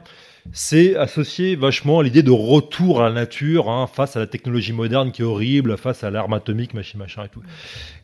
c'est 0.52 0.96
associé 0.96 1.56
vachement 1.56 2.02
à 2.02 2.04
l'idée 2.04 2.22
de 2.22 2.30
retour 2.30 3.02
à 3.02 3.10
la 3.10 3.16
nature 3.16 3.68
hein, 3.72 3.88
face 3.88 4.16
à 4.16 4.20
la 4.20 4.28
technologie 4.28 4.74
moderne 4.74 5.12
qui 5.12 5.24
est 5.24 5.26
horrible, 5.26 5.76
face 5.76 6.04
à 6.04 6.12
l'arme 6.12 6.34
atomique, 6.34 6.76
machin, 6.76 7.00
machin 7.00 7.24
et 7.24 7.30
tout. 7.30 7.42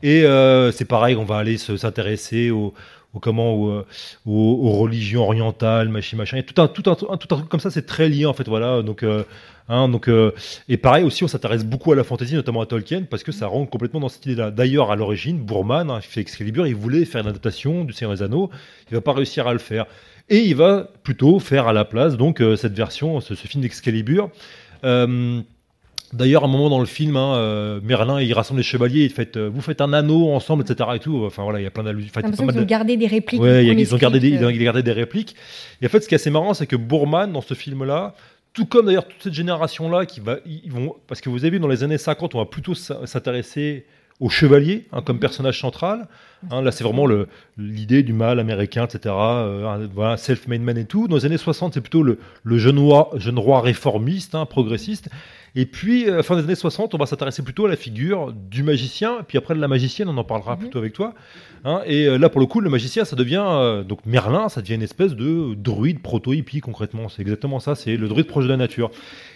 Et 0.01 0.23
euh, 0.23 0.71
c'est 0.71 0.85
pareil, 0.85 1.15
on 1.15 1.23
va 1.25 1.37
aller 1.37 1.57
se- 1.57 1.77
s'intéresser 1.77 2.49
au, 2.49 2.73
au 3.13 3.19
comment 3.19 3.69
euh, 3.69 3.85
aux, 4.25 4.59
aux 4.63 4.71
religions 4.79 5.23
orientales, 5.23 5.89
machin, 5.89 6.17
machin. 6.17 6.41
Tout 6.41 6.61
un, 6.61 6.67
tout 6.67 6.81
truc 6.81 7.49
comme 7.49 7.59
ça, 7.59 7.71
c'est 7.71 7.85
très 7.85 8.09
lié 8.09 8.25
en 8.25 8.33
fait. 8.33 8.47
Voilà. 8.47 8.81
Donc, 8.81 9.03
euh, 9.03 9.23
hein, 9.69 9.89
donc 9.89 10.07
euh, 10.07 10.31
et 10.69 10.77
pareil 10.77 11.03
aussi, 11.03 11.23
on 11.23 11.27
s'intéresse 11.27 11.65
beaucoup 11.65 11.91
à 11.91 11.95
la 11.95 12.03
fantasy, 12.03 12.35
notamment 12.35 12.61
à 12.61 12.65
Tolkien, 12.65 13.03
parce 13.09 13.23
que 13.23 13.31
ça 13.31 13.47
rentre 13.47 13.69
complètement 13.69 13.99
dans 13.99 14.09
cette 14.09 14.25
idée-là. 14.25 14.51
D'ailleurs, 14.51 14.91
à 14.91 14.95
l'origine, 14.95 15.37
Boorman, 15.37 15.89
hein, 15.89 16.01
fait 16.01 16.21
Excalibur, 16.21 16.67
il 16.67 16.75
voulait 16.75 17.05
faire 17.05 17.21
une 17.21 17.27
adaptation 17.27 17.83
du 17.83 17.93
Seigneur 17.93 18.15
des 18.15 18.23
Anneaux. 18.23 18.49
Il 18.89 18.95
va 18.95 19.01
pas 19.01 19.13
réussir 19.13 19.47
à 19.47 19.53
le 19.53 19.59
faire. 19.59 19.85
Et 20.29 20.39
il 20.39 20.55
va 20.55 20.87
plutôt 21.03 21.39
faire 21.39 21.67
à 21.67 21.73
la 21.73 21.83
place 21.83 22.15
donc 22.15 22.41
cette 22.55 22.73
version, 22.73 23.19
ce, 23.19 23.35
ce 23.35 23.47
film 23.47 23.61
d'Excalibur. 23.63 24.29
Euh, 26.13 26.17
D'ailleurs, 26.17 26.43
à 26.43 26.47
un 26.47 26.49
moment 26.49 26.69
dans 26.69 26.79
le 26.79 26.85
film, 26.85 27.15
hein, 27.15 27.35
euh, 27.35 27.79
Merlin 27.83 28.21
il 28.21 28.33
rassemble 28.33 28.59
les 28.59 28.63
chevaliers, 28.63 29.03
il 29.05 29.09
fait, 29.11 29.37
euh, 29.37 29.49
vous 29.53 29.61
faites 29.61 29.81
un 29.81 29.93
anneau 29.93 30.29
ensemble, 30.31 30.63
etc. 30.63 30.89
Et 30.95 30.99
tout. 30.99 31.23
Enfin 31.25 31.43
voilà, 31.43 31.59
il 31.59 31.63
y 31.63 31.67
a 31.67 31.71
plein 31.71 31.83
d'allusions. 31.83 32.11
Enfin, 32.15 32.29
qu'ils 32.29 32.41
ont 32.41 32.47
de- 32.47 32.63
gardé 32.63 32.97
des 32.97 33.07
répliques. 33.07 33.41
Ouais, 33.41 33.65
il 33.65 33.69
a- 33.69 33.73
ils 33.73 33.95
ont 33.95 33.97
gardé 33.97 34.19
des, 34.19 34.27
script, 34.27 34.41
ils 34.41 34.45
ont 34.45 34.49
euh. 34.49 34.63
gardé 34.63 34.83
des 34.83 34.91
répliques. 34.91 35.35
Et 35.81 35.85
en 35.85 35.89
fait, 35.89 36.01
ce 36.01 36.07
qui 36.07 36.13
est 36.15 36.17
assez 36.19 36.29
marrant, 36.31 36.53
c'est 36.53 36.67
que 36.67 36.75
Boorman, 36.75 37.31
dans 37.31 37.41
ce 37.41 37.53
film-là, 37.53 38.13
tout 38.53 38.65
comme 38.65 38.87
d'ailleurs 38.87 39.07
toute 39.07 39.21
cette 39.23 39.33
génération-là, 39.33 40.05
qui 40.05 40.19
va, 40.19 40.37
ils 40.45 40.69
vont, 40.71 40.95
parce 41.07 41.21
que 41.21 41.29
vous 41.29 41.45
avez 41.45 41.51
vu 41.51 41.59
dans 41.59 41.67
les 41.69 41.83
années 41.83 41.97
50, 41.97 42.35
on 42.35 42.39
va 42.39 42.45
plutôt 42.45 42.73
s'intéresser 42.75 43.85
aux 44.19 44.29
chevaliers 44.29 44.85
hein, 44.91 45.01
comme 45.01 45.17
personnage 45.19 45.59
central. 45.59 46.07
Hein, 46.51 46.61
là, 46.61 46.71
c'est 46.71 46.83
vraiment 46.83 47.07
l'idée 47.57 48.03
du 48.03 48.13
mal 48.13 48.39
américain, 48.39 48.85
etc. 48.85 49.15
euh, 49.17 49.87
voilà, 49.93 50.17
self-made 50.17 50.61
man 50.61 50.77
et 50.77 50.85
tout. 50.85 51.07
Dans 51.07 51.15
les 51.15 51.25
années 51.25 51.37
60, 51.37 51.73
c'est 51.73 51.81
plutôt 51.81 52.03
le, 52.03 52.19
le 52.43 52.57
jeune, 52.57 52.77
roi, 52.77 53.09
jeune 53.15 53.39
roi 53.39 53.61
réformiste, 53.61 54.35
hein, 54.35 54.45
progressiste. 54.45 55.09
Et 55.55 55.65
puis, 55.65 56.09
euh, 56.09 56.23
fin 56.23 56.37
des 56.37 56.43
années 56.43 56.55
60, 56.55 56.95
on 56.95 56.97
va 56.97 57.05
s'intéresser 57.05 57.43
plutôt 57.43 57.65
à 57.65 57.69
la 57.69 57.75
figure 57.75 58.31
du 58.31 58.63
magicien. 58.63 59.19
Puis 59.27 59.37
après, 59.37 59.53
de 59.53 59.59
la 59.59 59.67
magicienne, 59.67 60.07
on 60.07 60.17
en 60.17 60.23
parlera 60.23 60.55
plutôt 60.55 60.79
avec 60.79 60.93
toi. 60.93 61.13
Hein, 61.65 61.81
et 61.85 62.07
euh, 62.07 62.17
là, 62.17 62.29
pour 62.29 62.39
le 62.39 62.47
coup, 62.47 62.61
le 62.61 62.69
magicien, 62.69 63.03
ça 63.03 63.15
devient. 63.15 63.43
euh, 63.45 63.83
donc, 63.83 64.05
Merlin, 64.05 64.47
ça 64.47 64.61
devient 64.61 64.75
une 64.75 64.81
espèce 64.81 65.13
de 65.13 65.53
druide 65.55 66.01
proto-hippie, 66.01 66.61
concrètement. 66.61 67.09
C'est 67.09 67.21
exactement 67.21 67.59
ça. 67.59 67.75
C'est 67.75 67.97
le 67.97 68.07
druide 68.07 68.27
proche 68.27 68.45
de 68.45 68.49
la 68.49 68.57
nature. 68.57 68.91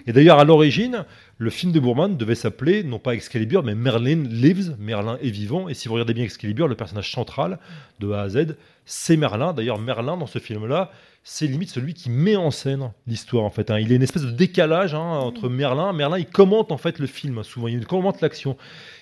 Et 0.08 0.14
d'ailleurs, 0.14 0.40
à 0.40 0.46
l'origine, 0.46 1.06
le 1.38 1.50
film 1.50 1.74
de 1.74 1.80
Boorman 1.82 2.16
devait 2.16 2.36
s'appeler, 2.36 2.84
non 2.84 2.98
pas 2.98 3.14
Excalibur, 3.14 3.64
mais 3.64 3.76
Merlin 3.76 4.24
Lives. 4.30 4.76
Merlin 4.80 5.18
est 5.22 5.30
vivant. 5.30 5.68
Et 5.68 5.74
si 5.74 5.90
vous 5.90 5.96
regardez 5.96 6.14
bien 6.14 6.24
Excalibur, 6.24 6.70
le 6.70 6.76
personnage 6.76 7.12
central 7.12 7.60
de 8.00 8.12
A 8.12 8.22
à 8.22 8.30
Z, 8.30 8.56
c'est 8.86 9.18
Merlin. 9.18 9.52
D'ailleurs, 9.52 9.80
Merlin, 9.80 10.16
dans 10.16 10.28
ce 10.28 10.40
film-là, 10.40 10.92
c'est 11.28 11.48
limite 11.48 11.72
celui 11.72 11.96
qui 11.96 12.12
met 12.12 12.36
en 12.36 12.52
scène 12.52 12.92
l'histoire 13.08 13.46
en 13.46 13.50
fait. 13.50 13.72
hein. 13.72 13.80
Il 13.80 13.90
y 13.90 13.94
a 13.94 13.96
une 13.96 14.04
espèce 14.04 14.22
de 14.22 14.30
décalage 14.30 14.94
hein, 14.94 15.00
entre 15.00 15.50
Merlin. 15.50 15.92
Merlin, 15.92 16.20
il 16.20 16.28
commente 16.28 16.72
en 16.72 16.78
fait 16.78 17.00
le 17.00 17.08
film 17.08 17.44
souvent. 17.44 17.68
Il 17.68 17.88
commente 17.88 18.22
l'action. 18.22 18.58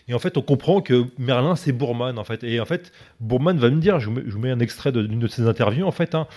Et 0.07 0.13
en 0.13 0.19
fait, 0.19 0.37
on 0.37 0.41
comprend 0.41 0.79
que 0.81 1.05
Merlin, 1.17 1.57
c'est 1.57 1.73
Boorman 1.73 2.17
en 2.17 2.23
fait. 2.23 2.45
Et 2.45 2.61
en 2.61 2.65
fait, 2.65 2.93
Boorman 3.19 3.57
va 3.57 3.69
me 3.69 3.81
dire, 3.81 3.99
je 3.99 4.05
vous 4.05 4.13
mets, 4.13 4.23
je 4.25 4.31
vous 4.31 4.39
mets 4.39 4.51
un 4.51 4.59
extrait 4.61 4.93
d'une 4.93 5.19
de 5.19 5.27
ses 5.27 5.49
interviews 5.49 5.85
en 5.85 5.91
fait. 5.91 6.15
hein. 6.15 6.27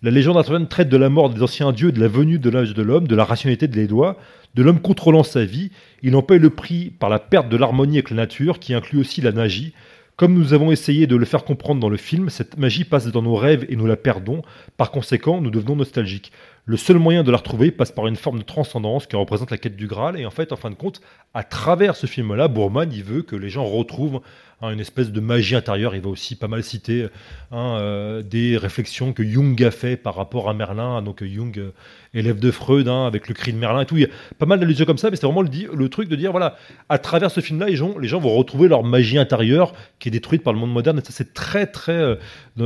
La 0.00 0.10
légende 0.10 0.38
arthurienne 0.38 0.66
traite 0.66 0.88
de 0.88 0.96
la 0.96 1.10
mort 1.10 1.28
des 1.28 1.42
anciens 1.42 1.72
dieux, 1.72 1.92
de 1.92 2.00
la 2.00 2.08
venue 2.08 2.38
de 2.38 2.48
l'âge 2.48 2.72
de 2.72 2.82
l'homme, 2.82 3.06
de 3.06 3.14
la 3.14 3.24
rationalité 3.24 3.68
de 3.68 3.76
l'Édouard, 3.76 4.16
de 4.54 4.62
l'homme 4.62 4.80
contrôlant 4.80 5.24
sa 5.24 5.44
vie. 5.44 5.70
Il 6.02 6.16
en 6.16 6.22
paye 6.22 6.38
le 6.38 6.50
prix 6.50 6.88
par 6.88 7.10
la 7.10 7.18
perte 7.18 7.50
de 7.50 7.56
l'harmonie 7.58 7.96
avec 7.96 8.08
la 8.10 8.16
nature, 8.16 8.60
qui 8.60 8.72
inclut 8.72 8.98
aussi 9.00 9.20
la 9.20 9.32
magie. 9.32 9.74
Comme 10.16 10.34
nous 10.34 10.52
avons 10.52 10.70
essayé 10.70 11.08
de 11.08 11.16
le 11.16 11.24
faire 11.24 11.44
comprendre 11.44 11.80
dans 11.80 11.88
le 11.88 11.96
film, 11.96 12.30
cette 12.30 12.56
magie 12.56 12.84
passe 12.84 13.08
dans 13.08 13.22
nos 13.22 13.34
rêves 13.34 13.66
et 13.68 13.74
nous 13.74 13.86
la 13.86 13.96
perdons. 13.96 14.42
Par 14.76 14.92
conséquent, 14.92 15.40
nous 15.40 15.50
devenons 15.50 15.74
nostalgiques. 15.74 16.30
Le 16.66 16.76
seul 16.76 16.98
moyen 16.98 17.24
de 17.24 17.32
la 17.32 17.38
retrouver 17.38 17.72
passe 17.72 17.90
par 17.90 18.06
une 18.06 18.14
forme 18.14 18.38
de 18.38 18.44
transcendance 18.44 19.08
qui 19.08 19.16
représente 19.16 19.50
la 19.50 19.58
quête 19.58 19.74
du 19.74 19.88
Graal. 19.88 20.16
Et 20.16 20.24
en 20.24 20.30
fait, 20.30 20.52
en 20.52 20.56
fin 20.56 20.70
de 20.70 20.76
compte, 20.76 21.00
à 21.34 21.42
travers 21.42 21.96
ce 21.96 22.06
film-là, 22.06 22.46
Boorman, 22.46 22.92
il 22.92 23.02
veut 23.02 23.22
que 23.22 23.34
les 23.34 23.48
gens 23.48 23.64
retrouvent 23.64 24.20
hein, 24.60 24.70
une 24.70 24.80
espèce 24.80 25.12
de 25.12 25.20
magie 25.20 25.56
intérieure. 25.56 25.94
Il 25.94 26.02
va 26.02 26.08
aussi 26.08 26.36
pas 26.36 26.48
mal 26.48 26.62
citer 26.62 27.08
hein, 27.52 27.78
euh, 27.80 28.22
des 28.22 28.56
réflexions 28.56 29.12
que 29.12 29.22
Jung 29.22 29.62
a 29.62 29.70
fait 29.70 29.96
par 29.96 30.14
rapport 30.14 30.48
à 30.48 30.54
Merlin. 30.54 31.02
Donc 31.02 31.22
euh, 31.22 31.26
Jung, 31.26 31.56
euh, 31.58 31.70
élève 32.12 32.38
de 32.38 32.50
Freud, 32.50 32.88
hein, 32.88 33.06
avec 33.06 33.28
le 33.28 33.34
cri 33.34 33.52
de 33.52 33.58
Merlin 33.58 33.82
et 33.82 33.86
tout. 33.86 33.96
Il 33.96 34.02
y 34.02 34.06
a 34.06 34.10
pas 34.38 34.46
mal 34.46 34.60
d'allusions 34.60 34.84
comme 34.84 34.98
ça, 34.98 35.10
mais 35.10 35.16
c'est 35.16 35.26
vraiment 35.26 35.42
le, 35.42 35.88
truc 35.88 36.08
de 36.08 36.16
dire, 36.16 36.30
voilà, 36.30 36.56
à 36.88 36.98
travers 36.98 37.30
ce 37.30 37.40
film-là, 37.40 37.66
les 37.66 37.76
gens, 37.76 38.20
vont 38.20 38.34
retrouver 38.34 38.68
leur 38.68 38.84
magie 38.84 39.18
intérieure 39.18 39.74
qui 39.98 40.08
est 40.08 40.12
détruite 40.12 40.42
par 40.42 40.52
le 40.52 40.58
monde 40.58 40.72
moderne. 40.72 40.98
Et 40.98 41.04
ça, 41.04 41.10
c'est 41.10 41.34
très, 41.34 41.66
très... 41.66 42.16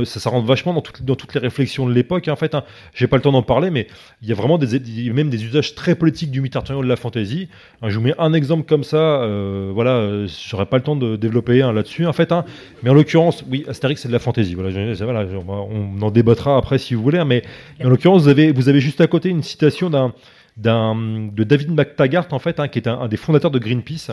ça, 0.05 0.29
rentre 0.29 0.45
vachement 0.45 0.73
dans, 0.73 0.81
toutes- 0.81 1.33
les 1.33 1.39
réflexions 1.39 1.87
de 1.87 1.93
l'époque. 1.93 2.27
En 2.27 2.35
fait, 2.35 2.55
j'ai 2.93 3.07
pas 3.07 3.15
le 3.15 3.21
temps 3.21 3.31
d'en 3.31 3.41
parler, 3.41 3.71
mais 3.71 3.87
il 4.21 4.29
y 4.29 4.31
a 4.31 4.35
vraiment 4.35 4.57
des, 4.57 4.79
même 5.11 5.29
des 5.29 5.43
usages 5.43 5.73
très 5.73 5.95
politiques 5.95 6.31
du 6.31 6.41
mythe 6.41 6.55
arthurien 6.55 6.81
de 6.81 6.87
la 6.87 6.95
fantasy. 6.95 7.49
Hein, 7.81 7.89
je 7.89 7.95
vous 7.95 8.03
mets 8.03 8.15
un 8.19 8.33
exemple 8.33 8.65
comme 8.67 8.83
ça. 8.83 9.25
voilà, 9.73 9.99
euh, 10.09 10.27
j'aurais 10.49 10.65
pas 10.65 10.77
le 10.77 10.83
temps 10.83 10.95
de 10.95 11.15
développer 11.15 11.61
là-dessus, 11.79 12.05
en 12.05 12.13
fait. 12.13 12.31
hein. 12.31 12.45
mais 12.83 12.89
en 12.89 12.93
l'occurrence, 12.93 13.43
oui, 13.49 13.65
Astérix, 13.67 14.01
c'est 14.01 14.07
de 14.07 14.13
la 14.13 14.19
fantasy. 14.19 14.53
Voilà, 14.55 15.25
on, 15.47 16.01
en 16.01 16.11
débattra 16.11 16.57
après 16.57 16.77
si 16.77 16.93
vous 16.93 17.01
voulez. 17.03 17.17
hein, 17.19 17.25
mais 17.25 17.41
en 17.83 17.89
l'occurrence, 17.89 18.21
vous 18.23 18.29
avez, 18.29 18.51
vous 18.51 18.69
avez 18.69 18.79
juste 18.79 19.01
à 19.01 19.07
côté 19.07 19.29
une 19.29 19.43
citation 19.43 19.89
d'un, 19.89 20.13
d'un, 20.57 20.95
de 20.95 21.43
David 21.43 21.71
McTaggart, 21.71 22.27
en 22.31 22.39
fait, 22.39 22.59
hein, 22.59 22.67
qui 22.67 22.79
est 22.79 22.87
un, 22.87 23.07
des 23.07 23.17
fondateurs 23.17 23.51
de 23.51 23.59
Greenpeace. 23.59 24.11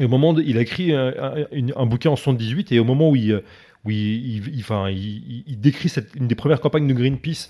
Et 0.00 0.04
au 0.04 0.08
moment, 0.08 0.32
de- 0.32 0.42
il 0.42 0.58
a 0.58 0.60
écrit 0.60 0.92
un, 0.92 1.12
un- 1.76 1.86
bouquin 1.86 2.10
en 2.10 2.16
78, 2.16 2.70
et 2.72 2.78
au 2.78 2.84
moment 2.84 3.10
où 3.10 3.16
il, 3.16 3.32
euh, 3.32 3.40
où 3.84 3.90
il, 3.90 4.42
enfin, 4.60 4.88
il, 4.90 5.44
décrit 5.60 5.90
une 6.16 6.28
des 6.28 6.34
premières 6.34 6.60
campagnes 6.60 6.86
de 6.86 6.94
Greenpeace 6.94 7.48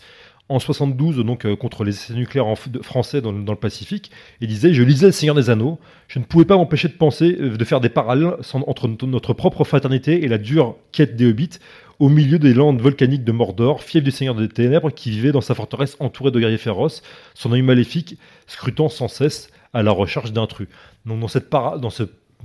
en 0.48 0.58
72, 0.58 1.18
donc 1.24 1.44
euh, 1.44 1.56
contre 1.56 1.84
les 1.84 1.92
essais 1.92 2.14
nucléaires 2.14 2.46
français 2.82 3.20
dans, 3.20 3.32
le- 3.32 3.44
Pacifique, 3.56 4.10
il 4.40 4.48
disait 4.48 4.72
Je 4.72 4.82
lisais 4.82 5.06
Le 5.06 5.12
Seigneur 5.12 5.34
des 5.34 5.50
Anneaux, 5.50 5.78
je 6.08 6.18
ne 6.18 6.24
pouvais 6.24 6.44
pas 6.44 6.56
m'empêcher 6.56 6.88
de 6.88 6.94
penser, 6.94 7.36
euh, 7.40 7.56
de 7.56 7.64
faire 7.64 7.80
des 7.80 7.88
parallèles 7.88 8.34
entre 8.54 8.88
notre, 8.88 9.06
notre 9.06 9.32
propre 9.34 9.64
fraternité 9.64 10.24
et 10.24 10.28
la 10.28 10.38
dure 10.38 10.76
quête 10.92 11.16
des 11.16 11.26
hobbits 11.26 11.58
au 11.98 12.08
milieu 12.08 12.38
des 12.38 12.54
landes 12.54 12.80
volcaniques 12.80 13.24
de 13.24 13.32
Mordor, 13.32 13.82
fief 13.82 14.02
du 14.04 14.10
Seigneur 14.12 14.34
des 14.36 14.48
Ténèbres 14.48 14.90
qui 14.90 15.10
vivait 15.10 15.32
dans 15.32 15.40
sa 15.40 15.54
forteresse 15.54 15.96
entourée 15.98 16.30
de 16.30 16.38
guerriers 16.38 16.56
féroces, 16.56 17.02
son 17.34 17.52
œil 17.52 17.62
maléfique 17.62 18.16
scrutant 18.46 18.88
sans 18.88 19.08
cesse 19.08 19.50
à 19.74 19.82
la 19.82 19.90
recherche 19.90 20.32
d'intrus. 20.32 20.68
Donc 21.06 21.18
dans 21.20 21.28
cette, 21.28 21.50
para- 21.50 21.78
dans 21.78 21.90
ce 21.90 22.04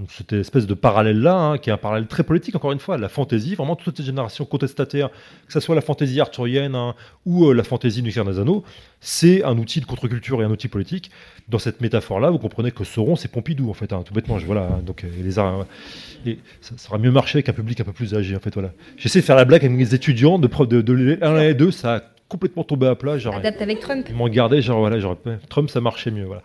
cette 0.10 0.34
espèce 0.34 0.66
de 0.66 0.74
parallèle-là, 0.74 1.36
hein, 1.36 1.58
qui 1.60 1.70
est 1.70 1.74
un 1.74 1.78
parallèle 1.78 2.08
très 2.08 2.24
politique, 2.24 2.56
encore 2.56 2.72
une 2.72 2.80
fois, 2.80 2.98
la 2.98 3.10
fantaisie, 3.10 3.54
vraiment 3.54 3.76
toute 3.76 3.96
cette 3.98 4.06
génération 4.06 4.44
contestataire, 4.44 5.10
que 5.46 5.54
ce 5.54 5.60
soit 5.60 5.76
la 5.76 5.82
fantaisie 5.82 6.20
arthurienne 6.20 6.74
hein, 6.74 6.96
ou 7.26 7.46
euh, 7.46 7.54
la 7.54 7.64
fantaisie 7.64 8.02
du 8.02 8.12
des 8.12 8.62
c'est 9.02 9.44
un 9.44 9.58
outil 9.58 9.82
de 9.82 9.86
contre-culture 9.86 10.42
et 10.42 10.46
un 10.46 10.50
outil 10.50 10.68
politique. 10.68 11.12
Dans 11.48 11.60
cette 11.60 11.82
métaphore-là, 11.82 12.32
vous 12.32 12.40
comprenez 12.40 12.72
que 12.72 12.84
Sauron, 12.84 13.16
c'est 13.16 13.28
Pompidou, 13.28 13.70
en 13.70 13.74
fait, 13.74 13.94
hein, 13.94 14.02
tout 14.04 14.14
bêtement. 14.14 14.40
Je, 14.40 14.46
voilà, 14.46 14.80
donc, 14.84 15.04
euh, 15.04 15.32
ça, 16.62 16.74
ça 16.78 16.90
aurait 16.90 17.00
mieux 17.00 17.12
marché 17.12 17.38
avec 17.38 17.50
un 17.50 17.54
public 17.54 17.80
un 17.82 17.84
peu 17.84 17.94
plus 17.94 18.16
âgé, 18.16 18.36
en 18.36 18.40
fait, 18.40 18.54
voilà. 18.54 18.72
J'essaie 18.98 19.20
de 19.20 19.26
faire 19.26 19.36
la 19.36 19.46
blague 19.46 19.64
avec 19.64 19.78
mes 19.78 19.94
étudiants 19.94 20.40
de, 20.40 20.48
pro- 20.48 20.66
de, 20.66 20.82
de, 20.82 21.20
1 21.22 21.40
et 21.42 21.54
2, 21.54 21.70
ça 21.72 21.96
a 21.96 22.02
complètement 22.34 22.64
tombé 22.64 22.88
à 22.88 22.96
plat. 22.96 23.18
Genre, 23.20 23.36
Adapte 23.36 23.62
avec 23.62 23.80
Trump. 23.80 24.06
ils 24.10 24.16
m'ont 24.16 24.28
gardé, 24.28 24.62
genre 24.62 24.80
voilà, 24.80 25.00
genre, 25.00 25.16
Trump 25.50 25.70
ça 25.70 25.80
marchait 25.82 26.10
mieux, 26.12 26.26
voilà. 26.26 26.42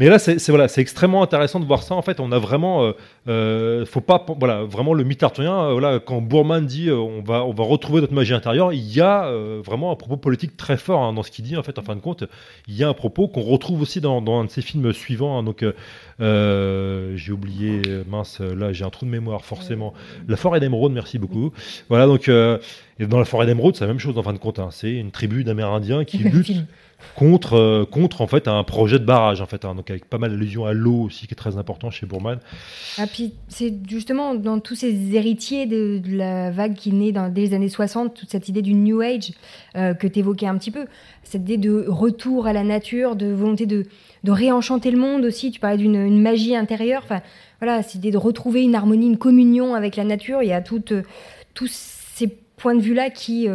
Mais 0.00 0.08
là, 0.08 0.18
c'est 0.18 0.38
c'est- 0.40 0.50
voilà, 0.52 0.66
c'est 0.68 0.80
extrêmement 0.80 1.22
intéressant 1.22 1.60
de 1.60 1.64
voir 1.64 1.82
ça. 1.84 1.94
En 1.94 2.02
fait, 2.02 2.18
on 2.20 2.32
a 2.32 2.38
vraiment, 2.38 2.92
euh, 3.28 3.84
faut 3.86 4.00
pas, 4.00 4.24
voilà, 4.38 4.64
vraiment 4.64 4.94
le 4.94 5.04
mythe 5.04 5.22
arthurien. 5.22 5.68
euh, 5.68 5.72
voilà, 5.72 5.98
quand 6.00 6.20
Bourman 6.22 6.64
dit, 6.64 6.88
euh, 6.88 6.96
on 6.96 7.22
va, 7.22 7.44
on 7.44 7.52
va 7.52 7.64
retrouver 7.64 8.00
notre 8.00 8.14
magie 8.14 8.32
intérieure, 8.34 8.72
il 8.72 8.80
y 8.92 9.00
a 9.00 9.26
euh, 9.26 9.60
vraiment 9.64 9.92
un 9.92 9.96
propos 9.96 10.16
politique 10.16 10.56
très 10.56 10.76
fort 10.78 11.02
hein, 11.02 11.12
dans 11.12 11.22
ce 11.22 11.30
qu'il 11.30 11.44
dit. 11.44 11.56
En 11.56 11.62
fait, 11.62 11.78
en 11.78 11.82
fin 11.82 11.94
de 11.94 12.00
compte, 12.00 12.24
il 12.66 12.76
y 12.76 12.84
a 12.84 12.88
un 12.88 12.94
propos 12.94 13.28
qu'on 13.28 13.42
retrouve 13.42 13.82
aussi 13.82 14.00
dans, 14.00 14.22
dans 14.22 14.40
un 14.40 14.44
de 14.44 14.50
ses 14.50 14.62
films 14.62 14.92
suivants. 14.92 15.38
hein. 15.38 15.42
donc, 15.42 15.64
j'ai 16.20 17.32
oublié, 17.32 17.82
mince, 18.08 18.40
là, 18.40 18.72
j'ai 18.72 18.84
un 18.84 18.90
trou 18.90 19.06
de 19.06 19.10
mémoire, 19.10 19.44
forcément. 19.44 19.92
La 20.26 20.36
forêt 20.36 20.60
d'émeraude, 20.60 20.92
merci 20.92 21.18
beaucoup. 21.18 21.52
Voilà, 21.88 22.06
donc. 22.06 22.28
et 22.28 23.06
dans 23.06 23.18
la 23.18 23.24
forêt 23.24 23.46
d'émeraude, 23.46 23.76
c'est 23.76 23.84
la 23.84 23.88
même 23.88 23.98
chose 24.00 24.16
en 24.18 24.22
fin 24.22 24.32
de 24.32 24.38
compte. 24.38 24.58
hein. 24.58 24.68
C'est 24.70 24.92
une 24.92 25.10
tribu 25.10 25.44
d'Amérindiens 25.44 26.04
qui 26.04 26.24
film. 26.42 26.66
Contre, 27.14 27.54
euh, 27.54 27.84
contre 27.84 28.20
en 28.20 28.26
fait 28.26 28.48
un 28.48 28.62
projet 28.64 28.98
de 28.98 29.04
barrage 29.04 29.40
en 29.40 29.46
fait, 29.46 29.64
hein. 29.64 29.74
donc 29.74 29.90
avec 29.90 30.04
pas 30.04 30.18
mal 30.18 30.30
d'allusions 30.30 30.66
à 30.66 30.72
l'eau 30.72 31.02
aussi 31.02 31.26
qui 31.26 31.34
est 31.34 31.36
très 31.36 31.56
important 31.56 31.90
chez 31.90 32.06
Bourman. 32.06 32.38
Ah, 32.96 33.06
puis 33.06 33.34
c'est 33.48 33.74
justement 33.88 34.34
dans 34.34 34.60
tous 34.60 34.74
ces 34.74 35.14
héritiers 35.14 35.66
de, 35.66 36.00
la 36.06 36.50
vague 36.50 36.74
qui 36.74 36.92
naît 36.92 37.12
dès 37.30 37.40
les 37.40 37.54
années 37.54 37.68
60, 37.68 38.14
toute 38.14 38.30
cette 38.30 38.48
idée 38.48 38.62
du 38.62 38.74
New 38.74 39.00
Age 39.00 39.32
euh, 39.76 39.94
que 39.94 40.06
tu 40.06 40.20
évoquais 40.20 40.46
un 40.46 40.56
petit 40.56 40.70
peu, 40.70 40.86
cette 41.22 41.42
idée 41.42 41.56
de 41.56 41.86
retour 41.88 42.46
à 42.46 42.52
la 42.52 42.64
nature, 42.64 43.16
de 43.16 43.32
volonté 43.32 43.66
de, 43.66 43.86
de 44.24 44.30
réenchanter 44.30 44.90
le 44.90 44.98
monde 44.98 45.24
aussi. 45.24 45.50
Tu 45.50 45.60
parlais 45.60 45.76
d'une 45.76 45.96
une 45.96 46.22
magie 46.22 46.56
intérieure. 46.56 47.02
Enfin, 47.04 47.20
voilà, 47.60 47.82
cette 47.82 47.96
idée 47.96 48.10
de 48.10 48.18
retrouver 48.18 48.62
une 48.62 48.74
harmonie, 48.74 49.06
une 49.06 49.18
communion 49.18 49.74
avec 49.74 49.96
la 49.96 50.04
nature. 50.04 50.42
Il 50.42 50.48
y 50.48 50.52
a 50.52 50.62
toutes, 50.62 50.92
euh, 50.92 51.02
tous 51.54 51.70
ces 52.14 52.28
points 52.56 52.74
de 52.74 52.80
vue-là 52.80 53.10
qui, 53.10 53.46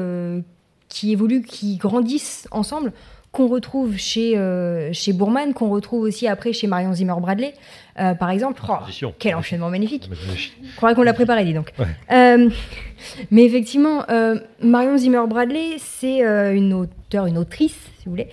qui 0.87 1.11
évoluent, 1.11 1.41
qui 1.41 1.75
grandissent 1.75 2.47
ensemble 2.51 2.93
qu'on 3.33 3.47
retrouve 3.47 3.97
chez, 3.97 4.37
euh, 4.37 4.93
chez 4.93 5.11
Bourman, 5.11 5.53
qu'on 5.53 5.69
retrouve 5.69 6.03
aussi 6.03 6.27
après 6.27 6.53
chez 6.53 6.67
Marion 6.67 6.93
Zimmer 6.93 7.15
Bradley, 7.19 7.55
euh, 7.99 8.13
par 8.13 8.29
exemple. 8.29 8.61
Oh, 8.69 9.07
quel 9.17 9.33
enchaînement 9.33 9.71
magnifique. 9.71 10.07
Magnifique. 10.07 10.53
Je 10.63 10.75
croirais 10.75 10.93
qu'on 10.93 11.01
l'a 11.01 11.15
préparé, 11.15 11.43
dis 11.43 11.53
donc. 11.55 11.73
Ouais. 11.79 11.87
Euh, 12.11 12.49
mais 13.31 13.43
effectivement, 13.43 14.03
euh, 14.11 14.39
Marion 14.61 14.97
Zimmer 14.97 15.23
Bradley, 15.27 15.77
c'est 15.79 16.19
une 16.21 16.73
auteure, 16.73 17.25
une 17.25 17.39
autrice, 17.39 17.75
si 17.97 18.05
vous 18.05 18.11
voulez, 18.11 18.29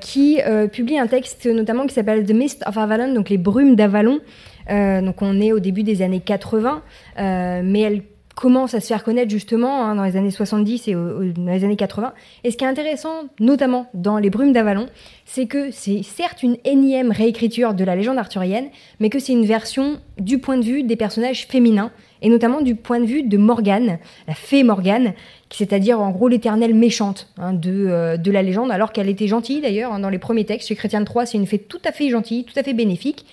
qui 0.00 0.40
publie 0.72 0.98
un 0.98 1.08
texte 1.08 1.44
notamment 1.44 1.86
qui 1.86 1.92
s'appelle 1.92 2.24
The 2.24 2.32
Mist 2.32 2.64
of 2.66 2.78
Avalon, 2.78 3.12
donc 3.12 3.28
les 3.28 3.38
brumes 3.38 3.76
d'Avalon. 3.76 4.20
Donc 4.68 5.20
on 5.20 5.40
est 5.42 5.52
au 5.52 5.60
début 5.60 5.82
des 5.82 6.00
années 6.00 6.20
80, 6.20 6.82
euh, 7.18 7.60
mais 7.62 7.80
elle 7.82 8.02
commence 8.36 8.74
à 8.74 8.80
se 8.80 8.86
faire 8.86 9.02
connaître 9.02 9.30
justement 9.30 9.82
hein, 9.82 9.94
dans 9.94 10.04
les 10.04 10.16
années 10.16 10.30
70 10.30 10.88
et 10.88 10.94
dans 10.94 11.52
les 11.52 11.64
années 11.64 11.74
80. 11.74 12.12
Et 12.44 12.50
ce 12.50 12.58
qui 12.58 12.64
est 12.64 12.68
intéressant, 12.68 13.24
notamment 13.40 13.88
dans 13.94 14.18
Les 14.18 14.28
Brumes 14.28 14.52
d'Avalon, 14.52 14.86
c'est 15.24 15.46
que 15.46 15.70
c'est 15.70 16.02
certes 16.02 16.42
une 16.42 16.58
énième 16.64 17.10
réécriture 17.10 17.72
de 17.72 17.82
la 17.82 17.96
légende 17.96 18.18
arthurienne, 18.18 18.68
mais 19.00 19.08
que 19.08 19.18
c'est 19.18 19.32
une 19.32 19.46
version 19.46 19.98
du 20.18 20.38
point 20.38 20.58
de 20.58 20.64
vue 20.64 20.82
des 20.82 20.96
personnages 20.96 21.46
féminins, 21.46 21.90
et 22.20 22.28
notamment 22.28 22.60
du 22.60 22.74
point 22.74 23.00
de 23.00 23.06
vue 23.06 23.22
de 23.22 23.38
Morgane, 23.38 23.98
la 24.28 24.34
fée 24.34 24.62
Morgane, 24.64 25.14
c'est-à-dire 25.50 25.98
en 25.98 26.10
gros 26.10 26.28
l'éternelle 26.28 26.74
méchante 26.74 27.32
hein, 27.38 27.54
de, 27.54 27.86
euh, 27.88 28.16
de 28.18 28.30
la 28.30 28.42
légende, 28.42 28.70
alors 28.70 28.92
qu'elle 28.92 29.08
était 29.08 29.28
gentille 29.28 29.62
d'ailleurs 29.62 29.94
hein, 29.94 29.98
dans 29.98 30.10
les 30.10 30.18
premiers 30.18 30.44
textes. 30.44 30.68
Chez 30.68 30.76
Chrétien 30.76 31.02
Troyes, 31.04 31.24
c'est 31.24 31.38
une 31.38 31.46
fée 31.46 31.58
tout 31.58 31.80
à 31.86 31.92
fait 31.92 32.10
gentille, 32.10 32.44
tout 32.44 32.58
à 32.58 32.62
fait 32.62 32.74
bénéfique 32.74 33.24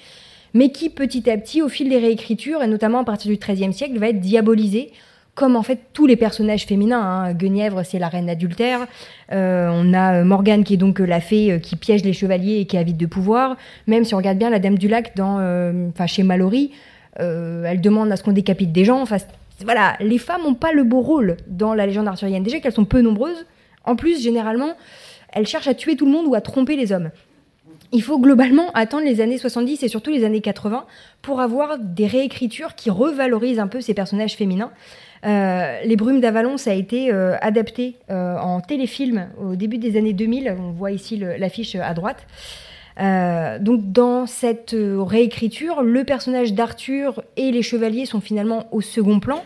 mais 0.53 0.69
qui 0.69 0.89
petit 0.89 1.29
à 1.29 1.37
petit, 1.37 1.61
au 1.61 1.69
fil 1.69 1.89
des 1.89 1.97
réécritures, 1.97 2.61
et 2.61 2.67
notamment 2.67 2.99
à 2.99 3.03
partir 3.03 3.31
du 3.31 3.37
XIIIe 3.37 3.73
siècle, 3.73 3.97
va 3.97 4.09
être 4.09 4.19
diabolisé, 4.19 4.91
comme 5.35 5.55
en 5.55 5.63
fait 5.63 5.79
tous 5.93 6.05
les 6.05 6.15
personnages 6.15 6.65
féminins. 6.65 7.01
Hein. 7.01 7.33
Guenièvre, 7.33 7.83
c'est 7.83 7.99
la 7.99 8.07
reine 8.07 8.29
adultère. 8.29 8.85
Euh, 9.31 9.69
on 9.71 9.93
a 9.93 10.19
euh, 10.19 10.23
Morgane, 10.23 10.63
qui 10.63 10.75
est 10.75 10.77
donc 10.77 11.01
euh, 11.01 11.05
la 11.05 11.21
fée 11.21 11.59
qui 11.61 11.75
piège 11.75 12.03
les 12.03 12.13
chevaliers 12.13 12.59
et 12.59 12.65
qui 12.65 12.75
est 12.75 12.79
avide 12.79 12.97
de 12.97 13.05
pouvoir. 13.05 13.57
Même 13.87 14.03
si 14.03 14.13
on 14.13 14.17
regarde 14.17 14.37
bien 14.37 14.49
la 14.49 14.59
Dame 14.59 14.77
du 14.77 14.87
Lac 14.87 15.15
dans, 15.15 15.37
euh, 15.39 15.89
chez 16.05 16.23
Mallory, 16.23 16.71
elle 17.17 17.81
demande 17.81 18.11
à 18.11 18.15
ce 18.15 18.23
qu'on 18.23 18.31
décapite 18.31 18.71
des 18.71 18.85
gens. 18.85 19.05
Voilà, 19.63 19.95
les 19.99 20.17
femmes 20.17 20.43
n'ont 20.43 20.55
pas 20.55 20.71
le 20.71 20.83
beau 20.83 21.01
rôle 21.01 21.37
dans 21.47 21.73
la 21.73 21.85
légende 21.85 22.07
arthurienne. 22.07 22.43
Déjà 22.43 22.59
qu'elles 22.59 22.73
sont 22.73 22.85
peu 22.85 23.01
nombreuses. 23.01 23.45
En 23.85 23.95
plus, 23.95 24.21
généralement, 24.21 24.75
elles 25.31 25.45
cherchent 25.45 25.67
à 25.67 25.73
tuer 25.73 25.95
tout 25.95 26.05
le 26.05 26.11
monde 26.11 26.25
ou 26.27 26.35
à 26.35 26.41
tromper 26.41 26.75
les 26.75 26.91
hommes 26.91 27.11
il 27.93 28.01
faut 28.01 28.19
globalement 28.19 28.71
attendre 28.73 29.05
les 29.05 29.21
années 29.21 29.37
70 29.37 29.83
et 29.83 29.87
surtout 29.87 30.09
les 30.09 30.25
années 30.25 30.41
80 30.41 30.85
pour 31.21 31.39
avoir 31.39 31.77
des 31.77 32.07
réécritures 32.07 32.75
qui 32.75 32.89
revalorisent 32.89 33.59
un 33.59 33.67
peu 33.67 33.81
ces 33.81 33.93
personnages 33.93 34.35
féminins. 34.35 34.71
Euh, 35.25 35.79
les 35.85 35.95
Brumes 35.95 36.19
d'Avalon, 36.19 36.57
ça 36.57 36.71
a 36.71 36.73
été 36.73 37.13
euh, 37.13 37.37
adapté 37.39 37.95
euh, 38.09 38.35
en 38.37 38.59
téléfilm 38.61 39.29
au 39.39 39.55
début 39.55 39.77
des 39.77 39.95
années 39.95 40.13
2000. 40.13 40.55
On 40.59 40.71
voit 40.71 40.91
ici 40.91 41.17
l'affiche 41.17 41.75
à 41.75 41.93
droite. 41.93 42.25
Donc 42.97 43.91
dans 43.91 44.25
cette 44.25 44.75
réécriture, 44.75 45.81
le 45.81 46.03
personnage 46.03 46.53
d'Arthur 46.53 47.23
et 47.37 47.51
les 47.51 47.61
chevaliers 47.61 48.05
sont 48.05 48.21
finalement 48.21 48.67
au 48.71 48.81
second 48.81 49.19
plan, 49.19 49.43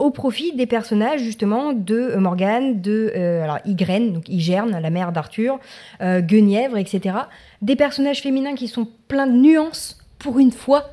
au 0.00 0.10
profit 0.10 0.52
des 0.52 0.66
personnages 0.66 1.20
justement 1.20 1.72
de 1.74 1.94
euh, 1.94 2.18
Morgane, 2.18 2.80
de 2.80 3.12
euh, 3.14 3.44
alors 3.44 3.58
Ygraine, 3.66 4.14
donc 4.14 4.28
Igerne, 4.28 4.80
la 4.80 4.90
mère 4.90 5.12
d'Arthur, 5.12 5.60
euh, 6.00 6.20
Guenièvre, 6.20 6.78
etc. 6.78 7.16
Des 7.60 7.76
personnages 7.76 8.22
féminins 8.22 8.54
qui 8.54 8.66
sont 8.66 8.88
pleins 9.08 9.26
de 9.26 9.36
nuances 9.36 9.98
pour 10.18 10.38
une 10.38 10.52
fois. 10.52 10.90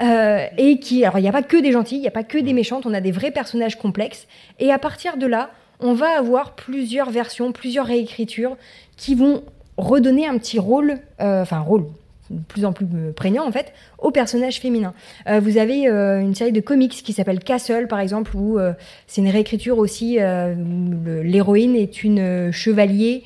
Euh, 0.00 0.46
et 0.56 0.78
qui, 0.78 1.04
alors 1.04 1.18
il 1.18 1.22
n'y 1.22 1.28
a 1.28 1.32
pas 1.32 1.42
que 1.42 1.58
des 1.58 1.72
gentils, 1.72 1.96
il 1.96 2.00
n'y 2.00 2.08
a 2.08 2.12
pas 2.12 2.24
que 2.24 2.38
des 2.38 2.54
méchantes, 2.54 2.86
on 2.86 2.94
a 2.94 3.02
des 3.02 3.12
vrais 3.12 3.30
personnages 3.30 3.76
complexes. 3.76 4.26
Et 4.58 4.72
à 4.72 4.78
partir 4.78 5.18
de 5.18 5.26
là, 5.26 5.50
on 5.78 5.92
va 5.92 6.16
avoir 6.16 6.54
plusieurs 6.54 7.10
versions, 7.10 7.52
plusieurs 7.52 7.86
réécritures 7.86 8.56
qui 8.96 9.14
vont 9.14 9.42
redonner 9.76 10.26
un 10.26 10.38
petit 10.38 10.58
rôle, 10.58 10.98
enfin 11.18 11.58
rôle 11.58 11.84
de 12.30 12.40
plus 12.44 12.64
en 12.64 12.72
plus 12.72 12.86
prégnant 13.14 13.46
en 13.46 13.52
fait, 13.52 13.72
aux 13.98 14.10
personnages 14.10 14.60
féminins. 14.60 14.94
Euh, 15.28 15.40
vous 15.40 15.58
avez 15.58 15.88
euh, 15.88 16.20
une 16.20 16.34
série 16.34 16.52
de 16.52 16.60
comics 16.60 16.92
qui 16.92 17.12
s'appelle 17.12 17.40
Castle 17.40 17.88
par 17.88 18.00
exemple, 18.00 18.36
où 18.36 18.58
euh, 18.58 18.72
c'est 19.06 19.20
une 19.20 19.28
réécriture 19.28 19.78
aussi, 19.78 20.18
où 20.18 21.22
l'héroïne 21.22 21.74
est 21.74 22.02
une 22.04 22.52
chevalier, 22.52 23.24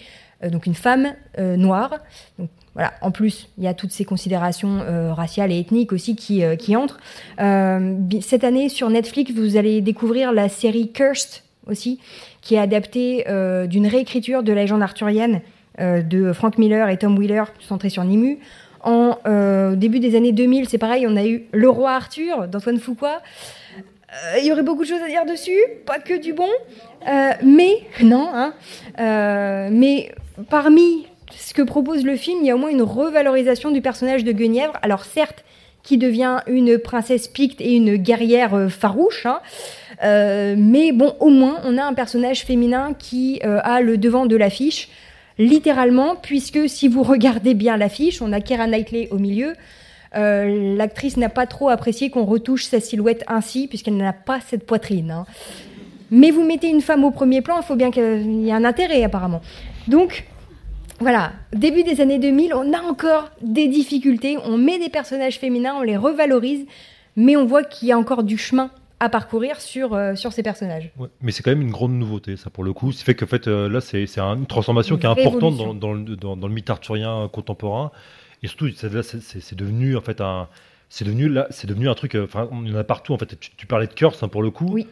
donc 0.50 0.66
une 0.66 0.74
femme 0.74 1.14
noire. 1.38 1.98
Donc, 2.38 2.48
voilà. 2.74 2.92
En 3.02 3.10
plus, 3.10 3.48
il 3.56 3.64
y 3.64 3.68
a 3.68 3.74
toutes 3.74 3.92
ces 3.92 4.04
considérations 4.04 4.80
raciales 5.14 5.52
et 5.52 5.60
ethniques 5.60 5.92
aussi 5.92 6.16
qui, 6.16 6.42
qui 6.58 6.76
entrent. 6.76 6.98
Cette 7.38 8.44
année, 8.44 8.68
sur 8.68 8.90
Netflix, 8.90 9.32
vous 9.32 9.56
allez 9.56 9.80
découvrir 9.80 10.32
la 10.32 10.48
série 10.48 10.90
Cursed 10.90 11.42
aussi, 11.66 12.00
qui 12.40 12.56
est 12.56 12.58
adaptée 12.58 13.24
d'une 13.68 13.86
réécriture 13.86 14.42
de 14.42 14.52
la 14.52 14.62
légende 14.62 14.82
arthurienne 14.82 15.40
de 15.78 16.32
Frank 16.32 16.58
Miller 16.58 16.88
et 16.88 16.96
Tom 16.96 17.16
Wheeler, 17.16 17.44
centrée 17.60 17.90
sur 17.90 18.04
Nimu. 18.04 18.38
En 18.84 19.18
euh, 19.26 19.72
au 19.72 19.76
début 19.76 19.98
des 19.98 20.14
années 20.14 20.32
2000, 20.32 20.68
c'est 20.68 20.78
pareil, 20.78 21.06
on 21.08 21.16
a 21.16 21.24
eu 21.24 21.44
Le 21.52 21.68
Roi 21.70 21.90
Arthur 21.90 22.46
d'Antoine 22.48 22.78
Fuqua. 22.78 23.22
Euh, 24.12 24.38
Il 24.38 24.44
y 24.44 24.52
aurait 24.52 24.62
beaucoup 24.62 24.82
de 24.82 24.88
choses 24.88 25.02
à 25.02 25.08
dire 25.08 25.24
dessus, 25.24 25.58
pas 25.86 25.98
que 25.98 26.14
du 26.14 26.32
bon, 26.32 26.50
Euh, 27.08 27.32
mais 27.42 27.78
non, 28.02 28.28
hein, 28.32 28.54
mais 29.70 30.12
parmi 30.50 31.06
ce 31.34 31.54
que 31.54 31.62
propose 31.62 32.04
le 32.04 32.16
film, 32.16 32.38
il 32.42 32.46
y 32.46 32.50
a 32.50 32.54
au 32.54 32.58
moins 32.58 32.70
une 32.70 32.82
revalorisation 32.82 33.70
du 33.70 33.80
personnage 33.80 34.22
de 34.22 34.32
Guenièvre. 34.32 34.74
Alors 34.82 35.04
certes, 35.04 35.44
qui 35.82 35.98
devient 35.98 36.40
une 36.46 36.78
princesse 36.78 37.28
picte 37.28 37.60
et 37.60 37.74
une 37.74 37.96
guerrière 37.96 38.68
farouche, 38.70 39.26
hein, 39.26 39.40
mais 40.02 40.92
bon, 40.92 41.14
au 41.20 41.28
moins, 41.28 41.60
on 41.64 41.76
a 41.76 41.84
un 41.84 41.94
personnage 41.94 42.44
féminin 42.44 42.94
qui 42.98 43.40
a 43.42 43.80
le 43.82 43.98
devant 43.98 44.24
de 44.24 44.36
l'affiche, 44.36 44.88
littéralement, 45.38 46.16
puisque 46.16 46.68
si 46.68 46.88
vous 46.88 47.02
regardez 47.02 47.54
bien 47.54 47.76
l'affiche, 47.76 48.22
on 48.22 48.32
a 48.32 48.40
Keira 48.40 48.66
Knightley 48.66 49.08
au 49.10 49.18
milieu. 49.18 49.54
Euh, 50.16 50.76
L'actrice 50.76 51.16
n'a 51.16 51.28
pas 51.28 51.46
trop 51.46 51.68
apprécié 51.68 52.10
qu'on 52.10 52.24
retouche 52.24 52.64
sa 52.64 52.80
silhouette 52.80 53.24
ainsi, 53.26 53.66
puisqu'elle 53.66 53.96
n'a 53.96 54.12
pas 54.12 54.40
cette 54.40 54.64
poitrine. 54.64 55.10
hein. 55.10 55.26
Mais 56.10 56.30
vous 56.30 56.44
mettez 56.44 56.68
une 56.68 56.82
femme 56.82 57.02
au 57.04 57.10
premier 57.10 57.40
plan, 57.40 57.56
il 57.58 57.64
faut 57.64 57.74
bien 57.74 57.90
qu'il 57.90 58.42
y 58.42 58.48
ait 58.48 58.52
un 58.52 58.64
intérêt 58.64 59.02
apparemment. 59.02 59.40
Donc, 59.88 60.24
voilà, 61.00 61.32
début 61.52 61.82
des 61.82 62.00
années 62.00 62.20
2000, 62.20 62.54
on 62.54 62.72
a 62.72 62.80
encore 62.82 63.30
des 63.42 63.66
difficultés, 63.66 64.38
on 64.44 64.56
met 64.56 64.78
des 64.78 64.90
personnages 64.90 65.38
féminins, 65.38 65.74
on 65.76 65.82
les 65.82 65.96
revalorise, 65.96 66.66
mais 67.16 67.36
on 67.36 67.44
voit 67.46 67.64
qu'il 67.64 67.88
y 67.88 67.92
a 67.92 67.98
encore 67.98 68.22
du 68.22 68.38
chemin 68.38 68.70
à 69.00 69.08
parcourir 69.08 69.60
sur, 69.60 69.92
euh, 69.94 70.14
sur 70.14 70.32
ces 70.32 70.42
personnages. 70.42 70.90
Ouais, 70.96 71.08
mais 71.20 71.32
c'est 71.32 71.42
quand 71.42 71.50
même 71.50 71.62
une 71.62 71.70
grande 71.72 71.92
nouveauté, 71.92 72.36
ça 72.36 72.50
pour 72.50 72.64
le 72.64 72.72
coup. 72.72 72.92
Ce 72.92 72.98
qui 72.98 73.04
fait 73.04 73.14
que 73.14 73.24
en 73.24 73.28
fait, 73.28 73.48
euh, 73.48 73.68
là, 73.68 73.80
c'est 73.80 74.06
c'est 74.06 74.20
un- 74.20 74.36
une 74.36 74.46
transformation 74.46 74.94
Une 74.96 75.00
qui 75.00 75.06
est 75.06 75.10
importante 75.10 75.56
dans, 75.56 75.74
dans 75.74 75.92
le, 75.92 76.16
dans- 76.16 76.36
dans 76.36 76.48
le 76.48 76.54
mythe 76.54 76.70
arthurien 76.70 77.28
contemporain. 77.32 77.90
Et 78.42 78.46
surtout, 78.46 78.68
c'est- 78.70 78.92
là, 78.92 79.02
c'est 79.02 79.20
c'est- 79.20 79.40
c'est 79.40 79.56
devenu 79.56 79.96
en 79.96 80.00
fait 80.00 80.20
un, 80.20 80.48
c'est 80.88 81.04
devenu 81.04 81.28
là, 81.28 81.46
c'est 81.50 81.66
devenu 81.66 81.88
un 81.88 81.94
truc. 81.94 82.14
euh, 82.14 82.24
Enfin, 82.24 82.48
on 82.52 82.64
en 82.72 82.74
a 82.76 82.84
partout. 82.84 83.12
En 83.12 83.18
fait, 83.18 83.38
tu, 83.38 83.50
tu 83.56 83.66
parlais 83.66 83.86
de 83.86 83.94
Curse 83.94 84.22
hein, 84.22 84.28
pour 84.28 84.42
le 84.42 84.50
coup. 84.50 84.68
Oui. 84.70 84.86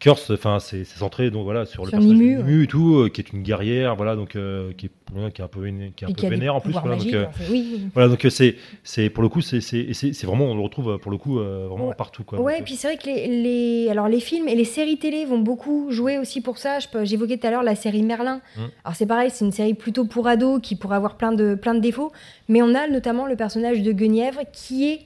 Curse, 0.00 0.30
enfin, 0.30 0.58
c'est 0.60 0.84
centré 0.84 1.30
donc 1.30 1.42
voilà 1.44 1.66
sur 1.66 1.84
le 1.84 1.90
personnage 1.90 2.16
de 2.18 2.22
Nimue 2.22 2.64
et 2.64 2.66
tout, 2.68 2.96
euh, 2.98 3.08
qui 3.08 3.20
est 3.20 3.32
une 3.32 3.42
guerrière, 3.42 3.96
voilà, 3.96 4.14
donc 4.14 4.36
euh, 4.36 4.72
qui 4.76 4.86
est 4.86 4.90
voilà, 5.12 5.30
qui 5.30 5.40
est 5.40 5.44
un 5.44 5.48
peu 5.48 5.66
qui 5.96 6.04
est 6.04 6.08
un 6.08 6.12
peu 6.12 6.28
vénère 6.28 6.54
en 6.54 6.60
plus. 6.60 6.72
Voilà, 6.72 6.96
donc, 6.96 7.12
euh, 7.12 7.24
oui, 7.50 7.68
oui. 7.72 7.80
voilà, 7.94 8.08
donc 8.08 8.24
c'est 8.30 8.54
c'est 8.84 9.10
pour 9.10 9.22
le 9.24 9.28
coup, 9.28 9.40
c'est 9.40 9.60
c'est 9.60 10.24
vraiment 10.24 10.44
on 10.44 10.54
le 10.54 10.60
retrouve 10.60 10.98
pour 10.98 11.10
le 11.10 11.16
coup 11.18 11.34
vraiment 11.38 11.88
Ouais. 11.88 11.94
partout 11.96 12.22
quoi. 12.22 12.40
Ouais, 12.40 12.52
Donc, 12.52 12.60
et 12.60 12.64
puis 12.64 12.74
c'est 12.76 12.88
vrai 12.88 12.96
que 12.96 13.06
les, 13.06 13.26
les- 13.42 13.88
alors 13.90 14.06
les 14.08 14.20
films 14.20 14.46
et 14.46 14.54
les 14.54 14.64
séries 14.64 14.98
télé 14.98 15.24
vont 15.24 15.38
beaucoup 15.38 15.90
jouer 15.90 16.18
aussi 16.18 16.40
pour 16.40 16.58
ça. 16.58 16.78
J'évoquais 17.02 17.36
tout 17.38 17.46
à 17.46 17.50
l'heure 17.50 17.62
la 17.64 17.74
série 17.74 18.02
Merlin. 18.02 18.40
Mm. 18.56 18.60
Alors 18.84 18.94
c'est 18.96 19.06
pareil, 19.06 19.30
c'est 19.32 19.44
une 19.44 19.52
série 19.52 19.74
plutôt 19.74 20.04
pour 20.04 20.28
ados 20.28 20.60
qui 20.62 20.76
pourrait 20.76 20.96
avoir 20.96 21.16
plein 21.16 21.32
de, 21.32 21.54
plein 21.56 21.74
de 21.74 21.80
défauts, 21.80 22.12
mais 22.48 22.62
on 22.62 22.74
a 22.74 22.86
notamment 22.86 23.26
le 23.26 23.34
personnage 23.34 23.82
de 23.82 23.90
Guenièvre 23.92 24.42
qui 24.52 24.88
est 24.90 25.00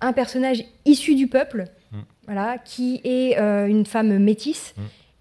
un 0.00 0.12
personnage 0.12 0.64
issu 0.86 1.14
du 1.16 1.26
peuple. 1.26 1.64
Voilà, 2.28 2.58
qui 2.58 3.00
est 3.04 3.38
euh, 3.38 3.66
une 3.66 3.86
femme 3.86 4.18
métisse 4.18 4.74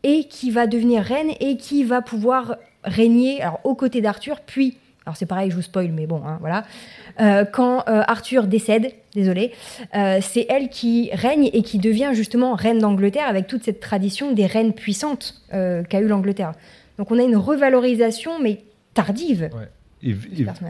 et 0.04 0.26
qui 0.26 0.52
va 0.52 0.68
devenir 0.68 1.02
reine 1.02 1.32
et 1.40 1.56
qui 1.56 1.86
va 1.86 2.02
pouvoir 2.02 2.58
régner 2.84 3.42
alors, 3.42 3.62
aux 3.64 3.76
côtés 3.76 4.02
d'Arthur, 4.02 4.42
puis, 4.46 4.78
alors 5.06 5.16
c'est 5.16 5.26
pareil, 5.26 5.50
je 5.50 5.56
vous 5.56 5.62
spoil, 5.62 5.92
mais 5.92 6.06
bon, 6.06 6.22
hein, 6.26 6.38
voilà, 6.42 6.64
Euh, 7.20 7.46
quand 7.46 7.80
euh, 7.88 8.04
Arthur 8.08 8.46
décède, 8.46 8.92
désolé, 9.16 9.54
c'est 10.22 10.46
elle 10.50 10.70
qui 10.70 11.10
règne 11.14 11.50
et 11.52 11.64
qui 11.64 11.80
devient 11.80 12.12
justement 12.14 12.54
reine 12.54 12.78
d'Angleterre 12.78 13.28
avec 13.28 13.48
toute 13.48 13.64
cette 13.64 13.80
tradition 13.80 14.34
des 14.34 14.46
reines 14.46 14.74
puissantes 14.74 15.42
qu'a 15.50 16.00
eu 16.00 16.08
l'Angleterre. 16.08 16.52
Donc 17.00 17.10
on 17.10 17.18
a 17.18 17.24
une 17.24 17.38
revalorisation, 17.38 18.40
mais 18.40 18.60
tardive. 18.94 19.50
Ouais. 19.54 19.70
Et, 20.04 20.16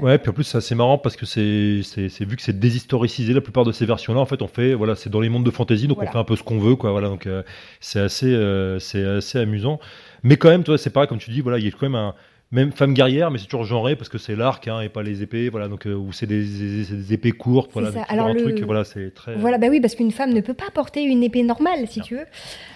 ouais, 0.01 0.17
puis 0.19 0.29
en 0.29 0.33
plus 0.33 0.45
c'est 0.45 0.57
assez 0.57 0.73
marrant 0.73 0.97
parce 0.97 1.17
que 1.17 1.25
c'est 1.25 1.81
c'est 1.83 2.07
c'est- 2.07 2.23
vu 2.23 2.37
que 2.37 2.41
c'est 2.41 2.57
déshistoricisé 2.57 3.33
la 3.33 3.41
plupart 3.41 3.65
de 3.65 3.73
ces 3.73 3.85
versions-là. 3.85 4.21
En 4.21 4.25
fait, 4.25 4.41
on 4.41 4.47
fait 4.47 4.73
voilà, 4.73 4.95
c'est 4.95 5.09
dans 5.09 5.19
les 5.19 5.27
mondes 5.27 5.45
de 5.45 5.51
fantasy, 5.51 5.87
donc 5.87 5.97
Voilà. 5.97 6.11
on 6.11 6.13
fait 6.13 6.19
un 6.19 6.23
peu 6.23 6.35
ce 6.37 6.43
qu'on 6.43 6.59
veut, 6.59 6.75
quoi. 6.77 6.91
Voilà, 6.91 7.09
donc 7.09 7.27
euh, 7.27 7.43
c'est 7.81 7.99
assez 7.99 8.33
euh, 8.33 8.79
c'est 8.79 9.03
assez 9.03 9.37
amusant. 9.37 9.79
Mais 10.23 10.37
quand 10.37 10.49
même, 10.49 10.63
toi, 10.63 10.77
c'est 10.77 10.91
pareil 10.91 11.09
comme 11.09 11.17
tu 11.19 11.31
dis, 11.31 11.41
voilà, 11.41 11.57
il 11.59 11.65
y 11.65 11.67
a 11.67 11.71
quand 11.71 11.81
même 11.89 11.95
un 11.95 12.15
même 12.51 12.71
femme 12.71 12.93
guerrière, 12.93 13.29
mais 13.29 13.39
c'est 13.39 13.45
toujours 13.47 13.65
genré 13.65 13.97
parce 13.97 14.07
que 14.07 14.17
c'est 14.17 14.35
l'arc 14.35 14.65
hein, 14.69 14.79
et 14.79 14.87
pas 14.87 15.03
les 15.03 15.21
épées, 15.21 15.49
voilà, 15.49 15.67
donc 15.67 15.85
euh, 15.85 15.93
ou 15.95 16.13
c'est 16.13 16.27
des, 16.27 16.43
des- 16.45 16.83
c'est 16.85 16.95
des 16.95 17.13
épées 17.13 17.33
courtes, 17.33 17.71
voilà, 17.73 17.91
donc 17.91 18.03
Alors, 18.07 18.27
un 18.27 18.33
le- 18.33 18.41
truc, 18.41 18.61
voilà, 18.63 18.85
c'est 18.85 19.13
très. 19.13 19.35
Voilà, 19.35 19.57
bah 19.57 19.67
oui, 19.69 19.81
parce 19.81 19.95
qu'une 19.95 20.11
femme 20.11 20.31
ne 20.33 20.39
peut 20.39 20.53
pas 20.53 20.69
porter 20.73 21.01
une 21.03 21.23
épée 21.23 21.43
normale, 21.43 21.87
si 21.89 21.99
tu 21.99 22.15
veux. 22.15 22.25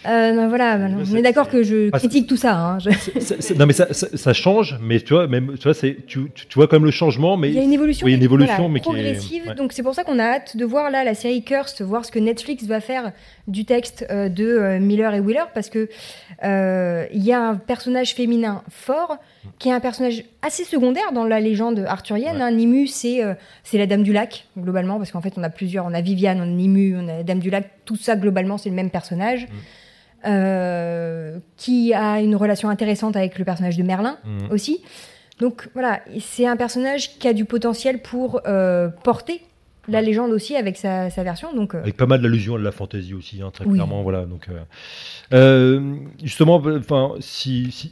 Euh, 0.07 0.34
non, 0.34 0.49
voilà, 0.49 0.77
bah 0.77 0.89
non, 0.89 1.03
on 1.10 1.15
est 1.15 1.22
d'accord 1.22 1.48
que 1.48 1.64
je 1.64 1.89
Ah, 1.93 1.99
critique 1.99 2.27
tout 2.27 2.35
ça. 2.35 2.57
hein, 2.57 2.80
je- 2.80 3.53
non 3.57 3.65
mais 3.65 3.72
ça, 3.73 3.93
ça, 3.93 4.07
ça 4.14 4.34
change, 4.34 4.77
mais 4.81 4.99
tu 4.99 5.14
vois, 5.14 5.27
même 5.27 5.53
tu 5.57 5.64
vois, 5.64 5.73
c'est 5.73 6.06
tu, 6.06 6.19
tu, 6.35 6.48
tu 6.48 6.56
vois 6.56 6.68
quand 6.68 6.76
même 6.76 6.85
le 6.85 6.91
changement, 6.91 7.38
mais 7.38 7.49
Il 7.49 7.56
y 7.56 7.60
a 7.60 7.64
une 7.64 7.72
évolution, 7.73 8.06
Oui, 8.06 8.14
une 8.14 8.23
évolution, 8.23 8.56
voilà, 8.57 8.69
mais 8.73 8.80
qui 8.81 8.89
est 8.89 8.93
progressive. 8.93 9.43
ouais. 9.48 9.56
Donc 9.56 9.72
c'est 9.72 9.84
pour 9.84 9.95
ça 9.95 10.03
qu'on 10.03 10.19
a 10.19 10.23
hâte 10.23 10.57
de 10.57 10.65
voir 10.65 10.91
là 10.91 11.06
la 11.06 11.14
série 11.14 11.43
Cursed, 11.43 11.85
voir 11.85 12.03
ce 12.03 12.11
que 12.11 12.19
Netflix 12.19 12.65
va 12.65 12.81
faire 12.81 13.14
du 13.47 13.65
texte 13.65 14.05
euh, 14.09 14.30
de 14.30 14.45
euh, 14.45 14.80
Miller 14.80 15.13
et 15.13 15.19
Wheeler, 15.19 15.45
parce 15.53 15.69
que 15.69 15.89
euh, 16.43 17.05
il 17.13 17.23
y 17.23 17.34
a 17.34 17.39
un 17.41 17.55
personnage 17.55 18.13
féminin 18.13 18.63
fort 18.69 19.18
qui 19.59 19.69
est 19.69 19.73
un 19.73 19.80
personnage 19.80 20.23
assez 20.41 20.63
secondaire 20.63 21.11
dans 21.13 21.26
la 21.26 21.39
légende 21.39 21.84
arthurienne. 21.88 22.41
hein. 22.41 22.51
Nimue, 22.51 22.88
c'est 22.88 23.23
euh, 23.23 23.34
c'est 23.63 23.77
la 23.77 23.88
Dame 23.88 24.03
du 24.03 24.13
Lac 24.13 24.47
globalement, 24.57 24.97
parce 24.97 25.11
qu'en 25.11 25.22
fait 25.22 25.34
on 25.38 25.43
a 25.43 25.49
plusieurs, 25.49 25.85
on 25.85 25.93
a 25.93 26.01
Viviane, 26.01 26.39
on 26.39 26.43
a 26.43 26.45
Nimue, 26.45 26.95
on 26.97 27.07
a 27.07 27.18
la 27.18 27.23
Dame 27.23 27.39
du 27.39 27.49
Lac. 27.49 27.69
Tout 27.85 27.95
ça 27.95 28.15
globalement 28.15 28.57
c'est 28.57 28.69
le 28.69 28.76
même 28.76 28.89
personnage. 28.91 29.47
euh, 30.26 31.39
qui 31.57 31.93
a 31.95 32.19
une 32.22 32.35
relation 32.35 32.69
intéressante 32.69 33.15
avec 33.15 33.39
le 33.39 33.45
personnage 33.45 33.76
de 33.76 33.81
Merlin 33.81 34.18
Mhm. 34.23 34.51
aussi. 34.51 34.84
Donc 35.39 35.68
voilà, 35.73 35.99
c'est 36.19 36.45
un 36.45 36.55
personnage 36.57 37.18
qui 37.18 37.27
a 37.27 37.34
du 37.34 37.45
potentiel 37.45 37.99
pour 38.03 38.39
porter 39.03 39.41
la 39.88 40.02
légende 40.02 40.32
aussi 40.32 40.56
avec 40.56 40.78
sa, 40.78 41.10
sa 41.10 41.24
version. 41.24 41.53
Donc, 41.53 41.74
euh, 41.76 41.80
avec 41.82 41.98
pas 41.98 42.06
mal 42.06 42.22
d'allusions 42.22 42.56
à 42.56 42.60
de 42.60 42.64
la 42.64 42.72
fantasy 42.72 43.14
aussi, 43.14 43.41
hein, 43.41 43.52
très 43.52 43.66
Oui. 43.66 43.74
clairement, 43.74 44.03
voilà. 44.03 44.26
Donc 44.26 44.48
euh, 44.49 44.60
euh, 45.34 45.95
justement, 46.24 46.60
bah, 46.60 46.72
enfin, 46.78 47.14
si 47.20 47.72
si 47.72 47.91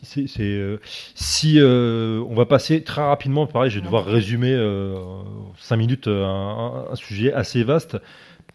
si 1.16 1.60
euh, 1.60 2.24
on 2.30 2.36
va 2.36 2.45
passer 2.45 2.84
très 2.84 3.02
rapidement, 3.02 3.48
pareil, 3.48 3.72
je 3.72 3.80
vais 3.80 3.86
devoir 3.86 4.06
résumer 4.06 4.53
euh, 4.53 4.95
cinq 5.57 5.78
minutes 5.78 6.07
un, 6.07 6.11
un- 6.11 6.91
un 6.91 6.95
sujet 6.95 7.34
assez 7.34 7.64
vaste. 7.64 7.98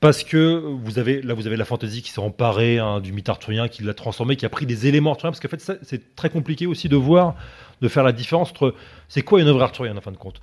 Parce 0.00 0.22
que 0.24 0.62
vous 0.82 0.98
avez 0.98 1.22
là, 1.22 1.34
vous 1.34 1.46
avez 1.46 1.56
la 1.56 1.64
fantasy 1.64 2.02
qui 2.02 2.10
s'est 2.10 2.20
emparée 2.20 2.78
hein, 2.78 3.00
du 3.00 3.12
mythe 3.12 3.28
arthurien, 3.28 3.68
qui 3.68 3.82
l'a 3.82 3.94
transformé, 3.94 4.36
qui 4.36 4.44
a 4.44 4.50
pris 4.50 4.66
des 4.66 4.86
éléments 4.86 5.12
arthuriens. 5.12 5.32
Parce 5.32 5.40
qu'en 5.40 5.48
fait, 5.48 5.78
c'est 5.82 6.14
très 6.14 6.30
compliqué 6.30 6.66
aussi 6.66 6.88
de 6.88 6.96
voir, 6.96 7.34
de 7.80 7.88
faire 7.88 8.04
la 8.04 8.12
différence 8.12 8.50
entre 8.50 8.74
c'est 9.08 9.22
quoi 9.22 9.40
une 9.40 9.48
œuvre 9.48 9.62
arthurienne 9.62 9.96
en 9.96 10.00
fin 10.00 10.12
de 10.12 10.16
compte? 10.16 10.40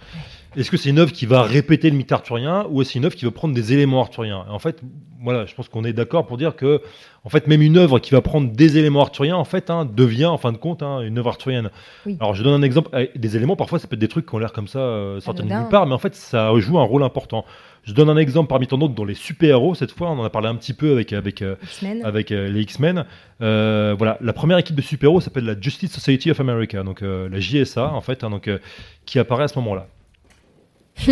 Est-ce 0.56 0.72
que 0.72 0.78
c'est 0.78 0.90
une 0.90 1.00
œuvre 1.00 1.12
qui 1.12 1.26
va 1.26 1.44
répéter 1.44 1.90
le 1.90 1.96
mythe 1.96 2.12
arthurien 2.12 2.66
ou 2.70 2.82
est-ce 2.82 2.98
une 2.98 3.06
œuvre 3.06 3.16
qui 3.16 3.26
va 3.26 3.32
prendre 3.32 3.54
des 3.54 3.74
éléments 3.74 4.02
arthuriens? 4.02 4.46
Et 4.48 4.52
En 4.52 4.60
fait, 4.60 4.82
voilà, 5.24 5.46
je 5.46 5.54
pense 5.54 5.70
qu'on 5.70 5.84
est 5.84 5.94
d'accord 5.94 6.26
pour 6.26 6.38
dire 6.38 6.56
que, 6.56 6.82
en 7.24 7.30
fait, 7.30 7.48
même 7.48 7.62
une 7.62 7.78
œuvre 7.78 8.00
qui 8.00 8.12
va 8.12 8.22
prendre 8.22 8.52
des 8.52 8.78
éléments 8.78 9.02
arthuriens, 9.02 9.36
en 9.36 9.46
fait, 9.46 9.70
hein, 9.70 9.86
devient 9.86 10.26
en 10.26 10.38
fin 10.38 10.52
de 10.52 10.58
compte 10.58 10.84
hein, 10.84 11.02
une 11.02 11.18
œuvre 11.18 11.30
arthurienne. 11.30 11.70
Oui. 12.06 12.18
Alors, 12.20 12.34
je 12.34 12.44
donne 12.44 12.54
un 12.54 12.64
exemple. 12.64 12.90
Eh, 12.98 13.18
Des 13.18 13.36
éléments, 13.36 13.56
parfois, 13.56 13.80
ça 13.80 13.88
peut 13.88 13.96
être 13.96 14.00
des 14.00 14.08
trucs 14.08 14.26
qui 14.26 14.36
ont 14.36 14.40
l'air 14.40 14.54
comme 14.54 14.68
ça, 14.68 14.80
euh, 14.80 15.20
sortis 15.20 15.44
de 15.44 15.48
nulle 15.48 15.70
part, 15.70 15.86
mais 15.86 15.94
en 15.94 16.00
fait, 16.00 16.16
ça 16.16 16.52
joue 16.60 16.80
un 16.80 16.84
rôle 16.84 17.04
important. 17.04 17.46
Je 17.84 17.94
donne 17.94 18.10
un 18.10 18.18
exemple 18.18 18.48
parmi 18.48 18.68
tant 18.68 18.78
d'autres 18.78 18.94
dans 18.94 19.06
les 19.06 19.16
super-héros. 19.16 19.74
Cette 19.76 19.92
fois, 19.92 20.10
on 20.12 20.20
en 20.20 20.24
a 20.24 20.30
parlé 20.30 20.48
un 20.48 20.56
petit 20.56 20.74
peu 20.74 20.92
avec 20.92 21.14
avec 21.14 21.42
euh, 21.42 21.56
avec 22.04 22.32
euh, 22.32 22.48
les 22.50 22.62
X-Men. 22.62 23.06
Euh, 23.42 23.96
voilà, 23.98 24.18
la 24.22 24.34
première 24.34 24.58
équipe 24.60 24.76
de 24.76 24.82
super-héros 24.82 25.20
s'appelle 25.22 25.46
la 25.46 25.60
Justice 25.60 25.92
Society 25.92 26.30
of 26.32 26.40
America, 26.40 26.84
donc 26.84 27.02
la 27.02 27.40
JSA 27.40 27.92
en 27.92 28.02
fait, 28.02 28.24
hein, 28.24 28.30
donc 28.30 28.50
qui 29.06 29.18
apparaît 29.20 29.46
à 29.46 29.48
ce 29.48 29.58
moment-là. 29.60 29.88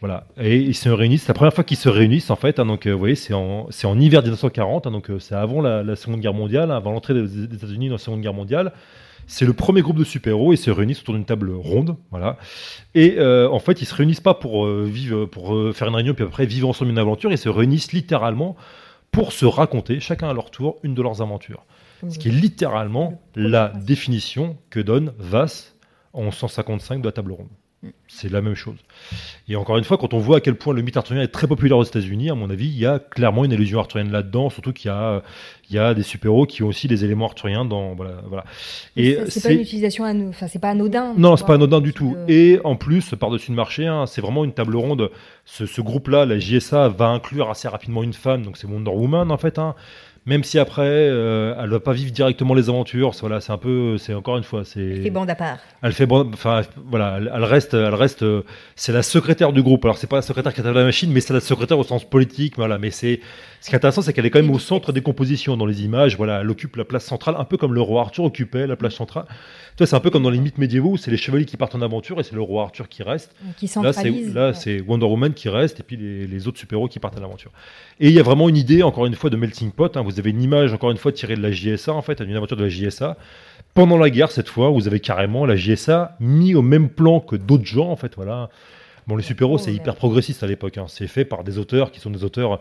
Voilà, 0.00 0.24
et 0.40 0.56
ils 0.56 0.74
se 0.74 0.88
réunissent. 0.88 1.24
C'est 1.24 1.28
la 1.28 1.34
première 1.34 1.52
fois 1.52 1.62
qu'ils 1.62 1.76
se 1.76 1.88
réunissent 1.90 2.30
en 2.30 2.36
fait. 2.36 2.58
hein, 2.58 2.64
donc, 2.64 2.86
euh, 2.86 2.92
vous 2.92 2.98
voyez, 2.98 3.14
c'est 3.14 3.34
en, 3.34 3.66
c'est 3.70 3.86
en 3.86 3.98
hiver 4.00 4.22
1940. 4.22 4.86
hein, 4.86 4.90
donc, 4.90 5.10
euh, 5.10 5.18
c'est 5.18 5.34
avant 5.34 5.60
la, 5.60 5.82
la 5.82 5.94
Seconde 5.94 6.20
Guerre 6.20 6.32
mondiale, 6.32 6.70
hein, 6.70 6.76
avant 6.76 6.90
l'entrée 6.92 7.12
des, 7.12 7.28
des 7.46 7.54
États-Unis 7.56 7.88
dans 7.88 7.96
la 7.96 7.98
Seconde 7.98 8.22
Guerre 8.22 8.32
mondiale. 8.32 8.72
C'est 9.30 9.44
le 9.44 9.52
premier 9.52 9.80
groupe 9.80 9.96
de 9.96 10.02
super-héros. 10.02 10.52
Ils 10.52 10.58
se 10.58 10.72
réunissent 10.72 11.02
autour 11.02 11.14
d'une 11.14 11.24
table 11.24 11.52
ronde, 11.52 11.96
voilà. 12.10 12.36
Et 12.96 13.14
euh, 13.18 13.48
en 13.48 13.60
fait, 13.60 13.80
ils 13.80 13.84
se 13.84 13.94
réunissent 13.94 14.20
pas 14.20 14.34
pour 14.34 14.66
euh, 14.66 14.84
vivre, 14.84 15.24
pour 15.26 15.54
euh, 15.54 15.72
faire 15.72 15.86
une 15.86 15.94
réunion 15.94 16.14
puis 16.14 16.24
après 16.24 16.46
vivre 16.46 16.68
ensemble 16.68 16.90
une 16.90 16.98
aventure. 16.98 17.30
Ils 17.30 17.38
se 17.38 17.48
réunissent 17.48 17.92
littéralement 17.92 18.56
pour 19.12 19.32
se 19.32 19.46
raconter, 19.46 20.00
chacun 20.00 20.28
à 20.28 20.34
leur 20.34 20.50
tour, 20.50 20.78
une 20.82 20.94
de 20.94 21.02
leurs 21.02 21.22
aventures. 21.22 21.64
Ce 22.08 22.18
qui 22.18 22.28
est 22.28 22.32
littéralement 22.32 23.20
la 23.36 23.68
définition 23.68 24.56
que 24.68 24.80
donne 24.80 25.12
Vass 25.18 25.76
en 26.12 26.32
155 26.32 27.00
de 27.00 27.06
la 27.06 27.12
table 27.12 27.32
ronde. 27.32 27.48
C'est 28.08 28.30
la 28.30 28.42
même 28.42 28.54
chose. 28.56 28.76
Et 29.48 29.56
encore 29.56 29.78
une 29.78 29.84
fois, 29.84 29.96
quand 29.96 30.12
on 30.12 30.18
voit 30.18 30.36
à 30.36 30.40
quel 30.40 30.54
point 30.54 30.74
le 30.74 30.82
mythe 30.82 30.98
arthurien 30.98 31.22
est 31.22 31.28
très 31.28 31.46
populaire 31.46 31.78
aux 31.78 31.82
États-Unis, 31.84 32.28
à 32.28 32.34
mon 32.34 32.50
avis, 32.50 32.66
il 32.66 32.76
y 32.78 32.84
a 32.84 32.98
clairement 32.98 33.42
une 33.46 33.54
allusion 33.54 33.78
arthurienne 33.80 34.12
là-dedans, 34.12 34.50
surtout 34.50 34.74
qu'il 34.74 34.90
y 34.90 34.92
a, 34.92 35.22
il 35.70 35.76
y 35.76 35.78
a 35.78 35.94
des 35.94 36.02
super-héros 36.02 36.44
qui 36.44 36.62
ont 36.62 36.66
aussi 36.66 36.88
des 36.88 37.06
éléments 37.06 37.24
arthuriens 37.24 37.64
dans. 37.64 37.94
Voilà. 37.94 38.16
voilà. 38.26 38.44
Et 38.96 39.16
c'est- 39.28 39.42
pas 39.42 39.52
une 39.54 39.60
utilisation, 39.60 40.04
ano- 40.04 40.28
enfin 40.28 40.46
c'est 40.46 40.58
pas 40.58 40.68
anodin. 40.70 41.14
non, 41.16 41.36
c'est 41.38 41.46
pas 41.46 41.54
anodin 41.54 41.80
du 41.80 41.94
tout. 41.94 42.16
Et 42.28 42.60
en 42.64 42.76
plus, 42.76 43.14
par-dessus 43.18 43.50
le 43.52 43.56
marché, 43.56 43.86
hein, 43.86 44.04
c'est 44.06 44.20
vraiment 44.20 44.44
une 44.44 44.52
table 44.52 44.76
ronde. 44.76 45.10
Ce, 45.46 45.64
ce 45.64 45.80
groupe-là, 45.80 46.26
la 46.26 46.38
JSA, 46.38 46.88
va 46.88 47.06
inclure 47.08 47.48
assez 47.48 47.66
rapidement 47.68 48.02
une 48.02 48.12
femme, 48.12 48.42
donc 48.44 48.58
c'est 48.58 48.66
Wonder 48.66 48.90
Woman 48.90 49.30
en 49.30 49.38
fait. 49.38 49.58
hein. 49.58 49.74
Même 50.26 50.44
si 50.44 50.58
après, 50.58 50.82
euh, 50.86 51.54
elle 51.58 51.70
va 51.70 51.80
pas 51.80 51.94
vivre 51.94 52.12
directement 52.12 52.52
les 52.54 52.68
aventures. 52.68 53.12
Voilà, 53.20 53.40
c'est 53.40 53.52
un 53.52 53.58
peu, 53.58 53.96
c'est 53.96 54.12
encore 54.12 54.36
une 54.36 54.44
fois, 54.44 54.64
c'est. 54.64 54.80
Elle 54.80 55.02
fait 55.02 55.10
bande 55.10 55.30
à 55.30 55.34
part. 55.34 55.58
Elle 55.82 55.92
fait 55.92 56.06
bon, 56.06 56.30
enfin 56.34 56.62
voilà, 56.76 57.16
elle, 57.16 57.32
elle 57.34 57.44
reste, 57.44 57.72
elle 57.72 57.94
reste, 57.94 58.22
euh, 58.22 58.42
c'est 58.76 58.92
la 58.92 59.02
secrétaire 59.02 59.52
du 59.52 59.62
groupe. 59.62 59.84
Alors 59.84 59.96
c'est 59.96 60.06
pas 60.06 60.16
la 60.16 60.22
secrétaire 60.22 60.52
qui 60.52 60.60
est 60.60 60.66
à 60.66 60.72
la 60.72 60.84
machine, 60.84 61.10
mais 61.10 61.20
c'est 61.20 61.32
la 61.32 61.40
secrétaire 61.40 61.78
au 61.78 61.84
sens 61.84 62.04
politique, 62.04 62.56
voilà. 62.56 62.78
Mais 62.78 62.90
c'est, 62.90 63.20
ce 63.60 63.68
qui 63.68 63.74
est 63.74 63.76
intéressant, 63.76 64.00
c'est 64.02 64.12
qu'elle 64.12 64.24
est 64.26 64.30
quand 64.30 64.40
même 64.40 64.50
au 64.50 64.58
centre 64.58 64.90
des 64.92 65.02
compositions 65.02 65.56
dans 65.56 65.66
les 65.66 65.84
images. 65.84 66.16
Voilà, 66.16 66.40
elle 66.40 66.50
occupe 66.50 66.76
la 66.76 66.84
place 66.84 67.04
centrale, 67.04 67.34
un 67.38 67.44
peu 67.44 67.56
comme 67.58 67.74
le 67.74 67.80
roi 67.82 68.00
Arthur 68.00 68.24
occupait 68.24 68.66
la 68.66 68.76
place 68.76 68.94
centrale. 68.94 69.26
Tu 69.76 69.86
c'est 69.86 69.94
un 69.96 70.00
peu 70.00 70.10
comme 70.10 70.22
dans 70.22 70.30
les 70.30 70.40
mythes 70.40 70.58
médiévaux, 70.58 70.90
où 70.92 70.96
c'est 70.96 71.10
les 71.10 71.16
chevaliers 71.16 71.44
qui 71.44 71.56
partent 71.56 71.74
en 71.74 71.82
aventure 71.82 72.18
et 72.20 72.22
c'est 72.22 72.34
le 72.34 72.40
roi 72.42 72.62
Arthur 72.64 72.88
qui 72.88 73.02
reste. 73.02 73.34
Qui 73.58 73.66
Là, 73.82 73.92
c'est, 73.92 74.10
là, 74.34 74.54
c'est 74.54 74.80
Wonder 74.80 75.06
Woman 75.06 75.32
qui 75.34 75.48
reste 75.48 75.80
et 75.80 75.82
puis 75.82 75.96
les, 75.96 76.26
les 76.26 76.48
autres 76.48 76.58
super-héros 76.58 76.88
qui 76.88 76.98
partent 76.98 77.16
à 77.16 77.20
l'aventure. 77.20 77.50
Et 78.00 78.08
il 78.08 78.14
y 78.14 78.18
a 78.20 78.22
vraiment 78.22 78.48
une 78.48 78.56
idée, 78.56 78.82
encore 78.82 79.06
une 79.06 79.14
fois, 79.14 79.30
de 79.30 79.36
melting 79.36 79.70
pot. 79.72 79.94
hein. 79.96 80.02
Vous 80.02 80.18
avez 80.18 80.30
une 80.30 80.42
image, 80.42 80.72
encore 80.72 80.90
une 80.90 80.96
fois, 80.96 81.12
tirée 81.12 81.36
de 81.36 81.42
la 81.42 81.50
JSA, 81.52 81.92
en 81.92 82.02
fait, 82.02 82.22
d'une 82.22 82.36
aventure 82.36 82.56
de 82.56 82.64
la 82.64 82.68
JSA. 82.70 83.16
Pendant 83.74 83.96
la 83.98 84.10
guerre, 84.10 84.30
cette 84.32 84.48
fois, 84.48 84.70
vous 84.70 84.86
avez 84.88 85.00
carrément 85.00 85.44
la 85.46 85.54
JSA 85.56 86.16
mis 86.18 86.54
au 86.54 86.62
même 86.62 86.88
plan 86.88 87.20
que 87.20 87.36
d'autres 87.36 87.66
gens, 87.66 87.88
en 87.90 87.96
fait, 87.96 88.14
voilà. 88.16 88.48
Bon, 89.06 89.16
les 89.16 89.22
super-héros, 89.22 89.58
c'est 89.58 89.72
hyper 89.72 89.96
progressiste 89.96 90.42
à 90.42 90.46
l'époque. 90.46 90.78
hein. 90.78 90.86
C'est 90.88 91.06
fait 91.06 91.24
par 91.24 91.44
des 91.44 91.58
auteurs 91.58 91.90
qui 91.90 92.00
sont 92.00 92.10
des 92.10 92.24
auteurs 92.24 92.60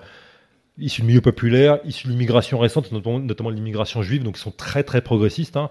issus 0.79 1.01
du 1.01 1.07
milieu 1.07 1.21
populaire, 1.21 1.79
issus 1.85 2.07
de 2.07 2.11
l'immigration 2.11 2.59
récente, 2.59 2.91
notamment, 2.91 3.19
notamment 3.19 3.49
de 3.51 3.55
l'immigration 3.55 4.01
juive, 4.01 4.23
donc 4.23 4.37
ils 4.37 4.41
sont 4.41 4.51
très 4.51 4.83
très 4.83 5.01
progressistes. 5.01 5.57
hein. 5.57 5.69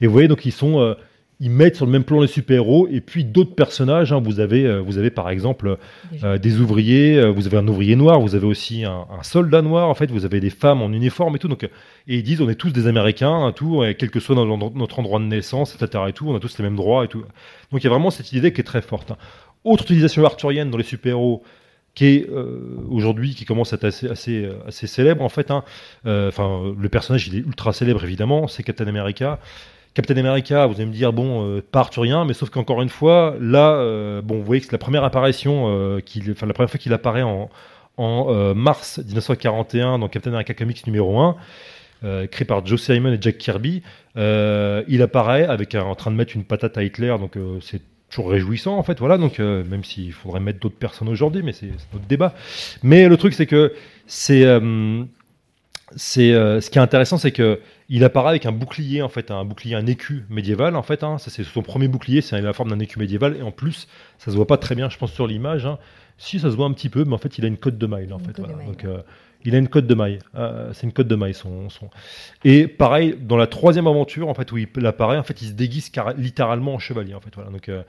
Et 0.00 0.06
vous 0.06 0.12
voyez, 0.12 0.28
donc 0.28 0.44
ils 0.46 0.52
sont, 0.52 0.80
euh, 0.80 0.94
ils 1.40 1.50
mettent 1.50 1.76
sur 1.76 1.86
le 1.86 1.90
même 1.92 2.04
plan 2.04 2.20
les 2.20 2.28
super-héros 2.28 2.86
et 2.90 3.00
puis 3.00 3.24
d'autres 3.24 3.54
personnages. 3.56 4.12
hein. 4.12 4.20
Vous 4.24 4.38
avez, 4.40 4.64
euh, 4.66 4.78
vous 4.80 4.98
avez 4.98 5.10
par 5.10 5.30
exemple 5.30 5.78
euh, 6.22 6.38
des 6.38 6.60
ouvriers, 6.60 7.16
euh, 7.18 7.30
vous 7.30 7.46
avez 7.46 7.56
un 7.56 7.66
ouvrier 7.66 7.96
noir, 7.96 8.20
vous 8.20 8.34
avez 8.36 8.46
aussi 8.46 8.84
un, 8.84 9.04
un 9.10 9.22
soldat 9.24 9.60
noir. 9.62 9.88
En 9.88 9.94
fait, 9.94 10.10
vous 10.10 10.24
avez 10.24 10.40
des 10.40 10.50
femmes 10.50 10.80
en 10.82 10.92
uniforme 10.92 11.34
et 11.36 11.38
tout. 11.40 11.48
Donc, 11.48 11.64
et 11.64 11.70
ils 12.06 12.22
disent, 12.22 12.40
on 12.40 12.48
est 12.48 12.54
tous 12.54 12.70
des 12.70 12.86
Américains, 12.86 13.32
hein, 13.46 13.52
tout, 13.52 13.82
et 13.84 13.94
quel 13.96 14.10
que 14.10 14.20
soit 14.20 14.36
no- 14.36 14.56
no- 14.56 14.72
notre 14.74 14.98
endroit 15.00 15.18
de 15.18 15.24
naissance, 15.24 15.74
etc. 15.74 16.04
Et 16.08 16.12
tout, 16.12 16.28
on 16.28 16.36
a 16.36 16.40
tous 16.40 16.56
les 16.58 16.64
mêmes 16.64 16.76
droits 16.76 17.04
et 17.04 17.08
tout. 17.08 17.20
Donc, 17.72 17.82
il 17.82 17.84
y 17.84 17.86
a 17.88 17.90
vraiment 17.90 18.10
cette 18.10 18.32
idée 18.32 18.52
qui 18.52 18.60
est 18.60 18.64
très 18.64 18.82
forte. 18.82 19.12
Autre 19.64 19.82
utilisation 19.84 20.24
arthurienne 20.24 20.70
dans 20.70 20.78
les 20.78 20.84
super-héros 20.84 21.42
qui 21.94 22.06
est 22.06 22.30
euh, 22.30 22.60
aujourd'hui 22.90 23.34
qui 23.34 23.44
commence 23.44 23.72
à 23.72 23.76
être 23.76 23.84
assez 23.84 24.08
assez, 24.08 24.44
euh, 24.44 24.70
célèbre 24.70 25.22
en 25.22 25.28
fait. 25.28 25.50
hein. 25.50 25.64
Euh, 26.06 26.28
Enfin, 26.28 26.74
le 26.76 26.88
personnage 26.88 27.28
il 27.28 27.36
est 27.36 27.40
ultra 27.40 27.72
célèbre 27.72 28.04
évidemment, 28.04 28.48
c'est 28.48 28.62
Captain 28.62 28.86
America. 28.86 29.38
Captain 29.94 30.16
America, 30.16 30.66
vous 30.66 30.74
allez 30.74 30.86
me 30.86 30.92
dire 30.92 31.12
bon, 31.12 31.46
euh, 31.46 32.24
mais 32.26 32.34
sauf 32.34 32.50
qu'encore 32.50 32.82
une 32.82 32.88
fois, 32.88 33.36
là, 33.40 34.20
bon, 34.22 34.38
vous 34.38 34.44
voyez 34.44 34.60
que 34.60 34.66
c'est 34.66 34.72
la 34.72 34.78
première 34.78 35.04
apparition, 35.04 35.66
enfin 35.66 36.46
la 36.46 36.52
première 36.52 36.70
fois 36.70 36.78
qu'il 36.80 36.92
apparaît 36.92 37.22
en, 37.22 37.48
mars 38.54 38.98
1941 38.98 40.00
dans 40.00 40.08
Captain 40.08 40.30
America 40.30 40.52
Comics 40.52 40.84
numéro 40.88 41.20
1, 41.20 41.36
euh, 42.02 42.24
écrit 42.24 42.44
par 42.44 42.66
Joe 42.66 42.80
Simon 42.82 43.12
et 43.12 43.18
Jack 43.20 43.38
Kirby. 43.38 43.82
Il 44.16 45.00
apparaît 45.02 45.44
avec 45.46 45.76
en 45.76 45.94
train 45.94 46.10
de 46.10 46.16
mettre 46.16 46.34
une 46.34 46.44
patate 46.44 46.76
à 46.76 46.82
Hitler, 46.82 47.14
donc 47.20 47.38
c'est 47.60 47.82
toujours 48.14 48.30
réjouissant 48.30 48.78
en 48.78 48.82
fait, 48.82 48.98
voilà. 49.00 49.18
Donc 49.18 49.40
euh, 49.40 49.64
même 49.64 49.84
s'il 49.84 50.12
faudrait 50.12 50.40
mettre 50.40 50.60
d'autres 50.60 50.76
personnes 50.76 51.08
aujourd'hui, 51.08 51.42
mais 51.42 51.52
c'est 51.52 51.70
notre 51.92 52.06
débat. 52.06 52.34
Mais 52.82 53.08
le 53.08 53.16
truc 53.16 53.34
c'est 53.34 53.46
que 53.46 53.74
c'est 54.06 54.44
euh, 54.44 55.04
c'est 55.96 56.32
euh, 56.32 56.60
ce 56.60 56.70
qui 56.70 56.78
est 56.78 56.82
intéressant, 56.82 57.18
c'est 57.18 57.32
que 57.32 57.60
il 57.88 58.04
apparaît 58.04 58.30
avec 58.30 58.46
un 58.46 58.52
bouclier 58.52 59.02
en 59.02 59.08
fait, 59.08 59.30
un 59.30 59.44
bouclier, 59.44 59.74
un 59.74 59.86
écu 59.86 60.24
médiéval 60.30 60.76
en 60.76 60.82
fait. 60.82 61.02
hein. 61.02 61.16
c'est 61.18 61.44
son 61.44 61.62
premier 61.62 61.88
bouclier, 61.88 62.20
c'est 62.20 62.40
la 62.40 62.52
forme 62.52 62.70
d'un 62.70 62.78
écu 62.78 62.98
médiéval 62.98 63.36
et 63.36 63.42
en 63.42 63.50
plus 63.50 63.88
ça 64.18 64.30
se 64.30 64.36
voit 64.36 64.46
pas 64.46 64.58
très 64.58 64.74
bien, 64.74 64.88
je 64.88 64.96
pense 64.96 65.12
sur 65.12 65.26
l'image, 65.26 65.66
hein, 65.66 65.78
Si, 66.16 66.38
ça 66.38 66.50
se 66.50 66.56
voit 66.56 66.66
un 66.66 66.72
petit 66.72 66.88
peu, 66.88 67.04
mais 67.04 67.14
en 67.14 67.18
fait, 67.18 67.38
il 67.38 67.44
a 67.44 67.48
une 67.48 67.58
cote 67.58 67.76
de 67.76 67.86
maille. 67.86 68.12
En 68.12 68.20
fait, 68.20 68.38
voilà. 68.38 68.54
Donc, 68.64 68.86
il 69.44 69.54
a 69.54 69.58
une 69.58 69.68
cote 69.68 69.86
de 69.86 69.94
maille. 69.94 70.18
Euh, 70.36 70.70
c'est 70.72 70.84
une 70.86 70.92
cote 70.92 71.06
de 71.08 71.14
maille, 71.14 71.34
son, 71.34 71.68
son- 71.70 71.90
Et 72.44 72.66
pareil, 72.66 73.16
dans 73.20 73.36
la 73.36 73.46
troisième 73.46 73.86
aventure, 73.86 74.28
en 74.28 74.34
fait, 74.34 74.50
où 74.52 74.56
il 74.58 74.68
apparaît, 74.86 75.18
en 75.18 75.22
fait, 75.22 75.42
il 75.42 75.48
se 75.48 75.52
déguise 75.52 75.90
carré- 75.90 76.14
littéralement 76.16 76.74
en 76.74 76.78
chevalier, 76.78 77.14
en 77.14 77.20
fait. 77.20 77.30
Voilà. 77.34 77.50
Euh, 77.68 77.82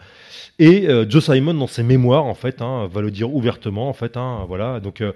et 0.60 0.88
euh, 0.88 1.06
Joe 1.10 1.23
Simon, 1.23 1.53
dans 1.53 1.68
ses 1.68 1.84
mémoires, 1.84 2.26
en 2.26 2.34
fait, 2.36 2.61
hein, 2.61 2.88
va 2.91 3.02
le 3.02 3.11
dire 3.11 3.34
ouvertement, 3.34 3.90
en 3.90 3.94
fait. 3.94 4.18
hein, 4.18 4.45
voilà. 4.48 4.80
Donc, 4.80 5.02
euh, 5.02 5.11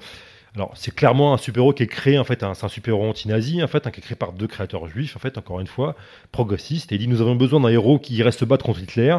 alors, 0.56 0.72
c'est 0.76 0.94
clairement 0.94 1.34
un 1.34 1.38
super-héros 1.38 1.74
qui 1.74 1.84
est 1.84 1.88
créé, 1.88 2.18
en 2.18 2.24
fait, 2.24 2.40
c'est 2.40 2.66
un 2.66 2.70
super-héros 2.70 3.08
anti-nazi, 3.08 3.62
en 3.62 3.68
fait, 3.68 3.86
hein, 3.86 3.92
qui 3.92 4.00
est 4.00 4.04
créé 4.04 4.16
par 4.16 4.34
deux 4.34 4.48
créateurs 4.48 4.88
juifs, 4.88 5.16
en 5.16 5.20
fait, 5.20 5.38
encore 5.38 5.60
une 5.60 5.68
fois, 5.68 5.96
progressistes. 6.32 6.92
Et 6.92 6.96
il 6.96 6.98
dit 6.98 7.08
Nous 7.08 7.22
avons 7.22 7.36
besoin 7.36 7.60
d'un 7.60 7.70
héros 7.70 8.00
qui 8.00 8.18
se 8.18 8.46
battre 8.46 8.66
contre 8.66 8.82
Hitler. 8.82 9.16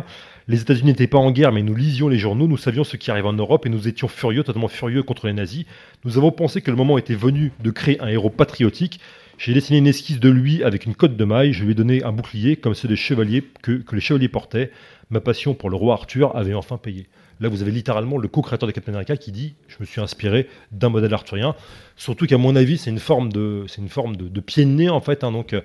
Les 0.48 0.60
États-Unis 0.60 0.90
n'étaient 0.90 1.06
pas 1.06 1.18
en 1.18 1.30
guerre, 1.30 1.52
mais 1.52 1.62
nous 1.62 1.76
lisions 1.76 2.08
les 2.08 2.18
journaux, 2.18 2.48
nous 2.48 2.56
savions 2.56 2.82
ce 2.82 2.96
qui 2.96 3.12
arrivait 3.12 3.28
en 3.28 3.32
Europe 3.32 3.64
et 3.66 3.68
nous 3.68 3.86
étions 3.86 4.08
furieux, 4.08 4.42
totalement 4.42 4.66
furieux 4.66 5.04
contre 5.04 5.28
les 5.28 5.32
nazis. 5.32 5.66
Nous 6.04 6.18
avons 6.18 6.32
pensé 6.32 6.62
que 6.62 6.70
le 6.72 6.76
moment 6.76 6.98
était 6.98 7.14
venu 7.14 7.52
de 7.60 7.70
créer 7.70 8.00
un 8.00 8.08
héros 8.08 8.30
patriotique. 8.30 8.98
J'ai 9.38 9.54
dessiné 9.54 9.78
une 9.78 9.86
esquisse 9.86 10.18
de 10.18 10.28
lui 10.28 10.64
avec 10.64 10.84
une 10.84 10.96
cotte 10.96 11.16
de 11.16 11.24
maille. 11.24 11.52
Je 11.52 11.64
lui 11.64 11.72
ai 11.72 11.74
donné 11.74 12.02
un 12.02 12.10
bouclier 12.10 12.56
comme 12.56 12.74
ceux 12.74 12.88
des 12.88 12.96
chevaliers 12.96 13.44
que 13.62 13.84
les 13.92 14.00
chevaliers 14.00 14.28
portaient. 14.28 14.72
Ma 15.10 15.20
passion 15.20 15.54
pour 15.54 15.70
le 15.70 15.76
roi 15.76 15.94
Arthur 15.94 16.34
avait 16.36 16.54
enfin 16.54 16.76
payé. 16.76 17.06
Là, 17.40 17.48
vous 17.48 17.62
avez 17.62 17.70
littéralement 17.70 18.18
le 18.18 18.28
co-créateur 18.28 18.66
de 18.66 18.72
Captain 18.72 18.92
America 18.92 19.16
qui 19.16 19.32
dit 19.32 19.54
Je 19.68 19.76
me 19.80 19.86
suis 19.86 20.00
inspiré 20.00 20.46
d'un 20.72 20.88
modèle 20.90 21.14
arthurien. 21.14 21.54
Surtout 21.96 22.26
qu'à 22.26 22.38
mon 22.38 22.54
avis, 22.56 22.76
c'est 22.78 22.90
une 22.90 22.98
forme 22.98 23.32
de, 23.32 23.64
c'est 23.66 23.80
une 23.80 23.88
forme 23.88 24.16
de, 24.16 24.28
de 24.28 24.40
pied 24.40 24.64
de 24.64 24.70
nez, 24.70 24.90
en 24.90 25.00
fait. 25.00 25.24
hein. 25.24 25.32
donc, 25.32 25.52
euh, 25.54 25.60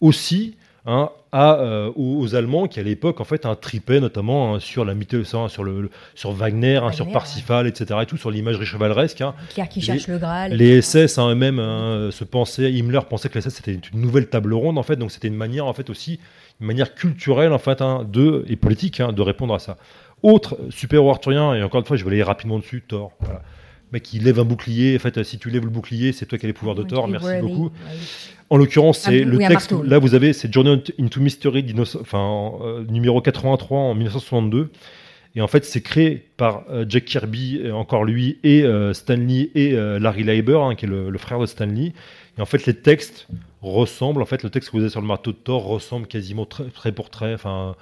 aussi 0.00 0.56
hein, 0.86 1.10
à, 1.32 1.56
euh, 1.56 1.90
aux, 1.96 2.20
aux 2.20 2.34
Allemands 2.34 2.66
qui, 2.66 2.80
à 2.80 2.82
l'époque, 2.82 3.20
en 3.20 3.24
fait, 3.24 3.44
un 3.44 3.54
tripaient 3.54 4.00
notamment 4.00 4.54
hein, 4.54 4.60
sur 4.60 4.84
la 4.84 4.94
mythologie, 4.94 5.28
sur, 5.48 5.64
le, 5.64 5.82
le- 5.82 5.90
sur 6.14 6.32
Wagner, 6.32 6.76
hein, 6.76 6.92
sur 6.92 7.04
Parsifal, 7.12 7.66
etc. 7.66 8.00
Et 8.02 8.06
tout, 8.06 8.16
sur 8.16 8.30
l'imagerie 8.30 8.64
chevaleresque. 8.66 9.20
hein. 9.20 9.34
Qui 9.68 9.80
Les- 9.80 9.86
cherche 9.86 10.06
le 10.08 10.18
Graal. 10.18 10.52
Les 10.54 10.80
SS 10.80 11.18
hein, 11.18 11.30
eux-mêmes 11.30 11.58
hein, 11.58 12.08
se 12.10 12.24
pensaient, 12.24 12.72
Himmler 12.72 13.00
pensait 13.08 13.28
que 13.28 13.34
les 13.34 13.42
SS 13.42 13.54
c'était 13.56 13.74
une 13.92 14.00
nouvelle 14.00 14.28
table 14.28 14.54
ronde 14.54 14.78
en 14.78 14.82
fait, 14.82 14.96
donc 14.96 15.10
c'était 15.10 15.28
une 15.28 15.34
manière 15.36 15.66
en 15.66 15.72
fait 15.74 15.90
aussi, 15.90 16.18
une 16.60 16.66
manière 16.66 16.94
culturelle 16.94 17.52
en 17.52 17.58
fait 17.58 17.82
hein, 17.82 18.06
de 18.10 18.44
et 18.48 18.56
politique 18.56 19.00
hein, 19.00 19.12
de 19.12 19.20
répondre 19.22 19.54
à 19.54 19.58
ça. 19.58 19.76
Autre 20.22 20.58
super-héros 20.70 21.10
arthurien 21.10 21.54
et 21.54 21.62
encore 21.62 21.80
une 21.80 21.86
fois 21.86 21.96
je 21.96 22.04
vais 22.04 22.10
aller 22.10 22.22
rapidement 22.22 22.58
dessus, 22.58 22.82
Thor. 22.86 23.12
Voilà. 23.20 23.42
Mec 23.92 24.02
qui 24.02 24.18
lève 24.18 24.38
un 24.38 24.44
bouclier, 24.44 24.96
en 24.96 24.98
fait 24.98 25.22
si 25.24 25.38
tu 25.38 25.48
lèves 25.50 25.64
le 25.64 25.70
bouclier 25.70 26.12
c'est 26.12 26.26
toi 26.26 26.38
qui 26.38 26.46
as 26.46 26.48
les 26.48 26.52
pouvoirs 26.52 26.74
de 26.76 26.82
Thor, 26.82 27.06
il 27.08 27.12
merci 27.12 27.28
beaucoup. 27.40 27.70
oui. 27.90 27.98
En 28.50 28.56
l'occurrence, 28.56 28.98
c'est 29.00 29.24
bou- 29.26 29.32
le 29.32 29.38
texte. 29.46 29.72
Là, 29.84 29.98
vous 29.98 30.14
avez, 30.14 30.32
c'est 30.32 30.50
Journey 30.50 30.82
into 30.98 31.20
Mystery, 31.20 31.66
enfin, 32.00 32.52
euh, 32.62 32.82
numéro 32.88 33.20
83 33.20 33.78
en 33.78 33.94
1962. 33.94 34.70
Et 35.36 35.42
en 35.42 35.46
fait, 35.48 35.66
c'est 35.66 35.82
créé 35.82 36.24
par 36.38 36.62
euh, 36.70 36.86
Jack 36.88 37.04
Kirby, 37.04 37.70
encore 37.70 38.06
lui, 38.06 38.38
et 38.44 38.62
euh, 38.62 38.94
Stan 38.94 39.16
Lee 39.16 39.50
et 39.54 39.72
Larry 39.72 40.24
Leiber, 40.24 40.58
hein, 40.62 40.74
qui 40.76 40.86
est 40.86 40.88
le, 40.88 41.10
le 41.10 41.18
frère 41.18 41.38
de 41.40 41.44
Stan 41.44 41.66
Lee. 41.66 41.92
Et 42.38 42.40
en 42.40 42.46
fait, 42.46 42.64
les 42.64 42.72
textes 42.72 43.28
ressemblent, 43.60 44.22
en 44.22 44.26
fait, 44.26 44.42
le 44.42 44.48
texte 44.48 44.70
que 44.70 44.76
vous 44.78 44.82
avez 44.82 44.90
sur 44.90 45.02
le 45.02 45.06
marteau 45.06 45.32
de 45.32 45.36
Thor 45.36 45.64
ressemble 45.66 46.06
quasiment 46.06 46.46
trait, 46.46 46.64
trait 46.72 46.92
pour 46.92 47.10
trait, 47.10 47.34
enfin, 47.34 47.76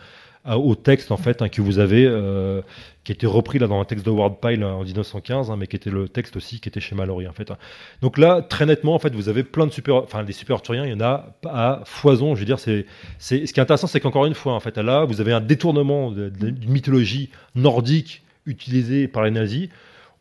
au 0.55 0.74
texte 0.77 1.10
en 1.10 1.16
fait 1.16 1.43
hein, 1.43 1.48
que 1.48 1.60
vous 1.60 1.78
avez, 1.78 2.06
euh, 2.06 2.62
qui 3.02 3.12
été 3.12 3.27
repris 3.27 3.59
là 3.59 3.66
dans 3.66 3.81
un 3.81 3.85
texte 3.85 4.06
de 4.06 4.10
Ward 4.10 4.36
Pyle 4.40 4.62
en 4.64 4.85
1915, 4.85 5.51
hein, 5.51 5.56
mais 5.56 5.66
qui 5.66 5.77
était 5.77 5.90
le 5.90 6.09
texte 6.09 6.36
aussi 6.36 6.60
qui 6.60 6.68
était 6.68 6.81
chez 6.81 6.94
Mallory 6.94 7.27
en 7.27 7.32
fait. 7.32 7.51
hein. 7.51 7.56
Donc 8.02 8.18
là, 8.18 8.43
très 8.43 8.66
nettement, 8.66 8.94
en 8.94 8.98
fait, 8.98 9.14
vous 9.14 9.28
avez 9.28 9.43
plein 9.43 9.66
de 9.66 9.73
super, 9.73 9.97
enfin 9.97 10.23
des 10.23 10.32
super 10.32 10.56
arthuriens, 10.56 10.85
il 10.85 10.90
y 10.93 10.94
en 10.94 11.01
a 11.01 11.35
à 11.47 11.82
foison. 11.85 12.35
Je 12.35 12.40
veux 12.40 12.47
dire, 12.47 12.60
c'est, 12.60 12.86
c'est, 13.18 13.47
ce 13.47 13.52
qui 13.52 13.60
est 13.60 13.62
intéressant, 13.62 13.86
c'est 13.89 14.01
qu'encore 14.01 14.27
une 14.27 14.35
fois, 14.35 14.55
en 14.55 14.60
fait, 14.60 14.77
là, 14.78 15.05
vous 15.05 15.20
avez 15.20 15.32
un 15.32 15.40
détournement 15.40 16.12
d'une 16.12 16.70
mythologie 16.70 17.31
nordique 17.55 18.23
utilisée 18.47 19.09
par 19.09 19.24
les 19.24 19.31
nazis. 19.32 19.68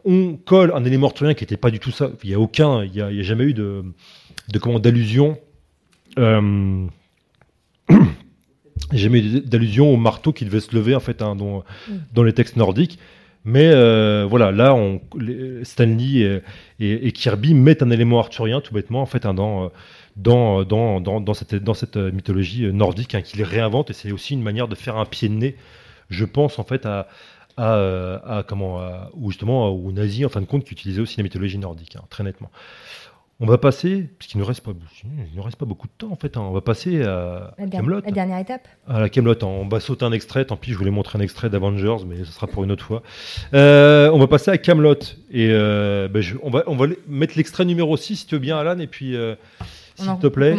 On 0.06 0.36
colle 0.36 0.72
un 0.76 0.84
élément 0.86 1.08
arthurien 1.08 1.34
qui 1.34 1.44
n'était 1.44 1.58
pas 1.58 1.72
du 1.72 1.80
tout 1.80 1.92
ça. 1.92 2.10
Il 2.24 2.30
n'y 2.30 2.36
a 2.36 2.40
aucun, 2.40 2.84
il 2.84 2.96
y 2.96 3.02
a, 3.02 3.12
il 3.12 3.18
y 3.18 3.20
a 3.20 3.24
jamais 3.24 3.46
eu 3.46 3.54
de, 3.54 3.84
de 4.50 4.60
comment 4.60 4.80
d'allusion. 4.80 5.38
Euh, 6.20 6.86
j'ai 8.92 9.08
eu 9.10 9.42
d'allusion 9.42 9.94
au 9.94 9.98
marteau 9.98 10.34
qui 10.34 10.46
devait 10.46 10.60
se 10.60 10.76
lever 10.76 10.96
en 10.96 11.00
fait 11.00 11.22
hein, 11.22 11.36
dans, 11.36 11.64
dans 12.14 12.24
les 12.24 12.34
textes 12.34 12.56
nordiques. 12.58 13.00
Mais 13.48 13.70
euh, 13.72 14.26
voilà, 14.28 14.52
là, 14.52 14.74
on, 14.74 15.02
les- 15.20 15.64
Stanley 15.64 16.22
et, 16.22 16.42
et- 16.80 17.08
et 17.08 17.12
Kirby 17.12 17.54
mettent 17.54 17.84
un 17.84 17.92
élément 17.92 18.20
arthurien 18.20 18.60
tout 18.60 18.74
bêtement 18.74 19.02
en 19.04 19.06
fait 19.06 19.26
hein, 19.26 19.36
dans, 19.36 19.72
dans, 20.16 20.64
dans, 20.64 21.00
dans, 21.00 21.22
dans 21.22 21.34
cette, 21.36 21.54
dans 21.56 21.76
cette 21.76 21.96
mythologie 21.96 22.66
nordique 22.74 23.14
hein, 23.14 23.22
qu'ils 23.22 23.44
réinventent 23.44 23.92
et 23.92 23.94
c'est 23.94 24.12
aussi 24.12 24.34
une 24.34 24.42
manière 24.42 24.68
de 24.68 24.74
faire 24.74 24.98
un 24.98 25.06
pied 25.06 25.30
de 25.30 25.36
nez, 25.36 25.56
je 26.10 26.26
pense 26.26 26.58
en 26.58 26.64
fait 26.64 26.88
à, 26.88 27.08
à, 27.56 27.76
euh, 27.76 28.18
à 28.26 28.42
comment, 28.42 28.80
à- 28.80 29.12
ou 29.14 29.30
justement 29.30 29.70
aux 29.70 29.92
nazis 29.92 30.26
en 30.26 30.30
fin 30.30 30.42
de 30.42 30.48
compte 30.48 30.64
qui 30.64 30.74
utilisaient 30.74 31.02
aussi 31.02 31.18
la 31.18 31.24
mythologie 31.24 31.60
nordique, 31.60 31.98
très 32.10 32.24
nettement. 32.24 32.50
On 33.42 33.46
va 33.48 33.58
passer, 33.58 34.10
puisqu'il 34.18 34.38
ne 34.38 34.44
reste 34.44 34.62
pas, 34.62 34.72
il 35.04 35.36
ne 35.38 35.42
reste 35.42 35.58
pas 35.58 35.66
beaucoup 35.66 35.88
de 35.88 35.92
temps 35.98 36.10
en 36.10 36.16
fait. 36.16 36.38
hein, 36.38 36.42
on 36.42 36.52
va 36.54 36.62
passer 36.62 37.04
à 37.04 37.54
La, 37.58 37.66
der- 37.66 37.82
Camelot. 37.82 38.00
la 38.06 38.12
dernière 38.12 38.40
étape. 38.40 38.66
À 38.88 39.02
la 39.02 39.10
Camelot, 39.10 39.36
on 39.44 39.68
va 39.68 39.82
sauter 39.82 40.06
un 40.06 40.14
extrait. 40.14 40.46
Tant 40.46 40.56
pis, 40.56 40.72
je 40.72 40.78
voulais 40.78 40.90
montrer 40.92 41.20
un 41.20 41.22
extrait 41.22 41.50
d'Avengers, 41.50 42.06
mais 42.08 42.20
ce 42.24 42.32
sera 42.32 42.48
pour 42.48 42.64
une 42.64 42.72
autre 42.72 42.86
fois. 42.86 43.04
Euh, 43.54 44.10
on 44.14 44.20
va 44.20 44.28
passer 44.28 44.52
à 44.52 44.58
Camelot 44.58 44.96
et 45.32 45.50
euh, 45.52 46.08
ben, 46.08 46.22
je- 46.22 46.38
on 46.44 46.50
va 46.50 46.64
on 46.68 46.78
va 46.78 46.86
le- 46.88 46.98
mettre 47.10 47.34
l'extrait 47.36 47.66
numéro 47.66 47.98
6 47.98 48.16
si 48.16 48.26
tu 48.26 48.36
veux 48.36 48.40
bien, 48.40 48.58
Alan, 48.58 48.80
et 48.80 48.88
puis 48.88 49.18
euh, 49.18 49.36
s'il 49.98 50.18
te 50.20 50.28
plaît. 50.28 50.56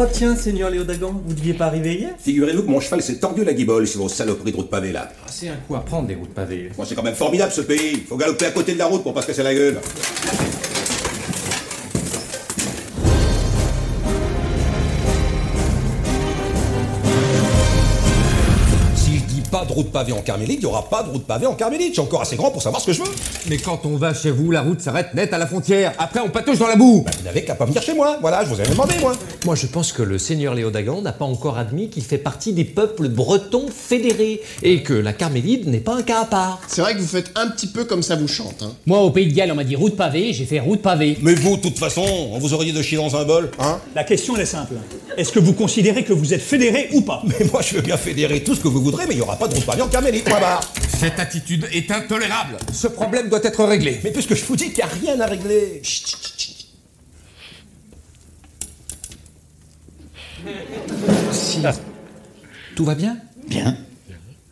Oh 0.00 0.06
tiens, 0.12 0.36
Seigneur 0.36 0.70
Léodagan, 0.70 1.20
vous 1.26 1.34
deviez 1.34 1.54
pas 1.54 1.66
arriver 1.66 1.94
hier 1.94 2.10
Figurez-vous 2.20 2.62
que 2.62 2.70
mon 2.70 2.78
cheval 2.78 3.02
s'est 3.02 3.18
tordu 3.18 3.42
la 3.42 3.52
guibole 3.52 3.84
sur 3.84 4.00
vos 4.00 4.08
saloperies 4.08 4.52
de 4.52 4.56
route 4.56 4.70
pavée 4.70 4.92
là. 4.92 5.08
Ah, 5.10 5.26
C'est 5.28 5.48
un 5.48 5.56
coup 5.56 5.74
à 5.74 5.84
prendre 5.84 6.06
des 6.06 6.14
routes 6.14 6.32
pavées. 6.32 6.70
Bon, 6.76 6.84
c'est 6.84 6.94
quand 6.94 7.02
même 7.02 7.16
formidable 7.16 7.50
ce 7.50 7.62
pays. 7.62 8.04
Faut 8.08 8.16
galoper 8.16 8.46
à 8.46 8.52
côté 8.52 8.74
de 8.74 8.78
la 8.78 8.86
route 8.86 9.02
pour 9.02 9.12
pas 9.12 9.22
se 9.22 9.26
casser 9.26 9.42
la 9.42 9.52
gueule. 9.52 9.80
Route 19.78 19.92
pavée 19.92 20.12
en 20.12 20.22
Carmélite, 20.22 20.58
il 20.58 20.64
y 20.64 20.66
aura 20.66 20.88
pas 20.88 21.04
de 21.04 21.10
route 21.10 21.24
pavée 21.24 21.46
en 21.46 21.54
Carmélite. 21.54 21.90
Je 21.90 21.92
suis 21.92 22.00
encore 22.00 22.20
assez 22.20 22.34
grand 22.34 22.50
pour 22.50 22.60
savoir 22.60 22.82
ce 22.82 22.86
que 22.86 22.92
je 22.92 23.00
veux. 23.00 23.10
Mais 23.48 23.58
quand 23.58 23.86
on 23.86 23.96
va 23.96 24.12
chez 24.12 24.32
vous, 24.32 24.50
la 24.50 24.62
route 24.62 24.80
s'arrête 24.80 25.14
net 25.14 25.32
à 25.32 25.38
la 25.38 25.46
frontière. 25.46 25.92
Après, 25.98 26.18
on 26.18 26.30
patauge 26.30 26.58
dans 26.58 26.66
la 26.66 26.74
boue. 26.74 27.02
Bah, 27.04 27.12
vous 27.16 27.24
n'avez 27.24 27.44
qu'à 27.44 27.54
pas 27.54 27.64
venir 27.64 27.80
chez 27.80 27.94
moi. 27.94 28.18
Voilà, 28.20 28.44
je 28.44 28.52
vous 28.52 28.60
avais 28.60 28.70
demandé, 28.70 28.94
moi. 29.00 29.12
Moi, 29.44 29.54
je 29.54 29.68
pense 29.68 29.92
que 29.92 30.02
le 30.02 30.18
seigneur 30.18 30.56
Léodagan 30.56 31.00
n'a 31.00 31.12
pas 31.12 31.26
encore 31.26 31.58
admis 31.58 31.90
qu'il 31.90 32.02
fait 32.02 32.18
partie 32.18 32.52
des 32.52 32.64
peuples 32.64 33.08
bretons 33.08 33.68
fédérés 33.68 34.40
et 34.64 34.82
que 34.82 34.94
la 34.94 35.12
Carmélide 35.12 35.68
n'est 35.68 35.78
pas 35.78 35.94
un 35.94 36.02
cas 36.02 36.22
à 36.22 36.24
part. 36.24 36.60
C'est 36.66 36.80
vrai 36.80 36.94
que 36.94 36.98
vous 36.98 37.06
faites 37.06 37.30
un 37.36 37.48
petit 37.48 37.68
peu 37.68 37.84
comme 37.84 38.02
ça 38.02 38.16
vous 38.16 38.26
chante. 38.26 38.64
Hein. 38.64 38.72
Moi, 38.86 38.98
au 38.98 39.10
Pays 39.10 39.28
de 39.28 39.32
Galles, 39.32 39.52
on 39.52 39.54
m'a 39.54 39.62
dit 39.62 39.76
route 39.76 39.96
pavée, 39.96 40.32
j'ai 40.32 40.44
fait 40.44 40.58
route 40.58 40.82
pavée. 40.82 41.18
Mais 41.22 41.34
vous, 41.34 41.56
de 41.56 41.62
toute 41.62 41.78
façon, 41.78 42.04
on 42.32 42.38
vous 42.40 42.52
aurait 42.52 42.64
dit 42.64 42.72
de 42.72 42.82
chier 42.82 42.96
dans 42.96 43.14
un 43.14 43.24
bol, 43.24 43.52
hein 43.60 43.78
La 43.94 44.02
question 44.02 44.34
elle 44.34 44.42
est 44.42 44.46
simple. 44.46 44.74
Est-ce 45.16 45.30
que 45.30 45.38
vous 45.38 45.52
considérez 45.52 46.02
que 46.02 46.12
vous 46.12 46.34
êtes 46.34 46.42
fédéré 46.42 46.88
ou 46.94 47.02
pas? 47.02 47.22
Mais 47.28 47.46
moi, 47.52 47.62
je 47.62 47.76
veux 47.76 47.82
bien 47.82 47.96
fédérer 47.96 48.42
tout 48.42 48.56
ce 48.56 48.60
que 48.60 48.68
vous 48.68 48.80
voudrez, 48.80 49.06
mais 49.06 49.14
il 49.14 49.18
y 49.18 49.22
aura 49.22 49.36
pas 49.36 49.46
de 49.46 49.54
route 49.54 49.67
point 49.76 50.40
barre. 50.40 50.60
Cette 50.98 51.18
attitude 51.20 51.68
est 51.72 51.90
intolérable. 51.90 52.56
Ce 52.72 52.86
problème 52.86 53.28
doit 53.28 53.42
être 53.44 53.64
réglé. 53.64 54.00
Mais 54.04 54.10
puisque 54.10 54.34
je 54.34 54.44
vous 54.44 54.56
dis 54.56 54.72
qu'il 54.72 54.84
n'y 54.84 54.90
a 54.90 55.12
rien 55.12 55.20
à 55.20 55.26
régler. 55.26 55.80
Chut, 55.82 56.06
chut, 56.06 56.18
chut, 56.36 56.38
chut. 56.38 56.68
Tout 62.76 62.84
va 62.84 62.94
bien? 62.94 63.18
Bien. 63.48 63.76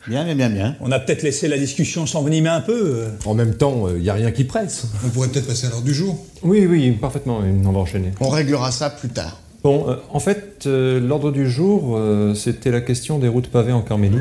Bien, 0.09 0.25
bien, 0.25 0.37
bien, 0.37 0.51
bien. 0.51 0.77
On 0.81 0.93
a 0.93 1.01
peut-être 1.01 1.23
laissé 1.23 1.49
la 1.49 1.59
discussion 1.59 2.07
s'envenimer 2.07 2.49
un 2.49 2.61
peu. 2.61 2.95
euh. 2.97 3.09
En 3.25 3.35
même 3.35 3.57
temps, 3.57 3.89
il 3.89 4.03
n'y 4.03 4.11
a 4.11 4.15
rien 4.15 4.31
qui 4.31 4.45
presse. 4.45 4.85
On 5.05 5.09
pourrait 5.09 5.29
peut-être 5.29 5.49
passer 5.49 5.67
à 5.67 5.71
l'heure 5.71 5.83
du 5.83 5.93
jour. 5.93 6.25
Oui, 6.43 6.65
oui, 6.67 6.93
parfaitement, 6.93 7.39
on 7.39 7.73
va 7.73 7.79
enchaîner. 7.81 8.13
On 8.21 8.29
réglera 8.29 8.71
ça 8.71 8.91
plus 8.91 9.09
tard. 9.09 9.41
Bon, 9.67 9.89
euh, 9.89 9.97
en 10.13 10.21
fait, 10.21 10.63
euh, 10.69 11.01
l'ordre 11.01 11.33
du 11.33 11.51
jour, 11.51 11.97
euh, 11.97 12.35
c'était 12.37 12.71
la 12.71 12.81
question 12.81 13.19
des 13.19 13.27
routes 13.27 13.49
pavées 13.49 13.73
en 13.73 13.83
Carmélie. 13.83 14.21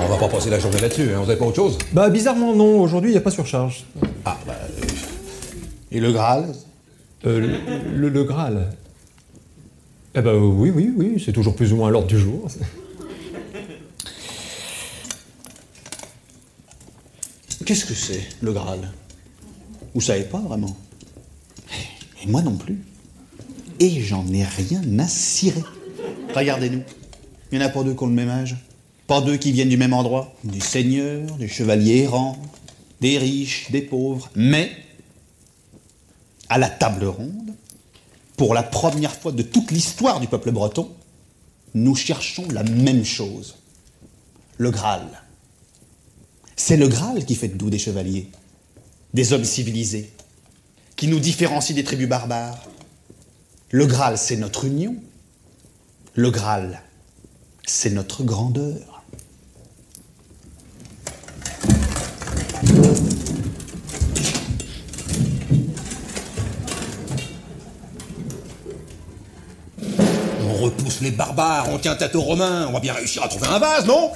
On 0.00 0.08
va 0.08 0.16
pas 0.16 0.26
passer 0.26 0.48
la 0.48 0.58
journée 0.58 0.80
là-dessus, 0.80 1.10
hein. 1.14 1.20
vous 1.22 1.28
avez 1.28 1.38
pas 1.38 1.44
autre 1.44 1.56
chose 1.56 1.76
Bah, 1.92 2.08
bizarrement, 2.08 2.56
non, 2.56 2.80
aujourd'hui, 2.80 3.10
il 3.10 3.12
n'y 3.12 3.18
a 3.18 3.20
pas 3.20 3.30
surcharge. 3.30 3.84
Ah, 4.24 4.38
bah. 4.46 4.54
Et 5.92 6.00
le 6.00 6.12
Graal? 6.12 6.46
Le, 7.24 7.40
le- 7.40 8.08
le 8.08 8.24
Graal 8.24 8.70
Eh 10.14 10.22
ben 10.22 10.34
oui, 10.34 10.72
oui, 10.74 10.90
oui, 10.96 11.22
c'est 11.22 11.32
toujours 11.32 11.54
plus 11.54 11.74
ou 11.74 11.76
moins 11.76 11.90
l'ordre 11.90 12.08
du 12.08 12.18
jour. 12.18 12.48
Qu'est-ce 17.66 17.84
que 17.84 17.92
c'est, 17.92 18.22
le 18.40 18.52
Graal? 18.54 18.90
Vous 19.94 20.00
savez 20.00 20.24
pas 20.24 20.38
vraiment? 20.40 20.74
Et 22.24 22.26
moi 22.28 22.40
non 22.40 22.56
plus. 22.56 22.78
Et 23.80 24.00
j'en 24.00 24.26
ai 24.32 24.44
rien 24.44 24.82
à 24.98 25.06
cirer. 25.06 25.62
Regardez-nous. 26.34 26.82
Il 27.52 27.60
y 27.60 27.62
en 27.62 27.66
a 27.66 27.68
pas 27.68 27.84
deux 27.84 27.94
qui 27.94 28.02
ont 28.02 28.08
le 28.08 28.12
même 28.12 28.28
âge. 28.28 28.56
Pas 29.06 29.20
deux 29.20 29.36
qui 29.36 29.52
viennent 29.52 29.68
du 29.68 29.76
même 29.76 29.92
endroit. 29.92 30.34
Des 30.44 30.60
seigneurs, 30.60 31.30
des 31.36 31.48
chevaliers 31.48 32.02
errants, 32.02 32.38
des 33.00 33.18
riches, 33.18 33.70
des 33.70 33.82
pauvres. 33.82 34.30
Mais, 34.34 34.70
à 36.48 36.58
la 36.58 36.68
table 36.68 37.06
ronde, 37.06 37.54
pour 38.36 38.54
la 38.54 38.62
première 38.62 39.14
fois 39.14 39.32
de 39.32 39.42
toute 39.42 39.70
l'histoire 39.70 40.20
du 40.20 40.26
peuple 40.26 40.50
breton, 40.50 40.90
nous 41.74 41.94
cherchons 41.94 42.44
la 42.50 42.62
même 42.62 43.04
chose. 43.04 43.56
Le 44.58 44.70
Graal. 44.70 45.06
C'est 46.56 46.76
le 46.76 46.88
Graal 46.88 47.24
qui 47.24 47.34
fait 47.34 47.48
de 47.48 47.62
nous 47.62 47.70
des 47.70 47.78
chevaliers, 47.78 48.30
des 49.12 49.32
hommes 49.32 49.44
civilisés, 49.44 50.10
qui 50.96 51.08
nous 51.08 51.20
différencie 51.20 51.74
des 51.76 51.84
tribus 51.84 52.08
barbares. 52.08 52.58
Le 53.70 53.86
Graal, 53.86 54.16
c'est 54.16 54.36
notre 54.36 54.64
union. 54.64 54.94
Le 56.14 56.30
Graal, 56.30 56.82
c'est 57.66 57.90
notre 57.90 58.22
grandeur. 58.22 59.02
On 70.42 70.54
repousse 70.54 71.00
les 71.00 71.10
barbares, 71.10 71.68
on 71.70 71.78
tient 71.78 71.96
tête 71.96 72.14
aux 72.14 72.22
Romains, 72.22 72.68
on 72.68 72.72
va 72.72 72.78
bien 72.78 72.94
réussir 72.94 73.24
à 73.24 73.28
trouver 73.28 73.48
un 73.48 73.58
vase, 73.58 73.84
non? 73.84 74.12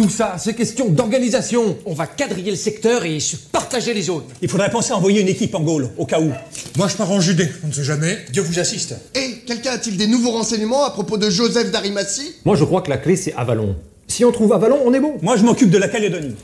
Tout 0.00 0.08
ça, 0.08 0.36
c'est 0.38 0.54
question 0.54 0.88
d'organisation. 0.88 1.76
On 1.84 1.92
va 1.92 2.06
quadriller 2.06 2.52
le 2.52 2.56
secteur 2.56 3.04
et 3.04 3.20
se 3.20 3.36
partager 3.36 3.92
les 3.92 4.00
zones. 4.00 4.22
Il 4.40 4.48
faudrait 4.48 4.70
penser 4.70 4.92
à 4.92 4.96
envoyer 4.96 5.20
une 5.20 5.28
équipe 5.28 5.54
en 5.54 5.60
Gaule, 5.60 5.90
au 5.98 6.06
cas 6.06 6.22
où. 6.22 6.32
Moi, 6.78 6.88
je 6.88 6.96
pars 6.96 7.10
en 7.10 7.20
Judée, 7.20 7.50
on 7.62 7.66
ne 7.66 7.72
sait 7.74 7.84
jamais. 7.84 8.16
Dieu 8.32 8.40
vous 8.40 8.58
assiste. 8.58 8.94
Et 9.14 9.40
quelqu'un 9.46 9.72
a-t-il 9.72 9.98
des 9.98 10.06
nouveaux 10.06 10.30
renseignements 10.30 10.84
à 10.84 10.90
propos 10.90 11.18
de 11.18 11.28
Joseph 11.28 11.70
d'Arimathie? 11.70 12.32
Moi, 12.46 12.56
je 12.56 12.64
crois 12.64 12.80
que 12.80 12.88
la 12.88 12.96
clé, 12.96 13.14
c'est 13.14 13.34
Avalon. 13.34 13.76
Si 14.08 14.24
on 14.24 14.32
trouve 14.32 14.54
Avalon, 14.54 14.78
on 14.86 14.94
est 14.94 15.00
bon. 15.00 15.18
Moi, 15.20 15.36
je 15.36 15.44
m'occupe 15.44 15.68
de 15.68 15.76
la 15.76 15.88
Calédonie. 15.88 16.34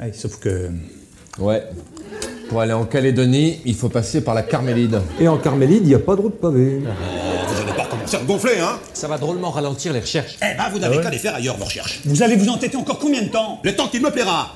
Ouais, 0.00 0.10
sauf 0.12 0.40
que. 0.40 0.70
Ouais. 1.38 1.62
Pour 2.48 2.60
aller 2.60 2.72
en 2.72 2.84
Calédonie, 2.84 3.60
il 3.64 3.76
faut 3.76 3.90
passer 3.90 4.22
par 4.22 4.34
la 4.34 4.42
Carmélide. 4.42 5.00
Et 5.20 5.28
en 5.28 5.38
Carmélide, 5.38 5.82
il 5.82 5.88
n'y 5.88 5.94
a 5.94 6.00
pas 6.00 6.16
de 6.16 6.22
route 6.22 6.40
pavée. 6.40 6.80
Me 8.12 8.24
gonfler, 8.26 8.58
hein 8.60 8.78
Ça 8.92 9.08
va 9.08 9.18
drôlement 9.18 9.50
ralentir 9.50 9.92
les 9.92 10.00
recherches. 10.00 10.36
Ah 10.40 10.48
Eh 10.52 10.56
ben, 10.56 10.64
vous 10.72 10.78
n'avez 10.78 11.00
qu'à 11.00 11.10
les 11.10 11.18
faire 11.18 11.34
ailleurs, 11.34 11.56
vos 11.56 11.64
recherches. 11.64 12.00
Vous 12.04 12.22
allez 12.22 12.36
vous 12.36 12.48
entêter 12.48 12.76
encore 12.76 12.98
combien 12.98 13.22
de 13.22 13.28
temps? 13.28 13.60
Le 13.62 13.74
temps 13.74 13.88
qu'il 13.88 14.02
me 14.02 14.10
plaira. 14.10 14.54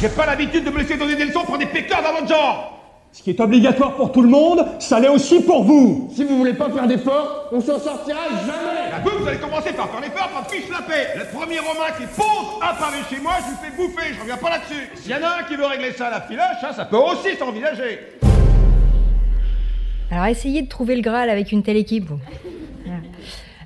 J'ai 0.00 0.08
pas 0.10 0.26
l'habitude 0.26 0.64
de 0.64 0.70
me 0.70 0.78
laisser 0.78 0.96
donner 0.96 1.16
des 1.16 1.24
leçons 1.24 1.44
pour 1.44 1.56
des 1.58 1.66
pécards 1.66 2.02
dans 2.02 2.12
votre 2.12 2.28
genre 2.28 2.72
Ce 3.16 3.22
qui 3.22 3.30
est 3.30 3.40
obligatoire 3.40 3.94
pour 3.94 4.12
tout 4.12 4.20
le 4.20 4.28
monde, 4.28 4.62
ça 4.78 5.00
l'est 5.00 5.08
aussi 5.08 5.40
pour 5.40 5.64
vous. 5.64 6.10
Si 6.14 6.22
vous 6.22 6.36
voulez 6.36 6.52
pas 6.52 6.68
faire 6.68 6.86
d'efforts, 6.86 7.48
on 7.50 7.62
s'en 7.62 7.78
sortira 7.78 8.20
jamais 8.46 8.90
La 8.90 8.98
vous, 8.98 9.18
vous 9.18 9.26
allez 9.26 9.38
commencer 9.38 9.72
par 9.72 9.88
faire 9.88 10.02
l'effort, 10.02 10.28
par 10.28 10.50
fiche 10.50 10.68
la 10.70 10.82
paix 10.82 11.16
Le 11.16 11.24
premier 11.34 11.58
Romain 11.60 11.92
qui 11.96 12.04
pose 12.14 12.60
un 12.60 12.74
pavé 12.74 12.98
chez 13.08 13.18
moi, 13.22 13.32
je 13.40 13.48
lui 13.48 13.56
fais 13.56 13.74
bouffer, 13.74 14.12
je 14.12 14.20
reviens 14.20 14.36
pas 14.36 14.50
là-dessus 14.50 14.90
S'il 14.96 15.12
y 15.12 15.14
en 15.14 15.22
a 15.22 15.40
un 15.40 15.42
qui 15.44 15.56
veut 15.56 15.64
régler 15.64 15.92
ça 15.92 16.08
à 16.08 16.10
la 16.10 16.20
filoche, 16.20 16.62
hein, 16.62 16.72
ça 16.76 16.84
peut 16.84 16.98
aussi 16.98 17.34
s'envisager 17.38 18.00
Alors 20.10 20.26
essayez 20.26 20.60
de 20.60 20.68
trouver 20.68 20.94
le 20.94 21.00
Graal 21.00 21.30
avec 21.30 21.52
une 21.52 21.62
telle 21.62 21.78
équipe. 21.78 22.04
vous. 22.06 22.20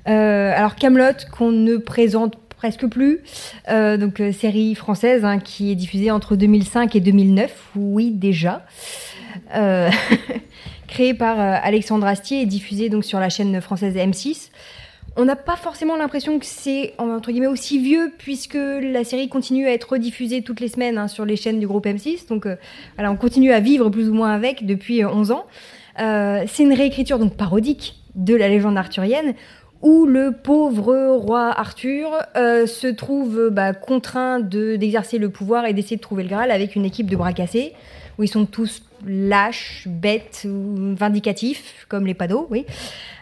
Euh, 0.07 0.53
alors 0.55 0.75
Camelot 0.75 1.27
qu'on 1.37 1.51
ne 1.51 1.75
présente 1.75 2.35
presque 2.55 2.87
plus, 2.87 3.19
Euh, 3.69 3.97
donc 3.97 4.19
euh, 4.19 4.31
série 4.31 4.75
française 4.75 5.25
hein, 5.25 5.39
qui 5.39 5.71
est 5.71 5.75
diffusée 5.75 6.11
entre 6.11 6.35
2005 6.35 6.95
et 6.95 6.99
2009, 6.99 7.51
oui 7.75 8.11
déjà, 8.11 8.63
Euh, 9.55 9.89
créée 10.91 11.13
par 11.13 11.39
euh, 11.39 11.55
Alexandre 11.63 12.05
Astier 12.05 12.41
et 12.41 12.45
diffusée 12.45 12.89
donc 12.89 13.05
sur 13.05 13.19
la 13.19 13.29
chaîne 13.29 13.59
française 13.61 13.95
M6. 13.95 14.49
On 15.17 15.25
n'a 15.25 15.35
pas 15.35 15.55
forcément 15.57 15.97
l'impression 15.97 16.39
que 16.39 16.45
c'est 16.45 16.93
entre 16.97 17.31
guillemets 17.31 17.47
aussi 17.47 17.79
vieux 17.79 18.13
puisque 18.17 18.57
la 18.57 19.03
série 19.03 19.27
continue 19.27 19.67
à 19.67 19.71
être 19.71 19.91
rediffusée 19.91 20.41
toutes 20.41 20.59
les 20.61 20.69
semaines 20.69 20.97
hein, 20.97 21.07
sur 21.07 21.25
les 21.25 21.35
chaînes 21.35 21.59
du 21.59 21.67
groupe 21.67 21.85
M6. 21.85 22.27
Donc 22.29 22.45
euh, 22.45 22.55
voilà, 22.95 23.11
on 23.11 23.17
continue 23.17 23.51
à 23.51 23.59
vivre 23.59 23.89
plus 23.89 24.09
ou 24.09 24.13
moins 24.13 24.31
avec 24.31 24.65
depuis 24.65 25.03
euh, 25.03 25.09
11 25.09 25.31
ans. 25.31 25.45
Euh, 25.99 26.43
c'est 26.47 26.63
une 26.63 26.73
réécriture 26.73 27.19
donc 27.19 27.35
parodique 27.35 27.95
de 28.15 28.35
la 28.35 28.47
légende 28.47 28.77
arthurienne 28.77 29.33
où 29.81 30.05
le 30.05 30.31
pauvre 30.31 31.15
roi 31.15 31.51
Arthur 31.57 32.11
se 32.35 32.87
trouve 32.87 33.49
bah, 33.51 33.73
contraint 33.73 34.39
de- 34.39 34.75
d'exercer 34.75 35.17
le 35.17 35.29
pouvoir 35.29 35.65
et 35.65 35.73
d'essayer 35.73 35.95
de 35.95 36.01
trouver 36.01 36.21
le 36.23 36.29
Graal 36.29 36.51
avec 36.51 36.75
une 36.75 36.85
équipe 36.85 37.09
de 37.09 37.15
bras 37.15 37.33
cassés 37.33 37.73
où 38.19 38.23
ils 38.23 38.27
sont 38.27 38.45
tous 38.45 38.83
lâches, 39.05 39.87
bêtes 39.87 40.45
ou 40.49 40.95
vindicatifs 40.95 41.85
comme 41.89 42.05
les 42.05 42.13
pados, 42.13 42.47
oui. 42.49 42.65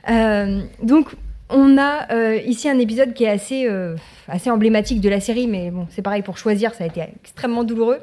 Euh, 0.09 0.61
donc 0.81 1.15
on 1.49 1.77
a 1.77 2.11
euh, 2.11 2.37
ici 2.45 2.69
un 2.69 2.77
épisode 2.79 3.13
qui 3.13 3.23
est 3.23 3.29
assez, 3.29 3.67
euh, 3.67 3.95
assez 4.27 4.51
emblématique 4.51 5.01
de 5.01 5.09
la 5.09 5.19
série, 5.19 5.47
mais 5.47 5.71
bon, 5.71 5.87
c'est 5.89 6.01
pareil 6.01 6.21
pour 6.21 6.37
choisir, 6.37 6.73
ça 6.73 6.83
a 6.83 6.87
été 6.87 7.01
extrêmement 7.23 7.63
douloureux. 7.63 7.99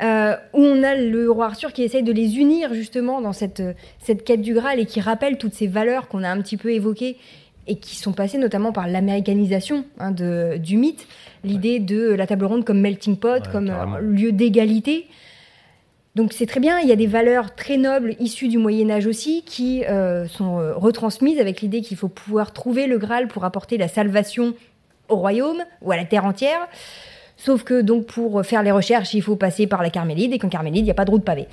Euh, 0.00 0.36
où 0.52 0.60
on 0.62 0.84
a 0.84 0.94
le 0.94 1.28
roi 1.28 1.46
Arthur 1.46 1.72
qui 1.72 1.82
essaye 1.82 2.04
de 2.04 2.12
les 2.12 2.38
unir 2.38 2.72
justement 2.72 3.20
dans 3.20 3.32
cette, 3.32 3.64
cette 3.98 4.22
quête 4.22 4.42
du 4.42 4.54
Graal 4.54 4.78
et 4.78 4.86
qui 4.86 5.00
rappelle 5.00 5.38
toutes 5.38 5.54
ces 5.54 5.66
valeurs 5.66 6.06
qu'on 6.06 6.22
a 6.22 6.30
un 6.30 6.40
petit 6.40 6.56
peu 6.56 6.70
évoquées 6.70 7.16
et 7.66 7.80
qui 7.80 7.96
sont 7.96 8.12
passées 8.12 8.38
notamment 8.38 8.70
par 8.70 8.86
l'américanisation 8.86 9.84
hein, 9.98 10.12
du 10.12 10.76
mythe, 10.76 11.08
l'idée 11.42 11.80
de 11.80 12.10
la 12.10 12.28
table 12.28 12.44
ronde 12.44 12.64
comme 12.64 12.80
melting 12.80 13.16
pot, 13.16 13.48
comme 13.50 13.72
lieu 14.00 14.30
d'égalité. 14.30 15.08
Donc 16.14 16.32
c'est 16.32 16.46
très 16.46 16.60
bien, 16.60 16.80
il 16.80 16.88
y 16.88 16.92
a 16.92 16.96
des 16.96 17.06
valeurs 17.06 17.54
très 17.54 17.76
nobles 17.76 18.14
issues 18.18 18.48
du 18.48 18.58
Moyen 18.58 18.90
Âge 18.90 19.06
aussi 19.06 19.42
qui 19.44 19.84
euh, 19.84 20.26
sont 20.26 20.58
euh, 20.58 20.74
retransmises 20.74 21.38
avec 21.38 21.60
l'idée 21.60 21.80
qu'il 21.80 21.96
faut 21.96 22.08
pouvoir 22.08 22.52
trouver 22.52 22.86
le 22.86 22.98
Graal 22.98 23.28
pour 23.28 23.44
apporter 23.44 23.78
la 23.78 23.88
salvation 23.88 24.54
au 25.08 25.16
royaume 25.16 25.62
ou 25.82 25.92
à 25.92 25.96
la 25.96 26.04
terre 26.04 26.24
entière. 26.24 26.68
Sauf 27.36 27.62
que 27.62 27.82
donc 27.82 28.06
pour 28.06 28.44
faire 28.44 28.64
les 28.64 28.72
recherches, 28.72 29.14
il 29.14 29.22
faut 29.22 29.36
passer 29.36 29.68
par 29.68 29.80
la 29.82 29.90
Carmélide 29.90 30.32
et 30.32 30.38
qu'en 30.38 30.48
Carmélide, 30.48 30.80
il 30.80 30.84
n'y 30.84 30.90
a 30.90 30.94
pas 30.94 31.04
de 31.04 31.12
route 31.12 31.24
pavée. 31.24 31.46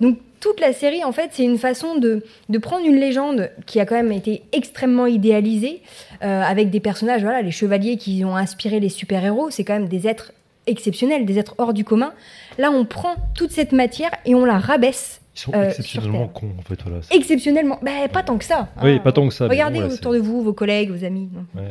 Donc 0.00 0.18
toute 0.40 0.60
la 0.60 0.72
série, 0.72 1.02
en 1.02 1.10
fait, 1.10 1.30
c'est 1.32 1.42
une 1.42 1.58
façon 1.58 1.96
de, 1.96 2.22
prendre 2.60 2.86
une 2.86 3.00
légende 3.00 3.50
qui 3.66 3.80
a 3.80 3.86
quand 3.86 3.96
même 3.96 4.12
été 4.12 4.42
extrêmement 4.52 5.06
idéalisée, 5.06 5.82
euh, 6.22 6.42
avec 6.42 6.70
des 6.70 6.78
personnages, 6.78 7.22
voilà, 7.22 7.42
les 7.42 7.50
chevaliers 7.50 7.96
qui 7.96 8.24
ont 8.24 8.36
inspiré 8.36 8.78
les 8.78 8.88
super-héros, 8.88 9.50
c'est 9.50 9.64
quand 9.64 9.72
même 9.72 9.88
des 9.88 10.06
êtres 10.06 10.32
exceptionnels, 10.66 11.24
des 11.26 11.38
êtres 11.38 11.54
hors 11.58 11.72
du 11.72 11.84
commun. 11.84 12.12
Là, 12.58 12.70
on 12.70 12.84
prend 12.84 13.14
toute 13.34 13.50
cette 13.50 13.72
matière 13.72 14.10
et 14.24 14.34
on 14.34 14.44
la 14.44 14.58
rabaisse. 14.58 15.20
Ils 15.34 15.40
sont 15.40 15.52
euh, 15.54 15.68
exceptionnellement 15.68 16.28
cons, 16.28 16.54
en 16.58 16.62
fait. 16.62 16.80
Voilà. 16.82 17.00
Exceptionnellement, 17.10 17.78
bah, 17.82 18.08
pas 18.10 18.22
tant 18.22 18.38
que 18.38 18.44
ça. 18.44 18.68
Oui, 18.82 18.98
pas 19.00 19.12
tant 19.12 19.28
que 19.28 19.34
ça, 19.34 19.48
Regardez 19.48 19.80
bon, 19.80 19.90
autour 19.90 20.12
de 20.12 20.18
vous, 20.18 20.42
vos 20.42 20.54
collègues, 20.54 20.90
vos 20.90 21.04
amis. 21.04 21.28
Ouais. 21.54 21.62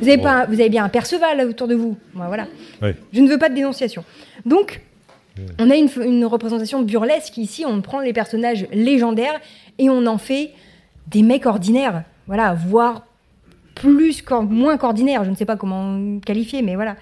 Vous, 0.00 0.08
avez 0.08 0.16
Bon. 0.16 0.24
pas, 0.24 0.46
vous 0.46 0.54
avez 0.54 0.68
bien 0.68 0.84
un 0.84 0.88
Perceval 0.88 1.36
là, 1.36 1.46
autour 1.46 1.68
de 1.68 1.76
vous. 1.76 1.96
Voilà. 2.14 2.48
Je 3.12 3.20
ne 3.20 3.28
veux 3.28 3.38
pas 3.38 3.48
de 3.48 3.54
dénonciation. 3.54 4.04
Donc, 4.44 4.80
on 5.60 5.70
a 5.70 5.76
une, 5.76 5.88
une 6.02 6.24
représentation 6.24 6.82
burlesque 6.82 7.36
ici. 7.38 7.64
On 7.64 7.80
prend 7.82 8.00
les 8.00 8.12
personnages 8.12 8.66
légendaires 8.72 9.40
et 9.78 9.88
on 9.88 10.04
en 10.06 10.18
fait 10.18 10.50
des 11.06 11.22
mecs 11.22 11.46
ordinaires. 11.46 12.02
Voilà, 12.26 12.54
voire 12.54 13.06
plus, 13.76 14.24
moins 14.48 14.76
qu'ordinaires. 14.76 15.22
Je 15.24 15.30
ne 15.30 15.36
sais 15.36 15.44
pas 15.44 15.56
comment 15.56 16.18
qualifier, 16.18 16.62
mais 16.62 16.74
voilà. 16.74 16.96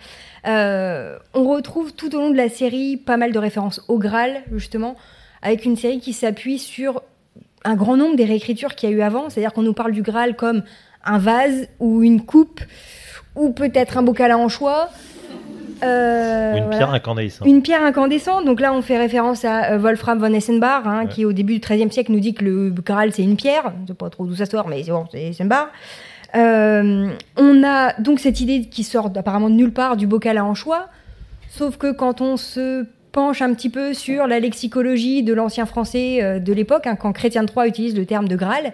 Euh, 0.47 1.19
on 1.33 1.45
retrouve 1.49 1.93
tout 1.95 2.15
au 2.15 2.19
long 2.19 2.31
de 2.31 2.37
la 2.37 2.49
série 2.49 2.97
pas 2.97 3.17
mal 3.17 3.33
de 3.33 3.39
références 3.39 3.83
au 3.89 3.99
Graal, 3.99 4.43
justement, 4.53 4.97
avec 5.43 5.65
une 5.65 5.77
série 5.77 6.01
qui 6.01 6.13
s'appuie 6.13 6.59
sur 6.59 7.03
un 7.65 7.75
grand 7.75 7.97
nombre 7.97 8.17
des 8.17 8.25
réécritures 8.25 8.75
qu'il 8.75 8.91
y 8.91 8.93
a 8.93 8.97
eu 8.97 9.03
avant. 9.03 9.31
C'est-à-dire 9.31 9.53
qu'on 9.53 9.63
nous 9.63 9.73
parle 9.73 9.93
du 9.93 10.03
Graal 10.03 10.37
comme 10.37 10.63
un 11.05 11.19
vase 11.19 11.69
ou 11.81 12.03
une 12.03 12.25
coupe 12.25 12.61
ou 13.35 13.51
peut-être 13.51 13.99
un 13.99 14.03
bocal 14.03 14.31
à 14.31 14.39
anchois. 14.39 14.91
Euh, 15.83 16.53
Ou 16.53 16.57
une 16.57 16.63
voilà. 16.65 16.77
pierre 16.77 16.91
incandescente. 16.91 17.49
Une 17.49 17.63
pierre 17.63 17.83
incandescente. 17.83 18.45
Donc 18.45 18.61
là, 18.61 18.73
on 18.73 18.81
fait 18.81 18.97
référence 18.97 19.45
à 19.45 19.73
euh, 19.73 19.79
Wolfram 19.79 20.19
von 20.19 20.33
Essenbach, 20.33 20.83
hein, 20.87 21.07
qui 21.07 21.25
au 21.25 21.33
début 21.33 21.55
du 21.55 21.61
XIIIe 21.61 21.91
siècle 21.91 22.13
nous 22.13 22.21
dit 22.21 22.33
que 22.33 22.45
le 22.45 22.71
Graal 22.71 23.13
c'est 23.13 23.23
une 23.23 23.37
pierre. 23.37 23.73
Je 23.83 23.89
sais 23.89 23.95
pas 23.95 24.09
trop 24.09 24.25
d'où 24.25 24.37
ça 24.37 24.47
sort, 24.47 24.69
mais 24.69 24.83
c'est 24.83 24.93
bon, 24.93 25.07
c'est 25.11 25.23
Essenbach. 25.23 25.69
Euh, 26.37 27.11
on 27.37 27.65
a 27.65 27.93
donc 28.01 28.19
cette 28.19 28.41
idée 28.41 28.63
qui 28.63 28.83
sort 28.83 29.11
apparemment 29.15 29.51
de 29.51 29.55
nulle 29.55 29.73
part 29.73 29.97
du 29.97 30.07
bocal 30.07 30.39
à 30.39 30.45
anchois. 30.45 30.89
Sauf 31.49 31.77
que 31.77 31.93
quand 31.93 32.21
on 32.21 32.37
se 32.37 32.87
penche 33.13 33.43
un 33.43 33.55
petit 33.55 33.71
peu 33.71 33.95
sur 33.95 34.27
la 34.27 34.41
lexicologie 34.41 35.23
de 35.23 35.33
l'ancien 35.33 35.67
français 35.67 36.19
euh, 36.21 36.39
de 36.41 36.53
l'époque, 36.53 36.87
hein, 36.87 36.97
quand 36.97 37.13
Chrétien 37.13 37.43
de 37.43 37.49
Troyes 37.49 37.69
utilise 37.69 37.97
le 37.97 38.07
terme 38.07 38.27
de 38.27 38.35
Graal, 38.35 38.73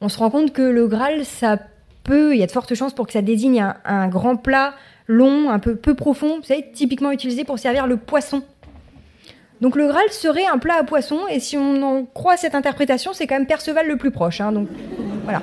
on 0.00 0.08
se 0.08 0.18
rend 0.18 0.30
compte 0.30 0.52
que 0.52 0.62
le 0.62 0.86
Graal, 0.86 1.24
ça 1.26 1.58
peut, 2.04 2.34
il 2.34 2.38
y 2.38 2.42
a 2.42 2.46
de 2.46 2.52
fortes 2.52 2.74
chances 2.74 2.94
pour 2.94 3.06
que 3.06 3.12
ça 3.12 3.20
désigne 3.20 3.74
un, 3.84 4.08
grand 4.08 4.36
plat 4.36 4.74
long, 5.08 5.50
un 5.50 5.58
peu 5.58 5.76
peu 5.76 5.94
profond, 5.94 6.38
vous 6.38 6.44
savez, 6.44 6.66
typiquement 6.72 7.12
utilisé 7.12 7.44
pour 7.44 7.58
servir 7.58 7.86
le 7.86 7.96
poisson. 7.96 8.42
Donc 9.60 9.76
le 9.76 9.86
Graal 9.86 10.10
serait 10.10 10.46
un 10.46 10.58
plat 10.58 10.76
à 10.80 10.84
poisson, 10.84 11.20
et 11.30 11.40
si 11.40 11.56
on 11.58 11.82
en 11.82 12.04
croit 12.04 12.36
cette 12.36 12.54
interprétation, 12.54 13.12
c'est 13.12 13.26
quand 13.26 13.36
même 13.36 13.46
Perceval 13.46 13.86
le 13.86 13.96
plus 13.96 14.10
proche. 14.10 14.40
hein, 14.40 14.52
donc 14.52 14.68
voilà. 15.24 15.42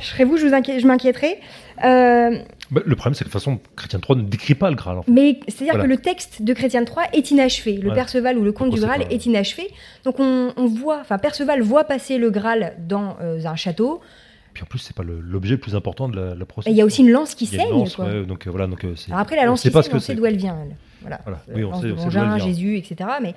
Je 0.00 0.06
serais 0.06 0.24
vous, 0.24 0.36
je, 0.36 0.46
vous 0.46 0.54
inquié- 0.54 0.78
je 0.80 0.86
m'inquiéterais. 0.86 1.40
Euh, 1.84 2.38
Bah, 2.70 2.80
le 2.84 2.96
problème, 2.96 3.14
c'est 3.14 3.24
que 3.24 3.28
de 3.28 3.32
toute 3.32 3.40
façon, 3.40 3.58
Chrétien 3.76 3.98
3 4.00 4.16
ne 4.16 4.22
décrit 4.22 4.54
pas 4.54 4.68
le 4.70 4.76
Graal. 4.76 4.98
en 4.98 5.02
fait. 5.02 5.10
mais 5.10 5.40
c'est-à-dire 5.48 5.74
Voilà. 5.74 5.84
que 5.84 5.88
le 5.88 5.96
texte 5.98 6.42
de 6.42 6.52
Chrétien 6.52 6.84
Troyes 6.84 7.06
est 7.12 7.30
inachevé. 7.30 7.74
Le 7.78 7.88
Ouais. 7.90 7.94
Perceval 7.94 8.36
ou 8.38 8.42
le 8.44 8.52
Comte 8.52 8.74
du 8.74 8.80
Graal 8.80 9.02
pas- 9.06 9.10
est 9.14 9.26
inachevé. 9.26 9.68
Donc 10.04 10.16
on, 10.20 10.52
on 10.56 10.66
voit, 10.66 10.98
enfin 11.00 11.18
Perceval 11.18 11.62
voit 11.62 11.84
passer 11.84 12.18
le 12.18 12.30
Graal 12.30 12.74
dans 12.78 13.16
euh, 13.20 13.44
un 13.44 13.56
château. 13.56 14.00
puis 14.54 14.62
en 14.64 14.66
plus, 14.66 14.78
c'est 14.80 14.94
pas 14.96 15.02
l'objet 15.04 15.52
le 15.54 15.60
plus 15.60 15.74
important 15.76 16.08
de 16.08 16.16
la, 16.20 16.34
la 16.34 16.44
procession. 16.44 16.74
Il 16.74 16.78
y 16.78 16.82
a 16.82 16.84
aussi 16.84 17.02
une 17.02 17.10
lance 17.10 17.34
qui 17.34 17.46
saigne, 17.46 17.70
lance, 17.70 17.96
quoi. 17.96 18.06
ouais, 18.06 18.24
donc 18.24 18.46
euh, 18.46 18.50
voilà, 18.50 18.66
donc 18.66 18.84
euh, 18.84 18.94
après, 19.12 19.36
la 19.36 19.42
on 19.42 19.46
lance 19.46 19.62
sait 19.62 19.68
qui 19.68 19.72
pas 19.72 19.82
saigne, 19.82 19.90
ce 19.90 19.92
que 19.92 19.96
on 19.96 20.00
sait 20.00 20.14
d'où 20.14 20.26
elle 20.26 20.36
vient, 20.36 20.56
elle. 20.62 20.76
Voilà. 21.00 21.20
Oui, 21.54 21.62
on 21.64 21.70
lance 21.70 21.80
sait- 21.80 21.86
de 21.88 21.92
on 21.92 21.96
sait 21.98 22.04
d'où 22.08 22.14
Longin, 22.16 22.32
elle 22.34 22.36
vient. 22.38 22.46
Jésus, 22.46 22.76
etc. 22.76 23.10
Mais 23.22 23.34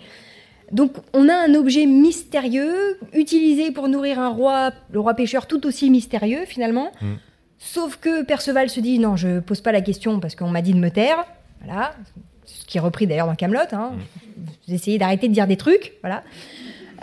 donc, 0.71 0.93
on 1.13 1.27
a 1.27 1.33
un 1.33 1.53
objet 1.55 1.85
mystérieux 1.85 2.97
utilisé 3.13 3.71
pour 3.71 3.89
nourrir 3.89 4.19
un 4.19 4.29
roi, 4.29 4.71
le 4.91 4.99
roi 4.99 5.13
pêcheur, 5.13 5.45
tout 5.45 5.65
aussi 5.67 5.89
mystérieux 5.89 6.45
finalement. 6.45 6.91
Mm. 7.01 7.13
Sauf 7.59 7.97
que 7.97 8.23
Perceval 8.23 8.69
se 8.69 8.79
dit 8.79 8.97
non, 8.97 9.17
je 9.17 9.39
pose 9.39 9.61
pas 9.61 9.71
la 9.71 9.81
question 9.81 10.19
parce 10.19 10.35
qu'on 10.35 10.49
m'a 10.49 10.61
dit 10.61 10.73
de 10.73 10.79
me 10.79 10.89
taire. 10.89 11.25
Voilà, 11.63 11.93
ce 12.45 12.65
qui 12.65 12.77
est 12.77 12.81
repris 12.81 13.05
d'ailleurs 13.05 13.27
dans 13.27 13.35
Camelot. 13.35 13.59
Hein. 13.73 13.91
Vous 14.67 14.73
essayez 14.73 14.97
d'arrêter 14.97 15.27
de 15.27 15.33
dire 15.33 15.45
des 15.45 15.57
trucs, 15.57 15.93
voilà. 16.01 16.23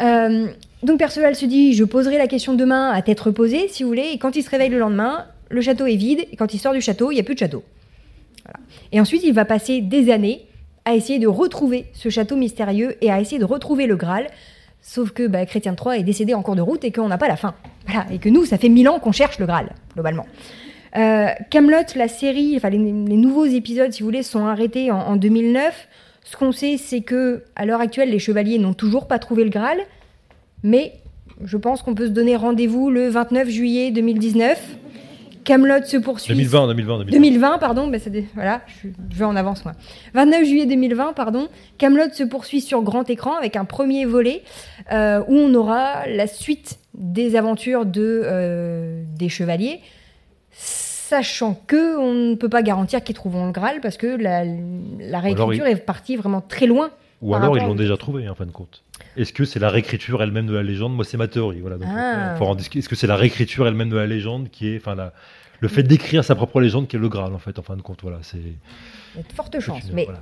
Euh, 0.00 0.48
donc 0.82 0.98
Perceval 0.98 1.36
se 1.36 1.44
dit 1.44 1.74
je 1.74 1.84
poserai 1.84 2.18
la 2.18 2.26
question 2.26 2.54
demain 2.54 2.90
à 2.90 3.02
tête 3.02 3.20
reposée, 3.20 3.68
si 3.68 3.82
vous 3.82 3.88
voulez. 3.88 4.10
Et 4.12 4.18
quand 4.18 4.34
il 4.34 4.42
se 4.42 4.50
réveille 4.50 4.70
le 4.70 4.78
lendemain, 4.78 5.26
le 5.50 5.60
château 5.60 5.86
est 5.86 5.96
vide. 5.96 6.26
Et 6.32 6.36
quand 6.36 6.54
il 6.54 6.58
sort 6.58 6.72
du 6.72 6.80
château, 6.80 7.12
il 7.12 7.14
n'y 7.14 7.20
a 7.20 7.24
plus 7.24 7.34
de 7.34 7.40
château. 7.40 7.62
Voilà. 8.44 8.58
Et 8.92 9.00
ensuite, 9.00 9.22
il 9.24 9.34
va 9.34 9.44
passer 9.44 9.80
des 9.82 10.10
années 10.10 10.47
à 10.88 10.94
essayer 10.94 11.18
de 11.18 11.26
retrouver 11.26 11.84
ce 11.92 12.08
château 12.08 12.34
mystérieux 12.34 12.96
et 13.02 13.10
à 13.10 13.20
essayer 13.20 13.38
de 13.38 13.44
retrouver 13.44 13.86
le 13.86 13.96
Graal. 13.96 14.26
Sauf 14.80 15.10
que 15.10 15.26
bah, 15.26 15.44
Chrétien 15.44 15.72
de 15.72 15.76
Troyes 15.76 15.98
est 15.98 16.02
décédé 16.02 16.32
en 16.32 16.40
cours 16.40 16.56
de 16.56 16.62
route 16.62 16.82
et 16.82 16.90
qu'on 16.90 17.08
n'a 17.08 17.18
pas 17.18 17.28
la 17.28 17.36
fin. 17.36 17.54
Et 18.10 18.16
que 18.16 18.30
nous, 18.30 18.46
ça 18.46 18.56
fait 18.56 18.70
mille 18.70 18.88
ans 18.88 18.98
qu'on 18.98 19.12
cherche 19.12 19.38
le 19.38 19.44
Graal, 19.44 19.68
globalement. 19.92 20.24
Euh, 20.96 21.26
Camelot, 21.50 21.84
la 21.94 22.08
série, 22.08 22.54
enfin 22.56 22.70
les, 22.70 22.78
les 22.78 23.16
nouveaux 23.16 23.44
épisodes, 23.44 23.92
si 23.92 24.00
vous 24.00 24.06
voulez, 24.06 24.22
sont 24.22 24.46
arrêtés 24.46 24.90
en, 24.90 24.98
en 24.98 25.16
2009. 25.16 25.88
Ce 26.24 26.38
qu'on 26.38 26.52
sait, 26.52 26.78
c'est 26.78 27.02
que 27.02 27.42
à 27.54 27.66
l'heure 27.66 27.82
actuelle, 27.82 28.08
les 28.08 28.18
chevaliers 28.18 28.58
n'ont 28.58 28.72
toujours 28.72 29.06
pas 29.06 29.18
trouvé 29.18 29.44
le 29.44 29.50
Graal, 29.50 29.78
mais 30.62 30.94
je 31.44 31.58
pense 31.58 31.82
qu'on 31.82 31.94
peut 31.94 32.06
se 32.06 32.12
donner 32.12 32.34
rendez-vous 32.34 32.90
le 32.90 33.08
29 33.10 33.46
juillet 33.50 33.90
2019. 33.90 34.76
Camelot 35.48 35.82
se 35.82 35.96
poursuit. 35.96 36.34
2020, 36.34 36.66
2020, 36.68 36.98
2020. 36.98 37.10
2020, 37.18 37.58
pardon, 37.58 37.90
ça 37.98 38.10
voilà, 38.34 38.60
je, 38.82 38.88
vais 39.18 39.24
en 39.24 39.34
avance 39.34 39.64
moi. 39.64 39.72
29 40.12 40.44
juillet 40.44 40.66
2020, 40.66 41.14
pardon, 41.14 41.48
Camelot 41.78 42.12
se 42.12 42.22
poursuit 42.22 42.60
sur 42.60 42.82
grand 42.82 43.08
écran 43.08 43.34
avec 43.34 43.56
un 43.56 43.64
premier 43.64 44.04
volet 44.04 44.42
euh, 44.92 45.22
où 45.26 45.34
on 45.34 45.54
aura 45.54 46.06
la 46.06 46.26
suite 46.26 46.78
des 46.92 47.34
aventures 47.34 47.86
de, 47.86 48.20
euh, 48.24 49.02
des 49.16 49.30
chevaliers, 49.30 49.80
sachant 50.52 51.54
que 51.66 51.96
on 51.96 52.12
ne 52.12 52.34
peut 52.34 52.50
pas 52.50 52.62
garantir 52.62 53.02
qu'ils 53.02 53.14
trouveront 53.14 53.46
le 53.46 53.52
Graal 53.52 53.80
parce 53.80 53.96
que 53.96 54.06
la, 54.06 54.44
la 54.44 54.52
alors, 55.08 55.22
réécriture 55.22 55.66
il- 55.66 55.72
est 55.72 55.76
partie 55.76 56.16
vraiment 56.16 56.42
très 56.42 56.66
loin. 56.66 56.90
Ou 57.22 57.34
alors 57.34 57.56
ils 57.56 57.64
l'ont 57.64 57.74
déjà 57.74 57.96
trouvé 57.96 58.28
en 58.28 58.34
fin 58.34 58.46
de 58.46 58.52
compte. 58.52 58.84
Est-ce 59.16 59.32
que 59.32 59.44
c'est 59.44 59.58
la 59.58 59.70
réécriture 59.70 60.22
elle-même 60.22 60.46
de 60.46 60.54
la 60.54 60.62
légende? 60.62 60.94
Moi, 60.94 61.04
c'est 61.04 61.16
ma 61.16 61.26
théorie. 61.26 61.60
Voilà. 61.60 61.76
Donc, 61.76 61.88
Ah. 61.90 62.36
Est-ce 62.76 62.88
que 62.88 62.94
c'est 62.94 63.08
la 63.08 63.16
réécriture 63.16 63.66
elle-même 63.66 63.88
de 63.88 63.96
la 63.96 64.06
légende 64.06 64.50
qui 64.50 64.68
est, 64.68 64.76
enfin, 64.76 64.94
la- 64.94 65.12
le 65.60 65.68
fait 65.68 65.82
d'écrire 65.82 66.24
sa 66.24 66.34
propre 66.34 66.60
légende 66.60 66.88
qui 66.88 66.96
est 66.96 66.98
le 66.98 67.08
Graal 67.08 67.32
en 67.34 67.38
fait, 67.38 67.58
en 67.58 67.62
fin 67.62 67.76
de 67.76 67.82
compte. 67.82 68.00
Voilà, 68.02 68.18
c'est. 68.22 68.38
Il 68.38 69.16
y 69.16 69.20
a 69.20 69.22
de 69.28 69.32
fortes 69.32 69.58
chances, 69.60 69.88
une- 69.88 69.94
mais 69.94 70.04
voilà, 70.04 70.20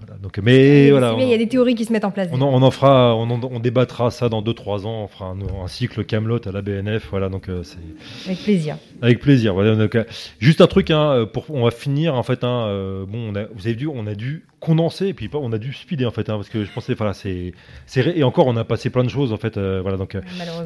voilà, 0.00 0.18
donc, 0.20 0.38
mais 0.38 0.90
voilà. 0.90 1.14
il 1.18 1.28
y 1.28 1.34
a 1.34 1.38
des 1.38 1.48
théories 1.48 1.74
qui 1.74 1.84
se 1.84 1.92
mettent 1.92 2.04
en 2.04 2.10
place. 2.10 2.28
On 2.32 2.40
en, 2.42 2.46
on 2.48 2.62
en 2.62 2.70
fera, 2.70 3.14
on, 3.16 3.30
en- 3.30 3.40
on 3.50 3.58
débattra 3.60 4.10
ça 4.10 4.28
dans 4.28 4.42
2-3 4.42 4.84
ans. 4.86 5.04
On 5.04 5.08
fera 5.08 5.26
un, 5.26 5.38
un 5.64 5.68
cycle 5.68 6.04
Camelot 6.04 6.40
à 6.46 6.52
la 6.52 6.60
BNF. 6.62 7.08
Voilà, 7.10 7.28
donc 7.28 7.48
euh, 7.48 7.62
c'est. 7.62 7.78
Avec 8.26 8.42
plaisir. 8.42 8.76
Avec 9.02 9.20
plaisir. 9.20 9.54
Voilà, 9.54 9.74
donc, 9.74 9.94
euh, 9.94 10.04
juste 10.38 10.60
un 10.60 10.66
truc, 10.66 10.90
hein, 10.90 11.26
pour, 11.32 11.46
on 11.50 11.64
va 11.64 11.70
finir 11.70 12.14
en 12.14 12.22
fait. 12.22 12.44
Hein, 12.44 12.66
euh, 12.68 13.04
bon, 13.06 13.32
on 13.32 13.34
a, 13.36 13.44
vous 13.54 13.66
avez 13.66 13.74
vu, 13.76 13.88
on 13.88 14.06
a 14.06 14.14
dû 14.14 14.44
condenser 14.58 15.08
et 15.08 15.14
puis 15.14 15.28
on 15.34 15.52
a 15.52 15.58
dû 15.58 15.72
speeder 15.72 16.06
en 16.08 16.10
fait, 16.10 16.30
hein, 16.30 16.36
parce 16.36 16.48
que 16.48 16.64
je 16.64 16.70
pensais, 16.72 16.94
voilà, 16.94 17.12
c'est, 17.12 17.52
et 17.96 18.24
encore, 18.24 18.46
on 18.46 18.56
a 18.56 18.64
passé 18.64 18.88
plein 18.90 19.04
de 19.04 19.08
choses 19.10 19.32
en 19.32 19.36
fait. 19.36 19.56
euh, 19.58 19.80
voilà, 19.82 19.96
donc. 19.98 20.14
euh, 20.14 20.20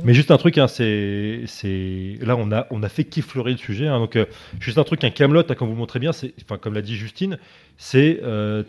mais 0.04 0.14
juste 0.14 0.30
un 0.30 0.36
truc, 0.38 0.58
hein, 0.58 0.68
c'est, 0.68 1.40
c'est, 1.46 2.16
là, 2.22 2.36
on 2.36 2.52
a, 2.52 2.66
on 2.70 2.82
a 2.82 2.88
fait 2.88 3.04
qu'effleurer 3.04 3.50
le 3.52 3.56
sujet. 3.58 3.88
hein, 3.88 3.98
donc, 3.98 4.16
euh, 4.16 4.26
juste 4.60 4.78
un 4.78 4.84
truc, 4.84 5.02
un 5.04 5.10
Camelot, 5.10 5.42
comme 5.42 5.68
vous 5.68 5.74
montrez 5.74 5.98
bien, 5.98 6.12
c'est, 6.12 6.32
enfin, 6.44 6.56
comme 6.56 6.74
l'a 6.74 6.82
dit 6.82 6.96
Justine, 6.96 7.38
c'est 7.78 8.20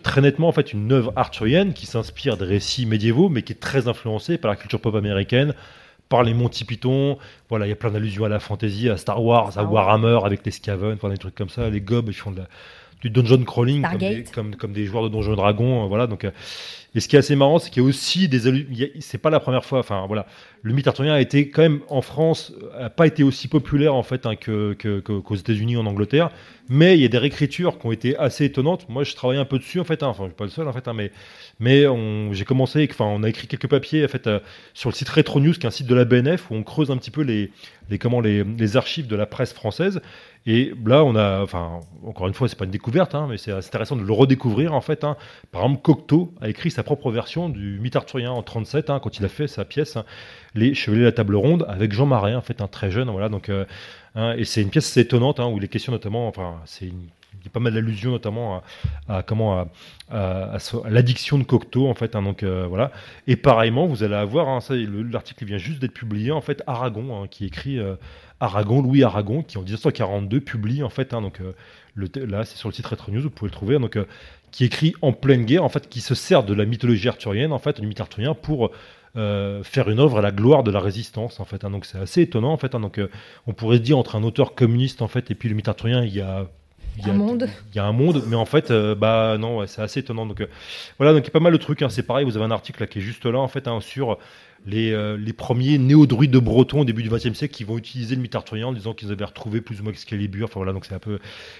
très 0.03 0.21
nettement 0.21 0.47
en 0.47 0.51
fait 0.53 0.73
une 0.73 0.91
œuvre 0.91 1.13
arthurienne 1.15 1.73
qui 1.73 1.85
s'inspire 1.85 2.37
des 2.37 2.45
récits 2.45 2.85
médiévaux, 2.85 3.29
mais 3.29 3.41
qui 3.43 3.53
est 3.53 3.59
très 3.59 3.87
influencée 3.87 4.37
par 4.37 4.49
la 4.51 4.55
culture 4.57 4.79
pop 4.81 4.95
américaine, 4.95 5.53
par 6.09 6.23
les 6.23 6.33
Monty 6.33 6.65
Python. 6.65 7.17
Voilà, 7.49 7.65
il 7.67 7.69
y 7.69 7.73
a 7.73 7.75
plein 7.75 7.91
d'allusions 7.91 8.25
à 8.25 8.29
la 8.29 8.39
fantasy, 8.39 8.89
à 8.89 8.97
Star 8.97 9.23
Wars, 9.23 9.57
à 9.57 9.63
Wars. 9.63 9.71
Warhammer 9.73 10.19
avec 10.25 10.45
les 10.45 10.51
Skaven, 10.51 10.93
enfin, 10.93 11.09
des 11.09 11.17
trucs 11.17 11.35
comme 11.35 11.49
ça. 11.49 11.69
Les 11.69 11.81
gobs, 11.81 12.07
ils 12.09 12.13
font 12.13 12.31
de 12.31 12.37
la- 12.39 12.47
du 13.01 13.09
dungeon 13.09 13.43
crawling 13.43 13.81
comme 13.81 13.91
des, 13.99 14.23
comme, 14.31 14.55
comme 14.55 14.73
des 14.73 14.85
joueurs 14.85 15.03
de 15.03 15.09
Donjons 15.09 15.33
et 15.33 15.35
Dragons. 15.35 15.83
euh, 15.83 15.87
voilà, 15.87 16.07
donc. 16.07 16.23
euh, 16.25 16.31
et 16.93 16.99
ce 16.99 17.07
qui 17.07 17.15
est 17.15 17.19
assez 17.19 17.37
marrant, 17.37 17.57
c'est 17.57 17.69
qu'il 17.69 17.81
y 17.81 17.85
a 17.85 17.87
aussi 17.87 18.27
des 18.27 18.41
C'est 18.99 19.17
pas 19.17 19.29
la 19.29 19.39
première 19.39 19.63
fois. 19.63 19.79
Enfin 19.79 20.03
voilà, 20.07 20.25
le 20.61 20.73
mythe 20.73 20.87
arthurien 20.87 21.13
a 21.13 21.21
été 21.21 21.49
quand 21.49 21.61
même 21.61 21.79
en 21.87 22.01
France, 22.01 22.51
a 22.77 22.89
pas 22.89 23.07
été 23.07 23.23
aussi 23.23 23.47
populaire 23.47 23.95
en 23.95 24.03
fait 24.03 24.25
hein, 24.25 24.35
que, 24.35 24.73
que- 24.73 24.99
que- 24.99 25.19
qu'aux 25.21 25.35
États-Unis 25.35 25.77
en 25.77 25.85
Angleterre. 25.85 26.31
Mais 26.67 26.97
il 26.97 27.01
y 27.01 27.05
a 27.05 27.07
des 27.07 27.17
réécritures 27.17 27.79
qui 27.79 27.85
ont 27.85 27.91
été 27.93 28.17
assez 28.17 28.43
étonnantes. 28.45 28.87
Moi, 28.89 29.03
je 29.05 29.15
travaille 29.15 29.37
un 29.37 29.45
peu 29.45 29.57
dessus 29.57 29.79
en 29.79 29.85
fait. 29.85 30.03
hein. 30.03 30.07
Enfin, 30.07 30.23
je 30.23 30.29
suis 30.29 30.35
pas 30.35 30.43
le 30.43 30.49
seul 30.49 30.67
en 30.67 30.73
fait, 30.73 30.85
hein, 30.89 30.93
mais 30.93 31.11
mais 31.61 31.87
on- 31.87 32.33
j'ai 32.33 32.43
commencé. 32.43 32.85
Enfin, 32.91 33.05
on 33.05 33.23
a 33.23 33.29
écrit 33.29 33.47
quelques 33.47 33.67
papiers 33.69 34.03
en 34.03 34.09
fait 34.09 34.27
euh, 34.27 34.39
sur 34.73 34.89
le 34.89 34.95
site 34.95 35.07
Retro 35.07 35.39
News, 35.39 35.53
qui 35.53 35.61
est 35.61 35.67
un 35.67 35.71
site 35.71 35.87
de 35.87 35.95
la 35.95 36.03
BNF 36.03 36.51
où 36.51 36.55
on 36.55 36.63
creuse 36.63 36.91
un 36.91 36.97
petit 36.97 37.11
peu 37.11 37.21
les 37.21 37.51
les 37.89 37.99
comment 37.99 38.19
les, 38.19 38.43
les 38.43 38.75
archives 38.77 39.07
de 39.07 39.15
la 39.15 39.25
presse 39.25 39.53
française. 39.53 40.01
Et 40.47 40.73
là, 40.85 41.03
on 41.03 41.15
a, 41.15 41.41
enfin, 41.43 41.81
encore 42.03 42.27
une 42.27 42.33
fois, 42.33 42.47
c'est 42.47 42.57
pas 42.57 42.65
une 42.65 42.71
découverte, 42.71 43.13
hein, 43.13 43.27
mais 43.29 43.37
c'est 43.37 43.51
intéressant 43.51 43.95
de 43.95 44.01
le 44.01 44.11
redécouvrir 44.11 44.73
en 44.73 44.81
fait. 44.81 45.03
hein. 45.03 45.15
Par 45.51 45.61
exemple, 45.63 45.81
Cocteau 45.81 46.33
a 46.41 46.49
écrit 46.49 46.71
sa 46.71 46.81
propre 46.81 47.11
version 47.11 47.47
du 47.49 47.79
mythe 47.79 47.95
arthurien 47.95 48.31
en 48.31 48.41
37, 48.41 48.89
hein, 48.89 48.99
quand 48.99 49.19
il 49.19 49.25
a 49.25 49.29
fait 49.29 49.47
sa 49.47 49.65
pièce 49.65 49.97
hein, 49.97 50.05
Les 50.55 50.73
Chevaliers 50.73 51.01
de 51.01 51.05
la 51.05 51.11
Table 51.11 51.35
Ronde 51.35 51.65
avec 51.69 51.91
Jean 51.91 52.07
Marais, 52.07 52.33
en 52.33 52.41
fait, 52.41 52.61
un 52.61 52.67
très 52.67 52.89
jeune, 52.89 53.09
voilà. 53.11 53.29
Donc, 53.29 53.49
euh, 53.49 53.65
hein, 54.15 54.33
et 54.35 54.43
c'est 54.45 54.63
une 54.63 54.69
pièce 54.71 54.87
assez 54.87 55.01
étonnante 55.01 55.39
où 55.39 55.59
les 55.59 55.67
questions 55.67 55.91
notamment, 55.91 56.27
enfin, 56.27 56.55
c'est 56.65 56.91
il 57.41 57.45
y 57.45 57.47
a 57.47 57.51
pas 57.51 57.59
mal 57.59 57.73
d'allusions 57.73 58.11
notamment 58.11 58.61
à, 59.07 59.23
comment 59.23 59.65
à, 60.11 60.57
l'addiction 60.89 61.39
de 61.39 61.43
Cocteau 61.43 61.87
en 61.87 61.95
fait 61.95 62.13
donc 62.13 62.43
euh, 62.43 62.67
voilà 62.67 62.91
et 63.25 63.35
pareillement 63.35 63.87
vous 63.87 64.03
allez 64.03 64.15
avoir 64.15 64.47
hein, 64.47 64.59
l'article 65.11 65.45
vient 65.45 65.57
juste 65.57 65.79
d'être 65.79 65.93
publié 65.93 66.31
en 66.31 66.41
fait 66.41 66.61
Aragon 66.67 67.27
qui 67.31 67.45
écrit 67.45 67.79
euh, 67.79 67.95
Aragon 68.41 68.81
Louis 68.81 69.03
Aragon 69.03 69.43
qui 69.43 69.57
en 69.57 69.61
1942 69.61 70.41
publie 70.41 70.83
en 70.83 70.89
fait 70.89 71.13
hein, 71.13 71.21
donc 71.21 71.39
euh, 71.39 71.53
le, 71.93 72.09
là 72.25 72.43
c'est 72.43 72.57
sur 72.57 72.67
le 72.67 72.73
site 72.73 72.87
Retro 72.87 73.11
News 73.11 73.21
vous 73.21 73.29
pouvez 73.29 73.49
le 73.49 73.53
trouver 73.53 73.79
donc 73.79 73.95
euh, 73.95 74.05
qui 74.51 74.65
écrit 74.65 74.93
en 75.01 75.13
pleine 75.13 75.45
guerre 75.45 75.63
en 75.63 75.69
fait 75.69 75.87
qui 75.87 76.01
se 76.01 76.15
sert 76.15 76.43
de 76.43 76.53
la 76.53 76.65
mythologie 76.65 77.07
arthurienne 77.07 77.53
en 77.53 77.59
fait 77.59 77.79
du 77.79 77.87
mythe 77.87 78.01
arthurien 78.01 78.33
pour 78.33 78.71
euh, 79.15 79.63
faire 79.63 79.89
une 79.89 79.99
œuvre 79.99 80.17
à 80.17 80.21
la 80.21 80.31
gloire 80.31 80.63
de 80.63 80.71
la 80.71 80.79
résistance 80.79 81.39
en 81.39 81.45
fait 81.45 81.63
hein. 81.63 81.69
donc 81.69 81.85
c'est 81.85 81.99
assez 81.99 82.21
étonnant 82.23 82.51
en 82.51 82.57
fait 82.57 82.73
hein. 82.73 82.79
donc 82.79 82.99
on 83.45 83.53
pourrait 83.53 83.77
se 83.77 83.83
dire 83.83 83.97
entre 83.97 84.15
un 84.15 84.23
auteur 84.23 84.55
communiste 84.55 85.01
en 85.01 85.07
fait 85.07 85.29
et 85.29 85.35
puis 85.35 85.47
le 85.47 85.55
mythe 85.55 85.67
arthurien 85.67 86.03
il 86.03 86.13
y 86.13 86.21
a 86.21 86.47
il 86.97 87.07
y 87.07 87.09
a 87.09 87.13
Un 87.13 87.17
monde. 87.17 87.49
il 87.71 87.75
y 87.75 87.79
a 87.79 87.85
un 87.85 87.91
monde, 87.91 88.23
mais 88.27 88.35
en 88.35 88.45
fait, 88.45 88.69
euh, 88.71 88.95
bah 88.95 89.37
non, 89.39 89.57
ouais, 89.57 89.67
c'est 89.67 89.81
assez 89.81 90.01
étonnant. 90.01 90.25
Donc 90.25 90.41
euh, 90.41 90.47
voilà, 90.97 91.13
donc 91.13 91.23
il 91.23 91.27
y 91.27 91.29
a 91.29 91.31
pas 91.31 91.39
mal 91.39 91.53
de 91.53 91.57
trucs. 91.57 91.81
hein. 91.81 91.89
C'est 91.89 92.03
pareil, 92.03 92.25
vous 92.25 92.35
avez 92.37 92.45
un 92.45 92.51
article 92.51 92.81
là, 92.81 92.87
qui 92.87 92.99
est 92.99 93.01
juste 93.01 93.25
là 93.25 93.39
en 93.39 93.47
fait 93.47 93.67
hein, 93.67 93.79
sur 93.81 94.17
les, 94.67 94.91
euh, 94.91 95.17
les 95.17 95.33
premiers 95.33 95.79
néo-druides 95.79 96.29
de 96.29 96.37
Breton 96.37 96.81
au 96.81 96.85
début 96.85 97.01
du 97.01 97.09
XXe 97.09 97.33
siècle 97.33 97.53
qui 97.55 97.63
vont 97.63 97.79
utiliser 97.79 98.15
le 98.15 98.21
mythe 98.21 98.35
arthurien 98.35 98.67
en 98.67 98.73
disant 98.73 98.93
qu'ils 98.93 99.11
avaient 99.11 99.25
retrouvé 99.25 99.59
plus 99.61 99.79
ou 99.79 99.83
moins 99.83 99.91
Excalibur. 99.91 100.45
Enfin 100.45 100.59
voilà, 100.59 100.73
donc 100.73 100.85
c'est 100.85 100.93
un 100.93 100.99
peu, 100.99 101.17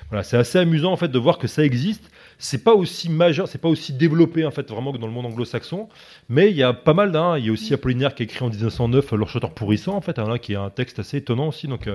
voilà, 0.10 0.24
c'est 0.24 0.38
assez 0.38 0.60
amusant 0.60 0.92
en 0.92 0.98
fait 0.98 1.08
de 1.08 1.18
voir 1.18 1.40
que 1.40 1.48
ça 1.48 1.64
existe. 1.64 2.12
C'est 2.38 2.64
pas 2.64 2.74
aussi 2.74 3.10
majeur, 3.10 3.48
c'est 3.48 3.58
pas 3.58 3.70
aussi 3.70 3.94
développé 3.94 4.46
en 4.46 4.52
fait 4.52 4.70
vraiment 4.70 4.92
que 4.92 4.98
dans 5.00 5.08
le 5.08 5.14
monde 5.14 5.26
anglo-saxon, 5.26 5.90
mais 6.30 6.52
il 6.52 6.58
y 6.58 6.64
a 6.64 6.74
pas 6.74 6.94
mal 6.94 7.12
d'un. 7.12 7.38
Il 7.40 7.46
y 7.46 7.50
a 7.50 7.52
aussi 7.52 7.74
Apollinaire 7.74 8.14
qui 8.14 8.22
a 8.22 8.26
écrit 8.26 8.44
en 8.46 8.50
1909 8.50 9.12
L'Orchoteur 9.14 9.54
pourrissant 9.54 9.96
en 9.96 10.02
fait, 10.02 10.20
hein, 10.20 10.28
là, 10.30 10.38
qui 10.38 10.54
est 10.54 10.58
un 10.58 10.70
texte 10.70 11.00
assez 11.00 11.18
étonnant 11.18 11.48
aussi. 11.48 11.68
Donc 11.68 11.90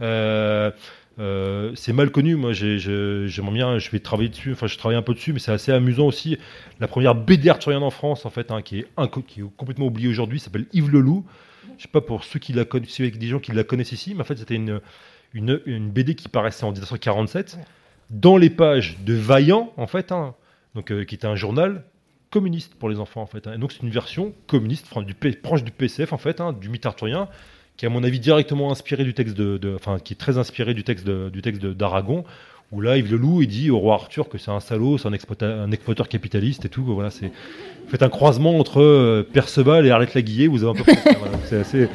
euh, 0.00 0.70
euh, 1.20 1.72
c'est 1.76 1.92
mal 1.92 2.10
connu, 2.10 2.34
moi 2.34 2.52
j'aimerais 2.52 3.52
bien, 3.52 3.78
je 3.78 3.90
vais 3.90 4.00
travailler 4.00 4.28
dessus, 4.28 4.52
enfin 4.52 4.66
je 4.66 4.76
travaille 4.76 4.96
un 4.96 5.02
peu 5.02 5.14
dessus, 5.14 5.32
mais 5.32 5.38
c'est 5.38 5.52
assez 5.52 5.70
amusant 5.70 6.06
aussi. 6.06 6.38
La 6.80 6.88
première 6.88 7.14
BD 7.14 7.48
arthurienne 7.48 7.82
en 7.82 7.90
France, 7.90 8.26
en 8.26 8.30
fait, 8.30 8.50
hein, 8.50 8.62
qui, 8.62 8.80
est 8.80 8.86
complètement 9.56 9.86
oubliée 9.86 10.08
aujourd'hui, 10.08 10.40
s'appelle 10.40 10.66
Yves 10.72 10.90
le 10.90 11.00
Loup. 11.00 11.24
Je 11.78 11.82
sais 11.82 11.88
pas 11.88 12.00
pour 12.00 12.24
ceux 12.24 12.38
qui 12.38 12.52
la 12.52 12.64
connaissent, 12.64 13.00
des 13.00 13.26
gens 13.26 13.38
qui 13.38 13.52
la 13.52 13.64
connaissent 13.64 13.92
ici, 13.92 14.14
mais 14.14 14.22
en 14.22 14.24
fait 14.24 14.36
c'était 14.36 14.56
une, 14.56 14.80
BD 15.90 16.14
qui 16.14 16.28
paraissait 16.28 16.64
en 16.64 16.72
1947 16.72 17.58
dans 18.10 18.36
les 18.36 18.50
pages 18.50 18.98
de 19.04 19.14
Vaillant, 19.14 19.72
en 19.76 19.86
fait, 19.86 20.12
hein, 20.12 20.34
donc, 20.74 20.90
euh, 20.90 21.04
qui 21.04 21.14
était 21.14 21.26
un 21.26 21.36
journal 21.36 21.84
communiste 22.30 22.74
pour 22.74 22.88
les 22.88 22.98
enfants, 22.98 23.22
en 23.22 23.26
fait. 23.26 23.46
hein. 23.46 23.54
Et 23.54 23.58
donc 23.58 23.72
c'est 23.72 23.82
une 23.82 23.90
version 23.90 24.34
communiste, 24.48 24.88
proche 25.42 25.64
du 25.64 25.70
PCF, 25.70 26.12
en 26.12 26.18
fait, 26.18 26.42
du 26.60 26.68
mythe 26.68 26.84
arthurien, 26.86 27.28
qui 27.76 27.84
est 27.84 27.88
à 27.88 27.90
mon 27.90 28.04
avis 28.04 28.20
directement 28.20 28.70
inspiré 28.70 29.04
du 29.04 29.14
texte 29.14 29.36
de, 29.36 29.58
de- 29.58 29.74
enfin, 29.74 29.98
qui 29.98 30.14
est 30.14 30.16
très 30.16 30.38
inspiré 30.38 30.74
du 30.74 30.84
texte 30.84 31.06
de- 31.06 31.28
du 31.30 31.42
texte 31.42 31.64
d'Aragon, 31.64 32.24
où 32.72 32.80
là 32.80 32.96
Yves 32.96 33.10
le 33.10 33.16
Loup 33.16 33.42
il 33.42 33.48
dit 33.48 33.70
au 33.70 33.78
roi 33.78 33.94
Arthur 33.94 34.28
que 34.28 34.38
c'est 34.38 34.50
un 34.50 34.60
salaud, 34.60 34.96
c'est 34.98 35.08
un, 35.08 35.12
un 35.44 35.70
exploiteur 35.72 36.08
capitaliste 36.08 36.64
et 36.64 36.68
tout. 36.68 36.82
Voilà, 36.84 37.10
c'est 37.10 37.30
faites 37.88 38.02
un 38.02 38.08
croisement 38.08 38.58
entre 38.58 38.80
euh, 38.80 39.22
Perceval 39.30 39.86
et 39.86 39.90
Arlette 39.90 40.14
Laguillet, 40.14 40.46
vous 40.46 40.64
avez 40.64 40.78
un 40.80 40.82
peu. 40.82 40.92
voilà, 41.18 41.36
c'est 41.44 41.58
assez. 41.60 41.88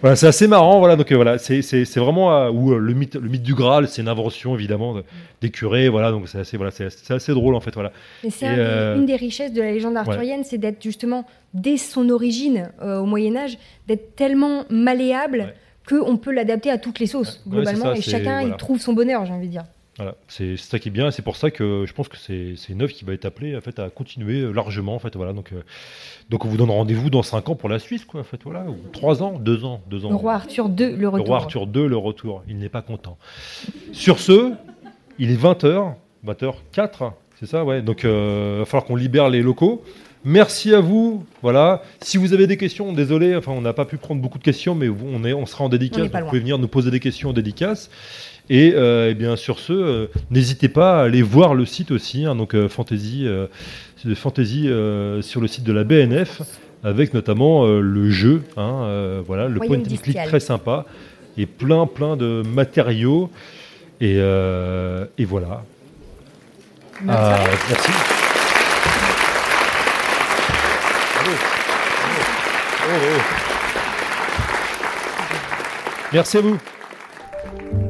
Voilà, 0.00 0.16
c'est 0.16 0.26
assez 0.26 0.46
marrant, 0.48 0.78
voilà. 0.78 0.96
Donc 0.96 1.12
euh, 1.12 1.14
voilà, 1.16 1.36
c'est 1.38 1.60
c'est- 1.62 1.84
c'est 1.84 2.00
vraiment 2.00 2.34
euh, 2.34 2.50
où 2.50 2.72
euh, 2.72 2.78
le 2.78 2.94
mythe, 2.94 3.16
le 3.16 3.28
mythe 3.28 3.42
du 3.42 3.54
Graal, 3.54 3.86
c'est 3.86 4.00
une 4.00 4.08
invention 4.08 4.54
évidemment 4.54 4.94
de- 4.94 5.04
des 5.42 5.50
curés, 5.50 5.88
voilà. 5.90 6.10
Donc 6.10 6.26
c'est 6.28 6.38
assez, 6.38 6.56
voilà, 6.56 6.70
c'est 6.72 6.88
c'est 6.90 7.12
assez 7.12 7.32
drôle 7.32 7.54
en 7.54 7.60
fait, 7.60 7.74
voilà. 7.74 7.92
Mais 8.24 8.30
c'est 8.30 8.46
Et, 8.46 8.48
un 8.48 8.54
des- 8.54 8.60
euh, 8.60 8.96
une 8.96 9.06
des 9.06 9.16
richesses 9.16 9.52
de 9.52 9.60
la 9.60 9.72
légende 9.72 9.96
arthurienne, 9.96 10.42
c'est 10.44 10.58
d'être 10.58 10.82
justement, 10.82 11.26
dès 11.52 11.76
son 11.76 12.08
origine 12.08 12.70
euh, 12.82 12.98
au 13.00 13.04
Moyen 13.04 13.36
Âge, 13.36 13.58
d'être 13.88 14.16
tellement 14.16 14.64
malléable 14.70 15.52
qu'on 15.88 16.16
peut 16.16 16.32
l'adapter 16.32 16.70
à 16.70 16.78
toutes 16.78 16.98
les 16.98 17.06
sauces, 17.06 17.42
Ouais, 17.46 17.52
globalement, 17.56 17.92
c'est 17.94 17.98
et 17.98 18.02
ça, 18.02 18.10
chacun 18.12 18.36
c'est- 18.38 18.40
voilà. 18.44 18.56
trouve 18.56 18.80
son 18.80 18.92
bonheur, 18.94 19.26
j'ai 19.26 19.32
envie 19.32 19.46
de 19.48 19.52
dire. 19.52 19.64
Voilà, 20.00 20.14
c'est 20.28 20.56
ça 20.56 20.78
qui 20.78 20.88
est 20.88 20.90
bien, 20.90 21.08
et 21.08 21.10
c'est 21.10 21.20
pour 21.20 21.36
ça 21.36 21.50
que 21.50 21.84
je 21.86 21.92
pense 21.92 22.08
que 22.08 22.16
c'est 22.16 22.56
une 22.70 22.80
œuvre 22.80 22.90
qui 22.90 23.04
va 23.04 23.12
être 23.12 23.26
appelée 23.26 23.54
en 23.54 23.60
fait, 23.60 23.78
à 23.78 23.90
continuer 23.90 24.40
euh, 24.40 24.50
largement. 24.50 24.94
En 24.94 24.98
fait, 24.98 25.14
voilà, 25.14 25.34
donc, 25.34 25.52
euh, 25.52 25.62
donc 26.30 26.46
on 26.46 26.48
vous 26.48 26.56
donne 26.56 26.70
rendez-vous 26.70 27.10
dans 27.10 27.22
5 27.22 27.50
ans 27.50 27.54
pour 27.54 27.68
la 27.68 27.78
Suisse, 27.78 28.06
quoi, 28.06 28.22
en 28.22 28.24
fait, 28.24 28.40
voilà, 28.42 28.64
ou 28.64 28.78
3 28.94 29.22
ans, 29.22 29.38
2 29.38 29.62
ans, 29.66 29.82
2 29.90 30.06
ans. 30.06 30.08
Le 30.08 30.16
roi 30.16 30.32
Arthur 30.32 30.70
2, 30.70 30.96
le 30.96 31.06
retour. 31.06 31.26
Le 31.26 31.28
roi 31.28 31.36
Arthur 31.36 31.66
2, 31.66 31.86
le 31.86 31.96
retour. 31.98 32.42
Il 32.48 32.56
n'est 32.56 32.70
pas 32.70 32.80
content. 32.80 33.18
Sur 33.92 34.20
ce, 34.20 34.54
il 35.18 35.30
est 35.30 35.36
20h, 35.36 35.92
20h04, 36.26 37.12
c'est 37.38 37.46
ça, 37.46 37.62
ouais. 37.62 37.82
Donc 37.82 38.06
euh, 38.06 38.54
il 38.54 38.58
va 38.60 38.64
falloir 38.64 38.86
qu'on 38.86 38.96
libère 38.96 39.28
les 39.28 39.42
locaux. 39.42 39.82
Merci 40.24 40.74
à 40.74 40.80
vous. 40.80 41.24
Voilà. 41.42 41.82
Si 42.00 42.18
vous 42.18 42.32
avez 42.32 42.46
des 42.46 42.56
questions, 42.56 42.92
désolé, 42.92 43.36
enfin 43.36 43.52
on 43.52 43.62
n'a 43.62 43.72
pas 43.72 43.86
pu 43.86 43.96
prendre 43.96 44.20
beaucoup 44.20 44.38
de 44.38 44.44
questions, 44.44 44.74
mais 44.74 44.88
on, 44.88 45.24
est, 45.24 45.32
on 45.32 45.46
sera 45.46 45.64
en 45.64 45.68
dédicace. 45.68 46.08
Vous 46.10 46.26
pouvez 46.26 46.40
venir 46.40 46.58
nous 46.58 46.68
poser 46.68 46.90
des 46.90 47.00
questions 47.00 47.30
en 47.30 47.32
dédicace. 47.32 47.90
Et, 48.52 48.74
euh, 48.74 49.10
eh 49.10 49.14
bien 49.14 49.36
sur 49.36 49.60
ce, 49.60 49.72
euh, 49.72 50.06
n'hésitez 50.32 50.68
pas 50.68 50.98
à 50.98 51.04
aller 51.04 51.22
voir 51.22 51.54
le 51.54 51.64
site 51.64 51.92
aussi, 51.92 52.24
hein, 52.26 52.34
donc 52.34 52.56
euh, 52.56 52.68
Fantasy, 52.68 53.24
euh, 53.24 53.46
Fantasy 54.16 54.68
euh, 54.68 55.22
sur 55.22 55.40
le 55.40 55.46
site 55.46 55.62
de 55.62 55.72
la 55.72 55.84
BNF, 55.84 56.42
avec 56.82 57.14
notamment 57.14 57.64
euh, 57.64 57.80
le 57.80 58.10
jeu, 58.10 58.42
hein, 58.56 58.82
euh, 58.82 59.22
voilà, 59.24 59.46
le 59.46 59.58
Royaume 59.58 59.84
point 59.84 59.92
and 59.92 60.02
click 60.02 60.18
très 60.26 60.40
sympa 60.40 60.84
et 61.38 61.46
plein 61.46 61.86
plein 61.86 62.16
de 62.16 62.42
matériaux 62.44 63.30
et, 64.00 64.16
euh, 64.18 65.04
et 65.16 65.24
voilà. 65.24 65.62
Ah, 67.08 67.38
merci. 67.68 67.90
Oh. 72.82 73.20
Merci 76.12 76.38
à 76.38 76.40
vous. 76.40 76.58
Vous 77.72 77.89